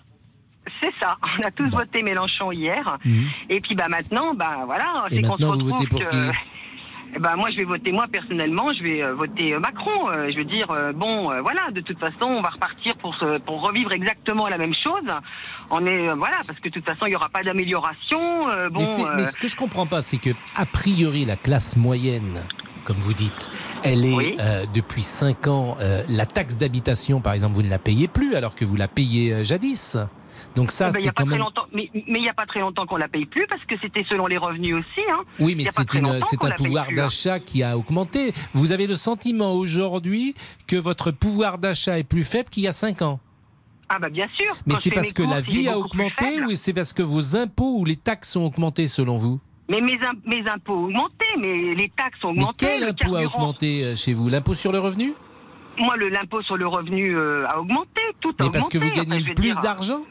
C'est 0.80 0.92
ça. 1.02 1.18
On 1.40 1.48
a 1.48 1.52
tous 1.52 1.70
voté 1.70 2.04
Mélenchon 2.04 2.52
hier. 2.52 2.98
Mhm. 3.04 3.26
Et 3.50 3.60
puis 3.62 3.76
bah 3.76 3.88
maintenant, 3.90 4.34
bah 4.36 4.60
voilà, 4.66 5.06
Et 5.10 5.16
c'est 5.16 5.22
qu'on 5.22 5.38
se 5.38 5.42
maintenant, 5.44 5.48
vous 5.58 5.72
retrouve 5.72 5.72
votez 5.80 5.88
pour 5.88 6.00
que- 6.08 6.30
qui 6.32 6.38
Eh 7.14 7.20
ben, 7.20 7.36
moi, 7.36 7.50
je 7.52 7.58
vais 7.58 7.66
voter, 7.66 7.92
moi, 7.92 8.06
personnellement, 8.12 8.72
je 8.74 8.84
vais 8.84 9.04
euh, 9.04 9.14
voter 9.14 9.54
euh, 9.54 9.60
Macron. 9.60 10.10
Euh, 10.10 10.30
je 10.32 10.38
veux 10.38 10.46
dire, 10.46 10.68
bon, 10.96 11.26
voilà, 11.42 11.72
de 11.72 11.82
toute 11.82 12.00
façon, 12.00 12.26
on 12.26 12.42
va 12.42 12.50
repartir 12.50 12.96
pour, 12.98 13.16
se, 13.16 13.40
pour 13.40 13.62
revivre 13.62 13.92
exactement 13.94 14.48
la 14.48 14.58
même 14.58 14.74
chose. 14.74 15.08
On 15.70 15.86
est, 15.86 16.08
voilà, 16.14 16.38
parce 16.48 16.60
que 16.60 16.70
de 16.70 16.74
toute 16.74 16.86
façon, 16.86 17.06
il 17.06 17.10
n'y 17.10 17.16
aura 17.16 17.30
pas 17.30 17.44
d'amélioration. 17.44 18.20
Bon, 18.72 18.80
mais, 18.80 19.06
euh, 19.06 19.14
mais 19.16 19.26
ce 19.26 19.38
que 19.38 19.48
je 19.48 19.56
comprends 19.56 19.88
pas, 19.88 20.02
c'est 20.02 20.18
que 20.18 20.32
a 20.56 20.66
priori 20.66 21.26
la 21.26 21.36
classe 21.36 21.76
moyenne, 21.76 22.42
comme 22.86 22.98
vous 22.98 23.14
dites, 23.14 23.50
elle 23.84 24.06
est 24.06 24.40
euh, 24.40 24.66
depuis 24.74 25.02
5 25.02 25.48
ans 25.48 25.78
euh, 25.80 26.04
la 26.10 26.26
taxe 26.26 26.58
d'habitation, 26.58 27.22
par 27.22 27.34
exemple, 27.34 27.56
vous 27.56 27.64
ne 27.64 27.70
la 27.70 27.80
payez 27.80 28.08
plus 28.08 28.36
alors 28.36 28.56
que 28.56 28.66
vous 28.66 28.76
la 28.76 28.88
payez 28.88 29.34
euh, 29.34 29.44
jadis. 29.44 29.98
Donc 30.56 30.72
ça, 30.72 30.90
eh 30.90 30.94
ben, 30.94 31.02
c'est 31.02 31.12
quand 31.14 31.26
même. 31.26 31.42
mais 31.74 31.90
mais 31.94 32.20
il 32.20 32.22
n'y 32.22 32.30
a 32.30 32.34
pas 32.34 32.46
très 32.46 32.60
longtemps 32.60 32.86
qu'on 32.86 32.98
la 32.98 33.08
paye 33.08 33.26
plus 33.26 33.48
parce 33.48 33.64
que 33.66 33.76
c'était 33.82 34.04
selon 34.10 34.28
les 34.28 34.38
revenus 34.38 34.76
aussi. 34.76 35.02
Hein. 35.10 35.22
Oui, 35.40 35.56
mais 35.56 35.64
c'est 35.66 35.80
un 35.80 36.52
pouvoir 36.52 36.88
hein. 36.90 36.94
d'achat 36.96 37.40
qui 37.40 37.64
a 37.64 37.78
augmenté. 37.78 38.34
Vous 38.54 38.72
avez 38.74 38.86
le 38.88 38.96
sentiment 38.98 39.54
aujourd'hui 39.54 40.36
que 40.68 40.76
votre 40.76 41.12
pouvoir 41.12 41.58
d'achat 41.58 41.98
est 42.00 42.04
plus 42.04 42.24
faible 42.26 42.50
qu'il 42.50 42.64
y 42.64 42.68
a 42.68 42.74
5 42.74 43.02
ans? 43.02 43.20
Ah 43.88 44.00
bah 44.00 44.10
bien 44.10 44.28
sûr. 44.38 44.54
Mais 44.66 44.76
c'est 44.80 44.92
parce 44.92 45.14
que 45.14 45.24
la 45.24 45.42
vie 45.42 45.68
a 45.68 45.78
augmenté 45.78 46.42
ou 46.44 46.56
c'est 46.56 46.74
parce 46.74 46.94
que 46.94 47.02
vos 47.02 47.36
impôts 47.36 47.78
ou 47.80 47.86
les 47.86 47.98
taxes 47.98 48.36
ont 48.36 48.46
augmenté 48.46 48.88
selon 48.88 49.18
vous? 49.18 49.40
Mais 49.70 49.80
mes, 49.80 49.94
im- 50.06 50.20
mes 50.26 50.44
impôts 50.50 50.74
ont 50.76 50.84
augmenté, 50.86 51.26
mais 51.40 51.76
les 51.76 51.90
taxes 51.96 52.24
ont 52.26 52.34
Mais 52.34 52.40
augmenté. 52.42 52.66
quel 52.66 52.82
le 52.82 52.88
impôt 52.90 53.16
a 53.16 53.24
augmenté 53.24 53.84
euh, 53.86 53.96
chez 53.96 54.14
vous? 54.14 54.28
L'impôt 54.28 54.54
sur 54.54 54.72
le 54.74 54.80
revenu? 54.80 55.14
Moi, 55.78 55.96
l'impôt 55.98 56.42
sur 56.42 56.58
le 56.58 56.68
revenu 56.68 57.16
euh, 57.16 57.48
a 57.48 57.58
augmenté, 57.60 58.02
tout 58.20 58.34
a 58.40 58.44
Mais 58.44 58.50
parce 58.50 58.68
que 58.68 58.78
vous 58.78 58.92
gagnez 58.92 59.24
Enfin, 59.24 59.34
plus 59.34 59.56
d'argent? 59.62 60.02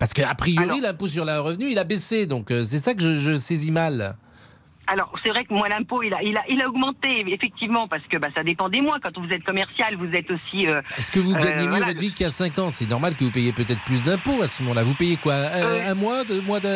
Parce 0.00 0.14
qu'a 0.14 0.34
priori, 0.34 0.80
l'impôt 0.80 1.08
sur 1.08 1.26
le 1.26 1.38
revenu, 1.38 1.70
il 1.70 1.78
a 1.78 1.84
baissé. 1.84 2.24
Donc 2.24 2.50
euh, 2.50 2.64
c'est 2.64 2.78
ça 2.78 2.94
que 2.94 3.02
je, 3.02 3.18
je 3.18 3.38
saisis 3.38 3.70
mal. 3.70 4.16
Alors, 4.92 5.12
c'est 5.22 5.30
vrai 5.30 5.44
que 5.44 5.54
moi, 5.54 5.68
l'impôt, 5.68 6.02
il 6.02 6.12
a, 6.12 6.20
il, 6.20 6.36
a, 6.36 6.42
il 6.48 6.60
a 6.60 6.66
augmenté, 6.68 7.24
effectivement, 7.32 7.86
parce 7.86 8.02
que 8.08 8.18
bah, 8.18 8.26
ça 8.36 8.42
dépend 8.42 8.68
des 8.68 8.80
mois. 8.80 8.98
Quand 9.00 9.16
vous 9.16 9.28
êtes 9.30 9.44
commercial, 9.44 9.94
vous 9.94 10.10
êtes 10.12 10.28
aussi... 10.30 10.66
euh, 10.66 10.80
Est-ce 10.98 11.12
que 11.12 11.20
vous 11.20 11.34
euh, 11.34 11.38
gagnez 11.38 11.62
mieux 11.64 11.70
voilà, 11.70 11.86
votre 11.86 12.00
vie 12.00 12.12
qu'il 12.12 12.24
y 12.24 12.28
a 12.28 12.30
5 12.32 12.58
ans? 12.58 12.70
C'est 12.70 12.88
normal 12.88 13.14
que 13.14 13.22
vous 13.22 13.30
payiez 13.30 13.52
peut-être 13.52 13.84
plus 13.84 14.02
d'impôts 14.02 14.42
à 14.42 14.48
ce 14.48 14.62
moment-là. 14.64 14.82
Vous 14.82 14.94
payez 14.94 15.16
quoi? 15.16 15.34
Un, 15.34 15.90
un 15.92 15.94
mois, 15.94 16.24
deux 16.24 16.40
mois 16.40 16.58
de, 16.58 16.66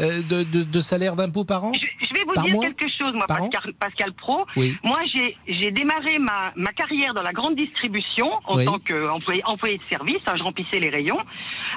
euh, 0.00 0.22
de, 0.22 0.42
de- 0.42 0.64
de 0.64 0.80
salaire 0.80 1.14
d'impôt 1.14 1.44
par 1.44 1.62
an? 1.64 1.72
Je 1.74 2.12
vais 2.14 2.24
vous 2.26 2.32
Par 2.34 2.42
dire 2.44 2.54
mois? 2.54 2.64
quelque 2.66 2.88
chose, 2.98 3.12
moi, 3.14 3.26
Pascal, 3.28 3.72
Pascal 3.78 4.12
Pro. 4.14 4.44
Oui. 4.56 4.76
Moi, 4.82 4.98
j'ai 5.46 5.70
démarré 5.70 6.18
ma, 6.18 6.52
ma 6.56 6.72
carrière 6.72 7.14
dans 7.14 7.22
la 7.22 7.32
grande 7.32 7.54
distribution 7.54 8.32
en 8.46 8.56
Oui. 8.56 8.64
tant 8.64 8.78
qu'employé 8.80 9.42
employé 9.44 9.76
de 9.78 9.82
service. 9.88 10.18
hein, 10.26 10.34
je 10.36 10.42
remplissais 10.42 10.80
les 10.80 10.90
rayons. 10.90 11.18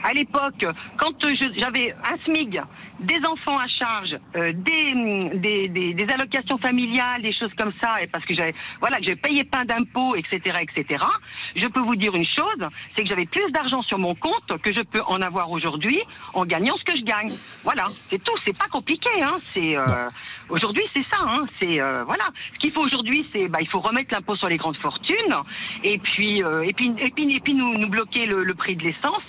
À 0.03 0.13
l'époque, 0.13 0.65
quand 0.97 1.23
euh, 1.25 1.36
j'avais 1.59 1.93
un 2.03 2.17
SMIG, 2.25 2.61
des 3.00 3.20
enfants 3.26 3.58
à 3.58 3.68
charge, 3.68 4.18
euh, 4.36 4.52
des, 4.54 4.93
hum, 4.93 5.39
des, 5.39 5.68
des, 5.68 5.93
des 5.93 6.14
allocations 6.14 6.58
familiales, 6.58 7.22
des 7.22 7.34
choses 7.34 7.54
comme 7.58 7.74
ça, 7.82 8.02
et 8.02 8.08
parce 8.08 8.26
que 8.26 8.34
j'avais 8.34 8.54
voilà 8.80 8.98
que 8.98 9.08
je 9.08 9.14
payais 9.14 9.43
pas 9.43 9.66
d'impôts, 9.66 10.16
etc., 10.16 10.60
etc. 10.62 11.04
Je 11.56 11.68
peux 11.68 11.82
vous 11.82 11.95
dire 11.95 12.16
une 12.16 12.26
chose, 12.26 12.68
c'est 12.95 13.04
que 13.04 13.10
j'avais 13.10 13.26
plus 13.26 13.52
d'argent 13.52 13.82
sur 13.84 14.00
mon 14.00 14.16
compte 14.16 14.62
que 14.62 14.74
je 14.74 14.82
peux 14.82 15.02
en 15.08 15.22
avoir 15.22 15.52
aujourd'hui 15.52 16.00
en 16.34 16.45
gagnant 16.45 16.76
ce 16.78 16.84
que 16.84 16.98
je 16.98 17.04
gagne. 17.04 17.32
Voilà, 17.64 17.86
c'est 18.10 18.24
tout. 18.24 18.34
C'est 18.45 18.58
pas 18.58 18.68
compliqué, 18.68 19.10
hein. 19.22 19.38
C'est 19.54 19.78
euh, 19.78 20.10
aujourd'hui 20.50 20.84
c'est 20.95 21.04
ça, 21.12 21.20
hein. 21.26 21.45
C'est 21.62 21.82
euh, 21.82 22.04
voilà. 22.06 22.24
Ce 22.54 22.60
qu'il 22.60 22.72
faut 22.72 22.82
aujourd'hui, 22.82 23.26
c'est 23.34 23.48
bah 23.48 23.60
il 23.62 23.68
faut 23.68 23.80
remettre 23.80 24.14
l'impôt 24.14 24.36
sur 24.36 24.48
les 24.50 24.58
grandes 24.58 24.78
fortunes 24.78 25.36
et 25.84 25.98
puis 26.00 26.43
euh, 26.43 26.62
et 26.64 26.74
puis 26.74 26.91
et 27.00 27.10
puis 27.12 27.36
et 27.36 27.39
puis 27.39 27.54
nous, 27.54 27.74
nous 27.78 27.88
bloquer 27.89 28.26
le, 28.26 28.43
le 28.43 28.54
prix 28.54 28.76
de 28.76 28.84
l'essence. 28.84 29.24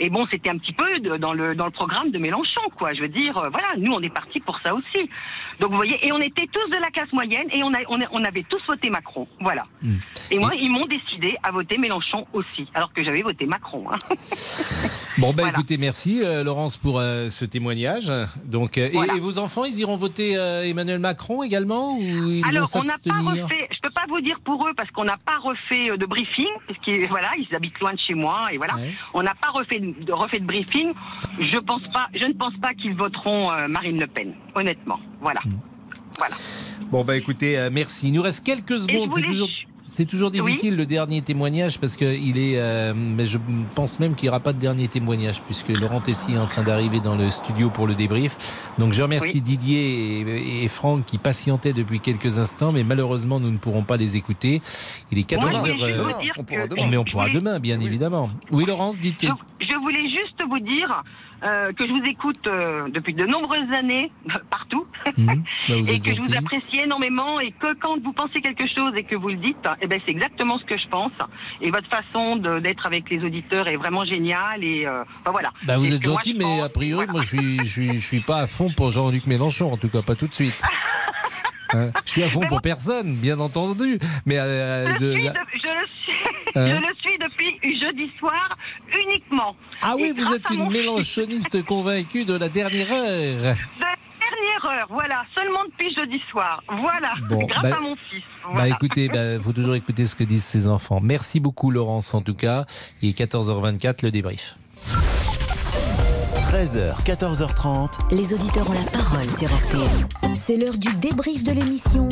Et 0.00 0.10
bon, 0.10 0.26
c'était 0.30 0.50
un 0.50 0.58
petit 0.58 0.72
peu 0.72 0.98
de- 1.00 1.16
dans 1.16 1.32
le 1.32 1.54
dans 1.54 1.66
le 1.66 1.70
programme 1.72 2.10
de 2.10 2.18
Mélenchon, 2.18 2.62
quoi. 2.78 2.92
Je 2.94 3.00
veux 3.02 3.08
dire, 3.08 3.36
euh, 3.38 3.48
voilà, 3.50 3.68
nous 3.78 3.92
on 3.92 4.00
est 4.00 4.12
parti 4.14 4.40
pour 4.40 4.58
ça 4.64 4.74
aussi. 4.74 5.08
Donc 5.60 5.70
vous 5.70 5.76
voyez, 5.76 5.98
et 6.06 6.12
on 6.12 6.18
était 6.18 6.46
tous 6.50 6.68
de 6.70 6.76
la 6.80 6.90
classe 6.90 7.12
moyenne 7.12 7.46
et 7.52 7.62
on 7.62 7.72
a 7.72 7.78
on, 7.88 8.00
a- 8.00 8.08
on 8.12 8.24
avait 8.24 8.44
tous 8.48 8.60
voté 8.66 8.90
Macron, 8.90 9.26
voilà. 9.40 9.64
Et 10.30 10.38
moi, 10.38 10.50
ils 10.58 10.70
m'ont 10.70 10.86
décidé 10.86 11.36
à 11.42 11.50
voter 11.50 11.76
Mélenchon 11.78 12.26
aussi, 12.32 12.66
alors 12.74 12.92
que 12.92 13.04
j'avais 13.04 13.22
voté 13.22 13.46
Macron. 13.46 13.84
hein. 13.92 13.98
Bon, 15.18 15.34
bah 15.34 15.44
écoutez, 15.50 15.76
merci 15.76 16.22
Laurence 16.42 16.78
pour 16.78 16.98
ce 17.00 17.44
témoignage. 17.44 18.10
Donc, 18.46 18.78
et- 18.78 18.90
vos 19.20 19.38
enfants, 19.38 19.64
ils 19.64 19.78
iront 19.78 19.96
voter 19.96 20.36
Emmanuel 20.66 20.98
Macron 20.98 21.42
également 21.42 21.96
ou 21.96 22.00
ils 22.02 22.42
Alors, 22.48 22.68
vont 22.68 22.80
on 22.80 22.82
n'a 22.82 22.98
pas 22.98 23.18
refait, 23.30 23.68
je 23.70 23.80
peux 23.82 23.90
pas 23.90 24.04
vous 24.08 24.20
dire 24.20 24.38
pour 24.44 24.66
eux 24.66 24.72
parce 24.76 24.90
qu'on 24.90 25.04
n'a 25.04 25.16
pas 25.24 25.38
refait 25.38 25.90
euh, 25.90 25.96
de 25.96 26.06
briefing, 26.06 26.46
parce 26.66 26.78
que 26.80 27.08
voilà, 27.08 27.30
ils 27.38 27.54
habitent 27.54 27.78
loin 27.80 27.92
de 27.92 27.98
chez 27.98 28.14
moi 28.14 28.42
et 28.52 28.56
voilà, 28.56 28.74
on 29.14 29.22
n'a 29.22 29.34
pas 29.34 29.50
refait 29.50 29.80
de, 29.80 30.04
de- 30.04 30.12
refait 30.12 30.38
de 30.40 30.46
briefing. 30.46 30.92
Je 31.38 31.58
pense 31.58 31.82
pas, 31.92 32.08
je 32.14 32.26
ne 32.26 32.32
pense 32.34 32.54
pas 32.60 32.74
qu'ils 32.74 32.94
voteront 32.94 33.50
euh, 33.52 33.68
Marine 33.68 33.98
Le 34.00 34.06
Pen, 34.06 34.34
honnêtement. 34.54 35.00
Voilà. 35.20 35.40
Hmm. 35.44 35.58
Voilà. 36.18 36.34
Bon, 36.90 37.04
bah 37.04 37.16
écoutez, 37.16 37.58
euh, 37.58 37.70
merci. 37.72 38.08
Il 38.08 38.12
nous 38.12 38.22
reste 38.22 38.44
quelques 38.44 38.78
secondes. 38.78 39.04
C'est 39.04 39.20
voulais- 39.20 39.26
toujours, 39.26 39.48
c'est 39.84 40.04
toujours 40.06 40.30
difficile 40.30 40.76
le 40.76 40.86
dernier 40.86 41.22
témoignage 41.22 41.78
parce 41.78 41.96
que 41.96 42.04
il 42.04 42.38
est. 42.38 42.56
euh, 42.58 42.94
mais 42.94 43.26
je 43.26 43.38
pense 43.74 43.98
même 44.00 44.14
qu'il 44.14 44.26
n'y 44.26 44.30
aura 44.30 44.40
pas 44.40 44.52
de 44.52 44.58
dernier 44.58 44.88
témoignage 44.88 45.42
puisque 45.42 45.68
Laurent 45.68 46.00
Tessier 46.00 46.34
est 46.34 46.38
en 46.38 46.46
train 46.46 46.62
d'arriver 46.62 47.00
dans 47.00 47.16
le 47.16 47.28
studio 47.30 47.68
pour 47.68 47.86
le 47.86 47.94
débrief. 47.94 48.36
Donc 48.78 48.92
je 48.92 49.02
remercie 49.02 49.32
Oui. 49.34 49.40
Didier 49.40 50.20
et, 50.20 50.64
et 50.64 50.68
Franck 50.68 51.04
qui 51.06 51.18
patientaient 51.18 51.72
depuis 51.72 52.00
quelques 52.00 52.38
instants, 52.38 52.72
mais 52.72 52.84
malheureusement 52.84 53.40
nous 53.40 53.50
ne 53.50 53.58
pourrons 53.58 53.82
pas 53.82 53.96
les 53.96 54.16
écouter. 54.16 54.62
Il 55.10 55.18
est 55.18 55.30
Moi, 55.32 55.40
14 55.50 55.66
je 55.66 55.72
voulais 55.72 55.92
heures. 55.94 56.20
juste 56.20 56.30
euh, 56.30 56.32
on 56.38 56.42
que- 56.44 56.46
pourra 56.54 56.66
demain. 56.68 56.86
Mais 56.90 56.96
on 56.96 57.04
je 57.06 57.12
pourra 57.12 57.28
demain, 57.28 57.58
bien 57.58 57.80
évidemment. 57.80 58.28
Oui, 58.50 58.64
Laurence, 58.66 59.00
dites. 59.00 59.26
Je 59.60 59.74
voulais 59.76 60.08
juste 60.08 60.42
vous 60.48 60.58
dire 60.60 61.02
euh, 61.44 61.72
que 61.72 61.86
je 61.86 61.92
vous 61.92 62.04
écoute 62.04 62.38
euh, 62.48 62.88
depuis 62.88 63.14
de 63.14 63.24
nombreuses 63.26 63.70
années, 63.76 64.10
partout, 64.50 64.86
Mhm. 65.18 65.26
Bah, 65.26 65.74
et 65.88 66.00
que 66.00 66.14
je 66.14 66.20
vous 66.20 66.34
apprécie 66.36 66.78
énormément, 66.80 67.40
et 67.40 67.50
que 67.52 67.74
quand 67.80 68.00
vous 68.02 68.12
pensez 68.12 68.40
quelque 68.40 68.64
chose 68.68 68.92
et 68.96 69.02
que 69.02 69.16
vous 69.16 69.28
le 69.28 69.36
dites, 69.36 69.56
eh 69.80 69.86
ben 69.88 70.00
c'est 70.04 70.12
exactement 70.12 70.58
ce 70.58 70.64
que 70.64 70.78
je 70.78 70.86
pense. 70.88 71.10
Et 71.60 71.70
votre 71.70 71.88
façon 71.88 72.36
d'être 72.36 72.86
avec 72.86 73.10
les 73.10 73.22
auditeurs 73.24 73.66
est 73.68 73.76
vraiment 73.76 74.04
géniale. 74.04 74.62
Et 74.62 74.86
euh, 74.86 75.02
enfin, 75.20 75.32
voilà. 75.32 75.50
Bah, 75.64 75.76
vous 75.78 75.92
êtes 75.92 76.02
gentil, 76.04 76.34
mais 76.34 76.44
pense. 76.44 76.62
a 76.64 76.68
priori, 76.68 77.06
moi, 77.10 77.20
je 77.22 77.36
suis, 77.36 77.58
je 77.58 77.70
suis, 77.70 78.00
je 78.00 78.06
suis 78.06 78.20
pas 78.20 78.38
à 78.38 78.46
fond 78.46 78.70
pour 78.76 78.90
Jean-Luc 78.92 79.26
Mélenchon, 79.26 79.72
en 79.72 79.76
tout 79.76 79.88
cas 79.88 80.02
pas 80.02 80.14
tout 80.14 80.28
de 80.28 80.34
suite. 80.34 80.60
Hein, 81.74 81.90
je 82.04 82.12
suis 82.12 82.22
à 82.22 82.28
fond 82.28 82.42
pour 82.48 82.60
personne, 82.60 83.14
bien 83.16 83.40
entendu, 83.40 83.98
mais 84.26 84.36
Je, 84.36 84.92
je- 85.00 85.12
suis 85.12 85.22
de- 85.22 85.32
je 85.54 85.68
le 85.68 85.86
suis, 86.04 86.12
Hein 86.54 86.68
je 86.68 86.74
le 86.76 86.94
suis 87.00 87.18
depuis 87.18 87.80
jeudi 87.80 88.10
soir 88.18 88.56
uniquement. 89.06 89.54
ah 89.82 89.94
oui, 89.96 90.04
Et 90.08 90.12
vous 90.12 90.32
êtes 90.34 90.48
une 90.50 90.64
fils- 90.70 90.72
mélanchoniste 90.82 91.62
convaincue 91.66 92.24
de 92.24 92.34
la 92.36 92.48
dernière 92.48 92.90
heure. 92.92 93.54
De 93.54 93.86
dernière 94.20 94.64
heure, 94.80 94.86
voilà, 94.90 95.24
seulement 95.34 95.64
depuis 95.64 95.94
jeudi 95.96 96.20
soir. 96.30 96.62
Voilà, 96.68 97.14
Bon, 97.28 97.38
grâce 97.46 97.62
bah- 97.62 97.76
à 97.76 97.80
mon 97.80 97.96
fils. 98.10 98.22
Bah 98.56 98.68
écoutez, 98.68 99.08
bah, 99.08 99.38
faut 99.42 99.52
toujours 99.52 99.74
écouter 99.74 100.06
ce 100.06 100.14
que 100.14 100.24
disent 100.24 100.44
ses 100.44 100.68
enfants. 100.68 101.00
Merci 101.02 101.40
beaucoup 101.40 101.70
Laurence 101.70 102.12
en 102.14 102.22
tout 102.22 102.34
cas. 102.34 102.64
Il 103.02 103.08
est 103.10 103.18
14h24 103.18 104.04
le 104.04 104.10
débrief. 104.10 104.56
13h, 106.52 107.02
14h30. 107.04 108.14
Les 108.14 108.34
auditeurs 108.34 108.68
ont 108.68 108.74
la 108.74 108.90
parole 108.90 109.24
sur 109.38 109.48
RTL. 109.48 110.06
C'est 110.34 110.56
l'heure 110.58 110.76
du 110.76 110.92
débrief 110.96 111.44
de 111.44 111.52
l'émission 111.52 112.08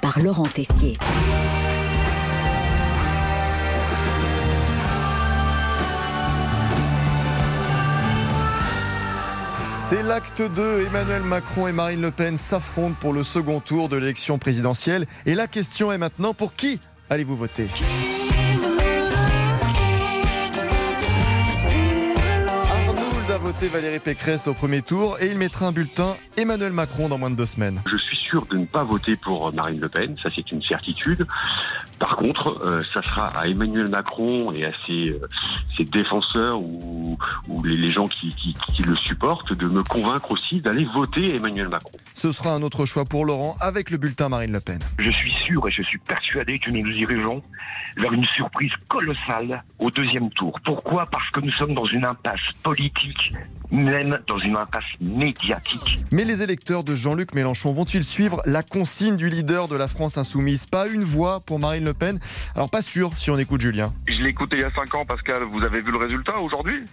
par 0.00 0.18
Laurent 0.20 0.46
Tessier. 0.46 0.94
C'est 9.88 10.02
l'acte 10.02 10.42
2. 10.42 10.86
Emmanuel 10.88 11.22
Macron 11.22 11.68
et 11.68 11.72
Marine 11.72 12.00
Le 12.00 12.10
Pen 12.10 12.36
s'affrontent 12.38 12.96
pour 13.00 13.12
le 13.12 13.22
second 13.22 13.60
tour 13.60 13.88
de 13.88 13.96
l'élection 13.96 14.36
présidentielle. 14.36 15.06
Et 15.26 15.36
la 15.36 15.46
question 15.46 15.92
est 15.92 15.98
maintenant 15.98 16.34
pour 16.34 16.56
qui 16.56 16.80
allez-vous 17.08 17.36
voter? 17.36 17.68
Voté 23.46 23.68
Valérie 23.68 24.00
Pécresse 24.00 24.48
au 24.48 24.54
premier 24.54 24.82
tour 24.82 25.18
et 25.20 25.28
il 25.28 25.38
mettra 25.38 25.66
un 25.66 25.72
bulletin 25.72 26.16
Emmanuel 26.36 26.72
Macron 26.72 27.08
dans 27.08 27.16
moins 27.16 27.30
de 27.30 27.36
deux 27.36 27.46
semaines. 27.46 27.80
Je 27.90 27.96
suis 27.96 28.16
sûr 28.16 28.44
de 28.46 28.56
ne 28.56 28.64
pas 28.66 28.82
voter 28.82 29.14
pour 29.22 29.52
Marine 29.54 29.78
Le 29.80 29.88
Pen, 29.88 30.14
ça 30.20 30.30
c'est 30.34 30.50
une 30.50 30.60
certitude. 30.62 31.24
Par 32.00 32.16
contre, 32.16 32.54
euh, 32.64 32.80
ça 32.80 33.02
sera 33.02 33.28
à 33.28 33.46
Emmanuel 33.46 33.88
Macron 33.88 34.50
et 34.52 34.64
à 34.64 34.72
ses, 34.84 35.10
euh, 35.10 35.20
ses 35.78 35.84
défenseurs 35.84 36.60
ou, 36.60 37.16
ou 37.48 37.62
les, 37.62 37.76
les 37.76 37.92
gens 37.92 38.06
qui, 38.08 38.34
qui- 38.34 38.52
qui 38.52 38.82
le 38.82 38.96
supportent 38.96 39.52
de 39.52 39.66
me 39.68 39.82
convaincre 39.82 40.32
aussi 40.32 40.60
d'aller 40.60 40.84
voter 40.84 41.36
Emmanuel 41.36 41.68
Macron. 41.68 41.92
Ce 42.14 42.32
sera 42.32 42.50
un 42.52 42.62
autre 42.62 42.84
choix 42.84 43.04
pour 43.04 43.24
Laurent 43.24 43.54
avec 43.60 43.90
le 43.90 43.96
bulletin 43.96 44.28
Marine 44.28 44.52
Le 44.52 44.60
Pen. 44.60 44.80
Je 44.98 45.10
suis 45.10 45.32
sûr 45.44 45.66
et 45.68 45.70
je 45.70 45.82
suis 45.82 45.98
persuadé 45.98 46.58
que 46.58 46.70
nous 46.70 46.82
nous 46.84 46.92
dirigeons 46.92 47.42
vers 47.96 48.12
une 48.12 48.26
surprise 48.26 48.72
colossale 48.88 49.62
au 49.78 49.90
deuxième 49.90 50.30
tour. 50.30 50.58
Pourquoi? 50.64 51.06
Parce 51.06 51.28
que 51.30 51.40
nous 51.40 51.52
sommes 51.52 51.74
dans 51.74 51.86
une 51.86 52.04
impasse 52.04 52.40
politique, 52.62 53.32
même 53.70 54.18
dans 54.28 54.38
une 54.38 54.56
impasse 54.56 54.84
médiatique. 55.00 55.98
Mais 56.12 56.24
les 56.24 56.42
électeurs 56.42 56.84
de 56.84 56.94
Jean-Luc 56.94 57.34
Mélenchon 57.34 57.72
vont-ils 57.72 58.04
suivre 58.04 58.40
la 58.46 58.62
consigne 58.62 59.16
du 59.16 59.28
leader 59.28 59.66
de 59.68 59.74
la 59.74 59.88
France 59.88 60.18
insoumise? 60.18 60.66
Pas 60.66 60.86
une 60.86 61.02
voix 61.02 61.40
pour 61.44 61.58
Marine 61.58 61.84
Le 61.84 61.92
Pen? 61.94 62.20
Alors 62.54 62.70
pas 62.70 62.82
sûr 62.82 63.10
si 63.16 63.30
on 63.30 63.36
écoute 63.36 63.60
Julien. 63.60 63.92
Je 64.08 64.16
l'ai 64.22 64.30
écouté 64.30 64.56
il 64.56 64.62
y 64.62 64.64
a 64.64 64.70
5 64.72 64.94
ans, 64.94 65.04
Pascal. 65.04 65.42
Vous 65.42 65.64
avez 65.64 65.80
vu 65.82 65.90
le 65.90 65.98
résultat 65.98 66.38
aujourd'hui? 66.38 66.84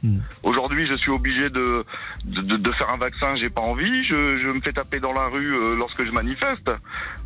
Aujourd'hui, 0.41 0.87
je 0.87 0.97
suis 0.97 1.11
obligé 1.11 1.49
de, 1.51 1.83
de, 2.25 2.57
de 2.57 2.71
faire 2.71 2.89
un 2.89 2.97
vaccin, 2.97 3.35
j'ai 3.35 3.49
pas 3.49 3.61
envie. 3.61 4.03
Je, 4.05 4.41
je 4.41 4.49
me 4.49 4.59
fais 4.61 4.73
taper 4.73 4.99
dans 4.99 5.13
la 5.13 5.27
rue 5.27 5.53
euh, 5.53 5.75
lorsque 5.77 6.03
je 6.03 6.11
manifeste. 6.11 6.71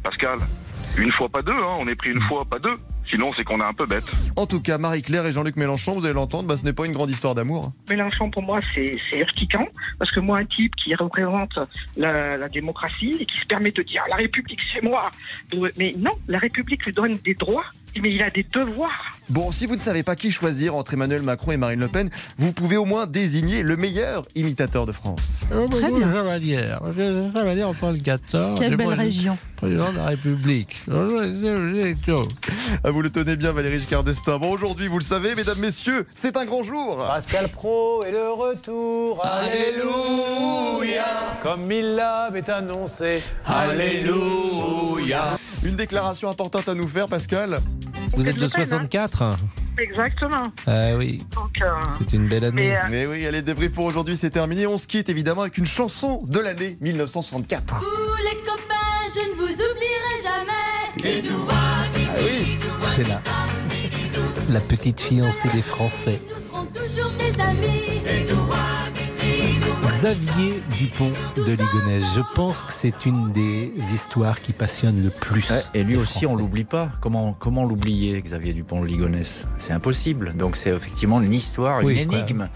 Pascal, 0.03 0.39
une 0.97 1.11
fois, 1.13 1.29
pas 1.29 1.41
deux. 1.41 1.53
Hein. 1.53 1.75
On 1.79 1.87
est 1.87 1.95
pris 1.95 2.11
une 2.11 2.21
fois, 2.23 2.43
pas 2.43 2.59
deux. 2.59 2.77
Sinon, 3.09 3.31
c'est 3.35 3.43
qu'on 3.43 3.59
est 3.59 3.63
un 3.63 3.73
peu 3.73 3.85
bête. 3.85 4.03
En 4.35 4.45
tout 4.45 4.59
cas, 4.61 4.77
Marie-Claire 4.77 5.25
et 5.25 5.31
Jean-Luc 5.31 5.55
Mélenchon, 5.55 5.93
vous 5.93 6.05
allez 6.05 6.13
l'entendre, 6.13 6.47
bah, 6.47 6.57
ce 6.57 6.65
n'est 6.65 6.73
pas 6.73 6.85
une 6.85 6.91
grande 6.91 7.09
histoire 7.09 7.35
d'amour. 7.35 7.71
Mélenchon, 7.89 8.29
pour 8.29 8.43
moi, 8.43 8.59
c'est 8.73 8.97
c'est 9.09 9.19
urticant, 9.19 9.65
parce 9.97 10.11
que 10.11 10.19
moi, 10.19 10.39
un 10.39 10.45
type 10.45 10.75
qui 10.75 10.93
représente 10.95 11.57
la, 11.95 12.35
la 12.35 12.49
démocratie 12.49 13.15
et 13.19 13.25
qui 13.25 13.37
se 13.37 13.45
permet 13.45 13.71
de 13.71 13.81
dire 13.81 14.03
la 14.09 14.17
République, 14.17 14.59
c'est 14.73 14.83
moi. 14.83 15.09
Mais 15.77 15.93
non, 15.97 16.11
la 16.27 16.39
République 16.39 16.85
lui 16.85 16.91
donne 16.91 17.17
des 17.23 17.33
droits, 17.33 17.65
mais 18.01 18.11
il 18.13 18.21
a 18.21 18.29
des 18.29 18.43
devoirs. 18.43 19.13
Bon, 19.29 19.51
si 19.51 19.65
vous 19.65 19.75
ne 19.75 19.81
savez 19.81 20.03
pas 20.03 20.15
qui 20.15 20.31
choisir 20.31 20.75
entre 20.75 20.93
Emmanuel 20.93 21.21
Macron 21.21 21.51
et 21.51 21.57
Marine 21.57 21.81
Le 21.81 21.89
Pen, 21.89 22.09
vous 22.37 22.53
pouvez 22.53 22.77
au 22.77 22.85
moins 22.85 23.07
désigner 23.07 23.61
le 23.61 23.75
meilleur 23.75 24.23
imitateur 24.35 24.85
de 24.85 24.93
France. 24.93 25.41
Très 25.49 25.91
bien. 25.91 26.11
Chevalière. 26.11 26.79
Chevalière, 26.95 27.69
on 27.69 27.73
parle 27.73 27.95
le 27.95 28.01
14. 28.01 28.59
Quelle 28.59 28.77
belle 28.77 28.93
région. 28.93 29.37
Président 29.57 29.91
de 29.91 29.97
la 29.97 30.05
République. 30.05 30.81
Ah, 32.83 32.91
vous 32.91 33.01
le 33.01 33.09
tenez 33.09 33.35
bien, 33.35 33.51
Valérie 33.51 33.79
Giscard 33.79 34.03
d'Estaing. 34.03 34.39
Bon, 34.39 34.51
aujourd'hui, 34.51 34.87
vous 34.87 34.99
le 34.99 35.03
savez, 35.03 35.35
mesdames, 35.35 35.59
messieurs, 35.59 36.05
c'est 36.13 36.37
un 36.37 36.45
grand 36.45 36.63
jour. 36.63 36.97
Pascal 36.97 37.49
Pro 37.49 38.03
est 38.03 38.11
de 38.11 38.31
retour. 38.31 39.25
Alléluia. 39.25 41.05
Comme 41.43 41.71
il 41.71 41.95
l'avait 41.95 42.49
annoncé. 42.49 43.23
Alléluia. 43.45 45.37
Une 45.63 45.75
déclaration 45.75 46.29
importante 46.29 46.69
à 46.69 46.75
nous 46.75 46.87
faire, 46.87 47.07
Pascal. 47.07 47.59
Vous 48.15 48.27
êtes 48.27 48.35
de 48.37 48.41
Le 48.43 48.49
Pen, 48.49 48.61
hein. 48.63 48.65
64 48.65 49.37
Exactement. 49.79 50.43
Ah 50.65 50.95
oui, 50.97 51.23
euh, 51.61 51.65
c'est 51.99 52.13
une 52.15 52.27
belle 52.27 52.45
année. 52.45 52.69
Mais, 52.69 52.75
euh, 52.77 52.81
Mais 52.89 53.05
oui, 53.05 53.25
allez, 53.27 53.41
débrief 53.43 53.73
pour 53.73 53.85
aujourd'hui, 53.85 54.17
c'est 54.17 54.31
terminé. 54.31 54.65
On 54.65 54.77
se 54.77 54.87
quitte 54.87 55.09
évidemment 55.09 55.41
avec 55.41 55.57
une 55.57 55.67
chanson 55.67 56.19
de 56.27 56.39
l'année 56.39 56.75
1964. 56.81 57.79
Tous 57.79 58.23
les 58.23 58.37
copains, 58.37 58.73
je 59.13 59.29
ne 59.29 59.35
vous 59.35 59.53
oublierai 59.53 60.23
jamais. 60.23 61.17
Ah 61.51 61.85
oui, 62.23 62.57
c'est 62.95 63.07
la, 63.07 63.21
la 64.49 64.59
petite 64.61 64.99
fiancée 64.99 65.49
des 65.53 65.61
Français. 65.61 66.19
nous 66.27 66.53
serons 66.53 66.65
toujours 66.65 67.11
des 67.19 67.39
amis. 67.41 67.86
Xavier 69.97 70.61
Dupont 70.77 71.11
de 71.35 71.53
Ligonnès. 71.53 72.03
Je 72.15 72.21
pense 72.35 72.61
que 72.61 72.71
c'est 72.71 73.07
une 73.07 73.31
des 73.31 73.71
histoires 73.91 74.41
qui 74.43 74.53
passionne 74.53 75.03
le 75.03 75.09
plus. 75.09 75.49
Ouais, 75.49 75.59
et 75.73 75.83
lui 75.83 75.95
aussi, 75.95 76.19
on 76.27 76.29
Français. 76.29 76.39
l'oublie 76.43 76.63
pas. 76.65 76.91
Comment, 77.01 77.33
comment 77.33 77.65
l'oublier, 77.65 78.21
Xavier 78.21 78.53
Dupont 78.53 78.81
de 78.81 78.85
Ligonnès? 78.85 79.45
C'est 79.57 79.73
impossible. 79.73 80.35
Donc 80.37 80.55
c'est 80.55 80.69
effectivement 80.69 81.19
une 81.19 81.33
histoire, 81.33 81.83
Oui, 81.83 82.03
une 82.03 82.09
quoi. 82.09 82.47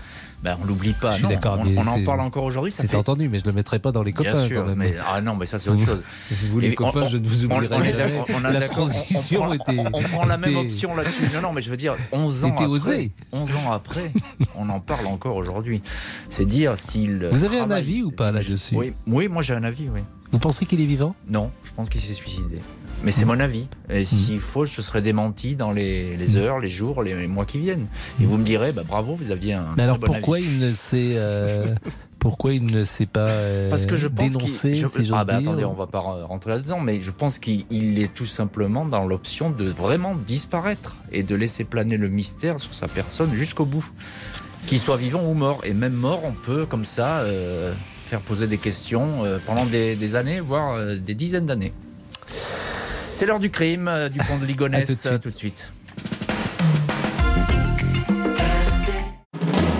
Ben, 0.43 0.57
on 0.61 0.65
l'oublie 0.65 0.93
pas. 0.93 1.11
Je 1.11 1.15
suis 1.17 1.23
non. 1.23 1.29
d'accord, 1.29 1.59
On, 1.77 1.87
en 1.87 2.03
parle 2.03 2.21
encore 2.21 2.43
aujourd'hui. 2.45 2.71
C'est 2.71 2.87
fait- 2.87 2.97
entendu, 2.97 3.29
mais 3.29 3.37
je 3.39 3.43
ne 3.45 3.49
le 3.51 3.55
mettrai 3.55 3.77
pas 3.77 3.91
dans 3.91 4.01
les 4.01 4.11
copains 4.11 4.31
Bien 4.31 4.47
sûr, 4.47 4.61
quand 4.61 4.69
même. 4.69 4.77
mais 4.79 4.95
ah 5.13 5.21
non, 5.21 5.35
mais 5.35 5.45
ça 5.45 5.59
c'est 5.59 5.69
autre 5.69 5.85
chose. 5.85 6.03
Vous 6.49 6.59
les 6.59 6.73
copains, 6.73 7.03
on- 7.03 7.07
je 7.07 7.17
ne 7.17 7.27
vous 7.27 7.45
oublierai 7.45 7.67
on 7.71 7.81
jamais. 7.83 8.23
on 8.33 8.49
est 8.49 8.59
La 8.59 8.67
transition 8.67 9.43
on, 9.43 9.57
prend- 9.57 9.73
était- 9.73 9.83
on 9.93 10.01
prend 10.01 10.25
la 10.25 10.37
même 10.37 10.55
option 10.55 10.95
là-dessus. 10.95 11.23
Non, 11.35 11.41
non, 11.41 11.53
mais 11.53 11.61
je 11.61 11.69
veux 11.69 11.77
dire, 11.77 11.95
11 12.11 12.43
ans 12.45 12.49
après, 12.49 12.65
osé. 12.65 13.11
11 13.31 13.49
ans 13.55 13.71
après, 13.71 14.11
on 14.55 14.67
en 14.69 14.79
parle 14.79 15.05
encore 15.07 15.35
aujourd'hui. 15.35 15.81
C'est 16.29 16.45
dire 16.45 16.77
s'il. 16.77 17.27
Vous 17.31 17.43
avez 17.43 17.59
un 17.59 17.69
avis 17.71 18.01
ou 18.01 18.11
pas 18.11 18.31
là-dessus 18.31 18.75
Oui, 18.75 18.93
oui, 19.07 19.27
moi 19.27 19.43
j'ai 19.43 19.53
un 19.53 19.63
avis, 19.63 19.89
oui. 19.93 20.01
Vous 20.31 20.39
pensez 20.39 20.65
qu'il 20.65 20.79
est 20.81 20.85
vivant? 20.85 21.13
Non, 21.27 21.51
je 21.65 21.71
pense 21.73 21.89
qu'il 21.89 21.99
s'est 22.01 22.13
suicidé. 22.13 22.61
Mais 23.03 23.11
c'est 23.11 23.25
mon 23.25 23.39
avis. 23.39 23.67
Et 23.89 24.05
s'il 24.05 24.39
faut, 24.39 24.65
je 24.65 24.79
serai 24.81 25.01
démenti 25.01 25.55
dans 25.55 25.71
les, 25.71 26.15
les 26.17 26.35
heures, 26.37 26.59
les 26.59 26.67
jours, 26.69 27.01
les, 27.01 27.15
les 27.15 27.27
mois 27.27 27.45
qui 27.45 27.57
viennent. 27.57 27.87
Et 28.21 28.25
vous 28.25 28.37
me 28.37 28.43
direz, 28.43 28.71
bah, 28.73 28.83
bravo, 28.87 29.15
vous 29.15 29.31
aviez 29.31 29.53
un. 29.53 29.65
Mais 29.75 29.83
alors 29.83 29.97
bon 29.97 30.05
pourquoi 30.07 30.37
avis. 30.37 30.45
il 30.45 30.59
ne 30.59 30.71
s'est 30.71 31.13
euh, 31.15 31.65
pourquoi 32.19 32.53
il 32.53 32.65
ne 32.67 32.83
s'est 32.85 33.07
pas 33.07 33.29
euh, 33.29 33.69
Parce 33.71 33.87
que 33.87 33.95
je 33.95 34.07
pense 34.07 34.31
dénoncé 34.33 34.75
je- 34.75 34.81
j'ose 34.85 35.11
Ah 35.13 35.25
bah 35.25 35.39
dire 35.39 35.49
attendez, 35.49 35.65
on 35.65 35.73
va 35.73 35.87
pas 35.87 35.99
rentrer 35.99 36.51
là-dedans, 36.51 36.79
mais 36.79 36.99
je 36.99 37.09
pense 37.09 37.39
qu'il 37.39 37.65
il 37.71 37.97
est 37.99 38.13
tout 38.13 38.27
simplement 38.27 38.85
dans 38.85 39.05
l'option 39.07 39.49
de 39.49 39.67
vraiment 39.67 40.13
disparaître 40.15 40.97
et 41.11 41.23
de 41.23 41.33
laisser 41.33 41.63
planer 41.63 41.97
le 41.97 42.07
mystère 42.09 42.59
sur 42.59 42.75
sa 42.75 42.87
personne 42.87 43.33
jusqu'au 43.33 43.65
bout. 43.65 43.85
Qu'il 44.67 44.77
soit 44.77 44.97
vivant 44.97 45.23
ou 45.25 45.33
mort. 45.33 45.61
Et 45.63 45.73
même 45.73 45.93
mort, 45.93 46.21
on 46.23 46.33
peut 46.33 46.67
comme 46.67 46.85
ça 46.85 47.21
euh, 47.21 47.73
faire 48.05 48.19
poser 48.19 48.45
des 48.45 48.59
questions 48.59 49.25
euh, 49.25 49.39
pendant 49.43 49.65
des, 49.65 49.95
des 49.95 50.15
années, 50.15 50.39
voire 50.39 50.77
des 50.99 51.15
dizaines 51.15 51.47
d'années. 51.47 51.73
C'est 53.21 53.27
l'heure 53.27 53.39
du 53.39 53.51
crime, 53.51 53.87
euh, 53.87 54.09
du 54.09 54.17
pont 54.17 54.39
de 54.39 54.45
suite. 54.47 55.05
euh, 55.05 55.19
tout 55.19 55.29
de 55.29 55.37
suite. 55.37 55.69